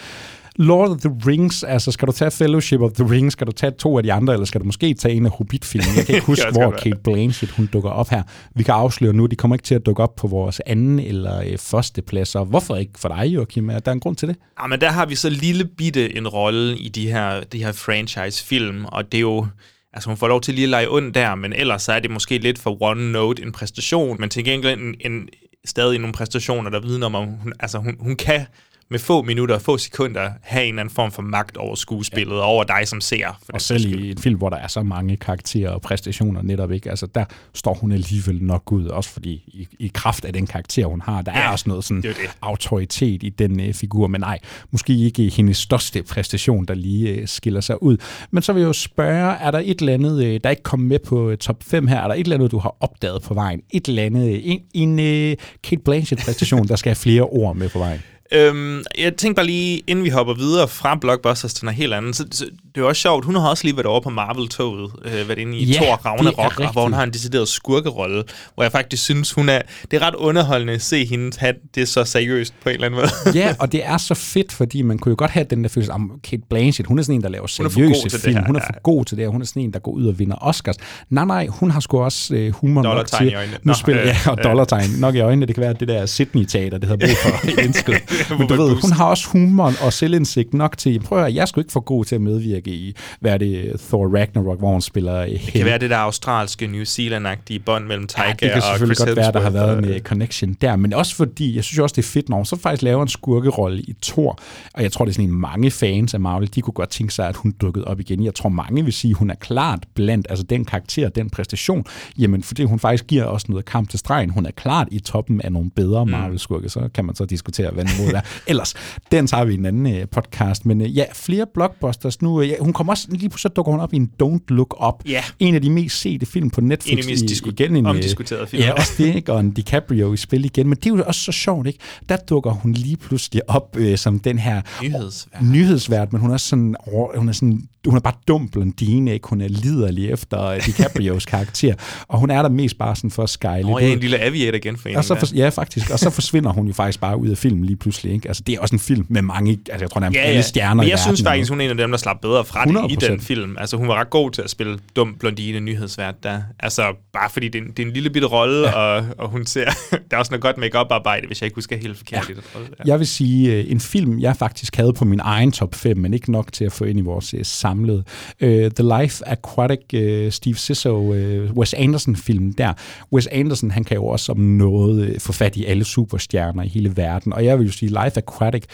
Lord 0.59 0.91
of 0.91 1.01
the 1.01 1.11
Rings, 1.27 1.63
altså 1.63 1.93
skal 1.93 2.09
du 2.09 2.13
tage 2.13 2.31
Fellowship 2.31 2.81
of 2.81 2.93
the 2.93 3.11
Ring, 3.11 3.33
skal 3.33 3.47
du 3.47 3.53
tage 3.53 3.71
to 3.71 3.97
af 3.97 4.03
de 4.03 4.13
andre, 4.13 4.33
eller 4.33 4.47
skal 4.47 4.61
du 4.61 4.67
måske 4.67 4.95
tage 4.95 5.15
en 5.15 5.27
af 5.27 5.33
Hobbit-filmene? 5.33 5.97
Jeg 5.97 6.07
kan 6.07 6.15
ikke 6.15 6.27
huske, 6.27 6.51
hvor 6.53 6.65
godt 6.65 6.81
Kate 6.81 6.97
Blanchett 7.05 7.53
hun 7.53 7.67
dukker 7.67 7.91
op 7.91 8.09
her. 8.09 8.23
Vi 8.55 8.63
kan 8.63 8.75
afsløre 8.75 9.13
nu, 9.13 9.27
de 9.27 9.37
kommer 9.37 9.55
ikke 9.55 9.65
til 9.65 9.75
at 9.75 9.87
dukke 9.87 10.03
op 10.03 10.17
på 10.17 10.27
vores 10.27 10.61
anden 10.67 10.99
eller 10.99 11.43
øh, 11.43 11.59
første 11.59 12.03
pladser. 12.03 12.45
Hvorfor 12.45 12.77
ikke 12.77 12.93
for 12.97 13.09
dig, 13.09 13.27
Joachim? 13.27 13.71
Er 13.71 13.79
der 13.79 13.93
en 13.93 14.01
grund 14.01 14.17
til 14.17 14.29
det? 14.29 14.37
Ja, 14.63 14.67
men 14.67 14.81
der 14.81 14.91
har 14.91 15.07
vi 15.07 15.15
så 15.15 15.31
lille 15.31 15.65
bitte 15.65 16.17
en 16.17 16.29
rolle 16.29 16.79
i 16.79 16.89
de 16.89 17.13
her, 17.13 17.41
de 17.41 17.65
her 17.65 17.73
franchise-film, 17.73 18.85
og 18.85 19.13
det 19.13 19.19
er 19.19 19.23
jo... 19.23 19.47
Altså, 19.93 20.11
hun 20.11 20.17
får 20.17 20.29
lov 20.29 20.41
til 20.41 20.55
lige 20.55 20.65
at 20.65 20.69
lege 20.69 20.91
ond 20.91 21.15
der, 21.15 21.35
men 21.35 21.53
ellers 21.53 21.83
så 21.83 21.93
er 21.93 22.01
det 22.01 22.11
måske 22.11 22.39
lidt 22.39 22.59
for 22.59 22.83
one 22.83 23.13
note 23.13 23.43
en 23.43 23.53
præstation, 23.53 24.17
men 24.21 24.31
til 24.31 24.45
gengæld 24.45 24.81
en, 24.81 24.95
en, 25.01 25.29
stadig 25.69 25.99
nogle 25.99 26.13
præstationer, 26.13 26.71
der 26.71 26.81
vidner 26.81 27.07
om, 27.07 27.15
at 27.15 27.29
hun, 27.43 27.53
altså, 27.61 27.79
hun, 27.79 27.97
hun 28.01 28.17
kan 28.17 28.47
med 28.91 28.99
få 28.99 29.23
minutter 29.23 29.55
og 29.55 29.63
få 29.63 29.79
sekunder 29.79 30.31
have 30.43 30.65
en 30.65 30.69
eller 30.69 30.81
anden 30.81 30.95
form 30.95 31.13
for 31.13 31.23
magt 31.23 31.57
over 31.57 31.75
skuespillet, 31.75 32.37
ja. 32.37 32.41
over 32.43 32.65
dig 32.65 32.89
som 32.89 33.01
ser. 33.01 33.39
For 33.47 33.53
Og 33.53 33.61
selv 33.61 33.81
skyld. 33.81 34.05
i 34.05 34.11
en 34.11 34.19
film, 34.19 34.39
hvor 34.39 34.49
der 34.49 34.57
er 34.57 34.67
så 34.67 34.83
mange 34.83 35.17
karakterer 35.17 35.71
og 35.71 35.81
præstationer 35.83 36.43
netop 36.43 36.73
ikke, 36.73 36.91
altså 36.91 37.07
der 37.07 37.25
står 37.55 37.75
hun 37.75 37.93
alligevel 37.93 38.43
nok 38.43 38.73
ud, 38.73 38.87
også 38.87 39.11
fordi 39.11 39.31
i, 39.31 39.69
i 39.79 39.91
kraft 39.95 40.25
af 40.25 40.33
den 40.33 40.47
karakter, 40.47 40.87
hun 40.87 41.01
har, 41.01 41.23
der 41.23 41.33
ja, 41.35 41.45
er 41.45 41.49
også 41.49 41.65
noget 41.69 41.85
sådan 41.85 42.03
det 42.03 42.17
det. 42.17 42.31
autoritet 42.43 43.23
i 43.23 43.29
den 43.29 43.61
øh, 43.61 43.75
figur, 43.75 44.07
men 44.07 44.21
nej, 44.21 44.39
måske 44.71 44.93
ikke 44.99 45.29
hendes 45.29 45.57
største 45.57 46.03
præstation, 46.03 46.65
der 46.65 46.75
lige 46.75 47.09
øh, 47.09 47.29
skiller 47.29 47.61
sig 47.61 47.83
ud. 47.83 47.97
Men 48.31 48.43
så 48.43 48.53
vil 48.53 48.61
jeg 48.61 48.69
jo 48.69 48.73
spørge, 48.73 49.37
er 49.37 49.51
der 49.51 49.63
et 49.65 49.81
eller 49.81 49.95
andet, 49.95 50.25
øh, 50.25 50.41
der 50.45 50.51
ikke 50.51 50.63
kom 50.63 50.81
med 50.81 50.99
på 50.99 51.31
øh, 51.31 51.39
top 51.39 51.63
5 51.63 51.87
her, 51.87 51.97
er 51.97 52.09
der 52.09 52.15
et 52.15 52.21
eller 52.21 52.37
andet, 52.37 52.51
du 52.51 52.59
har 52.59 52.77
opdaget 52.81 53.23
på 53.23 53.35
vejen? 53.35 53.61
Et 53.71 53.89
eller 53.89 54.03
andet, 54.03 54.35
øh, 54.35 54.41
en, 54.45 54.61
en 54.75 54.99
øh, 54.99 55.37
Kate 55.65 55.83
Blanchett-præstation, 55.83 56.69
der 56.69 56.77
skal 56.77 56.91
have 56.91 56.97
flere 56.97 57.23
ord 57.23 57.57
med 57.57 57.69
på 57.69 57.79
vejen? 57.79 58.01
Øhm, 58.33 58.83
jeg 58.99 59.17
tænkte 59.17 59.35
bare 59.35 59.47
lige, 59.47 59.83
inden 59.87 60.05
vi 60.05 60.09
hopper 60.09 60.35
videre 60.35 60.69
fra 60.69 60.95
Blockbusters 60.95 61.55
til 61.55 61.65
noget 61.65 61.77
helt 61.77 61.95
andet, 61.95 62.17
så, 62.17 62.25
så 62.31 62.45
det 62.75 62.81
er 62.81 62.89
også 62.89 63.03
sjovt, 63.03 63.25
hun 63.25 63.35
har 63.35 63.49
også 63.49 63.65
lige 63.65 63.77
været 63.77 63.87
over 63.87 64.01
på 64.01 64.11
Marvel-toget, 64.11 64.93
øh, 65.05 65.29
været 65.29 65.39
inde 65.39 65.59
i 65.59 65.65
Ja, 65.65 65.77
Thor 65.77 65.95
Ragnarok, 65.95 66.61
og 66.61 66.73
hvor 66.73 66.83
hun 66.83 66.93
har 66.93 67.03
en 67.03 67.13
decideret 67.13 67.49
skurkerolle, 67.49 68.25
hvor 68.55 68.65
jeg 68.65 68.73
faktisk 68.73 69.05
synes, 69.05 69.33
hun 69.33 69.49
er, 69.49 69.63
det 69.91 70.03
er 70.03 70.07
ret 70.07 70.15
underholdende 70.15 70.73
at 70.73 70.83
se 70.83 71.05
hende 71.05 71.31
have 71.39 71.55
det 71.75 71.89
så 71.89 72.05
seriøst 72.05 72.55
på 72.63 72.69
en 72.69 72.75
eller 72.75 72.87
anden 72.87 73.01
måde. 73.01 73.11
ja, 73.39 73.55
og 73.61 73.73
det 73.73 73.87
er 73.87 73.97
så 73.97 74.15
fedt, 74.15 74.53
fordi 74.53 74.83
man 74.83 74.99
kunne 74.99 75.11
jo 75.11 75.17
godt 75.19 75.31
have 75.31 75.47
den 75.51 75.63
der 75.63 75.69
følelse 75.69 75.93
om 75.93 76.21
Kate 76.25 76.43
Blanchett, 76.51 76.89
hun 76.89 76.99
er 76.99 77.03
sådan 77.03 77.15
en, 77.15 77.23
der 77.23 77.29
laver 77.29 77.45
er 77.45 77.47
seriøse 77.47 78.21
film. 78.21 78.37
her, 78.37 78.47
hun 78.47 78.57
er 78.57 78.61
ja. 78.61 78.67
for 78.67 78.83
god 78.83 79.05
til 79.05 79.17
det, 79.17 79.27
og 79.27 79.33
hun 79.33 79.43
er 79.43 79.47
sådan 79.47 79.63
en, 79.63 79.73
der 79.73 79.79
går 79.79 79.93
ud 79.93 80.07
og 80.07 80.19
vinder 80.19 80.37
Oscars. 80.41 80.77
Nej, 81.11 81.25
nej, 81.25 81.47
hun 81.47 81.71
har 81.71 81.81
sgu 81.81 82.01
også 82.01 82.35
øh, 82.35 82.53
humor 82.53 82.83
nok 82.83 82.91
Dollartegn 82.91 83.25
til. 83.25 83.33
i 83.33 83.35
øjnene. 83.35 83.59
Nu 83.63 83.69
Nå, 83.71 83.75
spiller 83.75 84.03
øh, 84.03 84.09
jeg, 84.09 84.17
og 84.27 84.39
øh. 84.39 84.45
dollartegn 84.45 84.91
nok 84.99 85.15
i 85.15 85.21
øjnene. 85.21 85.47
Det 85.47 85.55
kan 85.55 85.63
være, 85.63 85.73
det 85.73 85.89
der 85.89 86.07
Sydney-teater, 86.07 86.79
det 86.79 86.85
havde 86.89 86.99
brug 86.99 87.17
for 87.23 87.49
indskud. 87.65 87.95
Men 88.39 88.49
du 88.49 88.55
ved, 88.55 88.81
hun 88.83 88.93
har 88.93 89.05
også 89.05 89.29
humoren 89.29 89.75
og 89.83 89.93
selvindsigt 89.93 90.55
nok 90.55 90.79
til, 90.79 91.01
prøv 91.01 91.19
at 91.19 91.25
høre, 91.25 91.35
jeg 91.35 91.49
sgu 91.49 91.61
ikke 91.61 91.73
for 91.73 91.81
god 91.81 92.05
til 92.05 92.15
at 92.15 92.21
medvirke 92.21 92.71
i, 92.71 92.97
hvad 93.21 93.33
er 93.33 93.39
det, 93.39 93.81
Thor 93.89 94.17
Ragnarok, 94.17 94.59
hvor 94.59 94.73
hun 94.73 94.81
spiller 94.81 95.27
Det 95.27 95.41
kan 95.41 95.65
være 95.65 95.79
det 95.79 95.91
der 95.91 95.97
australske, 95.97 96.67
New 96.67 96.83
Zealand-agtige 96.83 97.59
bånd 97.59 97.87
mellem 97.87 98.07
Taika 98.07 98.29
Ja, 98.29 98.33
det 98.33 98.41
kan 98.41 98.57
og 98.57 98.63
selvfølgelig 98.63 98.97
Chris 98.97 99.09
godt 99.09 99.17
være, 99.17 99.33
der 99.33 99.41
har 99.41 99.51
Hemsworth, 99.51 99.69
været 99.69 99.79
en 99.79 99.95
øh, 99.95 100.01
connection 100.01 100.57
der, 100.61 100.77
men 100.77 100.93
også 100.93 101.17
fordi, 101.17 101.57
jeg 101.57 101.65
synes 101.65 101.79
jo 101.79 101.83
også, 101.83 101.95
det 101.97 102.03
er 102.03 102.09
fedt, 102.09 102.29
når 102.29 102.37
hun 102.37 102.47
så 102.47 102.57
faktisk 102.57 102.83
laver 102.83 103.03
en 103.03 103.09
skurkerolle 103.09 103.81
i 103.81 103.95
Thor, 104.03 104.39
og 104.75 104.83
jeg 104.83 104.93
tror, 104.93 105.05
det 105.05 105.13
er 105.13 105.15
sådan 105.15 105.29
en 105.29 105.41
mange 105.41 105.71
fans 105.71 106.15
af 106.15 106.21
Marvel, 106.21 106.51
de 106.55 106.61
kunne 106.61 106.75
godt 106.75 106.91
tænke 106.91 107.15
sig, 107.15 107.29
at 107.29 107.37
hun 107.37 107.55
dukkede 107.61 107.85
op 107.85 108.01
igen. 108.01 108.25
Jeg 108.25 108.35
tror, 108.35 108.49
mange 108.49 108.85
vil 108.85 108.93
sige, 108.93 109.11
at 109.11 109.17
hun 109.17 109.31
er 109.31 109.35
klart 109.35 109.79
blandt, 109.95 110.27
altså 110.31 110.45
den 110.45 110.65
karakter, 110.65 111.09
den 111.09 111.31
præstation, 111.31 111.85
jamen 112.19 112.43
fordi 112.43 112.65
hun 112.65 112.79
faktisk 112.79 113.07
giver 113.07 113.25
også 113.25 113.47
noget 113.49 113.65
kamp 113.65 113.91
til 113.91 113.99
stregen, 113.99 114.31
hun 114.31 114.47
er 114.47 114.51
klart 114.51 114.89
i 114.91 114.99
toppen 114.99 115.41
af 115.41 115.53
nogle 115.53 115.71
bedre 115.71 116.07
Marvel-skurke, 116.07 116.69
så 116.69 116.89
kan 116.95 117.05
man 117.05 117.15
så 117.15 117.25
diskutere, 117.25 117.71
hvad 117.71 117.85
niveauet 118.09 118.25
er. 118.27 118.41
Ellers, 118.47 118.75
den 119.13 119.27
tager 119.27 119.45
vi 119.45 119.53
i 119.53 119.57
en 119.57 119.67
anden 119.67 119.95
øh, 119.95 120.07
podcast, 120.13 120.67
men 120.67 120.81
øh, 120.81 120.97
ja, 120.97 121.05
flere 121.15 121.47
blockbusters 121.55 122.23
nu, 122.23 122.41
øh, 122.43 122.49
ja, 122.49 122.55
hun 122.61 122.73
kommer 122.73 122.93
også, 122.93 123.07
lige 123.11 123.29
pludselig 123.29 123.57
dukker 123.57 123.73
hun 123.73 123.81
op 123.81 123.93
i 123.93 123.97
en 123.97 124.11
Don't 124.23 124.45
Look 124.49 124.77
Up, 124.89 124.95
Ja. 125.09 125.23
en 125.39 125.55
af 125.55 125.63
de 125.63 125.71
mest 125.71 126.01
sete 126.01 126.27
film 126.27 126.51
på 126.51 126.61
Netflix. 126.61 126.93
En 126.93 126.99
af 126.99 127.05
de 127.05 127.11
mest 127.11 127.25
disku- 127.25 127.49
igen 127.51 127.77
en, 127.77 127.87
øh, 127.87 127.91
omdiskuterede 127.91 128.47
film. 128.47 128.63
Ja, 128.63 128.73
også 128.73 128.93
det, 128.99 129.15
ikke? 129.15 129.33
Og 129.33 129.41
en 129.41 129.51
DiCaprio 129.51 130.13
i 130.13 130.17
spil 130.17 130.45
igen. 130.45 130.69
Men 130.69 130.77
det 130.79 130.87
er 130.87 130.97
jo 130.97 131.03
også 131.07 131.21
så 131.21 131.33
sjovt, 131.33 131.67
ikke? 131.67 131.79
Der 132.09 132.17
dukker 132.17 132.51
hun 132.51 132.73
lige 132.73 132.97
pludselig 132.97 133.51
op 133.51 133.77
øh, 133.79 133.99
som 133.99 134.19
den 134.19 134.39
her 134.39 134.63
Nyhedsvært. 134.83 135.43
nyhedsvært, 135.43 136.13
men 136.13 136.21
hun 136.21 136.31
er 136.31 136.37
sådan, 136.37 136.77
hun 137.17 137.29
er 137.29 137.33
sådan 137.33 137.63
hun 137.91 137.97
er 137.97 138.01
bare 138.01 138.15
dum 138.29 138.49
blondine, 138.49 139.13
ikke? 139.13 139.29
Hun 139.29 139.41
er 139.41 139.49
liderlig 139.49 140.11
efter 140.11 140.45
øh, 140.45 140.67
DiCaprios 140.67 141.27
karakter, 141.35 141.75
og 142.09 142.19
hun 142.19 142.31
er 142.31 142.43
der 142.43 142.49
mest 142.49 142.79
bare 142.79 142.97
sådan 142.97 143.11
for 143.11 143.23
at 143.23 143.31
skyle 143.31 143.63
Nå, 143.63 143.69
er 143.69 143.75
ud. 143.75 143.93
en 143.93 144.01
lille 144.01 144.19
aviator 144.21 144.57
igen 144.57 144.77
for 144.77 144.89
en. 144.89 144.97
Og 144.97 145.05
så 145.05 145.15
for, 145.15 145.27
ja, 145.35 145.49
faktisk. 145.49 145.91
Og 145.91 145.99
så 145.99 146.11
forsvinder 146.11 146.53
hun 146.53 146.67
jo 146.67 146.73
faktisk 146.73 147.01
bare 147.01 147.17
ud 147.17 147.29
af 147.29 147.39
filmen 147.39 147.65
lige 147.65 147.77
pludselig. 147.77 148.13
Ikke? 148.13 148.29
Altså, 148.29 148.43
det 148.47 148.55
er 148.55 148.61
også 148.61 148.75
en 148.75 148.79
film 148.79 149.07
med 149.09 149.23
mange, 149.23 149.51
altså 149.71 149.85
jeg 149.85 149.91
tror 149.91 150.01
nærmest 150.01 150.17
Ja, 150.19 150.23
alle 150.23 150.37
ja. 150.37 150.43
stjerner 150.43 150.75
Men 150.75 150.87
i 150.87 150.91
jeg 150.91 150.99
synes 150.99 151.25
verden, 151.25 151.33
faktisk, 151.33 151.51
hun 151.51 151.61
er 151.61 151.65
en 151.65 151.71
af 151.71 151.77
dem, 151.77 151.91
der 151.91 151.99
slap 151.99 152.17
bedre 152.23 152.45
fra 152.45 152.65
det 152.65 152.91
i 152.91 153.05
100%. 153.05 153.11
den 153.11 153.21
film. 153.21 153.57
Altså, 153.59 153.77
hun 153.77 153.89
var 153.89 153.95
ret 153.95 154.11
god 154.11 154.31
til 154.31 154.43
at 154.43 154.51
spille 154.51 154.79
dum 154.97 155.17
blondine 155.21 155.61
nyhedsvært 155.61 156.23
der. 156.23 156.41
Altså, 156.61 156.83
bare 157.13 157.31
fordi 157.31 157.49
det 157.49 157.59
er 157.59 157.63
en, 157.63 157.71
det 157.71 157.83
er 157.83 157.87
en 157.87 157.93
lille 157.93 158.11
bitte 158.11 158.29
rolle, 158.29 158.69
ja. 158.69 158.73
og, 158.73 159.05
og 159.19 159.29
hun 159.29 159.47
ser... 159.47 159.65
der 160.11 160.17
er 160.17 160.19
også 160.19 160.31
noget 160.33 160.43
godt 160.43 160.59
make 160.59 160.79
arbejde 160.79 161.27
hvis 161.27 161.41
jeg 161.41 161.47
ikke 161.47 161.55
husker 161.55 161.77
helt 161.77 161.97
forkert 161.97 162.25
ja. 162.29 162.33
i 162.33 162.37
den 162.37 162.43
rolle. 162.55 162.69
Ja. 162.79 162.85
Jeg 162.87 162.99
vil 162.99 163.07
sige, 163.07 163.55
øh, 163.55 163.71
en 163.71 163.81
film, 163.81 164.19
jeg 164.19 164.37
faktisk 164.37 164.77
havde 164.77 164.93
på 164.93 165.05
min 165.05 165.21
egen 165.23 165.53
top 165.53 165.75
5, 165.75 165.99
men 165.99 166.15
ikke 166.15 166.33
nok 166.33 166.53
til 166.53 166.65
at 166.65 166.73
få 166.73 166.85
ind 166.85 166.99
i 166.99 167.03
vores 167.03 167.35
øh, 167.35 167.45
samlede. 167.79 168.05
Uh, 168.43 168.49
øh, 168.49 168.71
The 168.71 169.01
Life 169.01 169.29
Aquatic, 169.29 169.81
uh, 169.95 170.33
Steve 170.33 170.55
Sisso, 170.55 170.99
uh, 170.99 171.17
øh, 171.17 171.53
Wes 171.53 171.75
Anderson-film 171.75 172.53
der. 172.53 172.73
Wes 173.13 173.27
Anderson, 173.27 173.71
han 173.71 173.85
kan 173.85 173.97
jo 173.97 174.07
også 174.07 174.33
om 174.33 174.39
noget 174.39 175.11
uh, 175.11 175.21
få 175.21 175.33
fat 175.33 175.57
i 175.57 175.65
alle 175.65 175.85
superstjerner 175.85 176.63
i 176.63 176.69
hele 176.69 176.97
verden, 176.97 177.33
og 177.33 177.45
jeg 177.45 177.59
vil 177.59 177.67
jo 177.67 177.73
sige, 177.73 177.89
Life 177.89 178.17
Aquatic, 178.17 178.65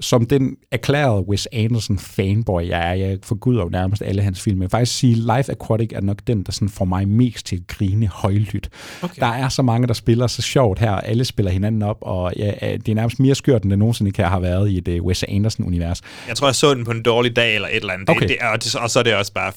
som 0.00 0.26
den 0.26 0.56
erklærede 0.72 1.28
Wes 1.28 1.48
Anderson 1.52 1.98
fanboy, 1.98 2.68
jeg 2.68 2.88
er, 2.90 2.92
jeg 2.92 3.18
forguder 3.22 3.62
jo 3.62 3.68
nærmest 3.68 4.02
alle 4.02 4.22
hans 4.22 4.40
film. 4.40 4.60
Vil 4.60 4.68
faktisk 4.68 4.98
sige, 4.98 5.14
Life 5.14 5.52
Aquatic 5.52 5.88
er 5.92 6.00
nok 6.00 6.16
den, 6.26 6.42
der 6.42 6.52
sådan 6.52 6.68
får 6.68 6.84
mig 6.84 7.08
mest 7.08 7.46
til 7.46 7.56
at 7.56 7.66
grine 7.66 8.06
højlydt. 8.06 8.68
Okay. 9.02 9.20
Der 9.20 9.26
er 9.26 9.48
så 9.48 9.62
mange, 9.62 9.86
der 9.86 9.94
spiller 9.94 10.26
så 10.26 10.42
sjovt 10.42 10.78
her, 10.78 10.92
alle 10.92 11.24
spiller 11.24 11.52
hinanden 11.52 11.82
op, 11.82 11.96
og 12.00 12.32
ja, 12.36 12.52
det 12.76 12.88
er 12.88 12.94
nærmest 12.94 13.20
mere 13.20 13.34
skørt, 13.34 13.62
end 13.62 13.70
det 13.70 13.78
nogensinde 13.78 14.10
kan 14.10 14.24
have 14.24 14.42
været 14.42 14.70
i 14.70 14.78
et 14.78 14.88
uh, 14.88 15.06
Wes 15.06 15.24
Anderson-univers. 15.28 16.00
Jeg 16.28 16.36
tror, 16.36 16.46
jeg 16.48 16.54
så 16.54 16.74
den 16.74 16.84
på 16.84 16.90
en 16.90 17.02
dårlig 17.02 17.36
dag 17.36 17.54
eller 17.54 17.68
et 17.68 17.76
eller 17.76 17.92
andet. 17.92 18.10
Okay. 18.10 18.20
Det, 18.20 18.28
det 18.28 18.36
er, 18.40 18.46
og, 18.46 18.64
det, 18.64 18.76
og 18.76 18.90
så 18.90 18.98
er 18.98 19.02
det 19.02 19.14
også 19.14 19.32
bare 19.32 19.52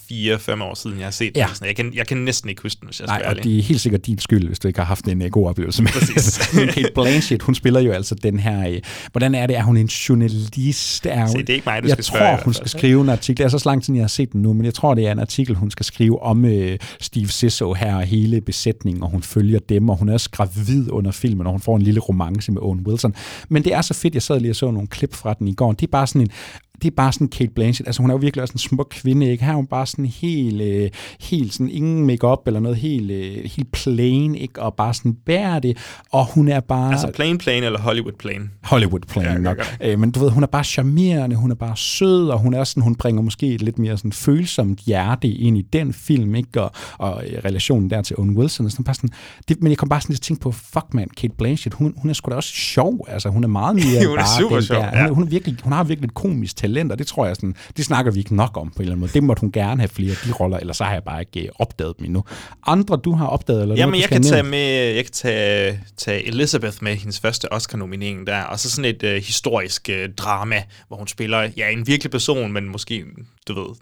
4-5 0.57 0.63
år 0.63 0.73
siden, 0.73 0.97
jeg 0.97 1.05
har 1.05 1.11
set 1.11 1.37
Ja. 1.37 1.47
den. 1.59 1.67
Jeg 1.67 1.75
kan, 1.75 1.91
jeg 1.93 2.07
kan 2.07 2.17
næsten 2.17 2.49
ikke 2.49 2.61
huske 2.61 2.79
den, 2.79 2.87
hvis 2.87 2.99
jeg 2.99 3.07
Nej, 3.07 3.23
og 3.25 3.43
det 3.43 3.57
er 3.57 3.61
helt 3.61 3.81
sikkert 3.81 4.05
din 4.05 4.19
skyld, 4.19 4.47
hvis 4.47 4.59
du 4.59 4.67
ikke 4.67 4.79
har 4.79 4.85
haft 4.85 5.05
en 5.05 5.21
uh, 5.21 5.27
god 5.27 5.49
oplevelse 5.49 5.83
med 5.83 5.91
det. 5.91 6.71
Kate 6.75 6.91
Blanchett, 6.95 7.43
hun 7.43 7.55
spiller 7.55 7.79
jo 7.79 7.91
altså 7.91 8.15
den 8.15 8.39
her... 8.39 8.69
Uh, 8.69 8.75
hvordan 9.11 9.35
er 9.35 9.47
det? 9.47 9.57
Er 9.57 9.63
hun 9.63 9.77
en 9.77 9.87
journalist? 9.87 10.30
Er 11.05 11.19
hun, 11.19 11.29
Se, 11.29 11.37
det 11.37 11.49
er 11.49 11.53
ikke 11.53 11.69
mig, 11.69 11.83
du 11.83 11.87
jeg 11.87 11.93
skal 11.93 12.03
spørge 12.03 12.21
tror, 12.21 12.29
hvert 12.29 12.43
hun 12.43 12.53
skal 12.53 12.69
skrive 12.69 13.01
en 13.01 13.09
artikel. 13.09 13.37
Det 13.37 13.53
er 13.53 13.57
så 13.57 13.69
lang 13.69 13.83
tid, 13.83 13.93
jeg 13.93 14.03
har 14.03 14.07
set 14.07 14.33
den 14.33 14.41
nu, 14.41 14.53
men 14.53 14.65
jeg 14.65 14.73
tror, 14.73 14.93
det 14.93 15.07
er 15.07 15.11
en 15.11 15.19
artikel, 15.19 15.55
hun 15.55 15.71
skal 15.71 15.85
skrive 15.85 16.21
om 16.21 16.43
uh, 16.43 16.51
Steve 17.01 17.27
Zissou 17.27 17.73
her 17.73 17.95
og 17.95 18.03
hele 18.03 18.41
besætningen, 18.41 19.03
og 19.03 19.09
hun 19.09 19.23
følger 19.23 19.59
dem, 19.59 19.89
og 19.89 19.97
hun 19.97 20.09
er 20.09 20.13
også 20.13 20.29
gravid 20.29 20.91
under 20.91 21.11
filmen, 21.11 21.47
og 21.47 21.51
hun 21.51 21.61
får 21.61 21.75
en 21.75 21.81
lille 21.81 21.99
romance 21.99 22.51
med 22.51 22.61
Owen 22.61 22.79
Wilson. 22.87 23.15
Men 23.49 23.63
det 23.63 23.73
er 23.73 23.81
så 23.81 23.93
fedt, 23.93 24.13
jeg 24.13 24.21
sad 24.21 24.39
lige 24.39 24.51
og 24.51 24.55
så 24.55 24.71
nogle 24.71 24.87
klip 24.87 25.13
fra 25.13 25.33
den 25.33 25.47
i 25.47 25.53
går. 25.53 25.71
Det 25.71 25.87
er 25.87 25.91
bare 25.91 26.07
sådan 26.07 26.21
en 26.21 26.31
det 26.81 26.87
er 26.87 26.95
bare 26.95 27.13
sådan 27.13 27.27
Kate 27.27 27.51
Blanchett. 27.55 27.87
Altså, 27.87 28.01
hun 28.01 28.09
er 28.09 28.13
jo 28.13 28.17
virkelig 28.17 28.41
også 28.41 28.53
en 28.53 28.59
smuk 28.59 28.87
kvinde, 28.91 29.31
ikke? 29.31 29.43
Her 29.43 29.51
er 29.51 29.55
hun 29.55 29.67
bare 29.67 29.85
sådan 29.87 30.05
helt, 30.05 30.61
øh, 30.61 30.89
helt 31.21 31.53
sådan 31.53 31.69
ingen 31.69 32.05
makeup 32.05 32.39
eller 32.47 32.59
noget 32.59 32.77
helt, 32.77 33.11
øh, 33.11 33.49
helt 33.55 33.71
plain, 33.71 34.35
ikke? 34.35 34.61
Og 34.61 34.73
bare 34.73 34.93
sådan 34.93 35.13
bærer 35.25 35.59
det. 35.59 35.77
Og 36.11 36.25
hun 36.25 36.47
er 36.47 36.59
bare... 36.59 36.91
Altså 36.91 37.11
plain 37.15 37.37
plain 37.37 37.63
eller 37.63 37.79
Hollywood 37.79 38.13
plain? 38.19 38.51
Hollywood 38.63 38.99
plain 39.07 39.25
Ja, 39.25 39.31
ja, 39.31 39.37
nok. 39.37 39.57
ja, 39.81 39.91
Øh, 39.91 39.99
men 39.99 40.11
du 40.11 40.19
ved, 40.19 40.29
hun 40.29 40.43
er 40.43 40.47
bare 40.47 40.63
charmerende, 40.63 41.35
hun 41.35 41.51
er 41.51 41.55
bare 41.55 41.77
sød, 41.77 42.29
og 42.29 42.39
hun 42.39 42.53
er 42.53 42.63
sådan, 42.63 42.83
hun 42.83 42.95
bringer 42.95 43.21
måske 43.21 43.47
et 43.47 43.61
lidt 43.61 43.79
mere 43.79 43.97
sådan 43.97 44.11
følsomt 44.11 44.79
hjerte 44.79 45.27
ind 45.27 45.57
i 45.57 45.61
den 45.61 45.93
film, 45.93 46.35
ikke? 46.35 46.61
Og, 46.61 46.71
og 46.97 47.23
øh, 47.27 47.39
relationen 47.45 47.89
der 47.89 48.01
til 48.01 48.15
Owen 48.19 48.37
Wilson. 48.37 48.65
Og 48.65 48.71
sådan, 48.71 48.83
bare 48.83 48.95
sådan, 48.95 49.09
det, 49.47 49.61
men 49.61 49.69
jeg 49.69 49.77
kom 49.77 49.89
bare 49.89 50.01
sådan 50.01 50.13
at 50.13 50.21
tænke 50.21 50.41
på, 50.41 50.51
fuck 50.51 50.85
man, 50.93 51.07
Kate 51.17 51.33
Blanchett, 51.37 51.73
hun, 51.75 51.93
hun 51.97 52.09
er 52.09 52.13
sgu 52.13 52.29
da 52.31 52.35
også 52.35 52.49
sjov. 52.49 53.05
Altså, 53.09 53.29
hun 53.29 53.43
er 53.43 53.47
meget 53.47 53.75
mere 53.75 53.85
Hun 54.07 54.17
er 54.17 54.21
bare 54.21 54.41
super 54.41 54.55
den 54.55 54.63
sjov, 54.65 54.77
der. 54.81 54.97
ja. 54.97 55.07
Hun, 55.07 55.13
hun, 55.15 55.23
er 55.23 55.27
virkelig, 55.27 55.57
hun 55.63 55.73
har 55.73 55.83
virkelig 55.83 56.07
et 56.07 56.13
komisk 56.13 56.55
talent, 56.55 56.70
og 56.91 56.99
det 56.99 57.07
tror 57.07 57.25
jeg 57.25 57.35
sådan, 57.35 57.55
det 57.77 57.85
snakker 57.85 58.11
vi 58.11 58.19
ikke 58.19 58.35
nok 58.35 58.57
om 58.57 58.69
på 58.69 58.73
en 58.75 58.81
eller 58.81 58.91
anden 58.91 58.99
måde. 58.99 59.11
Det 59.13 59.23
måtte 59.23 59.41
hun 59.41 59.51
gerne 59.51 59.81
have 59.81 59.89
flere 59.89 60.15
de 60.25 60.31
roller, 60.31 60.57
eller 60.57 60.73
så 60.73 60.83
har 60.83 60.93
jeg 60.93 61.03
bare 61.03 61.19
ikke 61.19 61.47
øh, 61.47 61.51
opdaget 61.55 61.93
dem 61.99 62.05
endnu. 62.05 62.23
Andre, 62.67 62.97
du 62.97 63.11
har 63.11 63.27
opdaget, 63.27 63.61
eller 63.61 63.75
Jamen, 63.75 63.91
noget, 63.91 64.09
du 64.09 64.15
jeg 64.15 64.21
kan, 64.21 64.23
tage 64.23 64.43
med, 64.43 64.93
jeg 64.95 65.03
kan 65.03 65.13
tage, 65.13 65.79
tage 65.97 66.27
Elizabeth 66.27 66.77
med, 66.81 66.95
hendes 66.95 67.19
første 67.19 67.53
Oscar-nominering 67.53 68.27
der, 68.27 68.41
og 68.41 68.59
så 68.59 68.69
sådan 68.69 68.95
et 68.95 69.03
øh, 69.03 69.15
historisk 69.15 69.89
øh, 69.89 70.09
drama, 70.13 70.63
hvor 70.87 70.97
hun 70.97 71.07
spiller, 71.07 71.49
ja, 71.57 71.69
en 71.69 71.87
virkelig 71.87 72.11
person, 72.11 72.51
men 72.51 72.69
måske, 72.69 73.05
du 73.47 73.53
ved, 73.53 73.75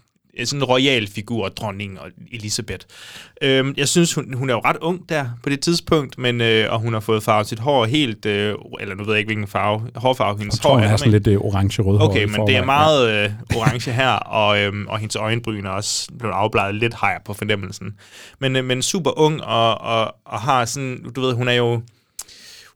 sådan 0.46 0.60
en 0.60 0.64
royal 0.64 1.08
figur, 1.08 1.50
dronning 1.50 2.00
og 2.00 2.08
Elisabeth. 2.32 2.86
Øhm, 3.42 3.74
jeg 3.78 3.88
synes, 3.88 4.14
hun, 4.14 4.34
hun 4.34 4.50
er 4.50 4.54
jo 4.54 4.60
ret 4.66 4.78
ung 4.82 5.10
der 5.10 5.26
på 5.44 5.50
det 5.50 5.60
tidspunkt, 5.60 6.18
men, 6.18 6.42
øh, 6.42 6.74
og 6.74 6.80
hun 6.80 6.94
har 6.94 7.00
fået 7.00 7.24
farvet 7.24 7.48
sit 7.48 7.60
hår 7.60 7.86
helt, 7.86 8.26
øh, 8.26 8.56
eller 8.80 8.96
nu 8.96 9.04
ved 9.04 9.14
jeg 9.14 9.20
ikke, 9.20 9.28
hvilken 9.28 9.48
farve, 9.48 9.82
hårfarve 9.96 10.38
hendes 10.38 10.56
Jeg 10.56 10.62
tror, 10.62 10.70
hår 10.70 10.80
er 10.80 10.98
sådan 10.98 11.10
normalt. 11.10 11.26
lidt 11.26 11.36
øh, 11.36 11.42
orange-rød 11.42 12.02
Okay, 12.02 12.24
men 12.24 12.48
det 12.48 12.56
er 12.56 12.66
meget 12.66 13.26
øh, 13.26 13.32
orange 13.58 13.92
her, 13.92 14.10
og, 14.12 14.60
øhm, 14.60 14.88
og 14.88 14.98
hendes 15.00 15.16
øjenbryn 15.16 15.66
er 15.66 15.70
også 15.70 16.10
blevet 16.20 16.34
afbladet 16.34 16.76
lidt 16.76 16.94
hejere 17.02 17.22
på 17.26 17.34
fornemmelsen. 17.34 17.94
Men, 18.40 18.56
øh, 18.56 18.66
men 18.66 18.82
super 18.82 19.20
ung, 19.20 19.44
og, 19.44 19.82
og, 19.82 20.16
og 20.26 20.40
har 20.40 20.66
sådan, 20.66 21.04
du 21.16 21.22
ved, 21.22 21.34
hun 21.34 21.48
er 21.48 21.54
jo, 21.54 21.82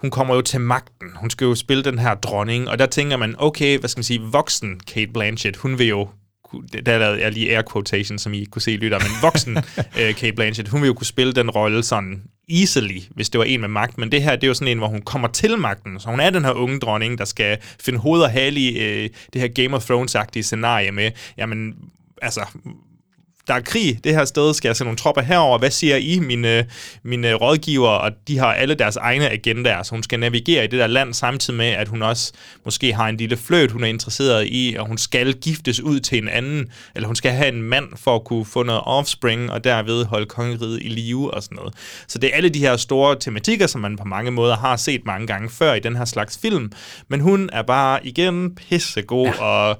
hun 0.01 0.11
kommer 0.11 0.35
jo 0.35 0.41
til 0.41 0.61
magten. 0.61 1.07
Hun 1.15 1.29
skal 1.29 1.45
jo 1.45 1.55
spille 1.55 1.83
den 1.83 1.99
her 1.99 2.15
dronning, 2.15 2.69
og 2.69 2.79
der 2.79 2.85
tænker 2.85 3.17
man, 3.17 3.35
okay, 3.37 3.79
hvad 3.79 3.89
skal 3.89 3.99
man 3.99 4.03
sige, 4.03 4.21
voksen 4.31 4.79
Kate 4.93 5.11
Blanchett, 5.13 5.57
hun 5.57 5.79
vil 5.79 5.87
jo 5.87 6.07
der 6.85 6.97
lavede 6.97 7.21
jeg 7.21 7.31
lige 7.31 7.55
air 7.55 7.63
quotation, 7.73 8.19
som 8.19 8.33
I 8.33 8.39
ikke 8.39 8.51
kunne 8.51 8.61
se 8.61 8.71
lytter, 8.71 8.99
men 8.99 9.09
voksen 9.21 9.57
øh, 9.99 10.15
Kate 10.15 10.33
Blanchett, 10.33 10.69
hun 10.69 10.81
vil 10.81 10.87
jo 10.87 10.93
kunne 10.93 11.07
spille 11.07 11.33
den 11.33 11.49
rolle 11.49 11.83
sådan 11.83 12.23
easily, 12.49 12.99
hvis 13.09 13.29
det 13.29 13.39
var 13.39 13.45
en 13.45 13.61
med 13.61 13.69
magt, 13.69 13.97
men 13.97 14.11
det 14.11 14.23
her, 14.23 14.35
det 14.35 14.43
er 14.43 14.47
jo 14.47 14.53
sådan 14.53 14.67
en, 14.67 14.77
hvor 14.77 14.87
hun 14.87 15.01
kommer 15.01 15.27
til 15.27 15.57
magten, 15.57 15.99
så 15.99 16.09
hun 16.09 16.19
er 16.19 16.29
den 16.29 16.45
her 16.45 16.51
unge 16.51 16.79
dronning, 16.79 17.17
der 17.17 17.25
skal 17.25 17.57
finde 17.79 17.99
hoved 17.99 18.21
og 18.21 18.31
hale 18.31 18.59
i 18.59 18.79
øh, 18.79 19.09
det 19.33 19.41
her 19.41 19.47
Game 19.47 19.75
of 19.75 19.91
Thrones-agtige 19.91 20.41
scenarie 20.41 20.91
med, 20.91 21.11
jamen, 21.37 21.75
altså, 22.21 22.41
der 23.47 23.53
er 23.53 23.61
krig 23.61 23.99
det 24.03 24.15
her 24.15 24.25
sted, 24.25 24.53
skal 24.53 24.69
jeg 24.69 24.75
sende 24.75 24.87
nogle 24.87 24.97
tropper 24.97 25.21
herover. 25.21 25.57
Hvad 25.57 25.71
siger 25.71 25.95
I, 25.95 26.19
mine, 26.19 26.65
mine 27.03 27.33
rådgiver? 27.33 27.89
Og 27.89 28.11
de 28.27 28.37
har 28.37 28.53
alle 28.53 28.75
deres 28.75 28.95
egne 28.95 29.29
agendaer, 29.29 29.83
så 29.83 29.91
hun 29.91 30.03
skal 30.03 30.19
navigere 30.19 30.63
i 30.63 30.67
det 30.67 30.79
der 30.79 30.87
land, 30.87 31.13
samtidig 31.13 31.57
med, 31.57 31.65
at 31.65 31.87
hun 31.87 32.01
også 32.01 32.33
måske 32.65 32.93
har 32.93 33.07
en 33.09 33.17
lille 33.17 33.37
fløt, 33.37 33.71
hun 33.71 33.83
er 33.83 33.87
interesseret 33.87 34.47
i, 34.47 34.75
og 34.79 34.87
hun 34.87 34.97
skal 34.97 35.33
giftes 35.33 35.79
ud 35.79 35.99
til 35.99 36.17
en 36.17 36.27
anden, 36.27 36.65
eller 36.95 37.07
hun 37.07 37.15
skal 37.15 37.31
have 37.31 37.47
en 37.47 37.61
mand 37.61 37.87
for 37.95 38.15
at 38.15 38.23
kunne 38.23 38.45
få 38.45 38.63
noget 38.63 38.81
offspring, 38.85 39.51
og 39.51 39.63
derved 39.63 40.05
holde 40.05 40.25
kongeriget 40.25 40.79
i 40.81 40.87
live 40.87 41.33
og 41.33 41.43
sådan 41.43 41.55
noget. 41.55 41.73
Så 42.07 42.19
det 42.19 42.29
er 42.31 42.37
alle 42.37 42.49
de 42.49 42.59
her 42.59 42.77
store 42.77 43.15
tematikker, 43.19 43.67
som 43.67 43.81
man 43.81 43.97
på 43.97 44.03
mange 44.03 44.31
måder 44.31 44.55
har 44.55 44.75
set 44.75 45.01
mange 45.05 45.27
gange 45.27 45.49
før 45.49 45.73
i 45.73 45.79
den 45.79 45.95
her 45.95 46.05
slags 46.05 46.39
film. 46.41 46.71
Men 47.07 47.19
hun 47.19 47.49
er 47.53 47.61
bare 47.61 48.07
igen 48.07 48.55
pissegod, 48.55 49.25
ja. 49.25 49.43
og 49.43 49.79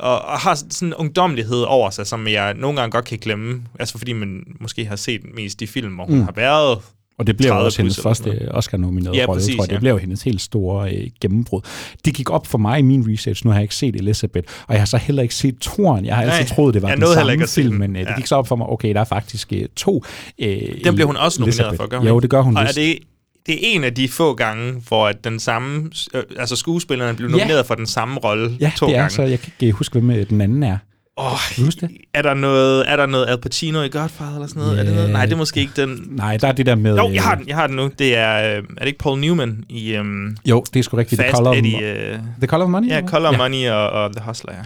og, 0.00 0.22
og 0.24 0.38
har 0.38 0.54
sådan 0.54 0.88
en 0.88 0.94
ungdomlighed 0.94 1.62
over 1.62 1.90
sig, 1.90 2.06
som 2.06 2.26
jeg 2.28 2.54
nogle 2.54 2.80
gange 2.80 2.90
godt 2.92 3.04
kan 3.04 3.18
glemme. 3.18 3.62
Altså 3.80 3.98
fordi 3.98 4.12
man 4.12 4.44
måske 4.60 4.84
har 4.86 4.96
set 4.96 5.20
mest 5.34 5.60
de 5.60 5.66
film, 5.66 5.94
hvor 5.94 6.04
hun 6.04 6.16
Mm. 6.18 6.22
har 6.24 6.32
været 6.32 6.78
Og 7.18 7.26
det 7.26 7.38
30 7.46 7.66
også 7.66 7.78
hendes 7.82 8.00
første 8.00 8.28
noget. 8.28 8.48
Oscar-nominerede 8.54 9.16
Ja, 9.18 9.24
rolle, 9.24 9.42
tror 9.42 9.50
jeg. 9.62 9.62
Det 9.68 9.72
ja. 9.72 9.78
bliver 9.78 9.92
jo 9.92 9.98
hendes 9.98 10.22
helt 10.22 10.40
store 10.40 10.94
øh, 10.94 11.10
gennembrud. 11.20 11.60
Det 12.04 12.14
gik 12.14 12.30
op 12.30 12.46
for 12.46 12.58
mig 12.58 12.78
i 12.78 12.82
min 12.82 13.12
research. 13.12 13.44
Nu 13.46 13.50
har 13.50 13.58
jeg 13.58 13.62
ikke 13.62 13.74
set 13.74 13.96
Elizabeth, 13.96 14.52
og 14.66 14.74
jeg 14.74 14.80
har 14.80 14.86
så 14.86 14.96
heller 14.96 15.22
ikke 15.22 15.34
set 15.34 15.58
Toren. 15.60 16.04
Jeg 16.04 16.16
har 16.16 16.22
altid 16.22 16.54
troet, 16.54 16.74
det 16.74 16.82
var 16.82 16.94
den 16.94 17.06
samme 17.14 17.46
film, 17.48 17.76
men 17.76 17.96
øh, 17.96 18.02
det 18.02 18.08
Ja. 18.10 18.16
gik 18.16 18.26
så 18.26 18.36
op 18.36 18.48
for 18.48 18.56
mig, 18.56 18.66
okay, 18.66 18.94
der 18.94 19.00
er 19.00 19.04
faktisk 19.04 19.52
øh, 19.52 19.64
to. 19.76 20.04
Øh, 20.38 20.48
Den 20.84 20.94
bliver 20.94 21.06
hun 21.06 21.16
også 21.16 21.40
nomineret 21.40 21.58
Elizabeth. 21.58 21.76
for, 21.76 21.86
gør 21.88 21.98
hun 21.98 22.06
Jo, 22.08 22.20
det 22.20 22.30
gør 22.30 22.40
hun 22.40 22.56
Og 22.56 22.62
er 22.62 22.72
det, 22.72 22.98
det 23.46 23.54
er 23.54 23.58
en 23.62 23.84
af 23.84 23.94
de 23.94 24.08
få 24.08 24.34
gange, 24.34 24.82
hvor 24.88 25.08
at 25.08 25.24
den 25.24 25.40
samme, 25.40 25.90
øh, 26.14 26.22
altså 26.38 26.56
skuespillerne 26.56 27.16
blev 27.16 27.28
nomineret 27.30 27.66
for 27.66 27.74
den 27.74 27.86
samme 27.86 28.20
rolle 28.20 28.56
Ja, 28.60 28.72
to 28.76 28.86
det 28.86 28.94
er 28.94 28.98
gange. 28.98 29.10
så. 29.14 29.22
Jeg 29.22 29.40
kan 29.40 29.52
ikke 29.60 29.76
huske, 29.76 29.92
hvem 30.00 30.10
øh, 30.10 30.28
den 30.28 30.40
anden 30.40 30.62
er. 30.62 30.78
Oh, 31.20 31.38
det? 31.56 31.90
er, 32.14 32.22
der 32.22 32.34
noget, 32.34 32.84
er 32.90 32.96
der 32.96 33.06
noget 33.06 33.26
Al 33.28 33.38
Pacino 33.40 33.82
i 33.82 33.88
Godfather 33.88 34.34
eller 34.34 34.46
sådan 34.46 34.60
noget? 34.62 34.72
Yeah. 34.76 34.80
Er 34.80 34.84
det 34.88 34.94
noget? 34.94 35.10
Nej, 35.10 35.24
det 35.26 35.32
er 35.32 35.36
måske 35.36 35.60
ikke 35.60 35.72
den... 35.76 36.02
Nej, 36.10 36.36
der 36.36 36.48
er 36.48 36.52
det 36.52 36.66
der 36.66 36.74
med... 36.74 36.96
Jo, 36.96 37.08
øh, 37.08 37.14
jeg 37.14 37.22
har 37.22 37.34
den, 37.34 37.48
jeg 37.48 37.56
har 37.56 37.66
den 37.66 37.76
nu. 37.76 37.90
Det 37.98 38.16
er, 38.16 38.36
øh, 38.38 38.56
er 38.56 38.60
det 38.78 38.86
ikke 38.86 38.98
Paul 38.98 39.18
Newman 39.20 39.64
i... 39.68 39.96
Um, 39.98 40.36
Jo, 40.46 40.64
det 40.74 40.78
er 40.78 40.82
sgu 40.84 40.96
rigtigt. 40.96 41.18
The 41.20 41.26
Fast 41.30 41.36
Color 41.36 41.50
of- 41.52 41.56
Eddie, 41.58 42.12
uh, 42.14 42.18
The 42.38 42.46
Color 42.46 42.64
of 42.64 42.70
Money, 42.70 42.88
Ja? 42.88 43.00
Color 43.06 43.28
of 43.28 43.32
Ja. 43.32 43.38
Money 43.38 43.68
og, 43.70 43.90
og 43.90 44.16
The 44.16 44.24
Hustler, 44.24 44.52
ja. 44.52 44.60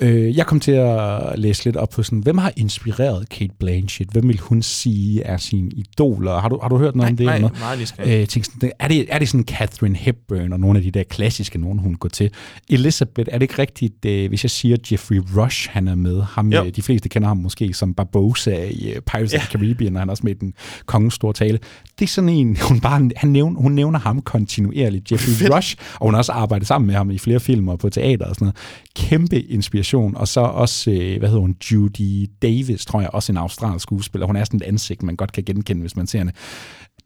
Øh, 0.00 0.36
jeg 0.36 0.46
kom 0.46 0.60
til 0.60 0.72
at 0.72 1.38
læse 1.38 1.64
lidt 1.64 1.76
op 1.76 1.88
på 1.90 2.02
sådan, 2.02 2.18
hvem 2.18 2.38
har 2.38 2.52
inspireret 2.56 3.28
Kate 3.28 3.52
Blanchett? 3.58 4.10
Hvem 4.12 4.28
vil 4.28 4.38
hun 4.40 4.62
sige 4.62 5.22
er 5.22 5.36
sine 5.36 5.70
idoler? 5.70 6.38
Har 6.40 6.48
du, 6.48 6.58
har 6.62 6.68
du 6.68 6.78
hørt 6.78 6.96
noget 6.96 7.06
Nej, 7.06 7.10
om 7.10 7.16
det? 7.16 7.26
nej, 7.26 7.34
eller 7.34 7.48
noget? 7.48 7.96
meget 7.98 8.20
øh, 8.20 8.26
tænkte 8.26 8.50
sådan, 8.52 8.72
er, 8.78 8.88
det, 8.88 9.06
er 9.08 9.18
det 9.18 9.28
sådan 9.28 9.44
Catherine 9.44 9.96
Hepburn 9.96 10.52
og 10.52 10.60
nogle 10.60 10.78
af 10.78 10.82
de 10.84 10.90
der 10.90 11.02
klassiske, 11.02 11.58
nogen 11.58 11.78
hun 11.78 11.94
går 11.94 12.08
til? 12.08 12.30
Elizabeth, 12.68 13.28
er 13.32 13.38
det 13.38 13.42
ikke 13.42 13.58
rigtigt, 13.58 14.04
øh, 14.04 14.28
hvis 14.28 14.44
jeg 14.44 14.50
siger 14.50 14.76
Jeffrey 14.92 15.20
Rush, 15.36 15.68
han 15.70 15.88
er 15.88 15.94
med? 15.94 16.22
Ham, 16.22 16.52
Jo. 16.52 16.64
øh, 16.64 16.70
de 16.76 16.82
fleste 16.82 17.08
kender 17.08 17.28
ham 17.28 17.36
måske 17.36 17.74
som 17.74 17.94
Barbosa 17.94 18.64
i 18.70 18.92
øh, 18.92 19.00
Pirates 19.00 19.34
of 19.34 19.40
the 19.40 19.58
Caribbean, 19.58 19.94
og 19.96 20.00
han 20.00 20.08
er 20.08 20.10
også 20.10 20.22
med 20.24 20.34
i 20.34 20.38
den 20.38 20.54
kongens 20.86 21.14
store 21.14 21.32
tale. 21.32 21.58
Det 21.98 22.04
er 22.04 22.08
sådan 22.08 22.28
en, 22.28 22.56
hun, 22.68 22.80
bare, 22.80 23.10
han 23.16 23.30
nævner, 23.30 23.60
hun 23.60 23.72
nævner 23.72 23.98
ham 23.98 24.22
kontinuerligt, 24.22 25.12
Jeffrey 25.12 25.48
Rush, 25.56 25.76
og 25.94 26.06
hun 26.06 26.14
har 26.14 26.18
også 26.18 26.32
arbejdet 26.32 26.68
sammen 26.68 26.86
med 26.86 26.94
ham 26.94 27.10
i 27.10 27.18
flere 27.18 27.40
film 27.40 27.68
og 27.68 27.78
på 27.78 27.88
teater 27.88 28.26
og 28.26 28.34
sådan 28.34 28.44
noget. 28.44 28.56
Kæmpe 28.96 29.40
inspiration, 29.42 29.87
og 29.94 30.28
så 30.28 30.40
også, 30.40 30.90
øh, 30.90 31.18
hvad 31.18 31.28
hedder 31.28 31.40
hun, 31.40 31.56
Judy 31.72 32.30
Davis, 32.42 32.84
tror 32.84 33.00
jeg, 33.00 33.10
også 33.12 33.32
en 33.32 33.36
australsk 33.36 33.82
skuespiller. 33.82 34.26
Hun 34.26 34.36
er 34.36 34.44
sådan 34.44 34.60
et 34.60 34.64
ansigt, 34.64 35.02
man 35.02 35.16
godt 35.16 35.32
kan 35.32 35.44
genkende, 35.44 35.80
hvis 35.80 35.96
man 35.96 36.06
ser 36.06 36.18
hende 36.18 36.32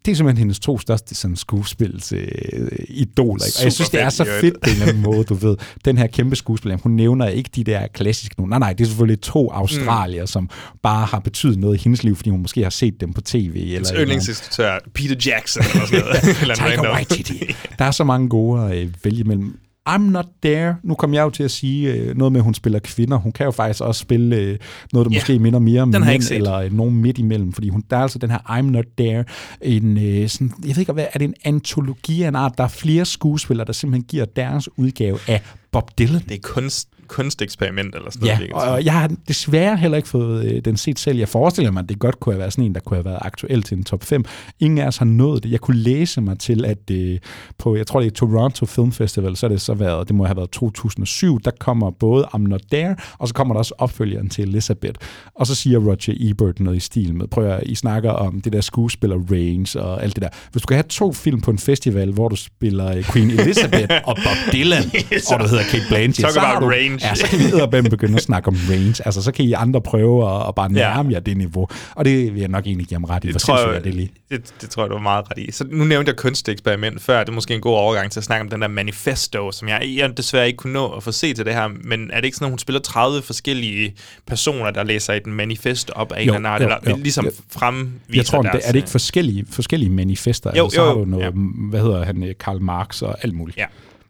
det 0.04 0.12
er 0.12 0.16
simpelthen 0.16 0.38
hendes 0.38 0.58
to 0.58 0.78
største 0.78 1.14
sådan, 1.14 1.36
skuespils 1.36 2.12
øh, 2.12 2.28
idoler. 2.88 3.44
Ikke? 3.44 3.58
Og 3.58 3.64
jeg 3.64 3.72
synes, 3.72 3.90
det 3.90 4.02
er 4.02 4.08
så 4.08 4.24
fedt, 4.40 4.60
på 4.60 4.70
en 4.70 4.72
eller 4.72 4.86
anden 4.86 5.02
måde, 5.02 5.24
du 5.24 5.34
ved. 5.34 5.56
Den 5.84 5.98
her 5.98 6.06
kæmpe 6.06 6.36
skuespiller, 6.36 6.78
hun 6.82 6.92
nævner 6.92 7.28
ikke 7.28 7.50
de 7.54 7.64
der 7.64 7.86
klassiske 7.86 8.34
nogle. 8.38 8.50
Nej, 8.50 8.58
nej, 8.58 8.72
det 8.72 8.84
er 8.84 8.88
selvfølgelig 8.88 9.20
to 9.20 9.50
australier, 9.52 10.22
mm. 10.22 10.26
som 10.26 10.50
bare 10.82 11.06
har 11.06 11.18
betydet 11.18 11.58
noget 11.58 11.80
i 11.80 11.82
hendes 11.82 12.02
liv, 12.02 12.16
fordi 12.16 12.30
hun 12.30 12.42
måske 12.42 12.62
har 12.62 12.70
set 12.70 13.00
dem 13.00 13.12
på 13.12 13.20
tv. 13.20 13.52
Eller 13.56 13.78
andet. 13.78 13.94
yndlingsinstruktør, 13.98 14.78
Peter 14.94 15.16
Jackson 15.26 15.62
eller 15.72 15.86
sådan 15.86 16.04
noget. 16.04 16.60
Random. 16.60 16.94
Waititi. 16.94 17.54
Der 17.78 17.84
er 17.84 17.90
så 17.90 18.04
mange 18.04 18.28
gode 18.28 18.62
at 18.62 18.76
øh, 18.76 18.88
vælge 19.04 19.20
imellem. 19.20 19.58
I'm 19.88 19.98
not 20.10 20.26
there. 20.42 20.74
Nu 20.82 20.94
kom 20.94 21.14
jeg 21.14 21.22
jo 21.22 21.30
til 21.30 21.42
at 21.42 21.50
sige 21.50 21.92
øh, 21.92 22.16
noget 22.16 22.32
med, 22.32 22.40
at 22.40 22.44
hun 22.44 22.54
spiller 22.54 22.78
kvinder. 22.78 23.16
Hun 23.16 23.32
kan 23.32 23.44
jo 23.44 23.50
faktisk 23.50 23.80
også 23.80 23.98
spille 24.00 24.36
øh, 24.36 24.58
noget, 24.92 25.06
der 25.06 25.12
Ja. 25.14 25.16
måske 25.20 25.38
minder 25.38 25.58
mere 25.58 25.82
om 25.82 25.88
mænd, 25.88 26.22
eller 26.30 26.54
øh, 26.54 26.72
nogen 26.72 26.94
midt 26.96 27.18
imellem. 27.18 27.52
Fordi 27.52 27.68
hun, 27.68 27.84
der 27.90 27.96
er 27.96 28.00
altså 28.02 28.18
den 28.18 28.30
her 28.30 28.38
I'm 28.38 28.62
not 28.70 28.84
there. 28.98 29.24
En, 29.62 29.98
øh, 29.98 30.28
sådan, 30.28 30.52
jeg 30.66 30.68
ved 30.68 30.78
ikke, 30.78 30.92
hvad 30.92 31.06
er 31.14 31.18
det 31.18 31.24
en 31.24 31.34
antologi 31.44 32.22
af 32.22 32.28
en 32.28 32.34
art? 32.36 32.52
Der 32.58 32.64
er 32.64 32.68
flere 32.68 33.04
skuespillere, 33.04 33.66
der 33.66 33.72
simpelthen 33.72 34.04
giver 34.08 34.24
deres 34.24 34.68
udgave 34.78 35.18
af 35.28 35.40
Bob 35.72 35.90
Dylan. 35.98 36.22
Det 36.28 36.34
er 36.34 36.38
kunst, 36.42 36.88
kunsteksperiment 37.08 37.94
eller 37.94 38.10
sådan 38.10 38.26
Ja, 38.26 38.34
noget. 38.38 38.52
og 38.52 38.62
og 38.62 38.84
jeg 38.84 38.92
har 38.92 39.10
desværre 39.28 39.76
heller 39.76 39.96
ikke 39.96 40.08
fået 40.08 40.44
øh, 40.44 40.60
den 40.64 40.76
set 40.76 40.98
selv. 40.98 41.18
Jeg 41.18 41.28
forestiller 41.28 41.70
mig, 41.70 41.82
at 41.82 41.88
det 41.88 41.98
godt 41.98 42.20
kunne 42.20 42.32
have 42.32 42.38
været 42.38 42.52
sådan 42.52 42.64
en, 42.64 42.74
der 42.74 42.80
kunne 42.80 42.96
have 42.96 43.04
været 43.04 43.18
aktuel 43.20 43.62
til 43.62 43.76
en 43.76 43.84
top 43.84 44.04
5. 44.04 44.24
Ingen 44.60 44.78
af 44.78 44.86
os 44.86 44.96
har 44.96 45.04
nået 45.04 45.42
det. 45.42 45.50
Jeg 45.50 45.60
kunne 45.60 45.76
læse 45.76 46.20
mig 46.20 46.38
til, 46.38 46.64
at 46.64 46.90
øh, 46.90 47.18
på, 47.58 47.76
jeg 47.76 47.86
tror 47.86 48.00
det 48.00 48.06
er 48.06 48.10
Toronto 48.14 48.66
Film 48.66 48.92
Festival, 48.92 49.36
så 49.36 49.46
er 49.46 49.50
det 49.50 49.60
så 49.60 49.74
været, 49.74 50.08
det 50.08 50.16
må 50.16 50.24
have 50.24 50.36
været 50.36 50.50
2007, 50.50 51.40
der 51.44 51.50
kommer 51.60 51.90
både 51.90 52.24
I'm 52.34 52.38
Not 52.38 52.60
There, 52.72 52.96
og 53.18 53.28
så 53.28 53.34
kommer 53.34 53.54
der 53.54 53.58
også 53.58 53.74
opfølgeren 53.78 54.28
til 54.28 54.48
Elizabeth. 54.48 54.94
Og 55.34 55.46
så 55.46 55.54
siger 55.54 55.78
Roger 55.78 56.14
Ebert 56.20 56.60
noget 56.60 56.76
i 56.76 56.80
stil 56.80 57.14
med, 57.14 57.26
prøv 57.28 57.46
at 57.46 57.62
I 57.66 57.74
snakker 57.74 58.10
om 58.10 58.40
det 58.40 58.52
der 58.52 58.60
skuespiller 58.60 59.16
range 59.30 59.80
og 59.80 60.02
alt 60.02 60.16
det 60.16 60.22
der. 60.22 60.28
Hvis 60.52 60.62
du 60.62 60.66
kan 60.66 60.76
have 60.76 60.84
to 60.88 61.12
film 61.12 61.40
på 61.40 61.50
en 61.50 61.58
festival, 61.58 62.10
hvor 62.12 62.28
du 62.28 62.36
spiller 62.36 62.96
øh, 62.96 63.04
Queen 63.04 63.30
Elizabeth 63.30 63.94
og 64.04 64.16
Bob 64.16 64.52
Dylan, 64.52 64.82
og 65.32 65.40
du 65.40 65.46
hedder 65.48 65.61
Kate 65.70 65.84
Blanchett, 65.88 66.16
Talk 66.16 66.32
så 66.32 66.40
har 66.40 66.56
about 66.56 66.68
du, 66.68 66.74
range. 66.74 66.98
Ja, 67.02 67.14
så 67.14 67.26
kan 67.26 67.38
vi 67.38 67.44
edderbame 67.44 67.90
begynde 67.90 68.16
at 68.16 68.22
snakke 68.22 68.48
om 68.48 68.56
range. 68.70 69.02
Altså, 69.04 69.22
så 69.22 69.32
kan 69.32 69.44
I 69.44 69.52
andre 69.52 69.80
prøve 69.80 70.36
at, 70.36 70.48
at 70.48 70.54
bare 70.54 70.72
nærme 70.72 71.12
jer 71.12 71.20
det 71.20 71.36
niveau. 71.36 71.68
Og 71.94 72.04
det 72.04 72.32
vil 72.34 72.40
jeg 72.40 72.48
nok 72.48 72.66
egentlig 72.66 72.86
give 72.86 72.96
ham 72.96 73.04
ret 73.04 73.24
i. 73.24 73.32
Det 73.32 73.40
tror, 73.40 73.72
jeg, 73.72 73.84
det 73.84 73.94
lige. 73.94 74.10
det, 74.30 74.54
det 74.60 74.70
tror 74.70 74.82
jeg, 74.82 74.90
du 74.90 74.94
var 74.94 75.02
meget 75.02 75.24
ret 75.30 75.38
i. 75.38 75.52
Så 75.52 75.64
nu 75.70 75.84
nævnte 75.84 76.08
jeg 76.10 76.16
kunsteksperiment 76.16 77.02
før. 77.02 77.20
Det 77.20 77.28
er 77.28 77.32
måske 77.32 77.54
en 77.54 77.60
god 77.60 77.74
overgang 77.74 78.10
til 78.10 78.20
at 78.20 78.24
snakke 78.24 78.42
om 78.42 78.48
den 78.48 78.62
der 78.62 78.68
manifesto, 78.68 79.52
som 79.52 79.68
jeg, 79.68 79.92
jeg 79.96 80.16
desværre 80.16 80.46
ikke 80.46 80.56
kunne 80.56 80.72
nå 80.72 80.88
at 80.88 81.02
få 81.02 81.12
se 81.12 81.34
til 81.34 81.44
det 81.44 81.54
her. 81.54 81.68
Men 81.84 82.10
er 82.12 82.16
det 82.16 82.24
ikke 82.24 82.36
sådan, 82.36 82.46
at 82.46 82.50
hun 82.50 82.58
spiller 82.58 82.80
30 82.80 83.22
forskellige 83.22 83.94
personer, 84.26 84.70
der 84.70 84.84
læser 84.84 85.12
et 85.12 85.26
manifest 85.26 85.90
op 85.90 86.12
af 86.12 86.20
en 86.22 86.28
Jo, 86.28 86.34
eller 86.34 86.50
anden 86.50 86.70
eller 86.82 86.96
ligesom 86.96 87.24
Jo. 87.24 87.30
fremviser 87.50 87.96
Jeg 88.14 88.26
tror, 88.26 88.42
det, 88.42 88.52
deres, 88.52 88.64
er 88.64 88.72
det 88.72 88.78
ikke 88.78 88.90
forskellige, 88.90 89.44
forskellige 89.50 89.90
manifester? 89.90 90.50
Jo, 90.56 90.64
altså, 90.64 90.76
så 90.76 90.82
jo, 90.82 90.88
har 90.88 90.94
du 90.94 91.04
noget, 91.04 91.24
ja. 91.24 91.30
hvad 91.70 91.80
hedder 91.80 92.04
han, 92.04 92.22
øh, 92.22 92.34
Karl 92.40 92.60
Marx 92.62 93.02
og 93.02 93.16
alt 93.22 93.34
muligt. 93.34 93.58
Ja. 93.58 93.64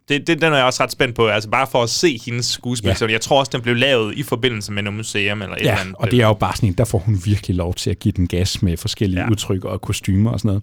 Det, 0.08 0.26
det, 0.26 0.42
den 0.42 0.52
er 0.52 0.56
jeg 0.56 0.64
også 0.66 0.82
ret 0.82 0.92
spændt 0.92 1.14
på, 1.16 1.26
altså 1.26 1.50
bare 1.50 1.66
for 1.66 1.82
at 1.82 1.90
se 1.90 2.20
hendes 2.26 2.46
skuespil. 2.46 2.96
Ja. 3.00 3.06
Jeg 3.06 3.20
tror 3.20 3.38
også, 3.38 3.50
den 3.54 3.60
blev 3.60 3.76
lavet 3.76 4.14
i 4.14 4.22
forbindelse 4.22 4.72
med 4.72 4.82
noget 4.82 4.96
museum 4.96 5.42
eller 5.42 5.54
et 5.54 5.60
eller 5.60 5.72
Ja, 5.72 5.80
andet. 5.80 5.94
og 5.98 6.10
det 6.10 6.20
er 6.20 6.26
jo 6.26 6.34
bare 6.34 6.56
sådan 6.56 6.68
en, 6.68 6.72
der 6.78 6.84
får 6.84 6.98
hun 6.98 7.20
virkelig 7.24 7.56
lov 7.56 7.74
til 7.74 7.90
at 7.90 7.98
give 7.98 8.12
den 8.12 8.26
gas 8.28 8.62
med 8.62 8.76
forskellige. 8.76 9.20
Ja. 9.20 9.30
udtryk 9.30 9.64
og 9.64 9.80
kostymer 9.80 10.30
og 10.30 10.38
sådan 10.40 10.48
noget. 10.48 10.62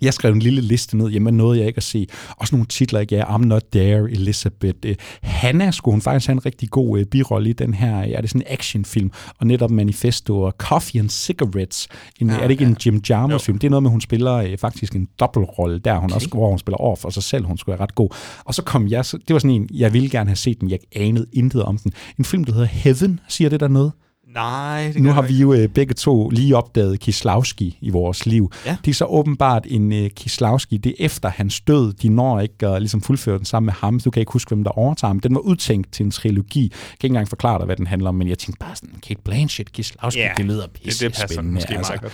Jeg 0.00 0.14
skrev 0.14 0.32
en 0.32 0.38
lille 0.38 0.60
liste 0.60 0.96
ned, 0.96 1.08
jamen 1.08 1.36
noget 1.36 1.58
jeg 1.58 1.66
ikke 1.66 1.76
at 1.76 1.82
se. 1.82 2.06
Også 2.36 2.54
nogle 2.54 2.66
titler, 2.66 3.00
ikke? 3.00 3.16
Ja, 3.16 3.24
I'm 3.24 3.44
Not 3.44 3.62
There, 3.72 4.10
Elizabeth. 4.10 4.78
Uh, 4.88 4.94
Hannah 5.22 5.72
skulle 5.72 5.92
hun 5.92 6.00
faktisk 6.00 6.26
have 6.26 6.32
en 6.32 6.46
rigtig 6.46 6.70
god 6.70 6.98
uh, 6.98 7.04
birolle 7.04 7.50
i 7.50 7.52
den 7.52 7.74
her, 7.74 7.96
er 7.96 8.20
det 8.20 8.30
sådan 8.30 8.42
en 8.42 8.52
actionfilm, 8.52 9.10
og 9.38 9.46
netop 9.46 9.70
Manifesto 9.70 10.42
og 10.42 10.54
Coffee 10.58 11.00
and 11.00 11.10
Cigarettes. 11.10 11.88
En, 12.20 12.28
ja, 12.30 12.36
er 12.36 12.42
det 12.42 12.50
ikke 12.50 12.64
ja. 12.64 12.70
en 12.70 12.76
Jim 12.86 13.02
Jarmusch-film? 13.10 13.58
Det 13.58 13.66
er 13.66 13.70
noget 13.70 13.82
med, 13.82 13.90
hun 13.90 14.00
spiller 14.00 14.52
uh, 14.52 14.58
faktisk 14.58 14.96
en 14.96 15.08
dobbeltrolle 15.20 15.78
der, 15.78 15.94
hun 15.94 16.04
okay. 16.04 16.14
også, 16.14 16.28
hvor 16.28 16.48
hun 16.48 16.58
spiller 16.58 16.76
over 16.76 16.96
for 16.96 17.10
sig 17.10 17.22
selv. 17.22 17.44
Hun 17.44 17.58
skulle 17.58 17.72
være 17.78 17.82
ret 17.82 17.94
god. 17.94 18.08
Og 18.44 18.54
så 18.54 18.62
kom 18.62 18.88
jeg, 18.88 19.04
så, 19.04 19.18
det 19.28 19.34
var 19.34 19.38
sådan 19.38 19.50
en, 19.50 19.68
jeg 19.74 19.92
ville 19.92 20.10
gerne 20.10 20.28
have 20.28 20.36
set 20.36 20.60
den, 20.60 20.70
jeg 20.70 20.78
anede 20.96 21.26
intet 21.32 21.62
om 21.62 21.78
den. 21.78 21.92
En 22.18 22.24
film, 22.24 22.44
der 22.44 22.52
hedder 22.52 22.66
Heaven, 22.66 23.20
siger 23.28 23.50
det 23.50 23.60
der 23.60 23.68
noget? 23.68 23.92
Nej, 24.34 24.90
det 24.94 25.02
Nu 25.02 25.10
har 25.10 25.22
vi 25.22 25.34
jo 25.34 25.52
øh, 25.52 25.68
begge 25.68 25.94
to 25.94 26.28
lige 26.28 26.56
opdaget 26.56 27.00
Kislowski 27.00 27.78
i 27.80 27.90
vores 27.90 28.26
liv. 28.26 28.52
Ja. 28.66 28.76
Det 28.84 28.90
er 28.90 28.94
så 28.94 29.04
åbenbart 29.04 29.66
en 29.68 29.92
øh, 29.92 30.10
Kislowski, 30.10 30.76
det 30.76 30.90
er 31.00 31.04
efter 31.04 31.28
hans 31.28 31.60
død. 31.60 31.92
De 31.92 32.08
når 32.08 32.40
ikke 32.40 32.66
at 32.66 32.82
ligesom 32.82 33.00
fuldføre 33.02 33.38
den 33.38 33.44
sammen 33.44 33.66
med 33.66 33.72
ham. 33.74 34.00
Du 34.00 34.10
kan 34.10 34.20
ikke 34.20 34.32
huske, 34.32 34.48
hvem 34.48 34.64
der 34.64 34.70
overtager 34.70 35.08
ham. 35.08 35.20
Den 35.20 35.34
var 35.34 35.40
udtænkt 35.40 35.92
til 35.92 36.04
en 36.04 36.10
trilogi. 36.10 36.62
Jeg 36.62 36.70
kan 36.70 36.94
ikke 36.96 37.06
engang 37.06 37.28
forklare 37.28 37.58
dig, 37.58 37.66
hvad 37.66 37.76
den 37.76 37.86
handler 37.86 38.08
om, 38.08 38.14
men 38.14 38.28
jeg 38.28 38.38
tænkte 38.38 38.58
bare 38.58 38.76
sådan, 38.76 38.94
Kate 39.08 39.20
Blanchett, 39.24 39.72
Kislowski, 39.72 40.20
Ja, 40.20 40.28
det 40.36 40.44
lyder 40.44 40.62
det- 40.66 40.72
det 40.74 40.82
pisse 40.82 41.08
passer 41.10 41.26
spændende. 41.28 41.54
måske 41.54 41.72
meget 41.72 41.90
altså. 41.90 42.02
godt. 42.02 42.12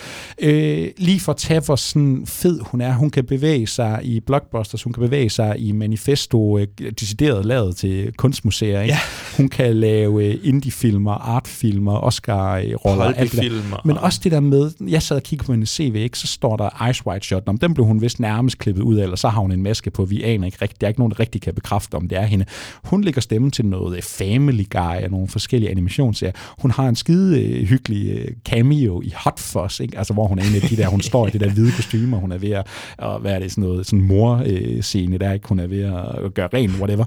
Øh, 0.55 0.89
lige 0.99 1.21
for 1.21 1.33
at 1.33 1.39
tage, 1.39 1.61
hvor 1.61 1.77
sådan 1.77 2.23
fed 2.27 2.61
hun 2.61 2.81
er. 2.81 2.93
Hun 2.95 3.11
kan 3.11 3.25
bevæge 3.25 3.67
sig 3.67 4.01
i 4.03 4.21
blockbusters, 4.21 4.83
hun 4.83 4.93
kan 4.93 5.01
bevæge 5.01 5.31
sig 5.31 5.59
i 5.59 5.73
manifesto, 5.73 6.59
øh, 6.59 6.67
decideret 7.01 7.45
lavet 7.47 7.77
til 7.77 8.13
kunstmuseer. 8.17 8.81
Ikke? 8.83 8.95
Ja. 8.95 8.99
Hun 9.37 9.49
kan 9.49 9.77
lave 9.77 10.25
øh, 10.27 10.39
indie-filmer, 10.43 11.13
artfilmer, 11.13 12.04
Oscar-roller, 12.05 13.05
alt 13.05 13.33
det 13.33 13.43
der. 13.43 13.81
Men 13.85 13.97
og- 13.97 14.03
også 14.03 14.21
det 14.25 14.33
der 14.33 14.41
med, 14.41 14.71
jeg 14.89 15.03
sad 15.03 15.17
og 15.17 15.23
kiggede 15.23 15.47
på 15.47 15.53
hendes 15.53 15.71
CV, 15.71 15.95
ikke? 15.95 16.19
så 16.19 16.27
står 16.27 16.57
der 16.57 16.89
Ice 16.91 17.07
White 17.07 17.27
Shot. 17.27 17.43
Om 17.47 17.59
den 17.59 17.75
blev 17.75 17.87
hun 17.87 18.01
vist 18.03 18.21
nærmest 18.21 18.59
klippet 18.59 18.83
ud 18.83 18.97
af, 18.97 19.03
eller 19.03 19.17
så 19.17 19.29
har 19.29 19.41
hun 19.41 19.53
en 19.53 19.63
maske 19.63 19.91
på. 19.91 20.05
Vi 20.05 20.23
aner 20.23 20.47
ikke 20.47 20.59
rigtigt. 20.63 20.81
Der 20.81 20.87
er 20.87 20.89
ikke 20.89 21.01
nogen, 21.01 21.11
der 21.11 21.21
rigtig 21.21 21.43
kan 21.43 21.55
bekræfte, 21.55 21.95
om 21.95 22.09
det 22.09 22.19
er 22.19 22.23
hende. 22.27 22.45
Hun 22.85 23.05
lægger 23.05 23.21
stemme 23.21 23.51
til 23.51 23.67
noget 23.67 23.97
øh, 23.97 24.03
Family 24.03 24.65
Guy 24.71 25.05
og 25.05 25.11
nogle 25.11 25.29
forskellige 25.29 25.71
animationsserier. 25.71 26.33
Hun 26.59 26.71
har 26.71 26.89
en 26.89 26.97
skide 26.97 27.43
øh, 27.43 27.65
hyggelig 27.67 28.11
øh, 28.19 28.29
cameo 28.49 29.01
i 29.03 29.13
Hot 29.17 29.41
Fuzz, 29.41 29.81
ikke? 29.81 29.99
Altså, 29.99 30.13
hvor 30.15 30.27
hun 30.27 30.39
er 30.39 30.43
en 30.43 30.55
af 30.55 30.61
de 30.61 30.77
der, 30.77 30.87
hun 30.89 31.01
står 31.11 31.27
i 31.27 31.31
det 31.31 31.41
der 31.41 31.51
hvide 31.51 31.73
kostyme, 31.77 32.17
hun 32.17 32.33
er 32.33 32.39
ved 32.39 32.51
at, 32.51 32.67
og 32.99 33.21
hvad 33.21 33.33
er 33.35 33.39
det, 33.39 33.51
sådan 33.51 33.65
noget, 33.65 33.87
sådan 33.87 34.03
mor-scene 34.03 35.19
der, 35.19 35.33
ikke? 35.33 35.49
Hun 35.49 35.59
er 35.59 35.67
ved 35.67 35.83
at 35.83 36.35
gøre 36.35 36.49
ren, 36.55 36.71
whatever. 36.71 37.05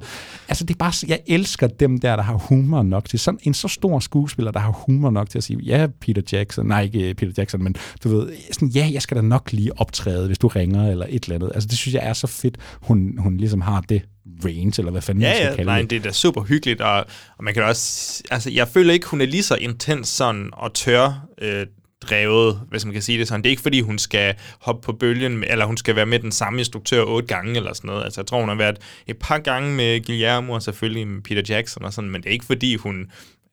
Altså, 0.50 0.64
det 0.64 0.74
er 0.74 0.78
bare, 0.78 0.94
jeg 1.08 1.20
elsker 1.28 1.68
dem 1.68 1.98
der, 2.00 2.16
der 2.16 2.24
har 2.24 2.34
humor 2.34 2.84
nok 2.84 3.10
til 3.10 3.20
sådan 3.20 3.40
en 3.44 3.54
så 3.54 3.68
stor 3.68 4.00
skuespiller, 4.00 4.52
der 4.52 4.60
har 4.60 4.72
humor 4.88 5.10
nok 5.12 5.30
til 5.30 5.38
at 5.38 5.44
sige, 5.44 5.60
ja, 5.64 5.88
Peter 6.02 6.22
Jackson, 6.32 6.66
nej, 6.66 6.84
ikke 6.84 7.10
øh, 7.10 7.16
Peter 7.16 7.34
Jackson, 7.38 7.64
men 7.64 7.76
du 8.04 8.10
ved, 8.10 8.30
sådan, 8.52 8.68
ja, 8.68 8.90
jeg 8.94 9.02
skal 9.02 9.18
da 9.18 9.22
nok 9.22 9.52
lige 9.52 9.80
optræde, 9.80 10.28
hvis 10.28 10.38
du 10.38 10.48
ringer, 10.48 10.92
eller 10.92 11.06
et 11.10 11.24
eller 11.24 11.36
andet. 11.36 11.52
Altså, 11.54 11.68
det 11.68 11.78
synes 11.78 11.96
jeg 11.96 12.04
er 12.06 12.14
så 12.14 12.28
fedt, 12.28 12.58
hun, 12.82 13.18
hun 13.20 13.38
ligesom 13.38 13.62
har 13.62 13.82
det 13.82 14.02
range, 14.46 14.74
eller 14.78 14.92
hvad 14.92 15.02
fanden 15.02 15.22
man 15.22 15.32
Ja, 15.32 15.36
skal 15.36 15.46
ja, 15.50 15.56
kalde 15.56 15.66
nej, 15.70 15.82
det. 15.82 15.90
det 15.90 15.98
er 15.98 16.02
da 16.02 16.12
super 16.12 16.42
hyggeligt, 16.42 16.82
og, 16.82 17.06
og 17.38 17.44
man 17.44 17.54
kan 17.54 17.64
også, 17.64 18.24
altså 18.32 18.50
jeg 18.52 18.68
føler 18.68 18.94
ikke, 18.94 19.08
hun 19.08 19.22
er 19.22 19.26
lige 19.26 19.44
så 19.44 19.56
intens 19.56 20.08
sådan, 20.08 20.50
og 20.54 20.74
tør 20.74 21.28
øh, 21.42 21.66
drevet, 22.02 22.62
hvis 22.70 22.86
man 22.86 22.94
kan 22.94 23.02
sige 23.02 23.20
det 23.20 23.28
sådan. 23.28 23.42
Det 23.42 23.48
er 23.50 23.52
ikke 23.52 23.62
fordi, 23.62 23.82
hun 23.82 23.98
skal 23.98 24.36
hoppe 24.62 24.86
på 24.86 24.94
bølgen, 24.94 25.44
eller 25.48 25.66
hun 25.66 25.78
skal 25.78 25.96
være 25.96 26.06
med 26.06 26.20
den 26.20 26.32
samme 26.32 26.60
instruktør 26.60 27.04
otte 27.04 27.28
gange, 27.28 27.56
eller 27.56 27.74
sådan 27.74 27.88
noget. 27.88 28.04
Altså 28.04 28.22
jeg 28.22 28.28
tror, 28.28 28.40
hun 28.40 28.50
har 28.50 28.56
været 28.56 28.78
et 29.08 29.18
par 29.18 29.38
gange 29.40 29.76
med 29.76 30.06
Guillermo, 30.06 30.54
og 30.54 30.62
selvfølgelig 30.62 31.08
med 31.08 31.22
Peter 31.22 31.42
Jackson 31.50 31.86
og 31.86 31.94
sådan, 31.94 32.10
men 32.10 32.22
det 32.22 32.30
er 32.30 32.34
ikke 32.34 32.46
fordi, 32.46 32.76
hun 32.76 33.06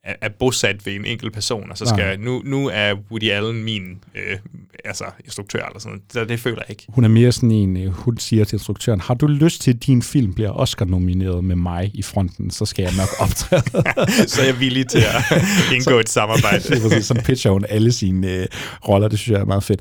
er, 0.04 0.14
er 0.20 0.28
bosat 0.28 0.86
ved 0.86 0.92
en 0.92 1.04
enkelt 1.04 1.32
person, 1.32 1.70
og 1.70 1.78
så 1.78 1.86
skal, 1.86 2.04
Nej. 2.04 2.16
nu, 2.16 2.42
nu 2.44 2.70
er 2.72 2.94
Woody 3.10 3.30
Allen 3.30 3.64
min 3.64 3.82
øh, 4.14 4.38
altså, 4.84 5.04
instruktør, 5.24 5.66
eller 5.66 5.80
sådan 5.80 5.90
noget. 5.90 6.02
Så 6.12 6.24
det 6.24 6.40
føler 6.40 6.58
jeg 6.58 6.70
ikke. 6.70 6.84
Hun 6.88 7.04
er 7.04 7.08
mere 7.08 7.32
sådan 7.32 7.50
en, 7.50 7.76
øh, 7.76 7.90
hun 7.90 8.18
siger 8.18 8.44
til 8.44 8.56
instruktøren, 8.56 9.00
har 9.00 9.14
du 9.14 9.26
lyst 9.26 9.62
til, 9.62 9.70
at 9.70 9.86
din 9.86 10.02
film 10.02 10.34
bliver 10.34 10.50
Oscar-nomineret 10.50 11.44
med 11.44 11.56
mig 11.56 11.90
i 11.94 12.02
fronten, 12.02 12.50
så 12.50 12.66
skal 12.66 12.82
jeg 12.82 12.92
nok 12.96 13.08
optræde. 13.24 14.28
så 14.28 14.40
er 14.42 14.46
jeg 14.46 14.60
villig 14.60 14.88
til 14.88 14.98
at 14.98 15.42
indgå 15.74 15.98
et 15.98 16.08
samarbejde. 16.08 16.68
Lige 16.70 16.80
præcis, 16.88 17.06
sådan 17.06 17.22
pitcher 17.22 17.50
hun 17.50 17.64
alle 17.68 17.92
sine 17.92 18.32
øh, 18.32 18.46
roller, 18.88 19.08
det 19.08 19.18
synes 19.18 19.34
jeg 19.34 19.40
er 19.40 19.44
meget 19.44 19.62
fedt. 19.62 19.80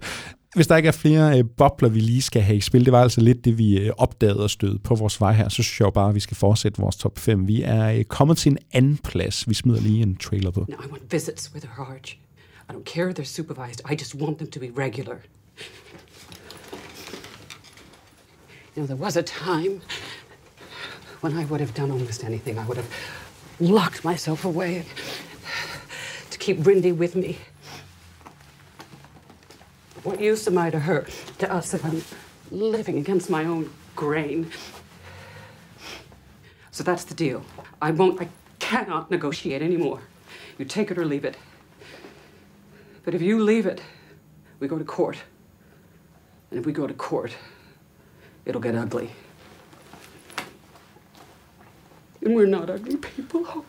Hvis 0.56 0.68
der 0.68 0.78
ikke 0.78 0.88
er 0.88 0.92
flere 0.92 1.40
øh, 1.40 1.46
bobler, 1.58 1.90
vi 1.90 2.00
lige 2.00 2.22
skal 2.22 2.42
have 2.42 2.58
i 2.58 2.62
spil, 2.62 2.86
det 2.86 2.94
var 2.94 3.02
altså 3.02 3.22
lidt 3.22 3.46
det, 3.46 3.58
vi 3.58 3.80
øh, 3.80 3.92
opdagede 3.98 4.44
og 4.44 4.50
stødte 4.50 4.80
på 4.80 4.96
vores 4.96 5.22
vej 5.22 5.34
her, 5.34 5.50
så 5.50 5.64
synes 5.64 5.80
jeg 5.80 5.86
jo 5.86 5.92
bare, 5.92 6.10
at 6.10 6.16
vi 6.16 6.20
skal 6.20 6.38
fortsætte 6.38 6.82
vores 6.82 6.96
top 6.96 7.20
5. 7.20 7.48
Vi 7.48 7.62
er 7.62 7.92
øh, 7.92 8.04
kommet 8.04 8.38
til 8.38 8.52
en 8.52 8.58
anden 8.74 8.98
plads. 8.98 9.50
Vi 9.50 9.54
smider 9.54 9.82
lige 9.82 10.02
en 10.02 10.16
trailer 10.16 10.52
på. 10.52 10.66
No, 10.70 10.76
I 10.76 10.92
want 10.92 11.12
visits 11.12 11.52
with 11.54 11.68
her, 11.68 11.84
arch. 11.84 12.18
I 12.70 12.74
don't 12.74 12.86
care 12.86 13.10
if 13.10 13.16
they're 13.16 13.36
supervised. 13.36 13.82
I 13.92 13.96
just 13.96 14.16
want 14.16 14.38
them 14.38 14.52
to 14.52 14.60
be 14.60 14.70
regular. 14.78 15.16
You 18.76 18.84
know, 18.84 18.88
there 18.88 19.06
was 19.06 19.18
a 19.18 19.22
time 19.22 19.82
when 21.22 21.34
I 21.34 21.46
would 21.46 21.62
have 21.62 21.74
done 21.78 21.92
almost 21.92 22.24
anything. 22.24 22.58
I 22.58 22.66
would 22.66 22.78
have 22.78 22.90
locked 23.60 24.04
myself 24.04 24.46
away 24.46 24.84
to 26.32 26.38
keep 26.38 26.58
Rindy 26.66 26.92
with 26.92 27.16
me. 27.16 27.38
What 30.04 30.20
use 30.20 30.48
am 30.48 30.58
I 30.58 30.70
to 30.70 30.80
her, 30.80 31.08
to 31.40 31.52
us, 31.52 31.74
if 31.74 31.86
I'm 31.86 32.04
living 32.52 32.98
against 32.98 33.30
my 33.30 33.46
own 33.46 33.72
grain? 33.96 34.52
So 36.72 36.84
that's 36.84 37.06
the 37.06 37.14
deal. 37.14 37.46
I 37.82 37.92
won't, 37.92 38.20
I 38.20 38.28
cannot 38.60 39.10
negotiate 39.10 39.62
anymore. 39.62 40.02
You 40.58 40.66
take 40.66 40.92
it 40.92 40.98
or 40.98 41.06
leave 41.06 41.24
it. 41.24 41.38
But 43.06 43.14
if 43.14 43.22
you 43.22 43.42
leave 43.42 43.66
it, 43.66 43.82
we 44.60 44.68
go 44.68 44.78
to 44.78 44.84
court. 44.84 45.18
And 46.52 46.60
if 46.60 46.66
we 46.66 46.74
go 46.74 46.86
to 46.86 46.94
court, 46.94 47.36
it'll 48.46 48.62
get 48.62 48.76
ugly. 48.76 49.12
And 52.26 52.36
we're 52.36 52.50
not 52.50 52.70
ugly 52.70 52.98
people. 53.16 53.40
Oh, 53.56 53.64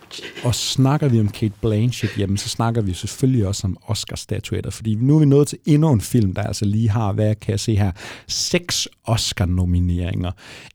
Og 0.45 0.55
snakker 0.55 1.09
vi 1.09 1.21
om 1.21 1.29
Kate 1.29 1.55
Blanchett, 1.61 2.19
jamen 2.19 2.37
så 2.37 2.49
snakker 2.49 2.83
vi 2.83 2.93
selvfølgelig 2.93 3.47
også 3.47 3.67
om 3.67 3.77
Oscar-statuetter, 3.83 4.71
fordi 4.71 4.95
nu 4.95 5.15
er 5.15 5.19
vi 5.19 5.27
nået 5.27 5.49
til 5.49 5.59
endnu 5.65 5.93
en 5.93 6.01
film, 6.01 6.35
der 6.35 6.43
altså 6.43 6.65
lige 6.65 6.91
har, 6.91 7.13
hvad 7.13 7.35
kan 7.35 7.51
jeg 7.51 7.61
se 7.61 7.77
her, 7.77 7.93
seks 8.27 8.89
Oscar-nomineringer. 9.05 10.31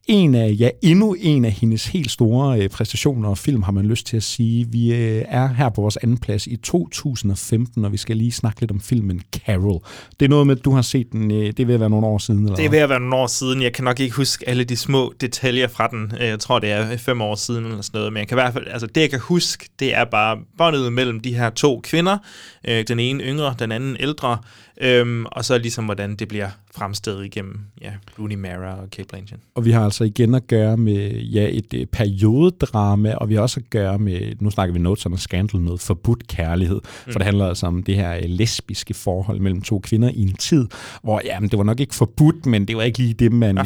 En 0.08 0.36
af, 0.36 0.56
ja, 0.60 0.70
endnu 0.82 1.16
en 1.20 1.46
af 1.46 1.52
hendes 1.52 1.88
helt 1.88 2.12
store 2.12 2.62
øh, 2.62 2.70
præstationer 2.70 3.30
og 3.30 3.38
film, 3.38 3.64
har 3.64 3.72
man 3.72 3.86
lyst 3.86 4.08
til 4.08 4.18
at 4.18 4.24
sige. 4.24 4.68
Vi 4.72 4.94
øh, 4.94 5.26
er 5.28 5.48
her 5.48 5.70
på 5.70 5.82
vores 5.82 5.98
anden 5.98 6.18
plads 6.18 6.48
i 6.48 6.56
2015, 6.56 7.86
og 7.86 7.92
vi 7.92 7.98
skal 7.98 8.18
lige 8.18 8.32
snakke 8.32 8.62
lidt 8.62 8.72
om 8.72 8.80
filmen 8.80 9.22
Carol. 9.34 9.82
Det 10.20 10.26
er 10.26 10.30
noget 10.30 10.48
med, 10.48 10.58
at 10.58 10.66
du 10.66 10.72
har 10.72 10.82
set 10.82 11.12
den, 11.12 11.32
øh, 11.32 11.54
det 11.58 11.68
vil 11.68 11.80
være 11.80 11.90
nogle 11.90 12.08
år 12.08 12.18
siden, 12.18 12.44
eller 12.44 12.56
Det 12.56 12.66
er 12.80 12.84
at 12.84 12.90
være 12.90 13.00
nogle 13.00 13.16
år 13.16 13.28
siden. 13.28 13.62
Jeg 13.62 13.74
kan 13.74 13.84
nok 13.84 14.00
ikke 14.00 14.16
huske 14.16 14.50
alle 14.50 14.64
de 14.64 14.78
små 14.78 15.14
detaljer 15.22 15.68
fra 15.68 15.88
den. 15.88 16.12
Jeg 16.20 16.40
tror, 16.40 16.60
det 16.60 16.72
er 16.72 16.98
fem 16.98 17.22
år 17.22 17.36
siden 17.36 17.69
eller 17.70 17.82
sådan 17.84 17.98
noget. 17.98 18.14
Men 18.14 18.20
jeg 18.20 18.28
kan 18.28 18.36
i 18.38 18.42
hvert 18.42 18.54
fald, 18.54 18.68
altså 18.68 18.88
det 18.88 19.02
jeg 19.02 19.10
kan 19.10 19.20
huske, 19.20 19.70
det 19.80 19.96
er 19.96 20.06
bare 20.06 20.38
båndet 20.58 20.94
mellem 20.94 21.20
de 21.20 21.36
her 21.36 21.50
to 21.50 21.82
kvinder. 21.84 22.18
Øh, 22.68 22.84
Den 22.88 23.00
ene 23.00 23.24
yngre, 23.24 23.56
den 23.60 23.72
anden 23.72 23.98
ældre. 24.00 24.38
øh, 24.82 25.26
og 25.26 25.46
så 25.46 25.58
ligesom, 25.58 25.86
hvordan 25.86 26.16
det 26.16 26.28
bliver 26.28 26.50
fremstillet 26.80 27.26
igennem 27.26 27.60
ja, 27.82 27.92
Rooney 28.20 28.36
Mara 28.36 28.82
og 28.82 28.90
Kate 28.90 29.08
Blanchett. 29.08 29.42
Og 29.56 29.66
vi 29.66 29.72
har 29.72 29.84
altså 29.84 30.04
igen 30.04 30.36
at 30.36 30.48
gøre 30.48 30.78
med 30.78 31.12
ja, 31.12 31.48
et 31.52 31.74
øh, 31.74 31.86
periodedrama, 31.86 33.14
og 33.16 33.30
vi 33.30 33.36
har 33.36 33.42
også 33.42 33.60
at 33.60 33.70
gøre 33.70 34.00
med, 34.00 34.36
nu 34.40 34.50
snakker 34.50 34.74
vi 34.74 34.80
Notes 34.80 35.06
on 35.06 35.14
a 35.14 35.18
Scandal, 35.18 35.62
noget 35.62 35.82
forbudt 35.82 36.28
kærlighed. 36.28 36.82
Mm. 37.06 37.12
For 37.12 37.20
det 37.20 37.26
handler 37.26 37.48
altså 37.48 37.68
om 37.68 37.84
det 37.84 37.96
her 37.96 38.16
øh, 38.16 38.24
lesbiske 38.26 38.94
forhold 38.94 39.40
mellem 39.40 39.62
to 39.62 39.80
kvinder 39.80 40.10
i 40.10 40.22
en 40.22 40.34
tid, 40.34 40.68
hvor 41.04 41.22
jamen, 41.26 41.50
det 41.50 41.58
var 41.58 41.64
nok 41.64 41.80
ikke 41.80 41.96
forbudt, 41.96 42.46
men 42.46 42.68
det 42.68 42.78
var 42.78 42.84
ikke 42.84 42.98
lige 42.98 43.14
det, 43.14 43.32
man 43.32 43.58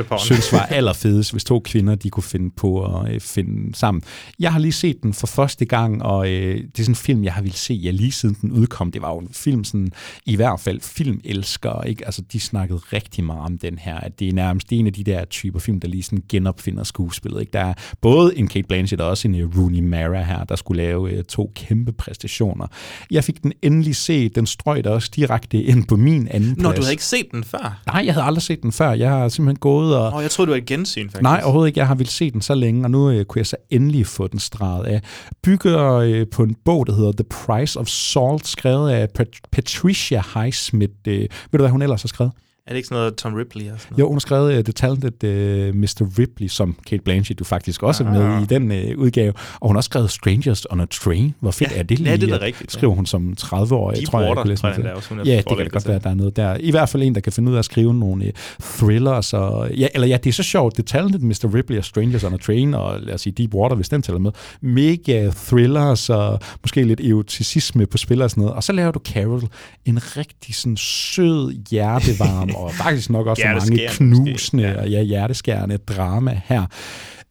upon. 0.00 0.18
synes 0.18 0.52
var 0.52 0.66
allerfedest, 0.78 1.32
hvis 1.32 1.44
to 1.44 1.60
kvinder 1.60 1.94
de 1.94 2.10
kunne 2.10 2.22
finde 2.22 2.50
på 2.56 3.00
at 3.00 3.14
øh, 3.14 3.20
finde 3.20 3.74
sammen. 3.74 4.02
Jeg 4.38 4.52
har 4.52 4.58
lige 4.58 4.72
set 4.72 5.02
den 5.02 5.14
for 5.14 5.26
første 5.26 5.64
gang, 5.64 6.02
og 6.02 6.30
øh, 6.30 6.54
det 6.54 6.78
er 6.78 6.82
sådan 6.82 6.92
en 6.92 6.96
film, 6.96 7.24
jeg 7.24 7.32
har 7.32 7.42
ville 7.42 7.56
se 7.56 7.74
ja, 7.74 7.90
lige 7.90 8.12
siden 8.12 8.36
den 8.40 8.52
udkom. 8.52 8.92
Det 8.92 9.02
var 9.02 9.12
jo 9.12 9.18
en 9.18 9.28
film, 9.32 9.64
sådan, 9.64 9.92
i 10.26 10.36
hvert 10.36 10.60
fald 10.60 10.80
filmelskere, 10.80 11.88
ikke? 11.88 12.04
Altså, 12.06 12.22
de 12.32 12.40
snakkede 12.58 12.80
rigtig 12.92 13.24
meget 13.24 13.40
om 13.40 13.58
den 13.58 13.78
her, 13.78 13.96
at 13.96 14.18
det 14.18 14.28
er 14.28 14.32
nærmest 14.32 14.72
en 14.72 14.86
af 14.86 14.92
de 14.92 15.04
der 15.04 15.24
typer 15.24 15.58
film, 15.58 15.80
der 15.80 15.88
lige 15.88 16.02
sådan 16.02 16.22
genopfinder 16.28 16.84
skuespillet. 16.84 17.40
Ikke? 17.40 17.52
Der 17.52 17.60
er 17.60 17.74
både 18.00 18.38
en 18.38 18.48
Kate 18.48 18.66
Blanchett 18.68 19.02
og 19.02 19.08
også 19.08 19.28
en 19.28 19.34
øh, 19.34 19.58
Rooney 19.58 19.80
Mara 19.80 20.22
her, 20.22 20.44
der 20.44 20.56
skulle 20.56 20.82
lave 20.82 21.12
øh, 21.12 21.24
to 21.24 21.52
kæmpe 21.54 21.92
præstationer. 21.92 22.66
Jeg 23.10 23.24
fik 23.24 23.42
den 23.42 23.52
endelig 23.62 23.96
set, 23.96 24.34
den 24.34 24.46
strøg 24.46 24.84
der 24.84 24.90
også 24.90 25.10
direkte 25.16 25.62
ind 25.62 25.86
på 25.86 25.96
min 25.96 26.28
anden 26.28 26.54
plads. 26.54 26.62
Nå, 26.62 26.72
du 26.72 26.80
havde 26.80 26.92
ikke 26.92 27.04
set 27.04 27.26
den 27.32 27.44
før? 27.44 27.82
Nej, 27.86 28.02
jeg 28.06 28.14
havde 28.14 28.26
aldrig 28.26 28.42
set 28.42 28.62
den 28.62 28.72
før. 28.72 28.92
Jeg 28.92 29.10
har 29.10 29.28
simpelthen 29.28 29.58
gået 29.58 29.96
og... 29.96 30.12
Åh, 30.14 30.22
jeg 30.22 30.30
troede, 30.30 30.50
du 30.50 30.56
et 30.56 30.66
gensyn, 30.66 31.08
faktisk. 31.08 31.22
Nej, 31.22 31.40
overhovedet 31.44 31.68
ikke. 31.68 31.78
Jeg 31.80 31.86
har 31.86 31.94
ville 31.94 32.10
se 32.10 32.30
den 32.30 32.40
så 32.42 32.54
længe, 32.54 32.84
og 32.84 32.90
nu 32.90 33.10
øh, 33.10 33.24
kunne 33.24 33.38
jeg 33.38 33.46
så 33.46 33.56
endelig 33.70 34.06
få 34.06 34.26
den 34.26 34.38
streget 34.38 34.86
af. 34.86 35.02
Bygger 35.42 35.92
øh, 35.92 36.26
på 36.32 36.42
en 36.42 36.56
bog, 36.64 36.86
der 36.86 36.94
hedder 36.94 37.12
The 37.12 37.24
Price 37.24 37.80
of 37.80 37.86
Salt, 37.86 38.46
skrevet 38.46 38.90
af 38.90 39.08
Pat- 39.18 39.40
Patricia 39.52 40.22
Highsmith. 40.34 40.92
Øh, 41.08 41.20
ved 41.20 41.28
du, 41.52 41.58
hvad 41.58 41.70
hun 41.70 41.82
ellers 41.82 42.02
har 42.02 42.08
skrevet? 42.08 42.32
Er 42.68 42.72
det 42.72 42.76
ikke 42.76 42.88
sådan 42.88 43.00
noget 43.00 43.14
Tom 43.16 43.34
Ripley 43.34 43.64
og 43.72 43.80
sådan 43.80 43.86
noget? 43.90 43.98
Jo, 44.00 44.06
hun 44.08 44.14
har 44.14 44.20
skrevet 44.20 44.58
uh, 44.58 44.64
The 44.64 44.72
Talented 44.72 45.24
uh, 45.24 45.76
Mr. 45.76 46.18
Ripley, 46.18 46.48
som 46.48 46.76
Kate 46.86 47.02
Blanchett 47.02 47.40
jo 47.40 47.44
faktisk 47.44 47.82
også 47.82 48.04
er 48.04 48.10
med 48.12 48.22
Ah. 48.22 48.42
i 48.42 48.46
den 48.46 48.70
uh, 48.70 48.98
udgave. 49.02 49.32
Og 49.60 49.68
hun 49.68 49.76
har 49.76 49.78
også 49.78 49.88
skrevet 49.88 50.10
Strangers 50.10 50.66
on 50.70 50.80
a 50.80 50.84
Train. 50.90 51.34
Hvor 51.40 51.50
fedt 51.50 51.70
Ja, 51.72 51.78
er 51.78 51.82
det 51.82 51.98
lige? 51.98 52.10
ja, 52.10 52.16
det 52.16 52.30
er 52.30 52.40
rigtigt. 52.42 52.72
Skriver 52.72 52.94
hun 52.94 53.06
som 53.06 53.34
30-årig. 53.40 53.96
Deep 53.96 54.08
tror 54.08 54.20
jeg, 54.20 54.28
jeg 54.28 54.36
kunne 54.36 54.48
læse 54.48 54.60
tror 54.60 54.68
jeg 54.68 54.76
til. 54.76 54.92
også, 54.92 55.08
hun 55.08 55.18
er 55.20 55.24
Ja, 55.24 55.36
det 55.36 55.46
kan 55.46 55.58
det 55.58 55.72
godt 55.72 55.88
være, 55.88 55.98
der 55.98 56.10
er 56.10 56.14
noget 56.14 56.36
der. 56.36 56.56
I 56.60 56.70
hvert 56.70 56.88
fald 56.88 57.02
en, 57.02 57.14
der 57.14 57.20
kan 57.20 57.32
finde 57.32 57.50
ud 57.50 57.54
af 57.54 57.58
at 57.58 57.64
skrive 57.64 57.94
nogle 57.94 58.24
uh, 58.24 58.30
thrillers. 58.64 59.32
Og, 59.32 59.70
ja, 59.74 59.86
eller 59.94 60.06
ja, 60.06 60.16
det 60.16 60.28
er 60.30 60.32
så 60.34 60.42
sjovt. 60.42 60.74
The 60.74 60.82
Talented 60.82 61.20
Mr. 61.20 61.54
Ripley 61.54 61.78
og 61.78 61.84
Strangers 61.84 62.24
on 62.24 62.34
a 62.34 62.36
Train, 62.36 62.74
og 62.74 63.00
lad 63.00 63.14
os 63.14 63.20
sige 63.20 63.32
Deep 63.32 63.54
Water, 63.54 63.76
hvis 63.76 63.88
den 63.88 64.02
tæller 64.02 64.20
med. 64.20 64.30
Mega 64.60 65.30
thrillers 65.36 66.10
og 66.10 66.40
måske 66.62 66.82
lidt 66.84 67.00
eroticisme 67.00 67.86
på 67.86 67.98
spil 67.98 68.22
og 68.22 68.30
sådan 68.30 68.40
noget. 68.40 68.56
Og 68.56 68.64
så 68.64 68.72
laver 68.72 68.90
du 68.92 69.00
Carol, 69.04 69.42
en 69.84 70.16
rigtig 70.16 70.54
sådan 70.54 70.76
sød, 70.76 71.52
hjertevarm 71.70 72.50
og 72.58 72.74
faktisk 72.74 73.10
nok 73.10 73.26
også 73.26 73.42
mange 73.46 73.76
Hjerteskærende 73.76 73.80
måske, 73.80 73.96
knusende 73.96 74.78
og 74.78 74.88
ja, 74.88 75.02
hjerteskærende 75.02 75.76
drama 75.76 76.40
her. 76.44 76.66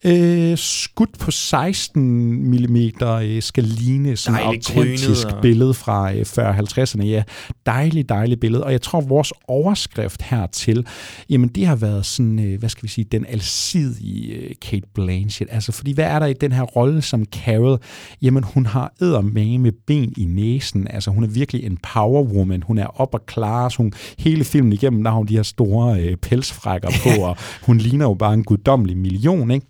Øh, 0.05 0.57
skudt 0.57 1.19
på 1.19 1.31
16 1.31 2.03
mm 2.49 2.75
øh, 2.75 3.41
skal 3.41 3.63
ligne 3.63 4.17
sådan 4.17 4.39
et 4.39 4.45
autentisk 4.45 5.27
og- 5.27 5.41
billede 5.41 5.73
fra 5.73 6.13
øh, 6.13 6.21
40-50'erne. 6.21 7.03
Ja, 7.05 7.23
dejligt, 7.65 8.09
dejligt 8.09 8.39
billede. 8.41 8.63
Og 8.63 8.71
jeg 8.71 8.81
tror, 8.81 9.01
vores 9.01 9.33
overskrift 9.47 10.21
hertil, 10.21 10.85
jamen 11.29 11.49
det 11.49 11.67
har 11.67 11.75
været 11.75 12.05
sådan, 12.05 12.39
øh, 12.39 12.59
hvad 12.59 12.69
skal 12.69 12.83
vi 12.83 12.87
sige, 12.87 13.05
den 13.11 13.25
alsidige 13.29 14.33
øh, 14.33 14.51
Kate 14.61 14.87
Blanchett. 14.93 15.51
Altså, 15.53 15.71
fordi 15.71 15.93
hvad 15.93 16.05
er 16.05 16.19
der 16.19 16.25
i 16.25 16.33
den 16.33 16.51
her 16.51 16.63
rolle 16.63 17.01
som 17.01 17.25
Carol? 17.25 17.79
Jamen, 18.21 18.43
hun 18.43 18.65
har 18.65 18.93
eddermame 19.01 19.57
med 19.57 19.71
ben 19.87 20.13
i 20.17 20.25
næsen. 20.25 20.87
Altså, 20.89 21.11
hun 21.11 21.23
er 21.23 21.27
virkelig 21.27 21.63
en 21.63 21.77
power 21.93 22.23
woman. 22.23 22.63
Hun 22.63 22.77
er 22.77 23.01
op 23.01 23.13
og 23.13 23.25
klar. 23.25 23.73
Hun, 23.77 23.93
hele 24.19 24.43
filmen 24.43 24.73
igennem, 24.73 25.03
der 25.03 25.11
har 25.11 25.17
hun 25.17 25.27
de 25.27 25.35
her 25.35 25.43
store 25.43 26.01
øh, 26.01 26.17
pelsfrækker 26.17 26.89
på, 27.03 27.21
og 27.27 27.37
hun 27.61 27.77
ligner 27.77 28.05
jo 28.05 28.13
bare 28.13 28.33
en 28.33 28.43
guddommelig 28.43 28.97
million, 28.97 29.51
ikke? 29.51 29.65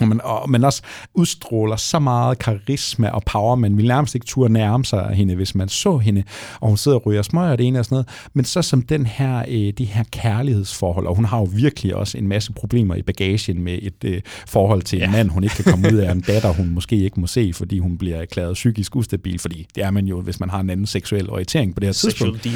Man, 0.00 0.20
og 0.24 0.50
man 0.50 0.64
også 0.64 0.82
udstråler 1.14 1.76
så 1.76 1.98
meget 1.98 2.38
karisma 2.38 3.08
og 3.08 3.22
power, 3.22 3.54
man 3.54 3.76
vil 3.76 3.86
nærmest 3.88 4.14
ikke 4.14 4.26
turde 4.26 4.52
nærme 4.52 4.84
sig 4.84 5.10
hende, 5.14 5.34
hvis 5.34 5.54
man 5.54 5.68
så 5.68 5.98
hende, 5.98 6.22
og 6.60 6.68
hun 6.68 6.76
sidder 6.76 6.98
og 6.98 7.06
ryger 7.06 7.22
smøger 7.22 7.50
og 7.50 7.58
det 7.58 7.66
ene 7.66 7.78
og 7.78 7.84
sådan 7.84 7.94
noget. 7.94 8.08
Men 8.34 8.44
så 8.44 8.62
som 8.62 8.82
den 8.82 9.06
her, 9.06 9.44
øh, 9.48 9.72
det 9.78 9.86
her 9.86 10.04
kærlighedsforhold, 10.10 11.06
og 11.06 11.14
hun 11.16 11.24
har 11.24 11.38
jo 11.38 11.44
virkelig 11.44 11.94
også 11.96 12.18
en 12.18 12.28
masse 12.28 12.52
problemer 12.52 12.94
i 12.94 13.02
bagagen 13.02 13.62
med 13.62 13.78
et 13.82 14.04
øh, 14.04 14.20
forhold 14.46 14.82
til 14.82 14.96
en 14.96 15.02
Ja. 15.02 15.10
mand, 15.10 15.28
hun 15.30 15.44
ikke 15.44 15.54
kan 15.54 15.64
komme 15.64 15.88
ud 15.92 15.96
af, 15.98 16.12
en 16.12 16.20
datter, 16.30 16.52
hun 16.52 16.68
måske 16.70 16.96
ikke 16.96 17.20
må 17.20 17.26
se, 17.26 17.52
fordi 17.54 17.78
hun 17.78 17.98
bliver 17.98 18.16
erklæret 18.16 18.54
psykisk 18.54 18.96
ustabil, 18.96 19.38
fordi 19.38 19.66
det 19.74 19.84
er 19.84 19.90
man 19.90 20.06
jo, 20.06 20.20
hvis 20.20 20.40
man 20.40 20.50
har 20.50 20.60
en 20.60 20.70
anden 20.70 20.86
seksuel 20.86 21.30
orientering 21.30 21.74
på 21.74 21.80
det 21.80 21.86
her 21.86 21.92
tidspunkt 21.92 22.46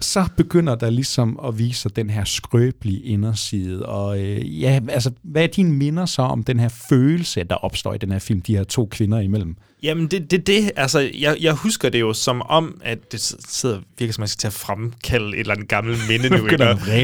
så 0.00 0.28
begynder 0.36 0.74
der 0.74 0.90
ligesom 0.90 1.40
at 1.46 1.58
vise 1.58 1.80
sig 1.80 1.96
den 1.96 2.10
her 2.10 2.24
skrøbelige 2.24 3.00
inderside. 3.00 3.86
Og 3.86 4.20
øh, 4.20 4.60
ja, 4.62 4.80
altså, 4.88 5.10
hvad 5.22 5.42
er 5.42 5.46
dine 5.46 5.72
minder 5.72 6.06
så 6.06 6.22
om 6.22 6.42
den 6.44 6.60
her 6.60 6.68
følelse, 6.88 7.44
der 7.44 7.54
opstår 7.54 7.94
i 7.94 7.98
den 7.98 8.12
her 8.12 8.18
film, 8.18 8.40
de 8.40 8.56
her 8.56 8.64
to 8.64 8.86
kvinder 8.86 9.20
imellem? 9.20 9.56
Jamen, 9.82 10.06
det 10.06 10.30
det, 10.30 10.46
det 10.46 10.70
altså, 10.76 11.10
jeg, 11.18 11.36
jeg 11.40 11.52
husker 11.52 11.88
det 11.88 12.00
jo 12.00 12.12
som 12.12 12.42
om, 12.42 12.80
at 12.84 13.12
det 13.12 13.20
sidder 13.48 13.80
virkelig 13.98 14.14
som, 14.14 14.22
at 14.22 14.24
jeg 14.24 14.28
skal 14.28 14.40
til 14.40 14.46
at 14.46 14.52
fremkalde 14.52 15.28
et 15.28 15.40
eller 15.40 15.54
andet 15.54 15.68
gammelt 15.68 15.98
minde 16.08 16.28
nu. 16.28 16.46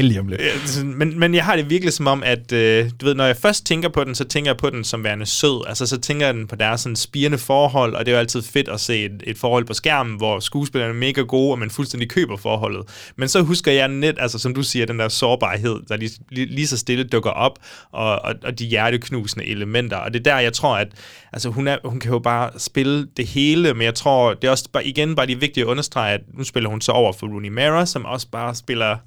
Lige 0.01 0.19
om 0.19 0.27
lidt. 0.27 0.41
Sådan, 0.65 0.93
Men, 0.93 1.19
men 1.19 1.35
jeg 1.35 1.45
har 1.45 1.55
det 1.55 1.69
virkelig 1.69 1.93
som 1.93 2.07
om, 2.07 2.23
at 2.23 2.51
øh, 2.51 2.89
du 3.01 3.05
ved, 3.05 3.15
når 3.15 3.25
jeg 3.25 3.37
først 3.37 3.65
tænker 3.65 3.89
på 3.89 4.03
den, 4.03 4.15
så 4.15 4.23
tænker 4.23 4.51
jeg 4.51 4.57
på 4.57 4.69
den 4.69 4.83
som 4.83 5.03
værende 5.03 5.25
sød. 5.25 5.67
Altså, 5.67 5.85
så 5.85 5.99
tænker 5.99 6.25
jeg 6.25 6.33
den 6.33 6.47
på 6.47 6.55
deres 6.55 6.81
sådan 6.81 6.95
spirende 6.95 7.37
forhold, 7.37 7.93
og 7.93 8.05
det 8.05 8.11
er 8.11 8.15
jo 8.15 8.19
altid 8.19 8.41
fedt 8.41 8.67
at 8.67 8.79
se 8.79 9.05
et, 9.05 9.23
et 9.23 9.37
forhold 9.37 9.65
på 9.65 9.73
skærmen, 9.73 10.17
hvor 10.17 10.39
skuespillerne 10.39 10.93
er 10.93 10.97
mega 10.97 11.21
gode, 11.21 11.51
og 11.51 11.59
man 11.59 11.69
fuldstændig 11.69 12.09
køber 12.09 12.37
forholdet. 12.37 13.11
Men 13.15 13.29
så 13.29 13.41
husker 13.41 13.71
jeg 13.71 13.87
net, 13.87 14.15
altså 14.19 14.39
som 14.39 14.53
du 14.53 14.63
siger, 14.63 14.85
den 14.85 14.99
der 14.99 15.09
sårbarhed, 15.09 15.79
der 15.89 15.97
lige, 15.97 16.11
lige, 16.31 16.45
lige 16.45 16.67
så 16.67 16.77
stille 16.77 17.03
dukker 17.03 17.29
op, 17.29 17.59
og, 17.91 18.21
og, 18.21 18.35
og 18.43 18.59
de 18.59 18.65
hjerteknusende 18.65 19.45
elementer. 19.45 19.97
Og 19.97 20.13
det 20.13 20.19
er 20.19 20.23
der, 20.23 20.39
jeg 20.39 20.53
tror, 20.53 20.77
at 20.77 20.87
altså, 21.33 21.49
hun, 21.49 21.67
er, 21.67 21.77
hun 21.83 21.99
kan 21.99 22.11
jo 22.11 22.19
bare 22.19 22.51
spille 22.65 23.07
det 23.17 23.27
hele, 23.27 23.73
men 23.73 23.81
jeg 23.81 23.95
tror, 23.95 24.33
det 24.33 24.47
er 24.47 24.51
også 24.51 24.69
bare, 24.73 24.85
igen 24.85 25.15
bare 25.15 25.27
det 25.27 25.41
vigtige 25.41 25.63
at 25.63 25.67
understrege, 25.67 26.13
at 26.13 26.21
nu 26.33 26.43
spiller 26.43 26.69
hun 26.69 26.81
så 26.81 26.91
over 26.91 27.13
for 27.13 27.27
Rooney 27.27 27.49
Mara, 27.49 27.85
som 27.85 28.05
også 28.05 28.27
bare 28.31 28.55
spiller 28.55 28.97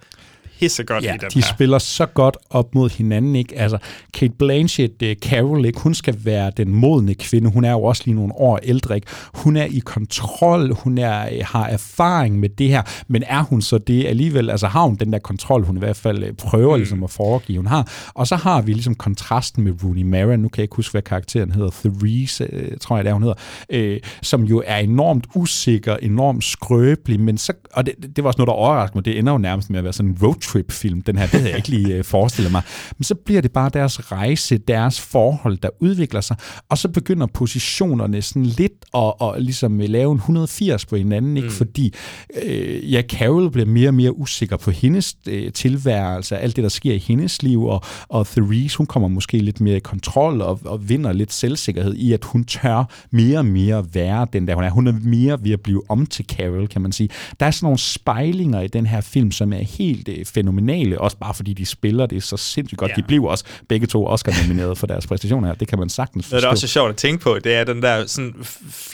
pissegodt 0.59 1.05
Ja, 1.05 1.15
i 1.15 1.19
den 1.19 1.31
de 1.35 1.41
her. 1.41 1.55
spiller 1.55 1.79
så 1.79 2.07
godt 2.07 2.37
op 2.51 2.75
mod 2.75 2.91
hinanden, 2.91 3.37
ikke? 3.37 3.59
Altså, 3.59 3.79
Kate 4.15 4.33
Blanchett, 4.39 5.03
uh, 5.03 5.09
Carol, 5.13 5.65
ikke? 5.65 5.81
Hun 5.81 5.95
skal 5.95 6.17
være 6.25 6.53
den 6.57 6.75
modne 6.75 7.15
kvinde. 7.15 7.51
Hun 7.51 7.65
er 7.65 7.73
jo 7.73 7.83
også 7.83 8.03
lige 8.05 8.15
nogle 8.15 8.33
år 8.37 8.59
ældre, 8.63 8.95
ikke? 8.95 9.07
Hun 9.35 9.57
er 9.57 9.65
i 9.65 9.79
kontrol, 9.79 10.75
hun 10.75 10.99
er, 10.99 11.29
øh, 11.33 11.41
har 11.45 11.67
erfaring 11.67 12.39
med 12.41 12.49
det 12.49 12.69
her, 12.69 12.83
men 13.09 13.23
er 13.27 13.43
hun 13.43 13.63
så 13.63 13.79
det 13.79 14.07
alligevel? 14.07 14.51
Altså, 14.51 14.67
har 14.67 14.83
hun 14.83 14.95
den 14.95 15.13
der 15.13 15.19
kontrol, 15.19 15.65
hun 15.65 15.77
i 15.77 15.79
hvert 15.79 15.97
fald 15.97 16.23
øh, 16.25 16.33
prøver 16.33 16.77
mm. 16.77 16.81
ligesom 16.81 17.05
at 17.05 17.11
foregive, 17.11 17.59
hun 17.59 17.67
har. 17.67 18.11
Og 18.15 18.27
så 18.27 18.37
har 18.37 18.63
vi 18.63 18.73
ligesom 18.73 18.95
kontrasten 18.95 19.65
med 19.65 19.73
Rooney 19.85 20.03
Mara, 20.03 20.37
nu 20.37 20.49
kan 20.49 20.59
jeg 20.59 20.65
ikke 20.65 20.77
huske, 20.77 20.93
hvad 20.93 21.03
karakteren 21.03 21.53
hedder, 21.53 21.71
Therese, 21.71 22.49
øh, 22.53 22.79
tror 22.81 22.97
jeg, 22.97 23.05
det 23.05 23.11
er, 23.11 23.15
hun 23.15 23.23
hedder, 23.23 23.37
øh, 23.71 24.01
som 24.23 24.43
jo 24.43 24.63
er 24.67 24.77
enormt 24.77 25.27
usikker, 25.35 25.97
enormt 25.97 26.45
skrøbelig, 26.45 27.21
men 27.21 27.39
så, 27.39 27.53
og 27.73 27.87
det, 27.87 27.95
det 28.17 28.25
var 28.25 28.29
også 28.29 28.39
noget, 28.39 28.47
der 28.47 28.53
overraskede 28.53 28.99
mig, 28.99 29.05
det 29.05 29.19
ender 29.19 29.33
jo 29.33 29.39
nærmest 29.39 29.71
med 29.71 29.79
at 29.79 29.85
være 29.85 29.93
sådan 29.93 30.11
en 30.11 30.21
roadtrip-film, 30.49 31.03
den 31.03 31.19
her, 31.19 31.27
det 31.27 31.33
havde 31.33 31.49
jeg 31.49 31.57
ikke 31.57 31.69
lige 31.69 31.95
øh, 31.95 32.05
forestillet 32.05 32.53
mig. 32.53 32.63
Men 32.99 33.05
så 33.05 33.15
bliver 33.15 33.41
det 33.41 33.53
bare 33.53 33.71
deres 33.73 34.13
rejse, 34.13 34.59
deres 34.59 35.01
forhold, 35.01 35.59
der 35.59 35.69
udvikler 35.81 36.21
sig, 36.21 36.37
og 36.69 36.79
så 36.79 36.89
begynder 36.89 37.27
positionerne 37.27 38.23
sådan 38.23 38.47
lidt 38.47 38.73
at, 38.95 39.13
at 39.23 39.43
ligesom 39.43 39.81
øh, 39.81 39.89
lave 39.89 40.13
en 40.13 40.17
180 40.17 40.87
på 40.87 40.97
hinanden, 40.97 41.37
ikke? 41.37 41.49
Mm. 41.49 41.55
fordi 41.55 41.95
øh, 42.43 42.93
ja, 42.93 43.03
Carol 43.03 43.51
bliver 43.51 43.67
mere 43.67 43.89
og 43.89 43.95
mere 43.95 44.19
usikker 44.19 44.57
på 44.57 44.71
hendes 44.71 45.17
øh, 45.29 45.53
tilværelse, 45.53 46.39
alt 46.39 46.57
det, 46.57 46.63
der 46.63 46.69
sker 46.69 46.95
i 46.95 46.99
hendes 46.99 47.43
liv, 47.43 47.65
og, 47.65 47.83
og 48.09 48.27
Therese, 48.27 48.77
hun 48.77 48.87
kommer 48.87 49.09
måske 49.09 49.39
lidt 49.39 49.61
mere 49.61 49.77
i 49.77 49.81
kontrol 49.81 50.41
og, 50.41 50.61
og 50.65 50.89
vinder 50.89 51.13
lidt 51.13 51.33
selvsikkerhed 51.33 51.95
i, 51.95 52.13
at 52.13 52.25
hun 52.25 52.45
tør 52.45 52.85
mere 53.11 53.39
og 53.39 53.47
mere 53.47 53.87
være 53.93 54.27
den 54.33 54.49
der, 54.49 54.55
hun 54.55 54.65
er. 54.65 54.71
Hun 54.71 54.87
er 54.87 54.93
mere 55.03 55.39
ved 55.45 55.53
at 55.53 55.61
blive 55.61 55.83
om 55.89 56.07
til 56.07 56.25
Carol, 56.25 56.69
kan 56.69 56.83
man 56.83 56.93
sige. 56.93 57.09
Der 57.41 57.47
er 57.47 57.51
sådan 57.51 57.67
nogle 57.67 57.79
spejlinger 57.79 58.61
i 58.61 58.69
den 58.69 58.87
her 58.87 59.01
film, 59.01 59.31
som 59.31 59.53
er 59.53 59.59
helt 59.59 60.09
øh, 60.09 60.25
fænomenale, 60.39 61.01
også 61.01 61.17
bare 61.17 61.35
fordi 61.35 61.53
de 61.53 61.67
spiller 61.67 62.07
det 62.07 62.23
så 62.23 62.37
sindssygt 62.37 62.79
godt. 62.79 62.91
Ja. 62.91 62.95
De 62.97 63.03
blev 63.03 63.25
også 63.25 63.45
begge 63.69 63.87
to 63.87 64.07
Oscar-nomineret 64.07 64.79
for 64.79 64.87
deres 64.87 65.07
præstationer. 65.07 65.55
Det 65.55 65.69
kan 65.69 65.79
man 65.79 65.89
sagtens 65.89 66.25
forstå. 66.25 66.35
Noget, 66.35 66.43
der 66.43 66.49
også 66.49 66.67
er 66.67 66.69
sjovt 66.69 66.91
at 66.91 66.97
tænke 66.97 67.23
på, 67.23 67.39
det 67.45 67.55
er 67.55 67.65
den 67.65 67.83
der 67.83 68.07
sådan, 68.07 68.35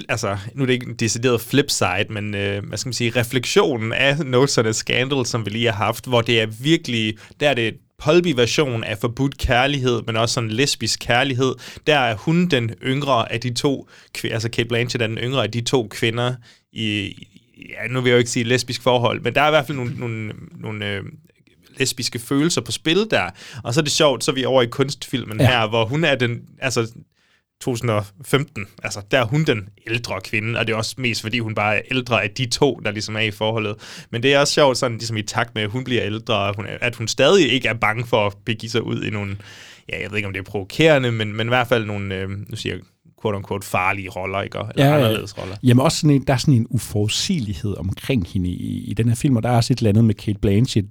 altså, 0.09 0.36
nu 0.55 0.62
er 0.62 0.66
det 0.66 0.72
ikke 0.72 0.86
en 0.86 0.95
decideret 0.95 1.40
flip 1.40 1.70
side, 1.70 2.07
men 2.11 2.34
øh, 2.34 2.64
hvad 2.68 2.78
skal 2.78 2.88
man 2.88 2.95
sige, 2.95 3.12
refleksionen 3.16 3.92
af 3.92 4.18
Notes 4.26 4.76
Scandal, 4.76 5.26
som 5.26 5.47
vi 5.47 5.51
lige 5.51 5.66
har 5.66 5.84
haft, 5.84 6.07
hvor 6.07 6.20
det 6.20 6.40
er 6.40 6.47
virkelig, 6.47 7.14
der 7.40 7.49
er 7.49 7.55
det 7.55 7.74
Holby-version 7.99 8.84
af 8.84 8.99
forbudt 8.99 9.38
kærlighed, 9.38 10.03
men 10.07 10.16
også 10.16 10.32
sådan 10.32 10.51
lesbisk 10.51 11.01
kærlighed. 11.01 11.55
Der 11.86 11.99
er 11.99 12.16
hun 12.16 12.47
den 12.47 12.70
yngre 12.84 13.32
af 13.32 13.40
de 13.40 13.55
to, 13.55 13.88
altså 14.24 14.49
Kate 14.49 14.68
Blanchett 14.68 15.03
er 15.03 15.07
den 15.07 15.18
yngre 15.18 15.42
af 15.42 15.51
de 15.51 15.61
to 15.61 15.88
kvinder 15.90 16.34
i, 16.72 17.12
ja, 17.57 17.88
nu 17.90 18.01
vil 18.01 18.11
jeg 18.11 18.14
jo 18.14 18.18
ikke 18.18 18.30
sige 18.30 18.45
lesbisk 18.45 18.82
forhold, 18.82 19.20
men 19.20 19.34
der 19.34 19.40
er 19.40 19.49
i 19.49 19.51
hvert 19.51 19.66
fald 19.66 19.78
nogle, 19.78 19.95
nogle, 19.99 20.32
nogle 20.61 20.90
øh, 20.90 21.03
lesbiske 21.79 22.18
følelser 22.18 22.61
på 22.61 22.72
spil 22.72 23.07
der. 23.11 23.31
Og 23.64 23.75
så 23.75 23.81
er 23.81 23.83
det 23.85 23.93
sjovt, 23.93 24.25
så 24.25 24.31
er 24.31 24.35
vi 24.35 24.45
over 24.45 24.62
i 24.62 24.66
kunstfilmen 24.66 25.41
Ja. 25.41 25.47
her, 25.47 25.68
hvor 25.68 25.85
hun 25.85 26.05
er 26.05 26.14
den, 26.14 26.41
altså 26.59 26.93
2015, 27.61 28.66
altså 28.83 29.01
der 29.11 29.18
er 29.18 29.25
hun 29.25 29.45
den 29.45 29.68
ældre 29.87 30.20
kvinde, 30.25 30.59
og 30.59 30.67
det 30.67 30.72
er 30.72 30.76
også 30.76 30.95
mest 30.99 31.22
fordi 31.22 31.38
hun 31.38 31.55
bare 31.55 31.76
er 31.76 31.83
ældre 31.91 32.22
af 32.22 32.30
de 32.30 32.46
to, 32.46 32.80
der 32.84 32.91
ligesom 32.91 33.17
er 33.17 33.21
i 33.21 33.30
forholdet. 33.30 33.76
Men 34.11 34.22
det 34.22 34.34
er 34.34 34.38
også 34.38 34.53
sjovt 34.55 34.79
sådan 34.79 34.96
ligesom 34.99 35.17
i 35.17 35.22
takt 35.22 35.55
med, 35.55 35.63
at 35.63 35.71
hun 35.71 35.84
bliver 35.84 36.03
ældre, 36.05 36.34
og 36.38 36.57
hun, 36.57 36.67
at 36.80 36.96
hun 36.96 37.09
stadig 37.09 37.53
ikke 37.53 37.68
er 37.68 37.75
bange 37.75 38.07
for 38.07 38.26
at 38.26 38.33
begive 38.46 38.71
sig 38.71 38.83
ud 38.83 39.03
i 39.03 39.11
nogle, 39.11 39.37
ja 39.88 40.03
jeg 40.03 40.11
ved 40.11 40.17
ikke 40.18 40.26
om 40.26 40.33
det 40.33 40.41
er 40.41 40.45
provokerende, 40.51 41.13
men, 41.13 41.33
men 41.37 41.46
i 41.46 41.49
hvert 41.49 41.68
fald 41.68 41.84
nogle, 41.87 42.14
øh, 42.14 42.29
nu 42.30 42.57
siger 42.57 42.75
jeg 42.75 42.83
quote 43.25 43.37
unquote 43.37 43.67
farlige 43.67 44.09
roller, 44.11 44.42
ikke? 44.42 44.59
Eller 44.59 44.87
ja, 44.87 44.95
anderledes 44.96 45.38
roller. 45.38 45.57
Jamen 45.63 45.80
også 45.84 45.99
sådan 45.99 46.17
en, 46.17 46.25
der 46.26 46.33
er 46.33 46.37
sådan 46.37 46.55
en 46.55 46.67
uforudsigelighed 46.71 47.79
omkring 47.79 48.26
hende 48.34 48.49
i, 48.49 48.84
i 48.91 48.95
den 48.95 49.09
her 49.09 49.14
film, 49.14 49.37
og 49.37 49.42
der 49.42 49.49
er 49.49 49.57
også 49.57 49.72
et 49.72 49.79
eller 49.79 49.88
andet 49.88 50.05
med 50.05 50.14
Kate 50.14 50.38
Blanchett, 50.38 50.87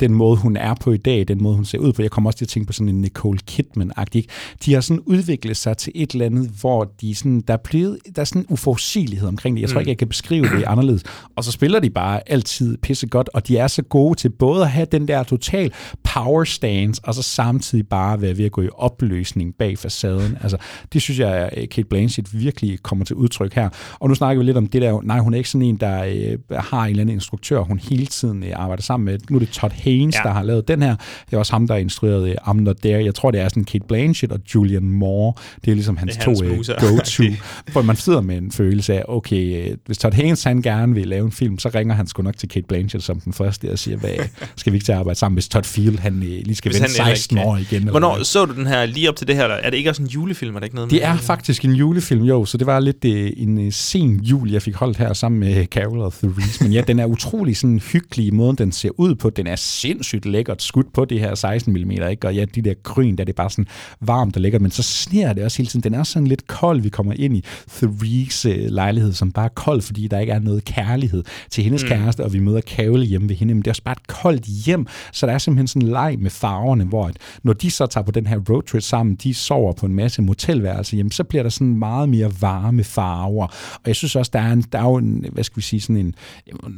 den 0.00 0.14
måde 0.14 0.36
hun 0.36 0.56
er 0.56 0.74
på 0.74 0.92
i 0.92 0.96
dag, 0.96 1.28
den 1.28 1.42
måde 1.42 1.54
hun 1.56 1.64
ser 1.64 1.78
ud 1.78 1.92
på. 1.92 2.02
Jeg 2.02 2.10
kommer 2.10 2.28
også 2.30 2.38
til 2.38 2.44
at 2.44 2.48
tænke 2.48 2.66
på 2.66 2.72
sådan 2.72 2.88
en 2.88 3.00
Nicole 3.00 3.38
Kidman-agtig. 3.50 4.16
ikke? 4.16 4.28
De 4.64 4.74
har 4.74 4.80
sådan 4.80 5.00
udviklet 5.06 5.56
sig 5.56 5.76
til 5.76 5.92
et 5.94 6.10
eller 6.10 6.26
andet, 6.26 6.50
hvor 6.60 6.92
de 7.00 7.14
sådan, 7.14 7.40
der, 7.40 7.54
er 7.54 7.58
blevet, 7.64 7.98
der 8.16 8.20
er 8.20 8.24
sådan 8.24 8.42
en 8.42 8.46
uforudsigelighed 8.50 9.28
omkring 9.28 9.56
det. 9.56 9.60
Jeg 9.62 9.68
tror 9.70 9.74
Mm. 9.74 9.80
ikke, 9.80 9.88
jeg 9.90 9.98
kan 9.98 10.08
beskrive 10.08 10.44
det 10.56 10.64
anderledes. 10.66 11.02
Og 11.36 11.44
så 11.44 11.52
spiller 11.52 11.80
de 11.80 11.90
bare 11.90 12.20
altid 12.30 12.76
pisse 12.76 13.06
godt, 13.06 13.30
og 13.34 13.48
de 13.48 13.56
er 13.58 13.66
så 13.66 13.82
gode 13.82 14.18
til 14.18 14.28
både 14.28 14.62
at 14.62 14.70
have 14.70 14.86
den 14.92 15.08
der 15.08 15.22
total 15.22 15.72
power 16.04 16.44
stance, 16.44 17.00
og 17.04 17.14
så 17.14 17.22
samtidig 17.22 17.86
bare 17.88 18.20
være 18.22 18.38
ved 18.38 18.44
at 18.44 18.52
gå 18.52 18.62
i 18.62 18.68
opløsning 18.74 19.54
bag 19.58 19.78
facaden. 19.78 20.38
Altså, 20.42 20.56
det 20.92 21.02
synes 21.02 21.18
jeg, 21.18 21.48
at 21.52 21.61
Kate 21.70 21.88
Blanchett 21.88 22.28
virkelig 22.40 22.78
kommer 22.82 23.04
til 23.04 23.16
udtryk 23.16 23.54
her. 23.54 23.68
Og 23.94 24.08
nu 24.08 24.14
snakker 24.14 24.42
vi 24.42 24.46
lidt 24.46 24.56
om 24.56 24.66
det 24.66 24.82
der, 24.82 25.00
nej, 25.02 25.18
hun 25.18 25.34
er 25.34 25.38
ikke 25.38 25.50
sådan 25.50 25.62
en, 25.66 25.76
der 25.76 26.04
øh, 26.04 26.58
har 26.58 26.84
en 26.84 26.90
eller 26.90 27.00
anden 27.00 27.14
instruktør, 27.14 27.60
hun 27.60 27.78
hele 27.78 28.06
tiden 28.06 28.42
øh, 28.44 28.50
arbejder 28.54 28.82
sammen 28.82 29.04
med. 29.04 29.18
Nu 29.30 29.36
er 29.36 29.40
det 29.40 29.48
Todd 29.48 29.72
Haynes, 29.72 30.14
ja. 30.14 30.20
Der 30.22 30.30
har 30.34 30.42
lavet 30.42 30.68
den 30.68 30.82
her. 30.82 30.96
Det 31.30 31.34
er 31.36 31.38
også 31.38 31.52
ham, 31.52 31.66
der 31.66 31.74
har 31.74 31.80
instrueret 31.80 32.28
øh, 32.28 32.34
I'm 32.46 32.52
Not 32.60 32.76
There. 32.76 33.04
Jeg 33.04 33.14
tror, 33.14 33.30
det 33.30 33.40
er 33.40 33.48
sådan 33.48 33.64
Kate 33.64 33.84
Blanchett 33.88 34.32
og 34.32 34.40
Julian 34.54 34.88
Moore. 34.88 35.32
Det 35.64 35.70
er 35.70 35.74
ligesom 35.74 35.96
hans, 35.96 36.16
Det 36.16 36.22
er 36.22 36.28
hans 36.28 36.68
to 36.68 36.72
øh, 36.72 36.96
go-to. 36.96 37.24
Hvor 37.72 37.82
man 37.82 37.96
sidder 37.96 38.20
med 38.20 38.38
en 38.38 38.52
følelse 38.52 38.94
af, 38.94 39.04
okay, 39.08 39.70
øh, 39.70 39.76
hvis 39.86 39.98
Todd 39.98 40.14
Haynes 40.14 40.44
han 40.44 40.62
gerne 40.62 40.94
vil 40.94 41.08
lave 41.08 41.24
en 41.24 41.32
film, 41.32 41.58
så 41.58 41.70
ringer 41.74 41.94
han 41.94 42.06
sgu 42.06 42.22
nok 42.22 42.36
til 42.36 42.48
Kate 42.48 42.66
Blanchett 42.68 43.04
som 43.04 43.20
den 43.20 43.32
første 43.32 43.70
og 43.72 43.78
siger, 43.78 43.96
hvad, 43.96 44.10
skal 44.56 44.72
vi 44.72 44.76
ikke 44.76 44.84
til 44.84 44.92
at 44.92 44.98
arbejde 44.98 45.18
sammen, 45.18 45.36
hvis 45.36 45.48
Todd 45.48 45.64
Field 45.64 45.98
han 45.98 46.14
øh, 46.14 46.20
lige 46.22 46.54
skal 46.54 46.70
Hvis 46.70 46.80
vente 46.82 46.96
han 46.98 47.06
heller 47.06 47.14
16 47.16 47.36
ikke 47.36 47.42
kan. 47.42 47.48
år 47.52 47.56
igen. 47.56 47.76
eller 47.76 47.90
Hvornår 47.90 48.14
hvad? 48.14 48.24
så 48.24 48.44
du 48.44 48.54
den 48.54 48.66
her 48.66 48.86
lige 48.86 49.08
op 49.08 49.16
til 49.16 49.26
det 49.28 49.36
her? 49.36 49.42
Eller 49.44 49.56
er 49.56 49.70
det 49.70 49.76
ikke 49.76 49.90
også 49.90 50.02
en 50.02 50.08
julefilm? 50.08 50.54
Er 50.54 50.58
det 50.60 50.66
ikke 50.66 50.76
noget 50.76 50.90
Det 50.90 51.00
med 51.02 51.08
er 51.08 51.16
faktisk 51.16 51.51
en 51.60 51.74
julefilm, 51.74 52.22
jo, 52.24 52.44
så 52.44 52.58
det 52.58 52.66
var 52.66 52.80
lidt 52.80 53.04
øh, 53.04 53.32
en 53.36 53.66
øh, 53.66 53.72
sen 53.72 54.20
jul, 54.20 54.50
jeg 54.50 54.62
fik 54.62 54.74
holdt 54.74 54.96
her 54.96 55.12
sammen 55.12 55.40
med 55.40 55.66
Carol 55.66 55.98
og 55.98 56.12
Therese. 56.12 56.64
Men 56.64 56.72
ja, 56.72 56.80
den 56.80 56.98
er 56.98 57.06
utrolig 57.06 57.56
sådan 57.56 57.78
hyggelig 57.78 58.26
i 58.26 58.30
måden, 58.30 58.56
den 58.56 58.72
ser 58.72 58.90
ud 58.96 59.14
på. 59.14 59.30
Den 59.30 59.46
er 59.46 59.56
sindssygt 59.56 60.26
lækkert 60.26 60.62
skudt 60.62 60.92
på 60.92 61.04
det 61.04 61.20
her 61.20 61.34
16 61.34 61.72
mm, 61.72 61.90
ikke? 61.90 62.26
Og 62.26 62.34
ja, 62.34 62.44
de 62.44 62.62
der 62.62 62.74
gryn, 62.82 63.16
der 63.16 63.22
er 63.22 63.24
det 63.24 63.34
bare 63.34 63.50
sådan 63.50 63.66
varmt 64.00 64.36
og 64.36 64.42
lækkert, 64.42 64.62
men 64.62 64.70
så 64.70 64.82
sner 64.82 65.32
det 65.32 65.44
også 65.44 65.58
hele 65.58 65.68
tiden. 65.68 65.82
Den 65.82 65.94
er 65.94 66.02
sådan 66.02 66.26
lidt 66.26 66.46
kold, 66.46 66.80
vi 66.80 66.88
kommer 66.88 67.12
ind 67.16 67.36
i 67.36 67.44
Therese 67.68 68.48
øh, 68.48 68.70
lejlighed, 68.70 69.12
som 69.12 69.32
bare 69.32 69.44
er 69.44 69.48
kold, 69.48 69.82
fordi 69.82 70.08
der 70.08 70.18
ikke 70.18 70.32
er 70.32 70.38
noget 70.40 70.64
kærlighed 70.64 71.24
til 71.50 71.64
hendes 71.64 71.82
mm. 71.82 71.88
kæreste, 71.88 72.24
og 72.24 72.32
vi 72.32 72.38
møder 72.38 72.60
Carol 72.60 73.02
hjemme 73.02 73.28
ved 73.28 73.36
hende. 73.36 73.54
Men 73.54 73.62
det 73.62 73.66
er 73.66 73.72
også 73.72 73.82
bare 73.82 73.96
et 74.00 74.06
koldt 74.06 74.44
hjem, 74.44 74.86
så 75.12 75.26
der 75.26 75.32
er 75.32 75.38
simpelthen 75.38 75.66
sådan 75.66 75.82
en 75.82 75.88
leg 75.88 76.16
med 76.18 76.30
farverne, 76.30 76.84
hvor 76.84 77.06
at, 77.06 77.16
når 77.42 77.52
de 77.52 77.70
så 77.70 77.86
tager 77.86 78.04
på 78.04 78.10
den 78.10 78.26
her 78.26 78.38
roadtrip 78.50 78.82
sammen, 78.82 79.14
de 79.14 79.34
sover 79.34 79.72
på 79.72 79.86
en 79.86 79.94
masse 79.94 80.22
motelværelser, 80.22 80.96
jamen 80.96 81.10
så 81.10 81.24
bliver 81.32 81.42
der 81.42 81.50
sådan 81.50 81.78
meget 81.78 82.08
mere 82.08 82.32
varme 82.40 82.84
farver. 82.84 83.46
Og 83.74 83.86
jeg 83.86 83.96
synes 83.96 84.16
også, 84.16 84.30
der 84.32 84.40
er, 84.40 84.52
en, 84.52 84.62
der 84.72 84.78
er 84.78 84.82
jo 84.82 84.96
en, 84.96 85.26
hvad 85.32 85.44
skal 85.44 85.56
vi 85.56 85.62
sige, 85.62 85.80
sådan 85.80 85.96
en, 85.96 86.14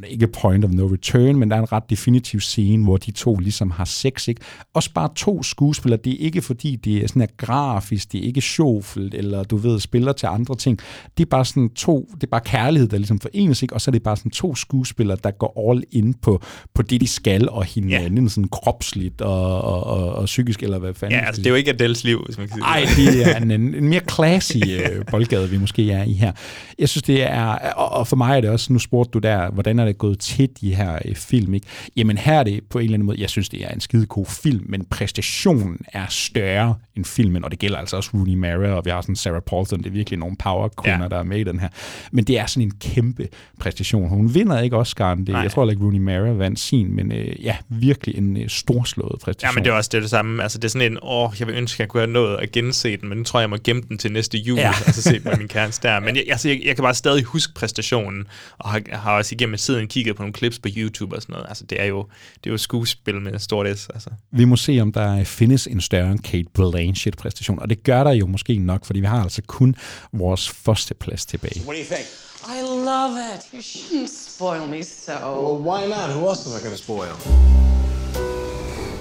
ikke 0.09 0.27
point 0.27 0.65
of 0.65 0.71
no 0.71 0.87
return, 0.87 1.37
men 1.37 1.51
der 1.51 1.57
er 1.57 1.61
en 1.61 1.73
ret 1.73 1.91
definitiv 1.91 2.41
scene, 2.41 2.85
hvor 2.85 2.97
de 2.97 3.11
to 3.11 3.37
ligesom 3.37 3.71
har 3.71 3.85
sex, 3.85 4.29
ikke? 4.29 4.41
Også 4.75 4.91
bare 4.95 5.09
to 5.17 5.43
skuespillere, 5.43 6.01
det 6.05 6.13
er 6.13 6.17
ikke 6.19 6.43
fordi, 6.43 6.77
det 6.77 7.05
er 7.05 7.09
sådan 7.09 7.23
her 7.23 7.29
grafisk, 7.37 8.13
det 8.13 8.21
er 8.21 8.25
ikke 8.25 8.41
sjovfuldt, 8.41 9.15
eller 9.15 9.43
du 9.43 9.57
ved, 9.57 9.81
spiller 9.81 10.13
til 10.13 10.27
andre 10.27 10.57
ting. 10.57 10.79
Det 11.19 11.25
er 11.25 11.29
bare 11.31 11.45
sådan 11.45 11.69
to, 11.69 12.09
det 12.15 12.23
er 12.23 12.31
bare 12.31 12.41
kærlighed, 12.41 12.89
der 12.89 12.97
ligesom 12.97 13.21
forenes, 13.21 13.63
ikke? 13.63 13.75
Og 13.75 13.81
så 13.81 13.91
er 13.91 13.93
det 13.93 14.03
bare 14.03 14.17
sådan 14.17 14.31
to 14.31 14.55
skuespillere, 14.55 15.19
der 15.25 15.31
går 15.31 15.71
all 15.71 15.85
in 15.93 16.15
på, 16.15 16.43
på 16.75 16.83
det, 16.83 17.01
de 17.01 17.07
skal, 17.07 17.49
og 17.49 17.65
hinanden, 17.65 18.25
yeah. 18.25 18.31
sådan 18.31 18.49
kropsligt 18.49 19.21
og, 19.21 19.63
og, 19.63 19.85
og, 19.85 20.13
og 20.13 20.25
psykisk, 20.25 20.63
eller 20.63 20.79
hvad 20.79 20.95
fanden. 20.95 21.19
Ja, 21.19 21.27
altså, 21.27 21.43
det 21.43 21.47
er 21.47 21.51
jo 21.51 21.57
ikke 21.57 21.71
Adels 21.71 22.05
liv, 22.05 22.23
hvis 22.27 22.39
man 22.39 22.49
kan 22.49 22.57
sige 22.57 22.65
Ej, 22.65 22.87
det 22.97 23.29
er 23.29 23.37
en, 23.37 23.51
en, 23.51 23.89
mere 23.89 24.01
classy 24.15 24.44
øh, 24.53 25.05
boldgade, 25.11 25.51
vi 25.51 25.59
måske 25.59 25.91
er 25.91 26.05
i 26.05 26.13
her. 26.13 26.33
Jeg 26.79 26.89
synes, 26.89 27.03
det 27.03 27.23
er, 27.23 27.45
og 27.75 28.09
for 28.09 28.17
mig 28.17 28.37
er 28.37 28.41
det 28.41 28.51
også, 28.51 28.73
nu 28.73 28.79
spurgte 28.79 29.11
du 29.11 29.19
der, 29.19 29.51
hvordan 29.51 29.79
er 29.79 29.85
det 29.85 29.99
gået 29.99 30.19
til 30.19 30.49
de 30.61 30.75
her 30.75 30.99
øh, 31.05 31.15
film, 31.15 31.55
ikke? 31.55 31.67
Jamen 31.97 32.19
her 32.19 32.39
er 32.39 32.43
det 32.43 32.61
på 32.71 32.79
en 32.79 32.85
eller 32.85 32.95
anden 32.95 33.07
måde, 33.07 33.21
jeg 33.21 33.31
synes, 33.31 33.49
det 33.49 33.65
er 33.65 33.69
en 33.69 33.81
skide 33.81 34.07
god 34.07 34.27
film, 34.27 34.65
men 34.69 34.85
præstationen 34.85 35.79
er 35.93 36.07
større 36.09 36.75
end 36.97 37.05
filmen, 37.05 37.45
og 37.45 37.51
det 37.51 37.59
gælder 37.59 37.79
altså 37.79 37.97
også 37.97 38.11
Rooney 38.15 38.35
Mara, 38.35 38.69
og 38.69 38.85
vi 38.85 38.91
har 38.91 39.01
sådan 39.01 39.17
Sarah 39.17 39.43
Paulson, 39.43 39.79
det 39.79 39.87
er 39.87 39.91
virkelig 39.91 40.19
nogle 40.19 40.37
power 40.37 40.69
ja. 40.87 40.99
der 41.11 41.19
er 41.19 41.23
med 41.23 41.39
i 41.39 41.45
den 41.45 41.61
her. 41.61 41.69
Men 42.13 42.25
det 42.25 42.39
er 42.39 42.47
sådan 42.47 42.63
en 42.63 42.73
kæmpe 42.81 43.29
præstation. 43.61 44.09
Hun 44.09 44.35
vinder 44.35 44.61
ikke 44.61 44.77
Oscar'en, 44.77 45.19
det, 45.19 45.29
Nej. 45.29 45.41
jeg 45.41 45.51
tror 45.51 45.63
heller 45.63 45.73
ikke 45.73 45.85
Rooney 45.85 45.99
Mara 45.99 46.33
vandt 46.33 46.61
sin, 46.61 46.97
men 46.97 47.13
øh, 47.13 47.45
ja, 47.45 47.57
virkelig 47.69 48.19
en 48.19 48.37
øh, 48.37 48.49
storslået 48.49 49.21
præstation. 49.23 49.49
Ja, 49.49 49.55
men 49.55 49.65
det 49.65 49.71
er 49.71 49.75
også 49.75 49.89
det, 49.93 49.99
er 49.99 50.03
det 50.03 50.11
samme. 50.11 50.43
Altså, 50.43 50.59
det 50.59 50.65
er 50.65 50.69
sådan 50.69 50.93
en, 50.93 50.99
åh, 51.03 51.31
jeg 51.39 51.47
vil 51.47 51.57
ønske, 51.57 51.77
at 51.77 51.81
jeg 51.81 51.89
kunne 51.89 52.01
have 52.01 52.13
nået 52.13 52.37
at 52.37 52.53
gense 52.53 52.97
den, 52.97 53.09
men 53.09 53.19
nu 53.19 53.25
tror 53.25 53.41
jeg, 53.41 53.43
jeg 53.43 53.51
må 53.51 53.57
gemme 53.65 53.83
den 53.89 53.99
til 53.99 54.13
næste 54.13 54.34
jul, 54.39 54.59
Ja. 54.59 54.73
og 54.87 54.95
så 54.95 55.03
se 55.03 55.21
med 55.25 55.37
min 55.37 55.49
kæreste 55.49 55.89
der. 55.89 56.01
Men 56.07 56.17
jeg, 56.17 56.25
altså, 56.31 56.49
jeg, 56.49 56.61
jeg, 56.65 56.75
kan 56.77 56.83
bare 56.83 56.95
stadig 56.95 57.25
huske 57.25 57.55
præstationen, 57.55 58.25
og 58.59 58.71
har, 58.71 58.83
har 58.93 59.13
også 59.13 59.35
igennem 59.35 59.57
tiden 59.57 59.89
kigget 59.89 60.17
på 60.17 60.23
nogle 60.23 60.35
clips 60.35 60.59
på 60.59 60.69
YouTube 60.77 61.17
og 61.17 61.23
sådan 61.23 61.33
noget. 61.33 61.47
Altså, 61.49 61.65
det 61.65 61.81
er 61.81 61.85
jo, 61.85 62.07
det 62.45 62.47
er 62.47 62.51
jo 62.51 62.59
skuespil 62.59 63.21
med 63.21 63.39
stort 63.39 63.79
S, 63.79 63.89
altså. 63.95 64.11
Vi 64.33 64.45
må 64.45 64.57
se, 64.57 64.81
om 64.81 64.93
der 64.93 65.25
findes 65.25 65.67
en 65.67 65.81
større 65.81 66.19
Kate 66.19 66.49
Blanchett-præstation, 66.55 67.59
og 67.59 67.71
det 67.71 67.83
gør 67.83 68.05
der 68.05 68.13
jo 68.13 68.27
måske 68.27 68.59
nok, 68.59 68.85
fordi 68.85 69.01
vi 69.01 69.07
har 69.07 69.23
altså 69.23 69.43
kun 69.47 69.75
vores 70.13 70.49
første 70.49 70.95
plads 70.95 71.27
tilbage. 71.27 71.61
What 71.67 71.77
do 71.77 71.81
you 71.81 71.95
think? 71.97 72.07
I 72.47 72.61
love 72.63 73.13
it. 73.35 73.43
You 73.55 73.61
shouldn't 73.61 74.35
spoil 74.37 74.69
me 74.69 74.83
so. 74.83 75.13
Well, 75.13 75.63
why 75.63 75.89
not? 75.89 76.11
Who 76.17 76.31
else 76.31 76.47
am 76.51 76.57
I 76.57 76.63
going 76.63 76.77
to 76.77 76.83
spoil? 76.83 78.44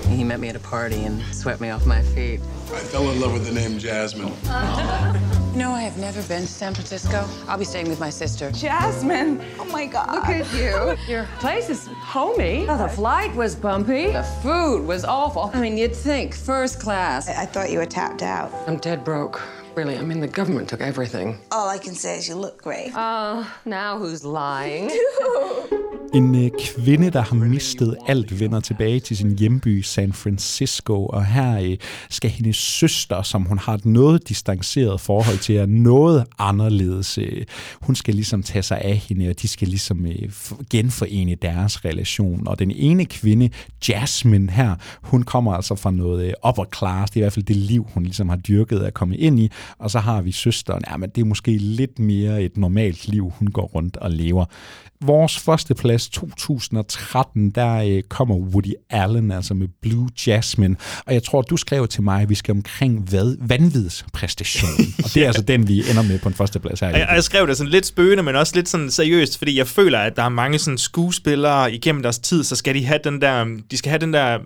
He 0.07 0.23
met 0.23 0.39
me 0.39 0.49
at 0.49 0.55
a 0.55 0.59
party 0.59 1.03
and 1.03 1.21
swept 1.33 1.61
me 1.61 1.69
off 1.69 1.85
my 1.85 2.01
feet. 2.01 2.39
I 2.73 2.79
fell 2.79 3.09
in 3.11 3.19
love 3.19 3.33
with 3.33 3.45
the 3.45 3.53
name 3.53 3.77
Jasmine. 3.77 4.33
You 5.53 5.59
know, 5.59 5.71
I 5.71 5.81
have 5.81 5.97
never 5.97 6.21
been 6.23 6.41
to 6.41 6.47
San 6.47 6.73
Francisco. 6.73 7.27
I'll 7.47 7.57
be 7.57 7.65
staying 7.65 7.87
with 7.87 7.99
my 7.99 8.09
sister. 8.09 8.51
Jasmine! 8.51 9.39
Oh 9.59 9.65
my 9.65 9.85
god. 9.85 10.13
Look 10.13 10.25
at 10.25 10.51
you. 10.53 10.97
Your 11.07 11.27
place 11.39 11.69
is 11.69 11.87
homey. 11.87 12.65
Oh, 12.67 12.77
the 12.77 12.89
flight 12.89 13.33
was 13.35 13.55
bumpy. 13.55 14.11
The 14.11 14.23
food 14.41 14.85
was 14.85 15.05
awful. 15.05 15.51
I 15.53 15.59
mean, 15.61 15.77
you'd 15.77 15.95
think 15.95 16.33
first 16.35 16.79
class. 16.79 17.29
I 17.29 17.45
thought 17.45 17.69
you 17.69 17.77
were 17.77 17.85
tapped 17.85 18.23
out. 18.23 18.51
I'm 18.67 18.77
dead 18.77 19.03
broke. 19.03 19.41
Really, 19.75 19.97
I 19.97 20.03
mean, 20.03 20.19
the 20.19 20.27
government 20.27 20.69
took 20.69 20.81
everything. 20.81 21.39
All 21.51 21.67
I 21.67 21.79
can 21.79 21.95
say 21.95 22.19
is 22.19 22.27
you 22.27 22.35
look 22.35 22.61
great. 22.61 22.93
Uh, 22.93 23.43
now 23.65 23.97
who's 23.97 24.23
lying? 24.23 24.91
En 26.13 26.35
øh, 26.35 26.51
kvinde, 26.59 27.09
der 27.09 27.21
har 27.21 27.35
mistet 27.35 27.97
alt, 28.07 28.39
vender 28.39 28.59
tilbage 28.59 28.99
til 28.99 29.17
sin 29.17 29.39
hjemby 29.39 29.81
San 29.81 30.13
Francisco, 30.13 31.05
og 31.05 31.25
her 31.25 31.59
øh, 31.59 31.77
skal 32.09 32.29
hendes 32.29 32.57
søster, 32.57 33.21
som 33.21 33.43
hun 33.43 33.57
har 33.57 33.73
et 33.73 33.85
noget 33.85 34.29
distanceret 34.29 35.01
forhold 35.01 35.37
til, 35.37 35.55
er 35.55 35.65
noget 35.65 36.25
anderledes. 36.39 37.17
Øh, 37.17 37.45
hun 37.81 37.95
skal 37.95 38.13
ligesom 38.13 38.43
tage 38.43 38.63
sig 38.63 38.81
af 38.81 38.95
hende, 38.95 39.29
og 39.29 39.41
de 39.41 39.47
skal 39.47 39.67
ligesom 39.67 40.05
genforene 40.69 41.35
deres 41.35 41.85
relation. 41.85 42.47
Og 42.47 42.59
den 42.59 42.71
ene 42.71 43.05
kvinde, 43.05 43.49
Jasmine 43.89 44.51
her, 44.51 44.75
hun 45.01 45.23
kommer 45.23 45.53
altså 45.53 45.75
fra 45.75 45.91
noget 45.91 46.35
upper 46.47 46.65
class, 46.77 47.11
det 47.11 47.17
er 47.17 47.21
i 47.21 47.23
hvert 47.23 47.33
fald 47.33 47.45
det 47.45 47.55
liv, 47.55 47.87
hun 47.93 48.03
ligesom 48.03 48.29
har 48.29 48.37
dyrket 48.37 48.79
at 48.79 48.93
komme 48.93 49.17
ind 49.17 49.39
i, 49.39 49.51
og 49.79 49.91
så 49.91 49.99
har 49.99 50.21
vi 50.21 50.31
søsteren, 50.31 50.83
ja, 50.89 50.97
men 50.97 51.09
det 51.09 51.21
er 51.21 51.25
måske 51.25 51.57
lidt 51.57 51.99
mere 51.99 52.43
et 52.43 52.57
normalt 52.57 53.07
liv, 53.07 53.31
hun 53.39 53.47
går 53.47 53.65
rundt 53.65 53.97
og 53.97 54.11
lever. 54.11 54.45
Vores 55.01 55.39
første 55.39 55.75
plads 55.75 56.09
2013, 56.09 57.49
der 57.49 57.75
øh, 57.75 58.03
kommer 58.03 58.35
Woody 58.35 58.73
Allen 58.89 59.31
altså 59.31 59.53
med 59.53 59.67
Blue 59.81 60.09
Jasmine, 60.27 60.75
og 61.05 61.13
jeg 61.13 61.23
tror, 61.23 61.41
du 61.41 61.57
skrev 61.57 61.87
til 61.87 62.03
mig, 62.03 62.21
at 62.21 62.29
vi 62.29 62.35
skal 62.35 62.51
omkring 62.51 63.09
hvad? 63.09 63.37
vanvidspræstation. 63.39 64.71
Og 65.03 65.13
det 65.13 65.23
er 65.23 65.27
altså 65.27 65.41
den, 65.41 65.67
vi 65.67 65.79
ender 65.89 66.01
med 66.01 66.19
på 66.19 66.29
en 66.29 66.35
førsteplads 66.35 66.79
her. 66.79 66.89
i 66.89 66.91
Jeg, 66.91 67.07
jeg 67.15 67.23
skrev 67.23 67.47
det 67.47 67.57
sådan 67.57 67.71
lidt 67.71 67.85
spøgende, 67.85 68.23
men 68.23 68.35
også 68.35 68.55
lidt 68.55 68.69
sådan 68.69 68.91
seriøst, 68.91 69.37
fordi 69.37 69.57
jeg 69.57 69.67
føler, 69.67 69.99
at 69.99 70.15
der 70.15 70.23
er 70.23 70.29
mange 70.29 70.59
sådan 70.59 70.77
skuespillere 70.77 71.73
igennem 71.73 72.01
deres 72.01 72.19
tid, 72.19 72.43
så 72.43 72.55
skal 72.55 72.75
de 72.75 72.85
have 72.85 72.99
den 73.03 73.21
der, 73.21 73.45
de 73.71 73.77
skal 73.77 73.89
have 73.89 73.99
den 73.99 74.13
der 74.13 74.39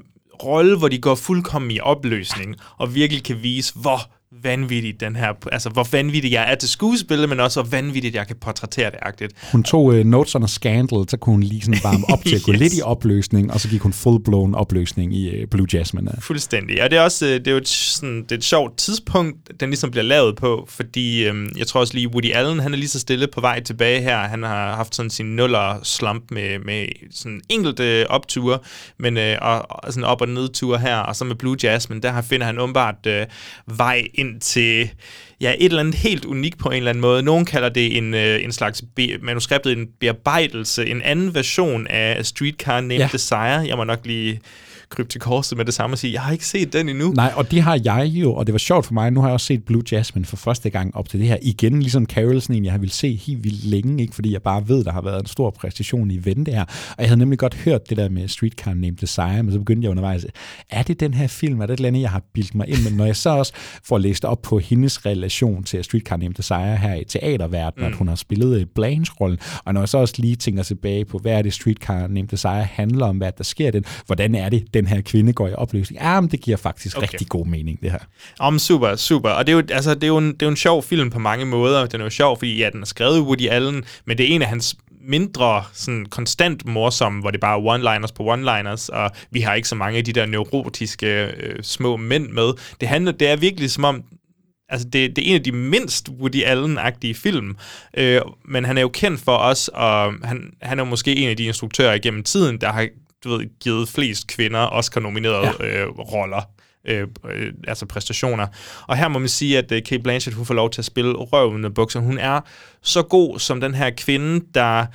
rolle, 0.43 0.77
hvor 0.77 0.87
de 0.87 0.97
går 0.97 1.15
fuldkommen 1.15 1.71
i 1.71 1.79
opløsning, 1.79 2.55
og 2.77 2.95
virkelig 2.95 3.23
kan 3.23 3.43
vise, 3.43 3.73
hvor 3.75 4.11
vanvittigt 4.43 4.99
den 4.99 5.15
her, 5.15 5.33
altså 5.51 5.69
hvor 5.69 5.87
vanvittigt 5.91 6.33
jeg 6.33 6.51
er 6.51 6.55
til 6.55 6.69
skuespillet, 6.69 7.29
men 7.29 7.39
også 7.39 7.61
hvor 7.61 7.69
vanvittigt 7.69 8.15
jeg 8.15 8.27
kan 8.27 8.35
portrættere 8.41 8.85
det 8.91 8.99
agtigt. 9.01 9.33
Hun 9.51 9.63
tog 9.63 9.83
uh, 9.85 9.95
Notes 9.97 10.35
on 10.35 10.43
a 10.43 10.47
Scandal, 10.47 11.05
så 11.09 11.17
kunne 11.17 11.33
hun 11.33 11.43
lige 11.43 11.61
sådan 11.61 11.79
varme 11.83 12.05
op 12.13 12.23
til 12.25 12.35
at 12.35 12.41
gå 12.43 12.51
Yes. 12.57 12.59
lidt 12.59 12.73
i 12.77 12.81
opløsning, 12.81 13.53
og 13.53 13.59
så 13.59 13.69
gik 13.69 13.81
hun 13.81 13.93
full-blown 13.93 14.55
opløsning 14.55 15.15
i 15.15 15.43
uh, 15.43 15.49
Blue 15.49 15.67
Jasmine. 15.73 16.11
Fuldstændig. 16.19 16.83
Og 16.83 16.91
det 16.91 16.97
er 16.97 17.01
også 17.01 17.25
øh, 17.25 17.31
det 17.31 17.47
er 17.47 17.51
jo 17.51 17.57
et, 17.57 17.67
sådan, 17.67 18.23
det 18.23 18.31
er 18.31 18.35
et 18.35 18.43
sjovt 18.43 18.77
tidspunkt, 18.77 19.59
den 19.59 19.69
ligesom 19.69 19.91
bliver 19.91 20.03
lavet 20.03 20.35
på, 20.35 20.65
fordi 20.69 21.25
øhm, 21.25 21.49
jeg 21.57 21.67
tror 21.67 21.79
også 21.79 21.93
lige, 21.93 22.07
Woody 22.07 22.31
Allen, 22.33 22.59
han 22.59 22.73
er 22.73 22.77
lige 22.77 22.89
så 22.89 22.99
stille 22.99 23.27
på 23.27 23.41
vej 23.41 23.59
tilbage 23.59 24.01
her. 24.01 24.17
Han 24.17 24.43
har 24.43 24.75
haft 24.75 24.95
sådan 24.95 25.09
sin 25.09 25.25
nuller 25.25 25.79
slump 25.83 26.23
med, 26.31 26.59
med 26.59 26.87
sådan 27.11 27.41
enkelte 27.49 28.05
opture, 28.09 28.59
men 28.99 29.17
øh, 29.17 29.37
og, 29.41 29.65
og 29.69 29.93
sådan 29.93 30.03
op- 30.03 30.21
og 30.21 30.27
nedture 30.29 30.79
her, 30.79 30.97
og 30.97 31.15
så 31.15 31.25
med 31.25 31.35
Blue 31.35 31.57
Jasmine, 31.63 32.01
der 32.01 32.21
finder 32.21 32.45
han 32.45 32.59
åbenbart 32.59 32.95
øh, 33.07 33.25
vej 33.77 34.03
ind 34.17 34.41
til 34.41 34.89
ja, 35.41 35.53
et 35.59 35.65
eller 35.65 35.79
andet 35.79 35.95
helt 35.95 36.25
unikt 36.25 36.57
på 36.59 36.69
en 36.69 36.77
eller 36.77 36.89
anden 36.89 37.01
måde. 37.01 37.23
Nogen 37.23 37.45
kalder 37.45 37.69
det 37.69 37.97
en, 37.97 38.13
øh, 38.13 38.43
en 38.43 38.51
slags 38.51 38.83
be- 38.95 39.17
manuskriptet, 39.21 39.77
en 39.77 39.87
bearbejdelse, 39.99 40.85
en 40.85 41.01
anden 41.01 41.35
version 41.35 41.87
af 41.87 42.25
Streetcar 42.25 42.81
Named 42.81 42.97
Ja. 42.97 43.09
Desire. 43.11 43.37
Jeg 43.67 43.77
må 43.77 43.83
nok 43.83 43.99
lige 44.05 44.39
krybe 44.89 45.09
til 45.09 45.21
korset 45.21 45.57
med 45.57 45.65
det 45.65 45.73
samme 45.73 45.93
og 45.93 45.97
sige, 45.97 46.13
jeg 46.13 46.21
har 46.21 46.31
ikke 46.31 46.45
set 46.45 46.73
den 46.73 46.89
endnu. 46.89 47.11
Nej, 47.11 47.33
og 47.35 47.51
det 47.51 47.61
har 47.61 47.79
jeg 47.85 48.05
jo, 48.05 48.33
og 48.33 48.47
det 48.47 48.53
var 48.53 48.59
sjovt 48.59 48.85
for 48.85 48.93
mig. 48.93 49.11
Nu 49.11 49.19
har 49.19 49.27
jeg 49.27 49.33
også 49.33 49.45
set 49.45 49.63
Blue 49.63 49.83
Jasmine 49.91 50.25
for 50.25 50.37
første 50.37 50.69
gang 50.69 50.95
op 50.95 51.09
til 51.09 51.19
det 51.19 51.27
her. 51.27 51.37
Igen, 51.41 51.79
ligesom 51.79 52.05
Carol, 52.05 52.41
sådan 52.41 52.55
en, 52.55 52.65
jeg 52.65 52.73
har 52.73 52.79
ville 52.79 52.93
se 52.93 53.15
helt 53.15 53.43
vildt 53.43 53.65
længe, 53.65 54.01
ikke? 54.01 54.15
fordi 54.15 54.33
jeg 54.33 54.41
bare 54.41 54.67
ved, 54.67 54.83
der 54.83 54.91
har 54.91 55.01
været 55.01 55.19
en 55.19 55.25
stor 55.25 55.49
præstation 55.49 56.11
i 56.11 56.25
vente 56.25 56.51
her. 56.51 56.63
Og 56.63 56.95
jeg 56.99 57.07
havde 57.07 57.19
nemlig 57.19 57.39
godt 57.39 57.55
hørt 57.55 57.89
det 57.89 57.97
der 57.97 58.09
med 58.09 58.27
Streetcar 58.27 58.73
Named 58.73 58.97
Desire, 58.97 59.43
men 59.43 59.51
så 59.51 59.59
begyndte 59.59 59.85
jeg 59.85 59.91
undervejs, 59.91 60.25
er 60.69 60.83
det 60.83 60.99
den 60.99 61.13
her 61.13 61.27
film? 61.27 61.61
Er 61.61 61.65
det 61.65 61.73
et 61.73 61.77
eller 61.77 61.87
andet, 61.87 62.01
jeg 62.01 62.09
har 62.09 62.23
bildt 62.33 62.55
mig 62.55 62.69
ind? 62.69 62.83
Men 62.83 62.93
når 62.93 63.05
jeg 63.05 63.15
så 63.15 63.29
også 63.29 63.53
får 63.83 63.97
læst 63.97 64.25
op 64.25 64.41
på 64.41 64.59
hendes 64.59 65.05
relation 65.05 65.63
til 65.63 65.83
Streetcar 65.83 66.17
Named 66.17 66.33
Desire 66.33 66.77
her 66.77 66.93
i 66.95 67.03
teaterverdenen, 67.03 67.87
mm. 67.87 67.93
At 67.93 67.97
hun 67.97 68.07
har 68.07 68.15
spillet 68.15 68.69
Blanche-rollen, 68.69 69.39
og 69.65 69.73
når 69.73 69.81
jeg 69.81 69.89
så 69.89 69.97
også 69.97 70.13
lige 70.17 70.35
tænker 70.35 70.63
tilbage 70.63 71.05
på, 71.05 71.17
hvad 71.17 71.31
er 71.31 71.41
det 71.41 71.53
Streetcar 71.53 72.07
Named 72.07 72.27
Desire 72.27 72.63
handler 72.63 73.05
om, 73.05 73.17
hvad 73.17 73.31
der 73.37 73.43
sker 73.43 73.67
i 73.67 73.71
den, 73.71 73.85
hvordan 74.05 74.35
er 74.35 74.49
det, 74.49 74.73
den 74.77 74.87
her 74.87 75.01
kvinde 75.01 75.33
går 75.33 75.47
i 75.47 75.53
opløsning? 75.53 76.01
Ja, 76.01 76.21
men 76.21 76.31
det 76.31 76.41
giver 76.41 76.57
faktisk 76.57 76.97
okay. 76.97 77.07
Rigtig 77.07 77.27
god 77.27 77.45
mening, 77.45 77.81
det 77.81 77.91
her. 77.91 77.99
Om 78.39 78.59
super, 78.59 78.95
super. 78.95 79.29
Og 79.29 79.47
det 79.47 79.53
er 79.53 79.57
jo, 79.57 79.63
altså, 79.71 79.93
det 79.93 80.03
er 80.03 80.07
jo, 80.07 80.17
en, 80.17 80.33
det 80.33 80.41
er 80.41 80.45
jo 80.45 80.49
en 80.49 80.57
sjov 80.57 80.83
film 80.83 81.09
på 81.09 81.19
mange 81.19 81.45
måder. 81.45 81.85
Den 81.85 82.01
er 82.01 82.05
jo 82.05 82.09
sjov, 82.09 82.37
fordi 82.37 82.57
ja, 82.57 82.69
den 82.73 82.81
er 82.81 82.85
skrevet 82.85 83.21
Woody 83.21 83.49
Allen, 83.49 83.83
men 84.05 84.17
det 84.17 84.31
er 84.31 84.35
en 84.35 84.41
af 84.41 84.47
hans 84.47 84.77
mindre 85.07 85.63
sådan 85.73 86.05
konstant 86.05 86.65
morsomme, 86.65 87.21
hvor 87.21 87.31
det 87.31 87.39
bare 87.39 87.59
er 87.59 87.75
one-liners 87.75 88.13
på 88.15 88.33
one-liners, 88.33 88.89
og 88.89 89.11
vi 89.31 89.41
har 89.41 89.53
ikke 89.53 89.67
så 89.67 89.75
mange 89.75 89.97
af 89.97 90.05
de 90.05 90.13
der 90.13 90.25
neurotiske 90.25 91.25
øh, 91.25 91.55
små 91.61 91.97
mænd 91.97 92.29
med. 92.29 92.53
Det 92.81 92.89
handler, 92.89 93.11
det 93.11 93.27
er 93.27 93.35
virkelig 93.35 93.71
som 93.71 93.83
om, 93.83 94.03
altså 94.69 94.87
det, 94.87 95.15
det 95.15 95.25
er 95.25 95.29
en 95.29 95.35
af 95.35 95.43
de 95.43 95.51
mindst 95.51 96.09
Woody 96.09 96.43
Allen-agtige 96.43 97.13
film, 97.13 97.55
øh, 97.97 98.21
men 98.45 98.65
han 98.65 98.77
er 98.77 98.81
jo 98.81 98.89
kendt 98.89 99.21
for 99.21 99.37
os, 99.37 99.67
og 99.67 100.13
han, 100.23 100.53
han 100.61 100.79
er 100.79 100.83
måske 100.83 101.15
en 101.15 101.29
af 101.29 101.37
de 101.37 101.43
instruktører 101.43 101.93
igennem 101.93 102.23
tiden, 102.23 102.61
der 102.61 102.71
har 102.71 102.87
du 103.23 103.29
ved, 103.29 103.59
givet 103.59 103.89
flest 103.89 104.27
kvinder 104.27 104.59
Oscar-nominerede 104.59 105.53
ja. 105.59 105.83
øh, 105.83 105.89
roller 105.89 106.41
øh, 106.87 107.07
øh, 107.31 107.53
altså 107.67 107.85
præstationer. 107.85 108.47
Og 108.87 108.97
her 108.97 109.07
må 109.07 109.19
man 109.19 109.29
sige, 109.29 109.57
at 109.57 109.71
øh, 109.71 109.83
Kate 109.83 110.03
Blanchett, 110.03 110.35
hun 110.35 110.45
får 110.45 110.53
lov 110.53 110.69
til 110.69 110.81
at 110.81 110.85
spille 110.85 111.13
røven 111.13 111.65
af 111.65 111.73
bukserne. 111.73 112.05
Hun 112.05 112.17
er 112.17 112.41
så 112.81 113.01
god 113.01 113.39
som 113.39 113.61
den 113.61 113.73
her 113.73 113.89
kvinde, 113.89 114.45
der 114.53 114.85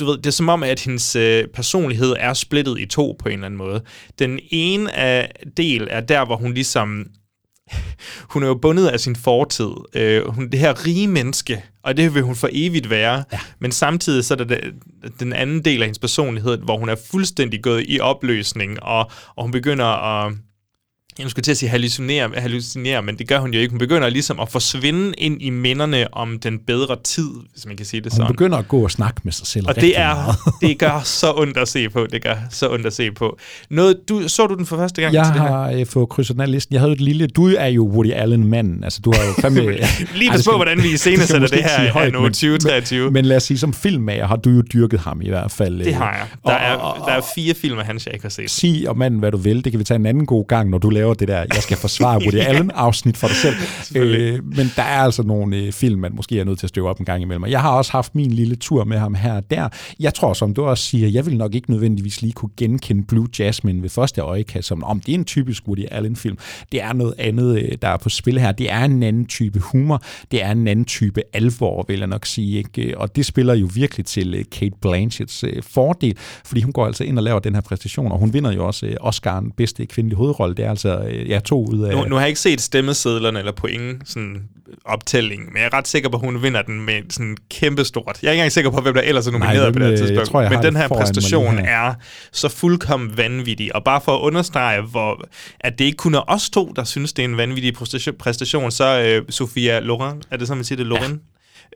du 0.00 0.04
ved, 0.04 0.16
det 0.16 0.26
er 0.26 0.30
som 0.30 0.48
om, 0.48 0.62
at 0.62 0.80
hendes 0.80 1.16
øh, 1.16 1.48
personlighed 1.54 2.14
er 2.18 2.34
splittet 2.34 2.78
i 2.78 2.86
to 2.86 3.16
på 3.18 3.28
en 3.28 3.32
eller 3.32 3.46
anden 3.46 3.58
måde. 3.58 3.82
Den 4.18 4.40
ene 4.50 4.92
af 4.92 5.32
del 5.56 5.88
er 5.90 6.00
der, 6.00 6.24
hvor 6.24 6.36
hun 6.36 6.54
ligesom 6.54 7.06
hun 8.32 8.42
er 8.42 8.46
jo 8.46 8.54
bundet 8.54 8.88
af 8.88 9.00
sin 9.00 9.16
fortid. 9.16 9.70
Øh, 9.94 10.28
hun 10.28 10.48
det 10.48 10.60
her 10.60 10.86
rige 10.86 11.08
menneske, 11.08 11.64
og 11.82 11.96
det 11.96 12.14
vil 12.14 12.22
hun 12.22 12.36
for 12.36 12.48
evigt 12.52 12.90
være. 12.90 13.24
Ja. 13.32 13.40
Men 13.58 13.72
samtidig 13.72 14.24
så 14.24 14.34
er 14.34 14.38
der 14.38 14.60
den 15.20 15.32
anden 15.32 15.64
del 15.64 15.82
af 15.82 15.86
hendes 15.86 15.98
personlighed, 15.98 16.58
hvor 16.58 16.78
hun 16.78 16.88
er 16.88 16.96
fuldstændig 17.10 17.62
gået 17.62 17.84
i 17.88 18.00
opløsning, 18.00 18.82
og, 18.82 19.10
og 19.36 19.42
hun 19.42 19.50
begynder 19.50 19.84
at 19.84 20.32
jeg 21.18 21.30
skulle 21.30 21.42
til 21.42 21.50
at 21.50 21.56
sige 21.56 21.68
hallucinere, 21.68 22.30
hallucinere, 22.36 23.02
men 23.02 23.18
det 23.18 23.28
gør 23.28 23.38
hun 23.38 23.54
jo 23.54 23.60
ikke. 23.60 23.70
Hun 23.70 23.78
begynder 23.78 24.08
ligesom 24.08 24.40
at 24.40 24.48
forsvinde 24.48 25.12
ind 25.18 25.42
i 25.42 25.50
minderne 25.50 26.14
om 26.14 26.38
den 26.38 26.58
bedre 26.58 26.96
tid, 27.04 27.28
hvis 27.52 27.66
man 27.66 27.76
kan 27.76 27.86
sige 27.86 28.00
det 28.00 28.12
Hun 28.12 28.16
sådan. 28.16 28.32
begynder 28.32 28.58
at 28.58 28.68
gå 28.68 28.82
og 28.84 28.90
snakke 28.90 29.20
med 29.24 29.32
sig 29.32 29.46
selv 29.46 29.68
Og 29.68 29.76
det 29.76 29.98
er, 29.98 30.14
meget. 30.14 30.36
det 30.70 30.78
gør 30.78 31.00
så 31.04 31.32
ondt 31.36 31.56
at 31.56 31.68
se 31.68 31.88
på. 31.88 32.06
Det 32.12 32.22
gør 32.22 32.34
så 32.50 32.70
ondt 32.70 32.86
at 32.86 32.92
se 32.92 33.10
på. 33.12 33.38
Noget, 33.70 33.96
du, 34.08 34.28
så 34.28 34.46
du 34.46 34.54
den 34.54 34.66
for 34.66 34.76
første 34.76 35.02
gang 35.02 35.14
Jeg 35.14 35.24
til 35.24 35.34
det 35.34 35.42
her? 35.42 35.48
har 35.48 35.70
øh, 35.70 35.86
fået 35.86 36.08
krydset 36.08 36.36
den 36.38 36.48
listen. 36.48 36.72
Jeg 36.72 36.80
havde 36.80 36.92
et 36.92 37.00
lille... 37.00 37.26
Du 37.26 37.46
er 37.58 37.66
jo 37.66 37.84
Woody 37.86 38.12
Allen-manden. 38.12 38.84
Altså, 38.84 39.00
du 39.04 39.12
har 39.16 39.24
jo 39.26 39.32
fandme... 39.42 39.60
Lige 40.14 40.30
pas 40.30 40.44
på, 40.44 40.56
hvordan 40.56 40.82
vi 40.82 40.90
det 40.92 41.00
skal 41.00 41.12
iscenesætter 41.12 41.40
måske 41.40 41.56
det 41.56 41.64
her 41.64 41.92
højt, 41.92 42.06
anno 42.06 42.20
men- 42.20 42.32
2023. 42.32 43.04
Men, 43.04 43.12
men 43.12 43.24
lad 43.24 43.36
os 43.36 43.42
sige, 43.42 43.58
som 43.58 43.72
filmmager 43.72 44.26
har 44.26 44.36
du 44.36 44.50
jo 44.50 44.62
dyrket 44.72 45.00
ham 45.00 45.20
i 45.22 45.28
hvert 45.28 45.50
fald. 45.50 45.78
Det 45.78 45.86
øh, 45.86 45.94
har 45.96 46.12
jeg. 46.12 46.26
Der, 46.46 46.76
og- 46.76 46.96
er, 47.00 47.04
der 47.04 47.12
er 47.12 47.20
fire 47.34 47.54
film 47.54 47.78
af 47.78 47.86
hans, 47.86 48.06
jeg 48.06 48.14
ikke 48.14 48.24
har 48.24 48.30
set. 48.30 48.50
Sig 48.50 48.84
om 48.88 48.98
manden, 48.98 49.20
hvad 49.20 49.32
du 49.32 49.36
vil. 49.38 49.64
Det 49.64 49.72
kan 49.72 49.78
vi 49.78 49.84
tage 49.84 49.96
en 49.98 50.06
anden 50.06 50.26
god 50.26 50.46
gang, 50.48 50.70
når 50.70 50.78
du 50.78 50.90
laver 50.90 51.05
det 51.14 51.28
der, 51.28 51.38
jeg 51.54 51.62
skal 51.62 51.76
forsvare 51.76 52.18
Woody. 52.22 52.34
Allen-afsnit 52.48 53.16
for 53.16 53.26
dig 53.26 53.36
selv. 53.36 53.54
Øh, 53.96 54.44
men 54.44 54.72
der 54.76 54.82
er 54.82 55.00
altså 55.00 55.22
nogle 55.22 55.56
øh, 55.56 55.72
film, 55.72 56.00
man 56.00 56.12
måske 56.14 56.40
er 56.40 56.44
nødt 56.44 56.58
til 56.58 56.66
at 56.66 56.68
støve 56.68 56.88
op 56.88 56.98
en 56.98 57.04
gang 57.04 57.22
imellem. 57.22 57.42
Og 57.42 57.50
Jeg 57.50 57.60
har 57.60 57.70
også 57.70 57.92
haft 57.92 58.14
min 58.14 58.30
lille 58.30 58.56
tur 58.56 58.84
med 58.84 58.98
ham 58.98 59.14
her 59.14 59.32
og 59.32 59.50
der. 59.50 59.68
Jeg 60.00 60.14
tror, 60.14 60.32
som 60.32 60.54
du 60.54 60.64
også 60.64 60.84
siger, 60.84 61.08
jeg 61.08 61.26
vil 61.26 61.36
nok 61.36 61.54
ikke 61.54 61.70
nødvendigvis 61.70 62.22
lige 62.22 62.32
kunne 62.32 62.50
genkende 62.56 63.04
Blue 63.04 63.28
Jasmine 63.38 63.82
ved 63.82 63.88
første 63.88 64.20
øjekast, 64.20 64.68
som 64.68 64.84
om 64.84 65.00
det 65.00 65.12
er 65.12 65.18
en 65.18 65.24
typisk 65.24 65.66
Woody 65.66 65.84
Allen-film. 65.90 66.38
Det 66.72 66.82
er 66.82 66.92
noget 66.92 67.14
andet, 67.18 67.62
øh, 67.62 67.72
der 67.82 67.88
er 67.88 67.96
på 67.96 68.08
spil 68.08 68.38
her. 68.38 68.52
Det 68.52 68.72
er 68.72 68.84
en 68.84 69.02
anden 69.02 69.26
type 69.26 69.58
humor. 69.58 70.02
Det 70.30 70.42
er 70.42 70.50
en 70.50 70.68
anden 70.68 70.84
type 70.84 71.22
alvor, 71.32 71.84
vil 71.88 71.98
jeg 71.98 72.06
nok 72.06 72.26
sige. 72.26 72.58
Ikke? 72.58 72.98
Og 72.98 73.16
det 73.16 73.26
spiller 73.26 73.54
jo 73.54 73.68
virkelig 73.74 74.06
til 74.06 74.34
øh, 74.34 74.44
Kate 74.52 74.76
Blanchetts 74.80 75.44
øh, 75.44 75.62
fordel, 75.62 76.16
fordi 76.44 76.62
hun 76.62 76.72
går 76.72 76.86
altså 76.86 77.04
ind 77.04 77.18
og 77.18 77.24
laver 77.24 77.38
den 77.38 77.54
her 77.54 77.60
præstation, 77.60 78.12
og 78.12 78.18
hun 78.18 78.32
vinder 78.32 78.52
jo 78.52 78.66
også 78.66 78.86
øh, 78.86 78.96
Oscar'en 79.00 79.52
bedste 79.56 79.86
kvindelige 79.86 80.16
hovedrolle. 80.16 80.54
Det 80.54 80.64
er 80.64 80.70
altså 80.70 80.95
øh, 81.04 81.30
ja, 81.30 81.38
to 81.38 81.64
ud 81.64 81.82
af... 81.82 81.96
Nu, 81.96 82.04
nu 82.04 82.14
har 82.14 82.22
jeg 82.22 82.28
ikke 82.28 82.40
set 82.40 82.60
stemmesedlerne 82.60 83.38
eller 83.38 83.52
point 83.52 84.08
sådan 84.08 84.42
optælling, 84.84 85.44
men 85.44 85.56
jeg 85.56 85.64
er 85.64 85.72
ret 85.74 85.88
sikker 85.88 86.08
på, 86.08 86.16
at 86.16 86.20
hun 86.20 86.42
vinder 86.42 86.62
den 86.62 86.84
med 86.84 87.02
sådan 87.10 87.36
kæmpestort. 87.50 88.18
Jeg 88.22 88.28
er 88.28 88.32
ikke 88.32 88.40
engang 88.40 88.52
sikker 88.52 88.70
på, 88.70 88.80
hvem 88.80 88.94
der 88.94 89.00
ellers 89.00 89.26
er 89.26 89.30
nomineret 89.30 89.56
Nej, 89.56 89.70
på 89.72 89.78
dem, 89.78 89.80
det 89.80 89.80
øh, 89.80 89.86
her 89.86 89.90
jeg 89.90 89.98
tidspunkt. 89.98 90.30
tror, 90.30 90.40
jeg 90.40 90.50
men 90.50 90.62
den 90.62 90.76
her 90.76 90.88
præstation 90.88 91.58
er 91.58 91.94
så 92.32 92.48
fuldkommen 92.48 93.16
vanvittig. 93.16 93.74
Og 93.76 93.84
bare 93.84 94.00
for 94.00 94.16
at 94.16 94.20
understrege, 94.20 94.82
hvor, 94.82 95.24
at 95.60 95.78
det 95.78 95.84
ikke 95.84 95.96
kun 95.96 96.14
er 96.14 96.30
os 96.30 96.50
to, 96.50 96.72
der 96.76 96.84
synes, 96.84 97.12
det 97.12 97.24
er 97.24 97.28
en 97.28 97.36
vanvittig 97.36 97.74
præstation, 97.74 98.14
præstation 98.18 98.70
så 98.70 99.00
øh, 99.00 99.22
Sofia 99.28 99.78
Loren, 99.80 100.22
er 100.30 100.36
det 100.36 100.46
sådan, 100.46 100.58
man 100.58 100.64
siger 100.64 100.76
det? 100.76 100.86
Loren? 100.86 101.12
Ja. 101.12 101.16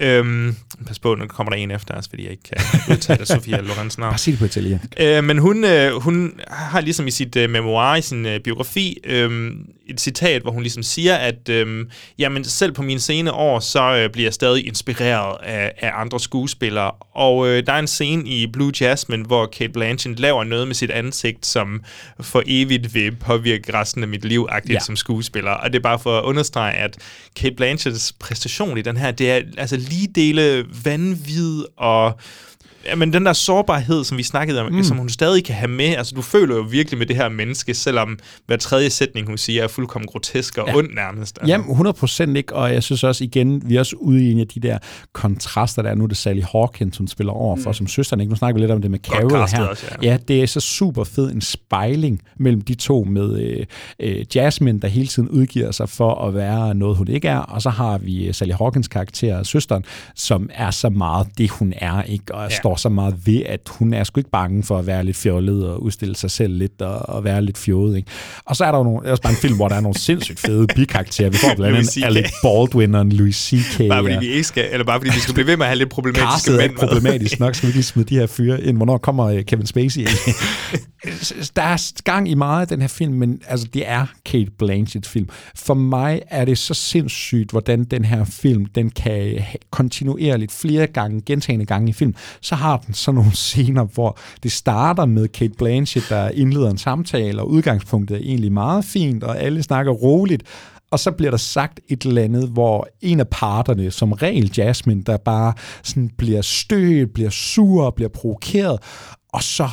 Øhm, 0.01 0.57
pas 0.87 0.99
på, 0.99 1.15
nu 1.15 1.27
kommer 1.27 1.51
der 1.51 1.57
en 1.57 1.71
efter 1.71 1.95
os, 1.95 2.09
fordi 2.09 2.23
jeg 2.23 2.31
ikke 2.31 2.43
kan 2.43 2.59
udtale 2.95 3.27
Sofia 3.27 3.61
Lorens 3.61 3.99
navn. 3.99 4.11
Bare 4.11 4.19
sig 4.19 4.31
det 4.31 4.39
på 4.39 4.45
italiensk. 4.45 4.95
Øh, 5.01 5.25
men 5.25 5.39
hun, 5.39 5.65
øh, 5.65 5.93
hun 5.93 6.33
har 6.49 6.81
ligesom 6.81 7.07
i 7.07 7.11
sit 7.11 7.37
øh, 7.37 7.51
memoir, 7.51 7.97
i 7.97 8.03
sin 8.03 8.27
øh, 8.27 8.41
biografi, 8.41 8.99
øh, 9.05 9.53
et 9.91 10.01
citat, 10.01 10.43
hvor 10.43 10.51
hun 10.51 10.63
ligesom 10.63 10.83
siger, 10.83 11.17
at 11.17 11.49
øh, 11.49 11.87
jamen, 12.19 12.45
selv 12.45 12.73
på 12.73 12.83
mine 12.83 13.01
sene 13.01 13.33
år, 13.33 13.61
så 13.61 13.83
øh, 13.97 14.11
bliver 14.11 14.27
jeg 14.27 14.35
stadig 14.35 14.67
inspireret 14.67 15.37
af, 15.43 15.73
af 15.79 15.91
andre 15.95 16.21
skuespillere. 16.21 16.91
Og 17.15 17.49
øh, 17.49 17.67
der 17.67 17.73
er 17.73 17.79
en 17.79 17.87
scene 17.87 18.29
i 18.29 18.47
Blue 18.47 18.73
Jasmine, 18.81 19.25
hvor 19.25 19.47
Kate 19.47 19.73
Blanchett 19.73 20.21
laver 20.21 20.45
noget 20.45 20.67
med 20.67 20.75
sit 20.75 20.91
ansigt, 20.91 21.47
som 21.47 21.83
for 22.21 22.43
evigt 22.47 22.95
vil 22.95 23.17
påvirke 23.17 23.75
resten 23.75 24.03
af 24.03 24.09
mit 24.09 24.25
liv 24.25 24.49
Ja. 24.69 24.79
som 24.81 24.97
skuespiller. 24.97 25.51
Og 25.51 25.73
det 25.73 25.79
er 25.79 25.83
bare 25.83 25.99
for 25.99 26.19
at 26.19 26.25
understrege, 26.25 26.75
at 26.75 26.97
Kate 27.37 27.55
Blanchetts 27.55 28.13
præstation 28.13 28.79
i 28.79 28.83
den 28.83 28.97
her, 28.97 29.11
det 29.11 29.31
er 29.31 29.41
altså 29.59 29.77
lige 29.77 30.09
dele 30.15 30.65
vanvid 30.85 31.65
og 31.77 32.19
men 32.97 33.13
den 33.13 33.27
der 33.27 33.33
sårbarhed, 33.33 34.05
som 34.05 34.19
vi 34.19 34.23
snakkede 34.23 34.61
om, 34.63 34.73
Mm. 34.73 34.83
som 34.83 34.97
hun 34.97 35.09
stadig 35.09 35.45
kan 35.45 35.55
have 35.55 35.69
med, 35.69 35.85
altså 35.97 36.15
du 36.15 36.23
føler 36.23 36.57
jo 36.57 36.63
virkelig 36.63 36.99
med 36.99 37.07
det 37.07 37.17
her 37.17 37.29
menneske, 37.29 37.75
selvom 37.75 38.19
hver 38.47 38.57
tredje 38.57 38.91
sætning, 38.91 39.27
hun 39.27 39.39
siger, 39.39 39.65
er 39.65 39.69
fuldkommen 39.69 40.07
grotesk 40.09 40.59
og 40.59 40.69
Ja. 40.69 40.77
ond 40.77 40.89
nærmest. 40.95 41.39
Altså. 41.41 41.53
Jamen, 41.53 41.71
100 41.71 41.95
procent 41.95 42.37
ikke, 42.37 42.55
og 42.55 42.73
jeg 42.75 42.83
synes 42.83 43.05
også 43.05 43.25
igen, 43.25 43.63
vi 43.69 43.77
er 43.77 43.81
også 43.81 43.97
ude 43.97 44.25
i 44.25 44.33
en 44.33 44.41
af 44.41 44.47
de 44.47 44.61
der 44.61 44.79
kontraster, 45.13 45.83
der 45.83 45.91
er 45.91 45.95
nu, 45.95 46.07
det 46.07 46.17
Sally 46.17 46.43
Hawkins, 46.53 46.99
hun 46.99 47.09
spiller 47.09 47.33
over 47.33 47.57
for, 47.57 47.71
mm. 47.71 47.75
som 47.75 47.87
søsteren, 47.87 48.21
ikke? 48.21 48.31
Nu 48.31 48.37
snakker 48.37 48.55
vi 48.55 48.61
lidt 48.61 48.71
om 48.71 48.83
det 48.83 48.91
med 48.91 48.99
Carol 48.99 49.31
her. 49.31 49.39
også, 49.39 49.87
ja. 50.03 50.11
ja, 50.11 50.19
det 50.29 50.43
er 50.43 50.47
så 50.47 50.61
super 50.61 51.05
fed 51.05 51.31
en 51.33 51.41
spejling 51.41 52.23
mellem 52.37 52.61
de 52.61 52.75
to 52.75 53.05
med 53.05 53.39
øh, 53.41 53.67
øh, 54.01 54.25
Jasmine, 54.35 54.81
der 54.81 54.89
hele 54.89 55.07
tiden 55.07 55.29
udgiver 55.29 55.71
sig 55.71 55.89
for 55.89 56.15
at 56.15 56.35
være 56.35 56.75
noget, 56.75 56.97
hun 56.97 57.09
ikke 57.09 57.29
er, 57.29 57.39
og 57.39 57.63
så 57.63 57.71
har 57.71 57.99
vi 57.99 58.27
øh, 58.27 58.35
Sally 58.35 58.53
Hawkins 58.53 58.89
karakter, 58.89 59.43
søsteren, 59.43 59.85
som 60.15 60.51
er 60.55 60.71
så 60.71 60.89
meget 60.91 61.27
det, 61.39 61.51
hun 61.51 61.73
er, 61.77 62.03
ikke? 62.03 62.35
Og 62.35 62.51
Ja. 62.51 62.57
står 62.57 62.70
står 62.71 62.77
så 62.77 62.89
meget 62.89 63.15
ved, 63.25 63.43
at 63.47 63.61
hun 63.69 63.93
er 63.93 64.05
sgu 64.05 64.21
ikke 64.21 64.31
bange 64.31 64.63
for 64.63 64.79
at 64.79 64.87
være 64.87 65.05
lidt 65.05 65.17
fjollet 65.17 65.69
og 65.69 65.83
udstille 65.83 66.17
sig 66.17 66.31
selv 66.31 66.55
lidt 66.55 66.83
og, 66.83 67.09
og 67.09 67.25
være 67.25 67.43
lidt 67.43 67.59
fjollet. 67.59 67.97
Ikke? 67.97 68.11
Og 68.45 68.57
så 68.57 68.65
er 68.65 68.71
der 68.71 68.79
jo 68.79 68.85
nogle, 68.85 69.11
også 69.11 69.23
bare 69.23 69.33
en 69.33 69.39
film, 69.39 69.57
hvor 69.57 69.69
der 69.69 69.77
er 69.77 69.81
nogle 69.81 69.99
sindssygt 69.99 70.41
fede 70.41 70.67
bikarakterer. 70.67 71.31
Vi 71.31 71.37
får 71.37 71.55
blandt 71.57 71.79
andet. 71.79 72.05
Alec 72.05 72.31
Baldwin 72.43 72.95
og 72.95 73.07
Louis 73.07 73.37
C.K. 73.37 73.89
Bare 73.89 74.03
fordi 74.03 74.27
vi 74.27 74.33
ikke 74.33 74.45
skal, 74.45 74.65
eller 74.73 74.85
bare 74.85 75.01
fordi 75.01 75.11
vi 75.15 75.21
skal 75.21 75.35
blive 75.35 75.47
ved 75.47 75.57
med 75.57 75.67
at 75.67 75.71
have 75.71 75.79
lidt 75.79 75.91
problematiske 75.91 76.53
er 76.53 76.57
mænd 76.57 76.63
ikke 76.63 76.87
problematisk 76.87 77.41
nok, 77.41 77.55
skal 77.55 77.69
vi 77.69 77.73
lige 77.73 77.83
smide 77.83 78.09
de 78.09 78.15
her 78.15 78.27
fyre 78.27 78.63
ind. 78.63 78.77
Hvornår 78.77 78.99
kommer 78.99 79.27
øh, 79.27 79.45
Kevin 79.45 79.67
Spacey 79.67 80.01
ind? 80.01 80.09
der 81.57 81.63
er 81.63 82.03
gang 82.05 82.31
i 82.31 82.35
meget 82.35 82.61
af 82.61 82.69
den 82.69 82.81
her 82.81 82.89
film, 82.89 83.15
men 83.15 83.41
altså, 83.49 83.67
det 83.75 83.89
er 83.89 84.07
Kate 84.25 84.51
Blanchetts 84.59 85.09
film. 85.09 85.29
For 85.55 85.75
mig 85.75 86.23
er 86.31 86.45
det 86.45 86.59
så 86.59 86.75
sindssygt, 86.75 87.51
hvordan 87.51 87.85
den 87.85 88.05
her 88.05 88.25
film, 88.25 88.67
den 88.67 88.91
kan 88.91 89.43
kontinuerligt 89.71 90.53
flere 90.53 90.87
gange, 90.87 91.23
gentagende 91.27 91.67
gange 91.67 91.91
i 91.91 91.93
film, 91.93 92.15
så 92.41 92.55
har 92.61 92.77
den 92.77 92.95
sådan 92.95 93.15
nogle 93.17 93.37
scener, 93.37 93.85
hvor 93.85 94.19
det 94.43 94.53
starter 94.53 95.05
med 95.07 95.29
Kate 95.29 95.53
Blanchett, 95.59 96.09
der 96.09 96.29
indleder 96.29 96.71
en 96.71 96.79
samtale, 96.79 97.41
og 97.43 97.49
udgangspunktet 97.51 98.15
er 98.17 98.21
egentlig 98.21 98.53
meget 98.53 98.85
fint, 98.85 99.25
og 99.25 99.39
alle 99.41 99.63
snakker 99.63 99.93
roligt, 99.93 100.43
og 100.91 100.99
så 101.01 101.11
bliver 101.11 101.31
der 101.31 101.39
sagt 101.39 101.81
et 101.89 102.03
eller 102.03 102.23
andet, 102.23 102.49
hvor 102.49 102.89
en 103.01 103.21
af 103.21 103.29
parterne, 103.29 103.91
som 103.91 104.13
regel 104.13 104.53
Jasmine, 104.57 105.03
der 105.03 105.17
bare 105.17 105.53
sådan 105.83 106.11
bliver 106.19 106.43
stødt, 106.43 107.15
bliver 107.15 107.31
sur, 107.31 107.91
bliver 107.91 108.09
provokeret, 108.09 108.79
og 109.33 109.43
så 109.43 109.69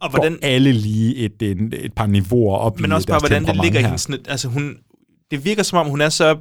Og 0.00 0.10
hvordan- 0.10 0.32
går 0.32 0.38
alle 0.42 0.72
lige 0.72 1.16
et, 1.16 1.42
et, 1.42 1.74
et 1.84 1.92
par 1.96 2.06
niveauer 2.06 2.56
op 2.56 2.80
Men 2.80 2.90
i 2.90 2.94
også 2.94 3.08
bare, 3.08 3.18
hvordan 3.20 3.44
det 3.46 3.56
ligger 3.62 3.78
i 3.78 3.82
her. 3.82 3.88
hendes... 3.88 4.08
net- 4.08 4.28
Altså, 4.28 4.48
hun, 4.48 4.74
det 5.30 5.44
virker 5.44 5.62
som 5.62 5.78
om, 5.78 5.86
hun 5.86 6.00
er 6.00 6.08
så 6.08 6.36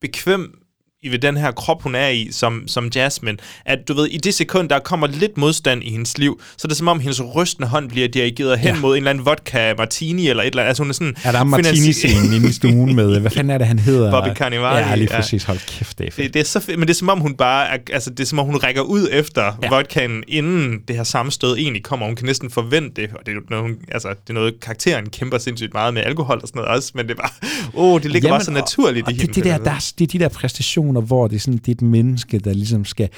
bekvem 0.00 0.58
i 1.02 1.08
ved 1.08 1.18
den 1.18 1.36
her 1.36 1.50
krop, 1.50 1.82
hun 1.82 1.94
er 1.94 2.08
i, 2.08 2.28
som, 2.32 2.62
som 2.68 2.90
Jasmine, 2.94 3.38
at 3.66 3.78
du 3.88 3.94
ved, 3.94 4.06
i 4.06 4.16
det 4.16 4.34
sekund, 4.34 4.68
der 4.68 4.78
kommer 4.78 5.06
lidt 5.06 5.36
modstand 5.38 5.82
i 5.84 5.90
hendes 5.90 6.18
liv, 6.18 6.40
så 6.56 6.60
er 6.64 6.68
det 6.68 6.76
som 6.76 6.88
om, 6.88 7.00
hendes 7.00 7.20
rystende 7.34 7.68
hånd 7.68 7.88
bliver 7.88 8.08
dirigeret 8.08 8.58
hen 8.58 8.74
Ja. 8.74 8.80
mod 8.80 8.92
en 8.92 8.96
eller 8.96 9.10
anden 9.10 9.26
vodka 9.26 9.74
martini, 9.78 10.28
eller 10.28 10.42
et 10.42 10.46
eller 10.46 10.62
andet. 10.62 10.68
Altså, 10.68 10.82
hun 10.82 10.90
er 10.90 10.94
sådan... 10.94 11.16
Er 11.24 11.32
der 11.32 11.38
finansi- 11.44 11.44
martini-scenen 11.50 12.32
inde 12.32 12.48
i 12.48 12.52
stuen 12.52 12.96
med, 12.96 13.20
hvad 13.20 13.30
fanden 13.30 13.50
er 13.50 13.58
det, 13.58 13.66
han 13.66 13.78
hedder? 13.78 14.10
Bobby 14.10 14.36
Cannavale, 14.36 14.86
Ja, 14.88 14.94
lige 14.94 15.08
ja. 15.10 15.16
præcis. 15.20 15.44
Hold 15.44 15.58
kæft, 15.68 15.98
det 15.98 16.06
er 16.06 16.10
fedt. 16.10 16.26
Det, 16.26 16.34
det 16.34 16.40
er 16.40 16.44
så 16.44 16.60
fedt, 16.60 16.78
men 16.78 16.88
det 16.88 16.94
er 16.94 16.98
som 16.98 17.08
om 17.08 17.20
hun 17.20 17.34
bare 17.34 17.68
er, 17.68 17.78
altså 17.92 18.10
det 18.10 18.20
er 18.20 18.24
som 18.24 18.38
om 18.38 18.46
hun 18.46 18.56
rækker 18.56 18.82
ud 18.82 19.08
efter 19.12 19.42
ja. 19.62 19.68
vodkaen, 19.70 20.22
inden 20.28 20.78
det 20.88 20.96
her 20.96 21.04
sammenstød 21.04 21.56
egentlig 21.56 21.82
kommer. 21.82 22.06
Hun 22.06 22.16
kan 22.16 22.26
næsten 22.26 22.50
forvente 22.50 23.02
det, 23.02 23.10
og 23.12 23.20
det 23.26 23.32
er, 23.32 23.40
noget, 23.50 23.62
hun, 23.64 23.76
altså, 23.92 24.08
det 24.08 24.16
er 24.28 24.32
noget, 24.34 24.60
karakteren 24.60 25.08
kæmper 25.10 25.38
sindssygt 25.38 25.72
meget 25.74 25.94
med 25.94 26.02
alkohol 26.02 26.38
og 26.42 26.48
sådan 26.48 26.58
noget 26.62 26.76
også, 26.76 26.92
men 26.94 27.08
det 27.08 27.12
er 27.18 27.22
bare, 27.22 27.30
åh, 27.74 27.92
oh, 27.94 28.02
det 28.02 28.10
ligger 28.10 28.28
bare 28.28 28.44
så 28.44 28.50
naturligt 28.50 29.06
og, 29.06 29.12
i 29.12 29.14
og 29.14 29.20
hende. 29.20 29.26
det, 29.26 29.34
det, 29.34 29.44
der, 29.44 29.58
der, 29.58 29.70
er- 29.70 29.92
det 29.98 30.04
er 30.04 30.08
de 30.08 30.18
der 30.18 30.28
præstationer, 30.28 30.87
hvor 30.96 31.28
det 31.28 31.36
er, 31.36 31.40
sådan, 31.40 31.58
det 31.58 31.68
er 31.68 31.72
et 31.72 31.82
menneske, 31.82 32.38
der 32.38 32.52
ligesom 32.52 32.84
skal 32.84 33.08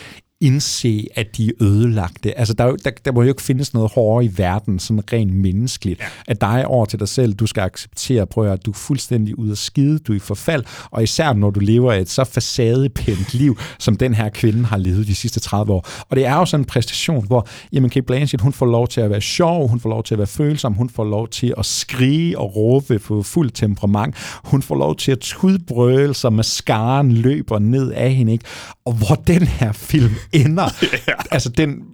indse, 0.41 1.07
at 1.15 1.37
de 1.37 1.49
er 1.49 1.53
ødelagte. 1.61 2.39
Altså, 2.39 2.55
der, 2.55 2.65
er 2.65 2.77
der, 2.77 2.91
der 3.05 3.13
må 3.13 3.23
jo 3.23 3.29
ikke 3.29 3.43
findes 3.43 3.75
noget 3.75 3.91
hårdere 3.95 4.25
i 4.25 4.31
verden, 4.37 4.79
sådan 4.79 5.03
rent 5.13 5.33
menneskeligt. 5.33 6.01
Ja. 6.01 6.07
At 6.29 6.41
dig 6.41 6.67
over 6.67 6.87
til 6.87 6.99
dig 6.99 7.09
selv, 7.09 7.35
du 7.35 7.47
skal 7.47 7.61
acceptere, 7.61 8.27
prøv 8.27 8.53
at 8.53 8.67
du 8.67 8.71
er 8.71 8.75
fuldstændig 8.75 9.39
ude 9.39 9.51
af 9.51 9.57
skide, 9.57 9.99
du 9.99 10.13
er 10.13 10.17
i 10.17 10.19
forfald, 10.19 10.65
og 10.91 11.03
især 11.03 11.33
når 11.33 11.51
du 11.51 11.61
lever 11.61 11.93
et 11.93 12.11
så 12.11 12.25
facadepænt 12.25 13.35
liv, 13.35 13.59
som 13.79 13.97
den 13.97 14.15
her 14.15 14.29
kvinde 14.29 14.65
har 14.65 14.77
levet 14.77 15.07
de 15.07 15.15
sidste 15.15 15.41
30 15.41 15.73
år. 15.73 15.89
Og 16.09 16.17
det 16.17 16.27
er 16.27 16.35
jo 16.35 16.45
sådan 16.45 16.61
en 16.61 16.65
præstation, 16.65 17.27
hvor 17.27 17.49
jamen, 17.73 17.91
Kate 17.91 18.07
Blanchett, 18.07 18.43
hun 18.43 18.53
får 18.53 18.67
lov 18.67 18.89
til 18.89 19.01
at 19.01 19.11
være 19.11 19.21
sjov, 19.21 19.69
hun 19.69 19.81
får 19.81 19.91
lov 19.91 20.05
til 20.05 20.15
at 20.15 20.19
være 20.19 20.27
følsom, 20.27 20.73
hun 20.73 20.91
får 20.91 21.05
lov 21.05 21.29
til 21.29 21.55
at 21.59 21.67
skrige 21.67 22.39
og 22.39 22.57
råbe 22.57 22.99
på 22.99 23.23
fuld 23.23 23.51
temperament, 23.51 24.15
hun 24.45 24.63
får 24.63 24.75
lov 24.75 24.97
til 24.97 25.13
at 25.13 25.19
tudbrøle, 25.19 26.15
så 26.15 26.31
mascaren 26.31 27.13
løber 27.13 27.59
ned 27.59 27.93
af 27.93 28.13
hende, 28.13 28.33
ikke? 28.33 28.45
Og 28.85 28.93
hvor 28.93 29.15
den 29.15 29.43
her 29.43 29.73
film 29.73 30.15
ender, 30.33 30.69
yeah. 30.85 31.19
altså 31.31 31.49
den, 31.49 31.85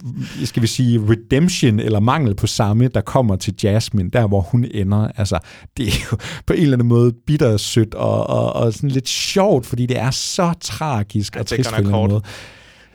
skal 0.45 0.61
vi 0.61 0.67
sige, 0.67 1.01
redemption 1.09 1.79
eller 1.79 1.99
mangel 1.99 2.35
på 2.35 2.47
samme, 2.47 2.87
der 2.87 3.01
kommer 3.01 3.35
til 3.35 3.55
Jasmine, 3.63 4.09
der 4.09 4.27
hvor 4.27 4.41
hun 4.41 4.65
ender, 4.71 5.11
altså 5.15 5.39
det 5.77 5.87
er 5.87 6.07
jo 6.11 6.17
på 6.45 6.53
en 6.53 6.61
eller 6.61 6.73
anden 6.73 6.87
måde 6.87 7.13
bittersødt 7.27 7.95
og, 7.95 8.27
og, 8.27 8.53
og 8.53 8.73
sådan 8.73 8.89
lidt 8.89 9.09
sjovt, 9.09 9.65
fordi 9.65 9.85
det 9.85 9.99
er 9.99 10.11
så 10.11 10.53
tragisk 10.61 11.35
og 11.35 11.49
det 11.49 11.51
er 11.51 11.63
trist 11.63 11.75
på 11.75 11.81
en 11.81 11.91
måde. 11.91 12.21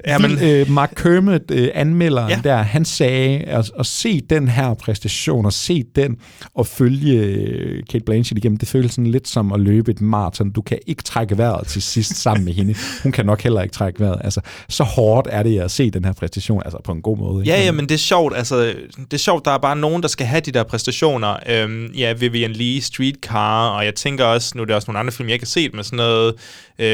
Ja, 0.06 0.18
men- 0.18 0.38
øh, 0.42 0.70
Mark 0.70 0.92
Kermit, 0.96 1.42
øh, 1.50 1.68
anmelderen 1.74 2.30
Ja. 2.30 2.40
der, 2.44 2.56
han 2.56 2.84
sagde, 2.84 3.38
at, 3.38 3.70
at 3.78 3.86
se 3.86 4.20
den 4.20 4.48
her 4.48 4.74
præstation, 4.74 5.46
og 5.46 5.52
se 5.52 5.84
den, 5.96 6.16
og 6.54 6.66
følge 6.66 7.12
øh, 7.18 7.82
Kate 7.90 8.04
Blanchett 8.04 8.38
igennem, 8.38 8.58
det 8.58 8.68
føles 8.68 8.92
sådan 8.92 9.06
lidt 9.10 9.28
som 9.28 9.52
at 9.52 9.60
løbe 9.60 9.90
et 9.90 10.00
maraton. 10.00 10.50
Du 10.50 10.62
kan 10.62 10.78
ikke 10.86 11.02
trække 11.02 11.38
vejret 11.38 11.66
til 11.66 11.82
sidst 11.82 12.16
sammen 12.16 12.44
med 12.44 12.52
hende. 12.52 12.74
Hun 13.02 13.12
kan 13.12 13.26
nok 13.26 13.42
heller 13.42 13.62
ikke 13.62 13.72
trække 13.74 14.00
vejret. 14.00 14.20
Altså, 14.24 14.40
så 14.68 14.84
hårdt 14.84 15.28
er 15.30 15.42
det 15.42 15.60
at 15.60 15.70
se 15.70 15.90
den 15.90 16.04
her 16.04 16.12
præstation, 16.12 16.62
altså 16.64 16.78
på 16.84 16.92
en 16.92 17.02
god 17.02 17.18
måde. 17.18 17.42
ikke? 17.44 17.56
Ja, 17.56 17.64
ja, 17.64 17.72
men 17.72 17.88
det 17.88 17.94
er 17.94 17.98
sjovt. 17.98 18.36
Altså, 18.36 18.74
det 18.98 19.12
er 19.12 19.16
sjovt, 19.18 19.44
der 19.44 19.50
er 19.50 19.58
bare 19.58 19.76
nogen, 19.76 20.02
der 20.02 20.08
skal 20.08 20.26
have 20.26 20.40
de 20.40 20.50
der 20.52 20.62
præstationer. 20.62 21.36
Øhm, 21.48 21.86
ja, 21.96 22.12
Vivian 22.12 22.52
Lee, 22.52 22.80
Streetcar, 22.80 23.68
og 23.68 23.84
jeg 23.84 23.94
tænker 23.94 24.24
også, 24.24 24.52
nu 24.56 24.62
er 24.62 24.66
der 24.66 24.74
også 24.74 24.86
nogle 24.90 24.98
andre 24.98 25.12
film, 25.12 25.28
jeg 25.28 25.34
ikke 25.34 25.44
har 25.44 25.46
set, 25.46 25.74
med 25.74 25.84
sådan 25.84 25.96
noget 25.96 26.34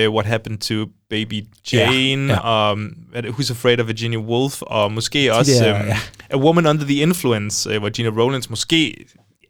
uh, 0.08 0.14
What 0.14 0.26
Happened 0.26 0.58
to 0.58 0.74
Baby 1.10 1.44
Jane, 1.72 2.32
Ja, 2.32 2.34
ja. 2.34 2.38
og 2.38 2.78
hvad 3.10 3.22
det, 3.22 3.28
Who's 3.28 3.50
Afraid 3.50 3.80
of 3.80 3.86
Virginia 3.86 4.18
Woolf, 4.18 4.62
og 4.62 4.92
måske 4.92 5.24
De 5.24 5.32
også 5.32 5.52
der, 5.64 5.78
øhm, 5.78 5.88
ja. 5.88 5.98
A 6.30 6.36
Woman 6.36 6.66
Under 6.66 6.84
the 6.84 6.94
Influence, 6.94 7.70
øh, 7.70 7.78
hvor 7.78 7.90
Gina 7.90 8.08
Rowlands 8.08 8.50
måske 8.50 9.04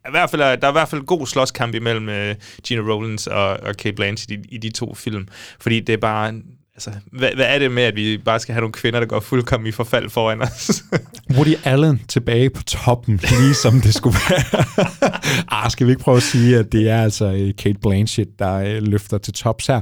i 0.09 0.11
hvert 0.11 0.31
fald 0.31 0.43
er, 0.43 0.57
der 0.57 0.67
er 0.67 0.71
i 0.71 0.73
hvert 0.73 0.89
fald 0.89 1.03
god 1.03 1.27
slåskamp 1.27 1.75
imellem 1.75 2.09
øh, 2.09 2.35
Gina 2.67 2.81
Rowlands 2.81 3.27
og, 3.27 3.49
og 3.49 3.77
Kate 3.77 3.93
Blanchett 3.97 4.31
i, 4.31 4.55
i 4.55 4.59
de 4.59 4.71
to 4.71 4.95
film. 4.95 5.29
Fordi 5.61 5.81
det 5.81 5.93
er 5.93 5.97
bare... 5.97 6.33
Altså, 6.75 6.91
hvad, 7.13 7.31
hvad 7.35 7.47
er 7.47 7.59
det 7.59 7.71
med, 7.71 7.83
at 7.83 7.97
vi 7.97 8.19
bare 8.25 8.41
skal 8.41 8.53
have 8.53 8.61
nogle 8.61 8.73
kvinder, 8.73 9.01
der 9.01 9.07
går 9.07 9.21
fuldkommen 9.21 9.67
i 9.67 9.73
forfald 9.73 10.11
foran 10.11 10.43
os? 10.43 10.85
Woody 11.37 11.55
Allen 11.65 12.01
tilbage 12.09 12.51
på 12.51 12.63
toppen, 12.63 13.21
ligesom 13.41 13.81
det 13.81 13.95
skulle 13.95 14.17
være. 14.31 14.65
ah, 15.65 15.71
skal 15.71 15.87
vi 15.87 15.93
ikke 15.93 16.03
prøve 16.03 16.17
at 16.17 16.23
sige, 16.23 16.59
at 16.59 16.73
det 16.73 16.89
er 16.89 17.03
altså 17.03 17.25
øh, 17.25 17.55
Kate 17.59 17.79
Blanchett, 17.83 18.31
der 18.39 18.55
øh, 18.55 18.83
løfter 18.83 19.19
til 19.19 19.33
tops 19.33 19.67
her. 19.67 19.81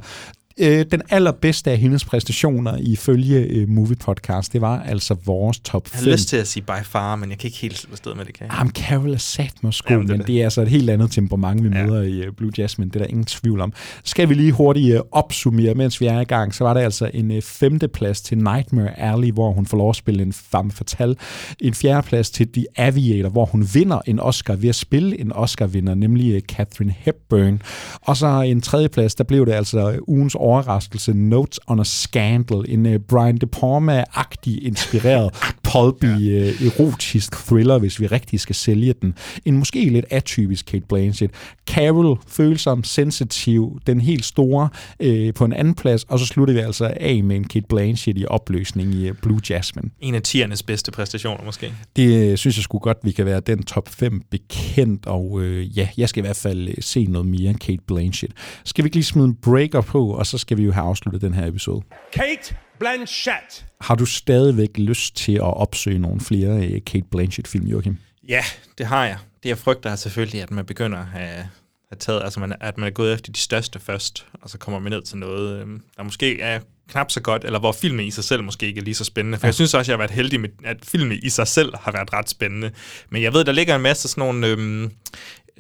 Øh, 0.61 0.87
Den 0.91 1.03
allerbedste 1.11 1.71
af 1.71 1.79
hendes 1.79 2.05
præstationer 2.05 2.77
ifølge 2.81 3.39
øh, 3.39 3.69
Movie 3.69 3.97
Podcast, 3.97 4.53
det 4.53 4.61
var 4.61 4.83
altså 4.83 5.17
vores 5.25 5.59
top 5.59 5.85
Jeg 5.93 6.01
5. 6.01 6.05
har 6.05 6.13
lyst 6.13 6.29
til 6.29 6.37
at 6.37 6.47
sige 6.49 6.63
by 6.63 6.85
far, 6.85 7.17
men 7.17 7.31
jeg 7.31 7.39
kan 7.39 7.49
ikke 7.49 7.59
helt 7.59 7.79
slippe 7.79 7.93
afsted 7.95 8.15
med 8.15 8.25
det, 8.25 8.35
kan 8.35 8.47
jeg? 8.47 8.55
Jamen, 8.59 8.73
Carol 8.73 9.13
er 9.15 9.19
sat 9.19 9.53
måske, 9.63 9.93
Jamen, 9.93 10.07
det 10.07 10.13
er 10.13 10.17
men 10.17 10.21
det. 10.21 10.27
det 10.27 10.41
er 10.41 10.45
altså 10.45 10.63
et 10.63 10.69
helt 10.69 10.91
andet 10.91 11.11
temperament, 11.11 11.65
vi 11.65 11.69
møder 11.69 12.03
i 12.03 12.29
uh, 12.29 12.35
Blue 12.37 12.51
Jasmine. 12.59 12.91
Det 12.91 12.97
er 12.97 13.01
der 13.01 13.07
ingen 13.11 13.25
tvivl 13.25 13.61
om. 13.61 13.73
Skal 14.05 14.29
vi 14.29 14.35
lige 14.35 14.53
hurtigt 14.53 14.95
uh, 14.95 15.01
opsummere, 15.13 15.75
mens 15.75 16.01
vi 16.01 16.07
er 16.07 16.21
i 16.21 16.25
gang, 16.25 16.55
så 16.55 16.65
var 16.65 16.75
der 16.75 16.81
altså 16.81 17.11
en 17.15 17.31
uh, 17.31 17.41
femteplads 17.43 18.21
til 18.21 18.39
Nightmare 18.39 19.01
Alley, 19.01 19.33
hvor 19.33 19.53
hun 19.53 19.67
får 19.67 19.79
lov 19.79 19.91
at 19.91 19.97
spille 19.97 20.23
en 20.23 20.33
femme 20.33 20.73
fatale. 20.73 21.17
En 21.61 21.75
fjerdeplads 21.75 22.31
til 22.31 22.49
The 22.53 22.67
Aviator, 22.77 23.29
hvor 23.29 23.45
hun 23.45 23.69
vinder 23.75 24.01
en 24.07 24.21
Oscar 24.21 24.55
ved 24.57 24.69
at 24.69 24.75
spille 24.75 25.21
en 25.21 25.33
Oscar-vinder, 25.33 25.95
nemlig 25.95 26.35
uh, 26.37 26.41
Catherine 26.41 26.95
Hepburn. 26.99 27.63
Og 28.01 28.17
så 28.17 28.27
en 28.41 28.61
tredjeplads, 28.61 29.15
der 29.15 29.25
blev 29.25 29.47
det 29.47 29.53
altså 29.53 29.99
ugens 30.07 30.35
overraskelse, 30.47 31.13
Notes 31.13 31.61
on 31.67 31.81
a 31.81 31.85
Scandal, 31.85 32.65
en 32.69 32.87
uh, 32.87 32.97
Brian 32.97 33.37
De 33.37 33.47
Palma-agtig 33.47 34.67
inspireret 34.67 35.31
pulpy 35.73 36.05
uh, 36.05 36.67
erotisk 36.67 37.47
thriller, 37.47 37.79
hvis 37.79 38.01
vi 38.01 38.07
rigtig 38.07 38.41
skal 38.41 38.55
sælge 38.55 38.95
den. 39.03 39.15
En 39.45 39.57
måske 39.57 39.89
lidt 39.89 40.07
atypisk 40.11 40.67
Kate 40.67 40.85
Blanchett. 40.89 41.33
Carol, 41.67 42.19
følsom, 42.29 42.85
sensitiv, 42.85 43.81
den 43.87 44.01
helt 44.01 44.25
store 44.25 44.69
øh, 45.01 45.35
på 45.35 45.45
en 45.45 45.53
anden 45.53 45.75
plads, 45.75 46.05
og 46.05 46.19
så 46.19 46.27
slutter 46.27 46.55
vi 46.55 46.61
altså 46.61 46.95
af 46.97 47.25
med 47.25 47.37
en 47.37 47.45
Kate 47.45 47.67
Blanchett 47.69 48.19
i 48.19 48.27
opløsning 48.27 48.95
i 48.95 49.09
øh, 49.09 49.15
Blue 49.23 49.41
Jasmine. 49.51 49.91
En 50.01 50.15
af 50.15 50.23
tiernes 50.23 50.63
bedste 50.63 50.93
præstationer, 50.93 51.45
måske. 51.45 51.73
Det 51.97 52.31
øh, 52.31 52.37
synes 52.37 52.57
jeg 52.57 52.63
skulle 52.63 52.83
godt, 52.83 52.99
vi 53.03 53.13
kan 53.13 53.27
være 53.27 53.41
den 53.41 53.63
top 53.63 53.89
5 53.89 54.23
bekendt, 54.31 55.07
og 55.07 55.43
øh, 55.43 55.79
ja, 55.79 55.89
jeg 55.97 56.09
skal 56.09 56.21
i 56.21 56.27
hvert 56.27 56.37
fald 56.37 56.69
øh, 56.69 56.75
se 56.81 57.05
noget 57.05 57.27
mere 57.27 57.51
end 57.51 57.59
Kate 57.59 57.83
Blanchett. 57.87 58.33
Skal 58.65 58.85
vi 58.85 58.87
ikke 58.87 58.97
lige 58.97 59.05
smide 59.05 59.27
en 59.27 59.35
breaker 59.35 59.81
på, 59.81 60.09
og 60.09 60.27
så 60.27 60.36
skal 60.39 60.57
vi 60.57 60.63
jo 60.63 60.73
have 60.73 60.87
afsluttet 60.87 61.23
den 61.23 61.35
her 61.35 61.47
episode. 61.47 61.83
Kate 62.13 62.57
Blanchett. 62.79 63.67
Har 63.81 63.95
du 63.95 64.07
stadigvæk 64.07 64.79
lyst 64.79 65.17
til 65.17 65.35
at 65.35 65.57
opsøge 65.57 65.99
nogle 65.99 66.21
flere 66.21 66.67
øh, 66.67 66.81
Kate 66.87 67.07
Blanchett-film, 67.11 67.67
Joachim? 67.67 67.97
Ja, 68.29 68.45
det 68.79 68.87
har 68.87 69.05
jeg. 69.05 69.19
Det 69.43 69.49
jeg 69.49 69.59
frygter 69.59 69.91
er 69.91 69.97
selvfølgelig, 69.97 70.43
at 70.43 70.51
man 70.51 70.65
begynder 70.65 70.99
at 70.99 71.07
have, 71.07 71.49
have 71.89 71.99
taget, 71.99 72.23
altså 72.25 72.41
man, 72.41 72.53
at 72.61 72.79
man 72.79 72.87
er 72.87 72.91
gået 72.91 73.13
efter 73.13 73.33
de 73.33 73.39
største 73.39 73.81
først, 73.81 74.27
og 74.43 74.51
så 74.51 74.59
kommer 74.59 74.81
man 74.81 74.93
ned 74.93 75.03
til 75.03 75.19
noget, 75.19 75.61
øhm, 75.61 75.83
der 75.97 76.03
måske 76.03 76.41
er 76.41 76.61
knap 76.89 77.11
så 77.11 77.21
godt, 77.21 77.45
eller 77.45 77.59
hvor 77.59 77.73
filmen 77.73 78.07
i 78.07 78.11
sig 78.11 78.25
selv 78.25 78.45
måske 78.45 78.67
ikke 78.67 78.81
er 78.81 78.85
lige 78.85 78.95
så 78.95 79.05
spændende. 79.05 79.39
For 79.39 79.47
ja. 79.47 79.49
jeg 79.49 79.55
synes 79.55 79.75
også, 79.75 79.93
jeg 79.93 79.97
har 79.97 79.99
været 79.99 80.11
heldig 80.11 80.41
med, 80.41 80.49
at 80.65 80.77
filmen 80.85 81.19
i 81.23 81.29
sig 81.29 81.47
selv 81.47 81.77
har 81.81 81.93
været 81.93 82.13
ret 82.13 82.31
spændende. 82.31 82.71
Men 83.11 83.23
jeg 83.23 83.33
ved, 83.33 83.45
der 83.45 83.53
ligger 83.53 83.77
en 83.77 83.83
masse 83.83 84.09
sådan 84.09 84.25
nogle... 84.25 84.47
Øhm, 84.47 84.91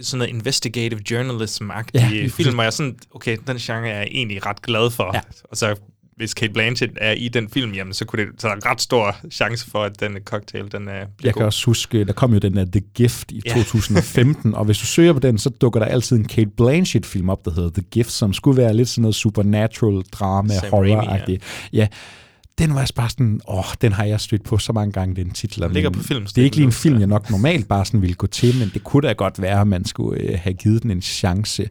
sådan 0.01 0.19
noget 0.19 0.33
investigative 0.35 1.01
journalism-agtige 1.11 2.01
Ja, 2.01 2.09
ja, 2.09 2.27
film, 2.27 2.55
hvor 2.55 2.63
jeg 2.63 2.73
sådan, 2.73 2.97
okay, 3.15 3.37
den 3.47 3.57
genre 3.57 3.89
er 3.89 3.99
jeg 3.99 4.09
egentlig 4.11 4.47
ret 4.47 4.63
glad 4.63 4.91
for. 4.91 5.11
Ja. 5.15 5.21
Og 5.45 5.57
så 5.57 5.75
hvis 6.17 6.35
Kate 6.35 6.53
Blanchett 6.53 6.93
er 7.01 7.13
i 7.13 7.29
den 7.29 7.49
film, 7.49 7.73
jamen, 7.75 7.95
så, 7.95 8.05
kunne 8.05 8.23
det, 8.27 8.33
så 8.39 8.47
er 8.49 8.51
der 8.51 8.57
en 8.57 8.67
ret 8.67 8.81
stor 8.81 9.17
chance 9.31 9.71
for, 9.71 9.83
at 9.85 10.01
den 10.01 10.17
cocktail, 10.25 10.73
den 10.73 10.89
er, 10.89 10.93
bliver 10.93 11.05
Jeg 11.25 11.33
god. 11.33 11.41
kan 11.41 11.47
også 11.47 11.67
huske, 11.67 12.05
der 12.05 12.13
kom 12.13 12.33
jo 12.33 12.39
den 12.39 12.57
der 12.57 12.65
The 12.65 12.81
Gift 12.95 13.33
i 13.33 13.43
Ja. 13.47 13.55
2015, 13.55 14.55
og 14.55 14.65
hvis 14.65 14.79
du 14.79 14.87
søger 14.87 15.13
på 15.13 15.19
den, 15.19 15.39
så 15.39 15.51
dukker 15.51 15.81
der 15.81 15.87
altid 15.87 16.17
en 16.17 16.25
Kate 16.25 16.51
Blanchett-film 16.57 17.29
op, 17.29 17.45
der 17.45 17.51
hedder 17.51 17.71
The 17.71 17.83
Gift, 17.91 18.11
som 18.11 18.33
skulle 18.33 18.57
være 18.63 18.75
lidt 18.75 18.89
sådan 18.89 19.03
noget 19.03 19.15
supernatural 19.15 20.03
drama, 20.13 20.55
Sam 20.55 20.71
horror-agtigt. 20.73 21.39
Ja. 21.73 21.87
Den 22.59 22.75
var 22.75 22.81
jeg 22.81 22.89
bare 22.95 23.11
sådan, 23.11 23.41
åh, 23.49 23.65
den 23.81 23.93
har 23.93 24.05
jeg 24.05 24.21
stødt 24.21 24.45
på 24.45 24.59
så 24.59 24.73
mange 24.73 24.93
gange, 24.93 25.17
den 25.17 25.31
titel. 25.31 25.63
Den 25.63 25.73
ligger 25.73 25.91
på 25.91 26.03
filmstriben 26.03 26.27
Det 26.35 26.41
er 26.41 26.45
ikke 26.45 26.57
lige 26.57 26.67
en 26.67 26.73
film, 26.73 26.99
jeg 26.99 27.07
nok 27.07 27.31
normalt 27.31 27.69
bare 27.69 27.85
sådan 27.85 28.03
ville 28.03 28.15
gå 28.15 28.27
til, 28.27 28.55
men 28.59 28.71
det 28.75 28.85
kunne 28.85 29.09
da 29.09 29.13
godt 29.13 29.43
være, 29.43 29.61
at 29.61 29.67
man 29.67 29.85
skulle 29.85 30.21
øh, 30.21 30.39
have 30.43 30.55
givet 30.55 30.83
den 30.83 30.91
en 30.91 31.03
chance. 31.03 31.69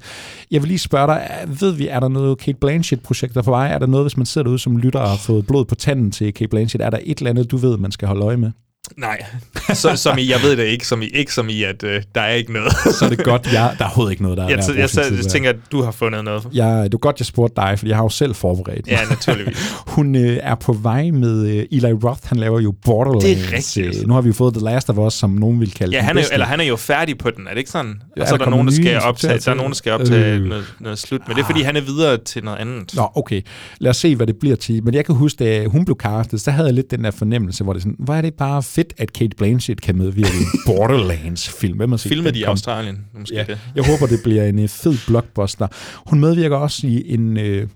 Jeg 0.52 0.62
vil 0.62 0.68
lige 0.68 0.80
spørge 0.80 1.07
dig, 1.07 1.30
ved 1.60 1.72
vi, 1.72 1.88
er 1.88 1.99
der 1.99 2.07
noget 2.07 2.38
Kate 2.38 2.57
Blanchett-projekter 2.57 3.41
på 3.41 3.52
vej? 3.52 3.68
Er 3.68 3.80
der 3.80 3.88
noget, 3.88 4.03
hvis 4.03 4.18
man 4.18 4.26
sidder 4.26 4.44
derude 4.44 4.60
som 4.60 4.78
lytter 4.78 4.99
og 4.99 5.10
har 5.10 5.18
fået 5.18 5.48
blod 5.48 5.66
på 5.66 5.76
tanden 5.76 6.12
til 6.12 6.34
Kate 6.34 6.48
Blanchett, 6.48 6.84
er 6.84 6.90
der 6.90 6.99
et 7.03 7.18
eller 7.18 7.30
andet, 7.30 7.52
du 7.52 7.57
ved, 7.57 7.78
man 7.78 7.91
skal 7.91 8.07
holde 8.07 8.26
øje 8.26 8.38
med? 8.38 8.52
Nej, 8.98 9.26
så, 9.74 9.95
som 9.95 10.18
i, 10.18 10.30
jeg 10.32 10.40
ved 10.44 10.57
det 10.57 10.64
ikke, 10.64 10.88
som 10.88 11.02
i, 11.02 11.06
ikke 11.06 11.34
som 11.34 11.49
i, 11.49 11.64
at 11.64 11.84
øh, 11.84 12.02
der 12.16 12.22
er 12.22 12.34
ikke 12.34 12.53
noget. 12.53 12.72
Så 12.99 13.06
er 13.06 13.10
det 13.10 13.24
godt, 13.24 13.53
jeg, 13.53 13.76
der 13.78 13.84
er 13.86 13.88
overhovedet 13.88 14.12
ikke 14.12 14.24
noget, 14.24 14.38
der 14.38 14.44
er 14.44 14.49
jeg, 14.49 14.60
at 14.60 15.18
jeg, 15.18 15.26
tænker, 15.30 15.49
at 15.49 15.56
du 15.72 15.82
har 15.82 15.91
fundet 15.91 16.24
noget. 16.24 16.48
Jeg, 16.53 16.84
det 16.84 16.94
var 16.94 16.98
godt, 16.98 17.20
jeg 17.20 17.26
spurgte 17.26 17.62
dig, 17.62 17.80
for 17.80 17.88
jeg 17.88 17.95
har 17.95 18.03
jo 18.03 18.10
selv 18.10 18.36
forberedt. 18.36 18.88
Ja, 18.88 18.99
naturligvis. 19.10 19.74
Hun 19.95 20.16
øh, 20.16 20.38
er 20.41 20.56
på 20.56 20.74
vej 20.74 21.12
med 21.12 21.48
øh, 21.48 21.66
Eli 21.72 21.94
Roth, 21.94 22.20
han 22.24 22.38
laver 22.38 22.60
jo 22.60 22.74
Borderlands. 22.86 23.24
Det 23.24 23.53
er 23.53 23.57
rigtigt. 23.57 24.02
Øh, 24.02 24.07
nu 24.07 24.14
har 24.14 24.22
vi 24.22 24.28
jo 24.28 24.34
fået 24.34 24.53
The 24.53 24.64
Last 24.64 24.90
of 24.90 24.98
Us, 24.98 25.14
som 25.14 25.30
nogen 25.30 25.60
vil 25.60 25.74
kalde 25.74 25.95
Ja, 25.95 26.02
han 26.02 26.18
er, 26.18 26.22
jo, 26.22 26.28
eller 26.34 26.45
han 26.45 26.60
er 26.60 26.64
jo 26.64 26.76
færdig 26.76 27.18
på 27.18 27.30
den, 27.30 27.48
er 27.48 27.49
det 27.52 27.57
ikke 27.57 27.72
sådan? 27.72 28.02
Ja, 28.18 28.22
og 28.22 28.28
så 28.28 28.34
er 28.34 28.38
der 28.38 28.45
der, 28.45 28.52
nogen, 28.52 28.68
der 28.68 28.74
skal 28.74 29.02
optage, 29.02 29.40
der 29.40 29.52
er 29.52 29.56
nogen, 29.56 29.72
der 29.72 29.76
skal 29.76 29.91
optage 29.91 30.36
Øh. 30.36 30.41
noget, 30.41 30.74
noget 30.80 30.99
slut. 30.99 31.22
Men 31.28 31.36
det 31.36 31.41
er, 31.41 31.45
fordi 31.45 31.62
han 31.62 31.76
er 31.76 31.82
videre 31.82 32.18
til 32.18 32.44
noget 32.44 32.57
andet. 32.57 32.95
Nå, 32.95 33.07
okay. 33.16 33.41
Lad 33.80 33.90
os 33.90 33.98
se, 33.98 34.16
hvad 34.16 34.28
det 34.28 34.36
bliver 34.40 34.56
til. 34.56 34.84
Men 34.84 34.94
jeg 34.94 35.06
kan 35.06 35.16
huske, 35.16 35.45
da 35.45 35.66
hun 35.66 35.86
blev 35.86 35.98
castet, 35.99 36.41
så 36.41 36.52
havde 36.52 36.66
jeg 36.66 36.74
lidt 36.74 36.91
den 36.91 37.03
der 37.03 37.12
fornemmelse, 37.12 37.64
hvor 37.64 37.74
det 37.74 37.80
er 37.80 37.82
sådan, 37.82 37.95
hvor 37.99 38.14
er 38.16 38.22
det 38.22 38.34
bare 38.34 38.64
fedt, 38.76 38.93
at 38.97 39.14
Kate 39.14 39.35
Blanchett 39.38 39.81
kan 39.81 39.95
medvirke 39.97 40.30
i 40.34 40.41
en 40.41 40.60
Borderlands-film. 40.68 41.77
Hvem 41.77 41.89
har 41.89 41.97
set 41.97 42.10
Filmet 42.10 42.35
i 42.35 42.39
komme? 42.39 42.49
Australien, 42.49 43.06
måske 43.19 43.35
Ja, 43.35 43.43
det. 43.43 43.60
jeg 43.76 43.85
håber, 43.85 44.07
det 44.07 44.19
bliver 44.23 44.43
en 44.43 44.60
øh, 44.60 44.69
fed 44.69 44.97
blockbuster. 45.07 45.68
Hun 46.06 46.19
medvirker 46.19 46.57
også 46.57 46.88
i 46.88 47.14
en... 47.14 47.38
Øh, 47.38 47.68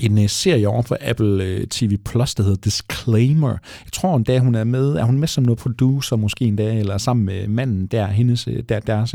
en 0.00 0.22
øh, 0.22 0.28
serie 0.28 0.68
over 0.68 0.82
på 0.82 0.96
Apple 1.00 1.44
øh, 1.44 1.66
TV 1.66 1.96
Plus, 2.04 2.34
der 2.34 2.42
hedder 2.42 2.56
Disclaimer. 2.64 3.48
Jeg 3.84 3.92
tror 3.92 4.16
endda, 4.16 4.38
hun 4.38 4.54
er 4.54 4.64
med. 4.64 4.92
Er 4.92 5.04
hun 5.04 5.18
med 5.18 5.28
som 5.28 5.44
noget 5.44 5.58
producer 5.58 6.16
måske 6.16 6.44
endda, 6.44 6.74
eller 6.74 6.98
sammen 6.98 7.26
med 7.26 7.48
manden 7.48 7.86
der, 7.86 8.06
hendes, 8.06 8.48
der 8.68 8.80
deres 8.80 9.14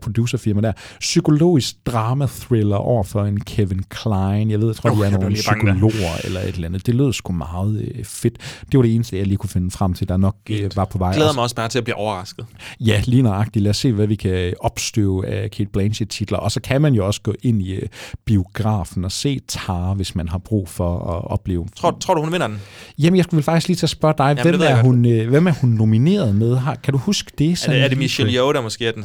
producerfirma 0.00 0.60
der. 0.60 0.72
Psykologisk 1.00 1.74
drama-thriller 1.86 2.76
over 2.76 3.02
for 3.02 3.24
en 3.24 3.40
Kevin 3.40 3.82
Klein. 3.88 4.50
Jeg 4.50 4.60
ved, 4.60 4.66
jeg 4.66 4.76
tror, 4.76 4.90
Uh, 4.90 5.00
de 5.00 5.06
er 5.06 5.10
nogle 5.10 5.34
psykologer 5.34 6.16
eller 6.24 6.40
et 6.40 6.54
eller 6.54 6.68
andet. 6.68 6.86
Det 6.86 6.94
lød 6.94 7.12
sgu 7.12 7.32
meget 7.32 7.80
øh, 7.80 8.04
fedt. 8.04 8.38
Det 8.72 8.78
var 8.78 8.82
det 8.82 8.94
eneste, 8.94 9.18
jeg 9.18 9.26
lige 9.26 9.36
kunne 9.36 9.50
finde 9.50 9.70
frem 9.70 9.94
til, 9.94 10.08
der 10.08 10.16
nok 10.16 10.36
øh, 10.50 10.70
var 10.76 10.84
på 10.84 10.98
vej. 10.98 11.08
Jeg 11.08 11.16
glæder 11.16 11.32
mig 11.32 11.42
også 11.42 11.56
bare 11.56 11.68
til 11.68 11.78
at 11.78 11.84
blive 11.84 11.96
overrasket. 11.96 12.46
Ja, 12.80 13.02
lige 13.06 13.22
nøjagtigt. 13.22 13.62
Lad 13.62 13.70
os 13.70 13.76
se, 13.76 13.92
hvad 13.92 14.06
vi 14.06 14.14
kan 14.14 14.54
opstøve 14.60 15.26
af 15.26 15.50
Kate 15.50 15.70
Blanchett-titler. 15.72 16.38
Og 16.38 16.52
så 16.52 16.60
kan 16.60 16.80
man 16.82 16.94
jo 16.94 17.06
også 17.06 17.20
gå 17.22 17.34
ind 17.42 17.62
i 17.62 17.72
øh, 17.72 17.88
biografen 18.26 19.04
og 19.04 19.12
se 19.12 19.40
Tar, 19.48 19.94
hvis 19.94 20.14
man 20.14 20.28
har 20.28 20.38
brug 20.38 20.68
for 20.68 20.98
at 20.98 21.30
opleve. 21.30 21.66
Tror, 21.76 21.96
tror 22.00 22.14
du, 22.14 22.20
hun 22.22 22.32
vinder 22.32 22.46
den? 22.46 22.60
Jamen, 22.98 23.16
jeg 23.16 23.24
skulle 23.24 23.42
faktisk 23.42 23.68
lige 23.68 23.76
til 23.76 23.86
at 23.86 23.90
spørge 23.90 24.14
dig, 24.18 24.36
det 24.36 24.44
hvem, 24.44 24.60
er 24.60 24.82
hun, 24.82 25.06
øh, 25.06 25.28
hvem 25.28 25.46
er 25.46 25.52
hun 25.52 25.70
nomineret 25.70 26.34
med? 26.34 26.56
Har, 26.56 26.74
kan 26.74 26.92
du 26.92 26.98
huske 26.98 27.32
det? 27.38 27.50
Er 27.50 27.56
sådan 27.56 27.76
det, 27.76 27.84
er 27.84 27.88
det 27.88 27.98
Michelle 27.98 28.32
Yeoh, 28.32 28.54
der 28.54 28.60
måske 28.60 28.86
er 28.86 28.92
den, 28.92 29.04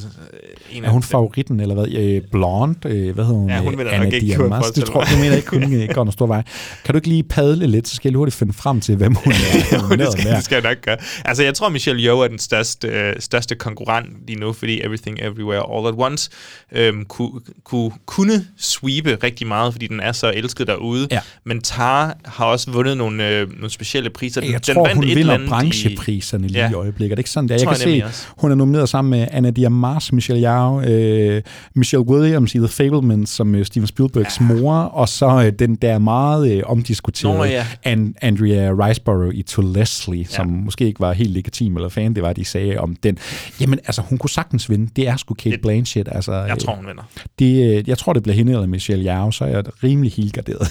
en 0.71 0.85
Er 0.85 0.89
hun 0.89 1.03
favoritten, 1.03 1.59
eller 1.59 1.75
hvad? 1.75 1.87
Øh, 1.87 2.21
Blonde? 2.31 2.75
Øh, 2.85 3.13
hvad 3.15 3.25
hedder 3.25 3.39
hun? 3.39 3.49
Ja, 3.49 3.59
hun 3.59 3.73
Øh, 3.79 3.93
Anna 3.93 4.09
jeg. 4.13 4.39
Du 4.39 4.47
forestille 4.47 4.87
tror, 4.87 5.03
du 5.03 5.17
mener 5.21 5.35
ikke, 5.35 5.49
hun 5.49 5.73
øh, 5.73 5.89
går 5.93 6.03
en 6.03 6.11
stor 6.11 6.27
vej. 6.27 6.43
Kan 6.85 6.93
du 6.93 6.97
ikke 6.97 7.07
lige 7.07 7.23
padle 7.23 7.67
lidt, 7.67 7.87
så 7.87 7.95
skal 7.95 8.09
jeg 8.11 8.17
hurtigt 8.17 8.35
finde 8.37 8.53
frem 8.53 8.81
til, 8.81 8.95
hvem 8.95 9.15
hun 9.15 9.33
er 9.51 9.77
Jo, 9.91 9.95
det 9.95 10.11
skal, 10.11 10.31
det 10.35 10.43
skal 10.43 10.55
jeg 10.55 10.63
nok 10.73 10.81
gøre. 10.81 10.97
Altså, 11.25 11.43
jeg 11.43 11.53
tror, 11.53 11.69
Michelle 11.69 12.03
Yeoh 12.03 12.23
er 12.23 12.27
den 12.27 12.39
største, 12.39 12.87
øh, 12.87 13.13
største 13.19 13.55
konkurrent 13.55 14.07
lige 14.27 14.39
nu, 14.39 14.53
fordi 14.53 14.81
Everything 14.81 15.19
Everywhere 15.21 15.77
All 15.77 15.87
at 15.87 15.93
Once 15.97 16.29
øhm, 16.71 17.05
kunne, 17.05 17.31
kunne, 17.63 17.91
kunne 18.05 18.45
sweepe 18.57 19.17
rigtig 19.23 19.47
meget, 19.47 19.73
fordi 19.73 19.87
den 19.87 19.99
er 19.99 20.11
så 20.11 20.31
elsket 20.35 20.67
derude. 20.67 21.07
Ja. 21.11 21.19
Men 21.45 21.61
Tar 21.61 22.17
har 22.25 22.45
også 22.45 22.71
vundet 22.71 22.97
nogle, 22.97 23.29
øh, 23.29 23.49
nogle 23.55 23.69
specielle 23.69 24.09
priser. 24.09 24.41
Jeg 24.41 24.65
den 24.65 24.75
tror, 24.75 24.83
vandt 24.83 24.95
hun 24.95 25.03
et 25.03 25.15
vinder 25.15 25.47
branchepriserne 25.47 26.47
lige 26.47 26.63
Ja. 26.65 26.71
i 26.71 26.73
øjeblikket. 26.73 27.11
Er 27.11 27.15
det 27.15 27.19
ikke 27.19 27.29
sådan, 27.29 27.49
der? 27.49 27.55
Jeg 27.55 27.67
kan 27.67 27.77
jeg 27.77 27.85
nemlig 27.85 28.01
se, 28.01 28.05
også. 28.07 28.27
hun 28.37 28.51
er 28.51 28.55
nomineret 28.55 28.89
sammen 28.89 29.09
med 29.19 29.27
Anna 29.31 29.49
Diarmas, 29.49 30.11
Michelle 30.13 30.34
Yeoh, 30.43 30.83
øh, 30.87 31.41
Michelle 31.75 32.07
Williams 32.07 32.55
i 32.55 32.57
The 32.57 32.67
Fablemans 32.67 33.29
som 33.29 33.55
øh, 33.55 33.65
Steven 33.65 33.87
Spielbergs 33.87 34.39
ja. 34.39 34.45
mor, 34.45 34.73
og 34.73 35.09
så 35.09 35.43
øh, 35.45 35.51
den 35.59 35.75
der 35.75 35.99
meget 35.99 36.51
øh, 36.51 36.61
omdiskuterede 36.65 37.37
Nå, 37.37 37.43
ja. 37.43 37.65
An- 37.83 38.15
Andrea 38.21 38.71
Riseborough 38.87 39.35
i 39.35 39.41
To 39.41 39.61
Leslie, 39.61 40.19
ja. 40.19 40.35
som 40.35 40.47
måske 40.47 40.85
ikke 40.85 40.99
var 40.99 41.13
helt 41.13 41.31
legitim 41.31 41.75
eller 41.75 41.89
fan, 41.89 42.13
det 42.15 42.23
var, 42.23 42.33
de 42.33 42.45
sagde 42.45 42.77
om 42.79 42.95
den. 43.03 43.17
Jamen, 43.61 43.79
altså, 43.85 44.01
hun 44.01 44.17
kunne 44.17 44.29
sagtens 44.29 44.69
vinde. 44.69 44.89
Det 44.95 45.07
er 45.07 45.15
sgu 45.17 45.33
Kate 45.33 45.57
Blanchett. 45.57 46.09
Altså, 46.11 46.33
Jeg 46.33 46.51
øh, 46.51 46.57
tror, 46.57 46.75
hun 46.75 46.87
vinder. 46.87 47.03
Det, 47.39 47.77
øh, 47.77 47.89
jeg 47.89 47.97
tror, 47.97 48.13
det 48.13 48.23
bliver 48.23 48.35
hende 48.35 48.51
eller 48.51 48.67
Michelle 48.67 49.05
Yeoh, 49.11 49.31
så 49.31 49.43
er 49.45 49.49
jeg 49.49 49.63
rimelig 49.83 50.11
helgarderet. 50.11 50.67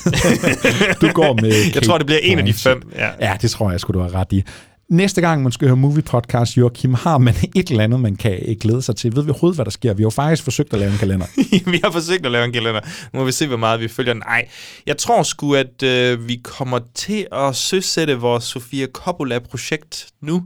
du 1.00 1.08
går 1.12 1.40
med 1.42 1.48
Jeg 1.64 1.72
Kate 1.72 1.86
tror, 1.86 1.98
det 1.98 2.06
bliver 2.06 2.20
en 2.22 2.38
af 2.38 2.44
de 2.46 2.52
fem. 2.52 2.82
Ja. 2.96 3.08
Ja, 3.20 3.36
det 3.42 3.50
tror 3.50 3.70
jeg 3.70 3.80
skulle 3.80 4.00
du 4.00 4.04
have 4.04 4.14
ret 4.20 4.32
i. 4.32 4.42
Næste 4.94 5.20
gang, 5.20 5.42
man 5.42 5.52
skal 5.52 5.68
høre 5.68 5.76
movie 5.76 6.02
podcast, 6.02 6.56
Joachim, 6.56 6.94
har 6.94 7.18
man 7.18 7.34
et 7.56 7.70
eller 7.70 7.84
andet, 7.84 8.00
man 8.00 8.16
kan 8.16 8.38
øh, 8.46 8.56
glæde 8.60 8.82
sig 8.82 8.96
til. 8.96 9.16
Ved 9.16 9.22
vi 9.22 9.30
overhovedet, 9.30 9.56
hvad 9.56 9.64
der 9.64 9.70
sker? 9.70 9.94
Vi 9.94 10.02
har 10.02 10.06
jo 10.06 10.10
faktisk 10.10 10.42
forsøgt 10.42 10.72
at 10.72 10.78
lave 10.78 10.92
en 10.92 10.98
kalender. 10.98 11.26
vi 11.70 11.80
har 11.84 11.90
forsøgt 11.90 12.26
at 12.26 12.32
lave 12.32 12.44
en 12.44 12.52
kalender. 12.52 12.80
Nu 13.12 13.18
må 13.18 13.24
vi 13.24 13.32
se, 13.32 13.46
hvor 13.46 13.56
meget 13.56 13.80
vi 13.80 13.88
følger. 13.88 14.14
Nej, 14.14 14.48
jeg 14.86 14.96
tror 14.96 15.22
sgu, 15.22 15.54
at 15.54 15.82
øh, 15.82 16.28
vi 16.28 16.40
kommer 16.44 16.80
til 16.94 17.26
at 17.32 17.56
søsætte 17.56 18.14
vores 18.14 18.44
Sofia 18.44 18.86
Coppola-projekt 18.86 20.06
nu. 20.20 20.42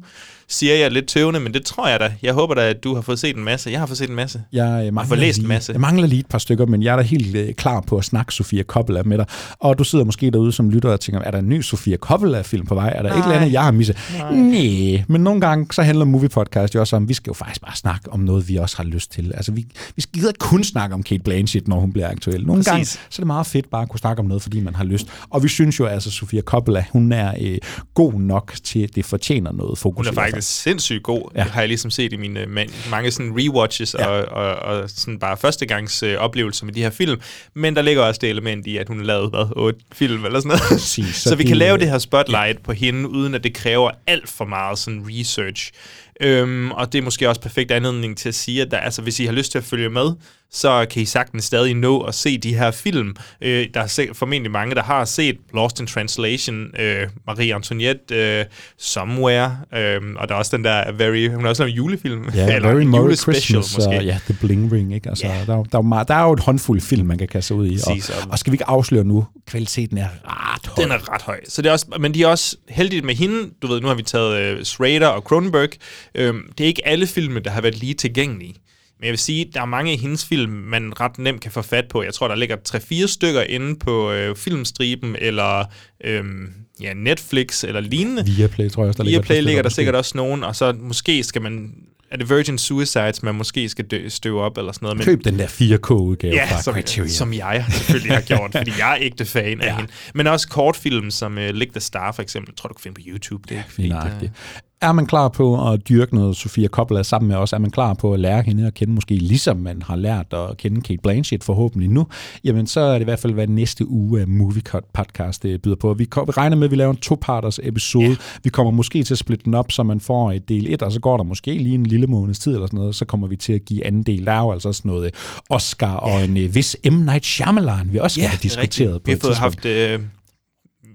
Siger 0.50 0.74
jeg 0.74 0.90
lidt 0.90 1.06
tøvende, 1.06 1.40
men 1.40 1.54
det 1.54 1.64
tror 1.64 1.88
jeg 1.88 2.00
da. 2.00 2.12
Jeg 2.22 2.34
håber 2.34 2.54
da, 2.54 2.68
at 2.70 2.84
du 2.84 2.94
har 2.94 3.00
fået 3.02 3.18
set 3.18 3.36
en 3.36 3.44
masse. 3.44 3.70
Jeg 3.70 3.78
har 3.78 3.86
fået 3.86 3.98
set 3.98 4.08
en 4.08 4.14
masse. 4.16 4.42
Jeg, 4.52 4.62
øh, 4.62 4.68
Jeg 4.68 4.84
har 4.84 4.90
mangler 4.90 5.08
fået 5.08 5.20
læst 5.20 5.38
en 5.38 5.42
lige, 5.42 5.48
masse. 5.48 5.72
Jeg 5.72 5.80
mangler 5.80 6.06
lige 6.06 6.20
et 6.20 6.26
par 6.26 6.38
stykker, 6.38 6.66
men 6.66 6.82
jeg 6.82 6.92
er 6.92 6.96
da 6.96 7.02
helt 7.02 7.36
øh, 7.36 7.54
klar 7.54 7.80
på 7.80 7.96
at 7.96 8.04
snakke 8.04 8.34
Sofia 8.34 8.62
Coppola 8.62 9.02
med 9.02 9.18
dig. 9.18 9.26
Og 9.58 9.78
du 9.78 9.84
sidder 9.84 10.04
måske 10.04 10.30
derude 10.30 10.52
som 10.52 10.70
lytter 10.70 10.90
og 10.90 11.00
tænker, 11.00 11.20
er 11.20 11.30
der 11.30 11.38
en 11.38 11.48
ny 11.48 11.60
Sofia 11.60 11.96
Coppola-film 11.96 12.66
på 12.66 12.74
vej? 12.74 12.92
Er 12.96 13.02
der 13.02 13.12
et 13.12 13.22
eller 13.22 13.36
andet, 13.36 13.52
jeg 13.52 13.62
har 13.62 13.70
misset? 13.70 13.96
Nej. 14.18 15.04
Men 15.08 15.20
nogle 15.20 15.40
gange, 15.40 15.66
så 15.72 15.82
handler 15.82 16.04
movie 16.04 16.28
podcast 16.28 16.74
jo 16.74 16.80
også 16.80 16.96
om, 16.96 17.08
vi 17.08 17.14
skal 17.14 17.30
jo 17.30 17.34
faktisk 17.34 17.60
bare 17.60 17.76
snakke 17.76 18.12
om 18.12 18.20
noget, 18.20 18.48
vi 18.48 18.56
også 18.56 18.76
har 18.76 18.84
lyst 18.84 19.12
til. 19.12 19.32
Altså, 19.34 19.52
vi, 19.52 19.66
vi 19.96 20.02
skal 20.02 20.12
gider 20.12 20.32
kun 20.38 20.64
snakke 20.64 20.94
om 20.94 21.02
Kate 21.02 21.22
Blanchett, 21.22 21.68
når 21.68 21.80
hun 21.80 21.92
bliver 21.92 22.10
aktuel. 22.10 22.46
Nogle 22.46 22.58
Præcis. 22.58 22.70
gange, 22.70 22.84
så 22.84 22.98
er 23.12 23.20
det 23.20 23.26
meget 23.26 23.46
fedt 23.46 23.70
bare 23.70 23.82
at 23.82 23.88
kunne 23.88 24.00
snakke 24.00 24.20
om 24.20 24.26
noget, 24.26 24.42
fordi 24.42 24.60
man 24.60 24.74
har 24.74 24.84
lyst. 24.84 25.06
Og 25.30 25.42
vi 25.42 25.48
synes 25.48 25.80
jo 25.80 25.86
altså, 25.86 26.10
Sofia 26.10 26.40
Coppola, 26.40 26.84
hun 26.90 27.12
er 27.12 27.32
øh, 27.40 27.58
god 27.94 28.12
nok 28.12 28.54
til, 28.64 28.80
at 28.80 28.94
det 28.94 29.04
fortjener 29.04 29.52
noget 29.52 29.78
fokus. 29.78 30.08
Hun 30.08 30.18
er 30.18 30.37
i 30.37 30.37
faktisk 30.38 30.62
sindssygt 30.62 31.02
god, 31.02 31.30
Ja. 31.36 31.42
har 31.42 31.60
jeg 31.60 31.68
ligesom 31.68 31.90
set 31.90 32.12
i 32.12 32.16
mine 32.16 32.42
ma- 32.42 32.90
mange 32.90 33.10
sådan 33.10 33.32
rewatches 33.38 33.96
ja. 33.98 34.06
og, 34.06 34.24
og, 34.24 34.54
og 34.56 34.90
sådan 34.90 35.18
bare 35.18 35.36
førstegangs 35.36 36.02
øh, 36.02 36.16
oplevelser 36.16 36.64
med 36.66 36.74
de 36.74 36.82
her 36.82 36.90
film. 36.90 37.20
Men 37.54 37.76
der 37.76 37.82
ligger 37.82 38.02
også 38.02 38.18
det 38.18 38.30
element 38.30 38.66
i, 38.66 38.76
at 38.76 38.88
hun 38.88 38.98
har 38.98 39.04
lavet, 39.04 39.30
hvad, 39.30 39.46
otte 39.56 39.80
film 39.92 40.24
eller 40.24 40.40
sådan 40.40 40.48
noget. 40.48 40.62
Præcis, 40.68 41.14
så, 41.22 41.28
så 41.28 41.34
vi 41.36 41.44
kan 41.44 41.56
lave 41.56 41.78
det 41.78 41.90
her 41.90 41.98
spotlight 41.98 42.58
ja. 42.58 42.62
på 42.64 42.72
hende, 42.72 43.08
uden 43.08 43.34
at 43.34 43.44
det 43.44 43.54
kræver 43.54 43.90
alt 44.06 44.28
for 44.28 44.44
meget 44.44 44.78
sådan 44.78 45.04
research. 45.10 45.72
Øhm, 46.20 46.70
og 46.70 46.92
det 46.92 46.98
er 46.98 47.02
måske 47.02 47.28
også 47.28 47.40
perfekt 47.40 47.70
anledning 47.70 48.16
til 48.16 48.28
at 48.28 48.34
sige, 48.34 48.62
at 48.62 48.70
der, 48.70 48.78
altså, 48.78 49.02
hvis 49.02 49.20
I 49.20 49.24
har 49.24 49.32
lyst 49.32 49.50
til 49.52 49.58
at 49.58 49.64
følge 49.64 49.90
med, 49.90 50.12
så 50.52 50.86
kan 50.90 51.02
I 51.02 51.04
sagtens 51.04 51.44
stadig 51.44 51.74
nå 51.74 52.00
at 52.00 52.14
se 52.14 52.38
de 52.38 52.54
her 52.54 52.70
film. 52.70 53.16
Øh, 53.40 53.66
der 53.74 53.80
er 53.80 54.06
formentlig 54.12 54.50
mange, 54.52 54.74
der 54.74 54.82
har 54.82 55.04
set 55.04 55.36
Lost 55.54 55.80
in 55.80 55.86
Translation, 55.86 56.66
øh, 56.80 57.06
Marie 57.26 57.54
Antoinette, 57.54 58.14
øh, 58.14 58.44
Somewhere, 58.78 59.58
øh, 59.74 60.00
og 60.16 60.28
der 60.28 60.34
er 60.34 60.38
også 60.38 60.56
den 60.56 60.64
der 60.64 60.92
Very, 60.92 61.28
hun 61.30 61.40
har 61.42 61.48
også 61.48 61.62
lavet 61.62 61.70
en 61.72 61.76
julefilm. 61.76 62.28
Ja, 62.34 62.46
eller 62.56 62.68
Very 62.72 62.82
Merry 62.82 63.14
Christmas 63.14 63.74
og 63.86 64.04
ja, 64.04 64.18
The 64.24 64.36
Bling 64.40 64.72
Ring. 64.72 64.94
Ikke? 64.94 65.08
Altså, 65.08 65.26
Ja. 65.26 65.44
der, 65.46 65.58
er 65.58 65.62
der, 65.62 65.78
er 65.78 65.82
meget, 65.82 66.08
der 66.08 66.14
er 66.14 66.22
jo 66.24 66.32
et 66.32 66.40
håndfuld 66.40 66.80
film, 66.80 67.06
man 67.06 67.18
kan 67.18 67.28
kaste 67.28 67.54
ud 67.54 67.66
i. 67.66 67.78
Og, 67.86 67.96
og- 68.30 68.38
skal 68.38 68.50
vi 68.50 68.54
ikke 68.54 68.68
afsløre 68.68 69.04
nu, 69.04 69.26
kvaliteten 69.46 69.98
er 69.98 70.08
ret 70.24 70.66
høj. 70.66 70.84
Den 70.84 70.92
er 70.92 71.12
ret 71.14 71.22
høj. 71.22 71.40
Så 71.48 71.62
det 71.62 71.68
er 71.68 71.72
også, 71.72 71.86
men 72.00 72.14
de 72.14 72.22
er 72.22 72.26
også 72.26 72.56
heldige 72.68 73.02
med 73.02 73.14
hende. 73.14 73.50
Du 73.62 73.66
ved, 73.66 73.80
nu 73.80 73.86
har 73.86 73.94
vi 73.94 74.02
taget 74.02 74.56
uh, 74.58 74.62
Schrader 74.62 75.06
og 75.06 75.22
Cronenberg. 75.22 75.68
Øhm, 76.14 76.42
det 76.58 76.64
er 76.64 76.68
ikke 76.68 76.86
alle 76.88 77.06
filme, 77.06 77.40
der 77.40 77.50
har 77.50 77.60
været 77.60 77.78
lige 77.78 77.94
tilgængelige. 77.94 78.54
Men 79.00 79.04
jeg 79.04 79.10
vil 79.10 79.18
sige, 79.18 79.50
der 79.54 79.60
er 79.60 79.64
mange 79.66 79.92
af 79.92 79.98
hendes 79.98 80.24
film, 80.26 80.52
man 80.52 81.00
ret 81.00 81.18
nemt 81.18 81.40
kan 81.40 81.50
få 81.50 81.62
fat 81.62 81.84
på. 81.90 82.02
Jeg 82.02 82.14
tror, 82.14 82.28
der 82.28 82.34
ligger 82.34 82.56
3-4 82.68 83.06
stykker 83.06 83.42
inde 83.42 83.76
på 83.78 84.12
øh, 84.12 84.36
filmstriben, 84.36 85.16
eller 85.18 85.64
øhm, 86.04 86.46
ja, 86.80 86.92
Netflix, 86.94 87.64
eller 87.64 87.80
lignende. 87.80 88.24
Viaplay, 88.26 88.68
tror 88.70 88.82
jeg 88.82 88.88
også, 88.88 88.98
der 88.98 89.04
ligger 89.04 89.20
Viaplay 89.20 89.42
ligger 89.42 89.62
der 89.62 89.68
sikkert 89.70 89.94
også 89.94 90.12
nogen, 90.16 90.44
og 90.44 90.56
så 90.56 90.72
måske 90.80 91.22
skal 91.24 91.42
man... 91.42 91.70
Er 92.10 92.16
det 92.16 92.30
Virgin 92.30 92.58
Suicides, 92.58 93.22
man 93.22 93.34
måske 93.34 93.68
skal 93.68 93.84
dø, 93.84 94.08
støve 94.08 94.42
op, 94.42 94.58
eller 94.58 94.72
sådan 94.72 94.86
noget? 94.86 94.96
Men, 94.98 95.04
Køb 95.04 95.24
den 95.24 95.38
der 95.38 95.46
4K-udgave 95.46 96.34
ja, 96.34 96.44
fra 96.54 96.62
som, 96.62 96.74
Criterion. 96.74 97.08
som 97.08 97.32
jeg 97.32 97.64
selvfølgelig 97.70 98.12
har 98.14 98.20
gjort, 98.20 98.50
fordi 98.56 98.70
jeg 98.78 98.92
er 98.92 98.96
ægte 99.00 99.24
fan 99.24 99.60
af 99.60 99.66
Ja. 99.66 99.76
hende. 99.76 99.90
Men 100.14 100.26
også 100.26 100.48
kortfilm 100.48 101.10
som 101.10 101.36
uh, 101.36 101.42
Lick 101.48 101.72
the 101.72 101.80
Star, 101.80 102.12
for 102.12 102.22
eksempel. 102.22 102.54
Tror, 102.54 102.68
du 102.68 102.74
kan 102.74 102.82
finde 102.82 102.94
på 102.94 103.00
YouTube. 103.06 103.42
Det 103.48 103.54
er 103.54 103.58
ikke 103.58 103.72
fordi, 103.72 103.88
Nøjagtigt. 103.88 104.32
Er 104.80 104.92
man 104.92 105.06
klar 105.06 105.28
på 105.28 105.72
at 105.72 105.88
dyrke 105.88 106.14
noget 106.14 106.36
Sofia 106.36 106.68
Coppola 106.68 107.02
sammen 107.02 107.28
med 107.28 107.36
os? 107.36 107.52
Er 107.52 107.58
man 107.58 107.70
klar 107.70 107.94
på 107.94 108.14
at 108.14 108.20
lære 108.20 108.42
hende 108.42 108.66
at 108.66 108.74
kende, 108.74 108.92
måske 108.92 109.14
ligesom 109.14 109.56
man 109.56 109.82
har 109.82 109.96
lært 109.96 110.26
at 110.32 110.56
kende 110.56 110.80
Kate 110.80 111.00
Blanchett 111.02 111.44
forhåbentlig 111.44 111.90
nu? 111.90 112.06
Jamen, 112.44 112.66
så 112.66 112.80
er 112.80 112.92
det 112.92 113.00
i 113.00 113.04
hvert 113.04 113.18
fald, 113.18 113.32
hvad 113.32 113.46
næste 113.46 113.88
uge 113.88 114.20
af 114.20 114.28
Movie 114.28 114.62
Cut 114.62 114.84
podcast 114.92 115.42
det 115.42 115.62
byder 115.62 115.76
på. 115.76 115.94
Vi 115.94 116.06
regner 116.12 116.56
med, 116.56 116.64
at 116.64 116.70
vi 116.70 116.76
laver 116.76 116.90
en 116.90 116.96
to-parters 116.96 117.60
episode. 117.62 118.08
Ja. 118.08 118.16
Vi 118.44 118.50
kommer 118.50 118.70
måske 118.70 119.02
til 119.02 119.14
at 119.14 119.18
splitte 119.18 119.44
den 119.44 119.54
op, 119.54 119.72
så 119.72 119.82
man 119.82 120.00
får 120.00 120.32
et 120.32 120.48
del 120.48 120.72
1, 120.72 120.82
og 120.82 120.92
så 120.92 121.00
går 121.00 121.16
der 121.16 121.24
måske 121.24 121.54
lige 121.54 121.74
en 121.74 121.86
lille 121.86 122.06
måneds 122.06 122.38
tid 122.38 122.52
eller 122.54 122.66
sådan 122.66 122.78
noget, 122.78 122.94
så 122.94 123.04
kommer 123.04 123.26
vi 123.26 123.36
til 123.36 123.52
at 123.52 123.64
give 123.64 123.86
anden 123.86 124.02
del. 124.02 124.26
Der 124.26 124.32
er 124.32 124.40
jo 124.40 124.52
altså 124.52 124.68
også 124.68 124.82
noget 124.84 125.04
øh, 125.06 125.10
Oscar 125.50 125.92
ja. 125.92 125.96
og 125.96 126.24
en 126.24 126.36
øh, 126.36 126.54
vis 126.54 126.76
M. 126.90 126.94
Night 126.94 127.24
Shyamalan, 127.24 127.92
vi 127.92 127.98
også 127.98 128.14
skal 128.14 128.22
Ja, 128.22 128.28
have 128.28 128.36
er 128.36 128.40
diskuteret 128.40 128.94
rigtigt. 128.94 129.00
på 129.00 129.02
Vi 129.04 129.10
har 129.10 129.16
et 129.16 129.22
fået 129.22 129.36
haft... 129.36 129.64
Øh, 129.64 130.00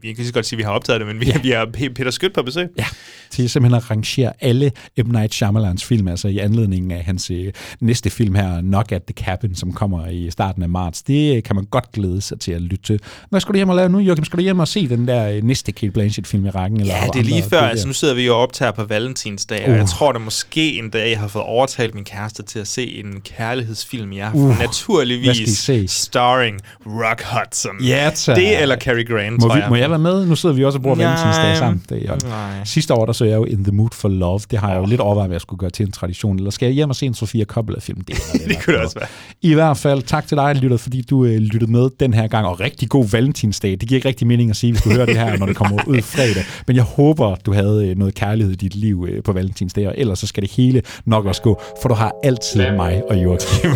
vi 0.01 0.07
kan 0.07 0.17
lige 0.17 0.27
så 0.27 0.33
godt 0.33 0.45
sige, 0.45 0.57
at 0.57 0.59
vi 0.59 0.63
har 0.63 0.71
optaget 0.71 0.99
det, 0.99 1.07
men 1.07 1.19
vi, 1.19 1.25
ja. 1.25 1.37
vi 1.41 1.49
har 1.49 1.65
Peter 1.95 2.11
Skødt 2.11 2.33
på 2.33 2.43
besøg. 2.43 2.69
Ja, 2.77 2.85
til 3.33 3.49
simpelthen 3.49 3.77
at 3.77 3.91
rangere 3.91 4.31
alle 4.41 4.71
M. 5.05 5.09
Night 5.11 5.33
Shyamalans 5.33 5.83
film, 5.85 6.07
altså 6.07 6.27
i 6.27 6.37
anledningen 6.37 6.91
af 6.91 7.03
hans 7.03 7.31
øh, 7.31 7.53
næste 7.79 8.09
film 8.09 8.35
her, 8.35 8.61
Knock 8.61 8.91
at 8.91 9.03
the 9.03 9.13
Cabin, 9.25 9.55
som 9.55 9.73
kommer 9.73 10.07
i 10.07 10.31
starten 10.31 10.63
af 10.63 10.69
marts. 10.69 11.01
Det 11.01 11.35
øh, 11.37 11.43
kan 11.43 11.55
man 11.55 11.65
godt 11.65 11.91
glæde 11.91 12.21
sig 12.21 12.39
til 12.39 12.51
at 12.51 12.61
lytte 12.61 12.83
til. 12.85 12.99
Hvad 13.29 13.39
skal 13.39 13.53
du 13.53 13.57
hjem 13.57 13.69
og 13.69 13.75
lave 13.75 13.89
nu, 13.89 13.99
Joachim? 13.99 14.25
Skal 14.25 14.37
du 14.37 14.43
hjem 14.43 14.59
og 14.59 14.67
se 14.67 14.87
den 14.89 15.07
der 15.07 15.29
øh, 15.29 15.43
næste 15.43 15.71
Kate 15.71 15.91
Blanchett-film 15.91 16.45
i 16.45 16.49
rækken? 16.49 16.79
Eller 16.79 16.95
Ja, 16.95 17.07
det 17.13 17.19
er 17.19 17.23
lige 17.23 17.43
før. 17.43 17.61
Altså, 17.61 17.87
nu 17.87 17.93
sidder 17.93 18.13
vi 18.13 18.25
jo 18.25 18.33
og 18.35 18.41
optager 18.41 18.71
på 18.71 18.83
Valentinsdag, 18.83 19.63
uh. 19.67 19.71
og 19.73 19.77
jeg 19.79 19.87
tror, 19.87 20.11
det 20.11 20.21
måske 20.21 20.79
en 20.79 20.89
dag, 20.89 21.09
jeg 21.11 21.19
har 21.19 21.27
fået 21.27 21.45
overtalt 21.45 21.95
min 21.95 22.03
kæreste 22.03 22.43
til 22.43 22.59
at 22.59 22.67
se 22.67 22.99
en 22.99 23.21
kærlighedsfilm 23.37 24.11
i 24.11 24.19
aften. 24.19 24.41
Uh, 24.41 24.49
Uh, 24.53 24.59
Naturligvis 24.59 25.69
starring 25.87 26.59
Rock 26.85 27.23
Hudson. 27.23 27.83
Ja, 27.83 28.11
tak. 28.15 28.35
Det 28.35 28.61
eller 28.61 28.77
Cary 28.77 29.07
Grant, 29.07 29.41
må, 29.41 29.47
tror 29.47 29.55
vi, 29.55 29.61
jeg. 29.61 29.69
må 29.69 29.75
jeg 29.75 29.89
være 29.89 29.99
med? 29.99 30.25
Nu 30.25 30.35
sidder 30.35 30.55
vi 30.55 30.63
også 30.65 30.77
og 30.77 30.81
bruger 30.83 30.97
Nej, 30.97 31.05
Valentinsdag 31.05 31.57
sammen. 31.57 31.83
Det 31.89 32.09
er, 32.09 32.11
jo- 32.23 32.29
nej. 32.29 32.63
sidste 32.65 32.93
år, 32.93 33.05
der 33.05 33.13
så 33.23 33.27
jeg 33.27 33.37
jo 33.37 33.43
In 33.43 33.63
the 33.63 33.71
Mood 33.71 33.89
for 33.93 34.09
Love. 34.09 34.39
Det 34.51 34.59
har 34.59 34.71
jeg 34.71 34.79
jo 34.79 34.85
lidt 34.85 35.01
overvejet, 35.01 35.29
hvad 35.29 35.35
jeg 35.35 35.41
skulle 35.41 35.59
gøre 35.59 35.69
til 35.69 35.85
en 35.85 35.91
tradition. 35.91 36.37
Eller 36.37 36.51
skal 36.51 36.65
jeg 36.65 36.73
hjem 36.73 36.89
og 36.89 36.95
se 36.95 37.05
en 37.05 37.13
Sofia 37.13 37.45
Coppola-film? 37.45 38.01
Det, 38.01 38.15
er 38.15 38.37
Det 38.47 38.63
kunne 38.63 38.73
det 38.73 38.83
også 38.83 38.99
være. 38.99 39.07
I 39.41 39.53
hvert 39.53 39.77
fald, 39.77 40.01
tak 40.01 40.27
til 40.27 40.37
dig, 40.37 40.55
lytter, 40.55 40.77
fordi 40.77 41.01
du 41.01 41.25
øh, 41.25 41.37
lyttede 41.37 41.71
med 41.71 41.89
den 41.99 42.13
her 42.13 42.27
gang. 42.27 42.47
Og 42.47 42.59
rigtig 42.59 42.89
god 42.89 43.09
Valentinsdag. 43.11 43.71
Det 43.71 43.79
giver 43.79 43.97
ikke 43.97 44.07
rigtig 44.07 44.27
mening 44.27 44.49
at 44.49 44.55
sige, 44.55 44.71
hvis 44.71 44.81
du 44.81 44.89
hører 44.89 45.05
det 45.05 45.17
her, 45.17 45.37
når 45.37 45.45
det 45.45 45.55
kommer 45.55 45.77
ud 45.87 46.01
fredag. 46.01 46.43
Men 46.67 46.75
jeg 46.75 46.83
håber, 46.83 47.35
du 47.35 47.53
havde 47.53 47.87
øh, 47.87 47.97
noget 47.97 48.15
kærlighed 48.15 48.53
i 48.53 48.55
dit 48.55 48.75
liv 48.75 49.07
øh, 49.09 49.23
på 49.23 49.33
Valentinsdag. 49.33 49.87
Og 49.87 49.93
ellers 49.97 50.19
så 50.19 50.27
skal 50.27 50.43
det 50.43 50.51
hele 50.51 50.81
nok 51.05 51.25
også 51.25 51.41
gå, 51.41 51.61
for 51.81 51.89
du 51.89 51.95
har 51.95 52.11
altid 52.23 52.71
mig 52.71 53.01
og 53.09 53.23
Joachim. 53.23 53.71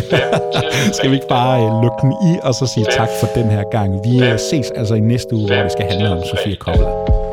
skal 0.98 1.10
vi 1.10 1.14
ikke 1.14 1.28
bare 1.28 1.56
øh, 1.60 1.82
lukke 1.82 1.98
den 2.02 2.12
i, 2.12 2.38
og 2.42 2.54
så 2.54 2.70
sige 2.74 2.86
tak 2.96 3.08
for 3.20 3.28
den 3.34 3.50
her 3.50 3.62
gang. 3.72 3.92
Vi 4.04 4.24
øh, 4.26 4.38
ses 4.50 4.70
altså 4.70 4.94
i 4.94 5.00
næste 5.00 5.34
uge, 5.34 5.46
hvor 5.46 5.62
det 5.62 5.72
skal 5.72 5.84
handle 5.90 6.10
om 6.10 6.22
Sofia 6.30 6.54
Coppola. 6.54 7.27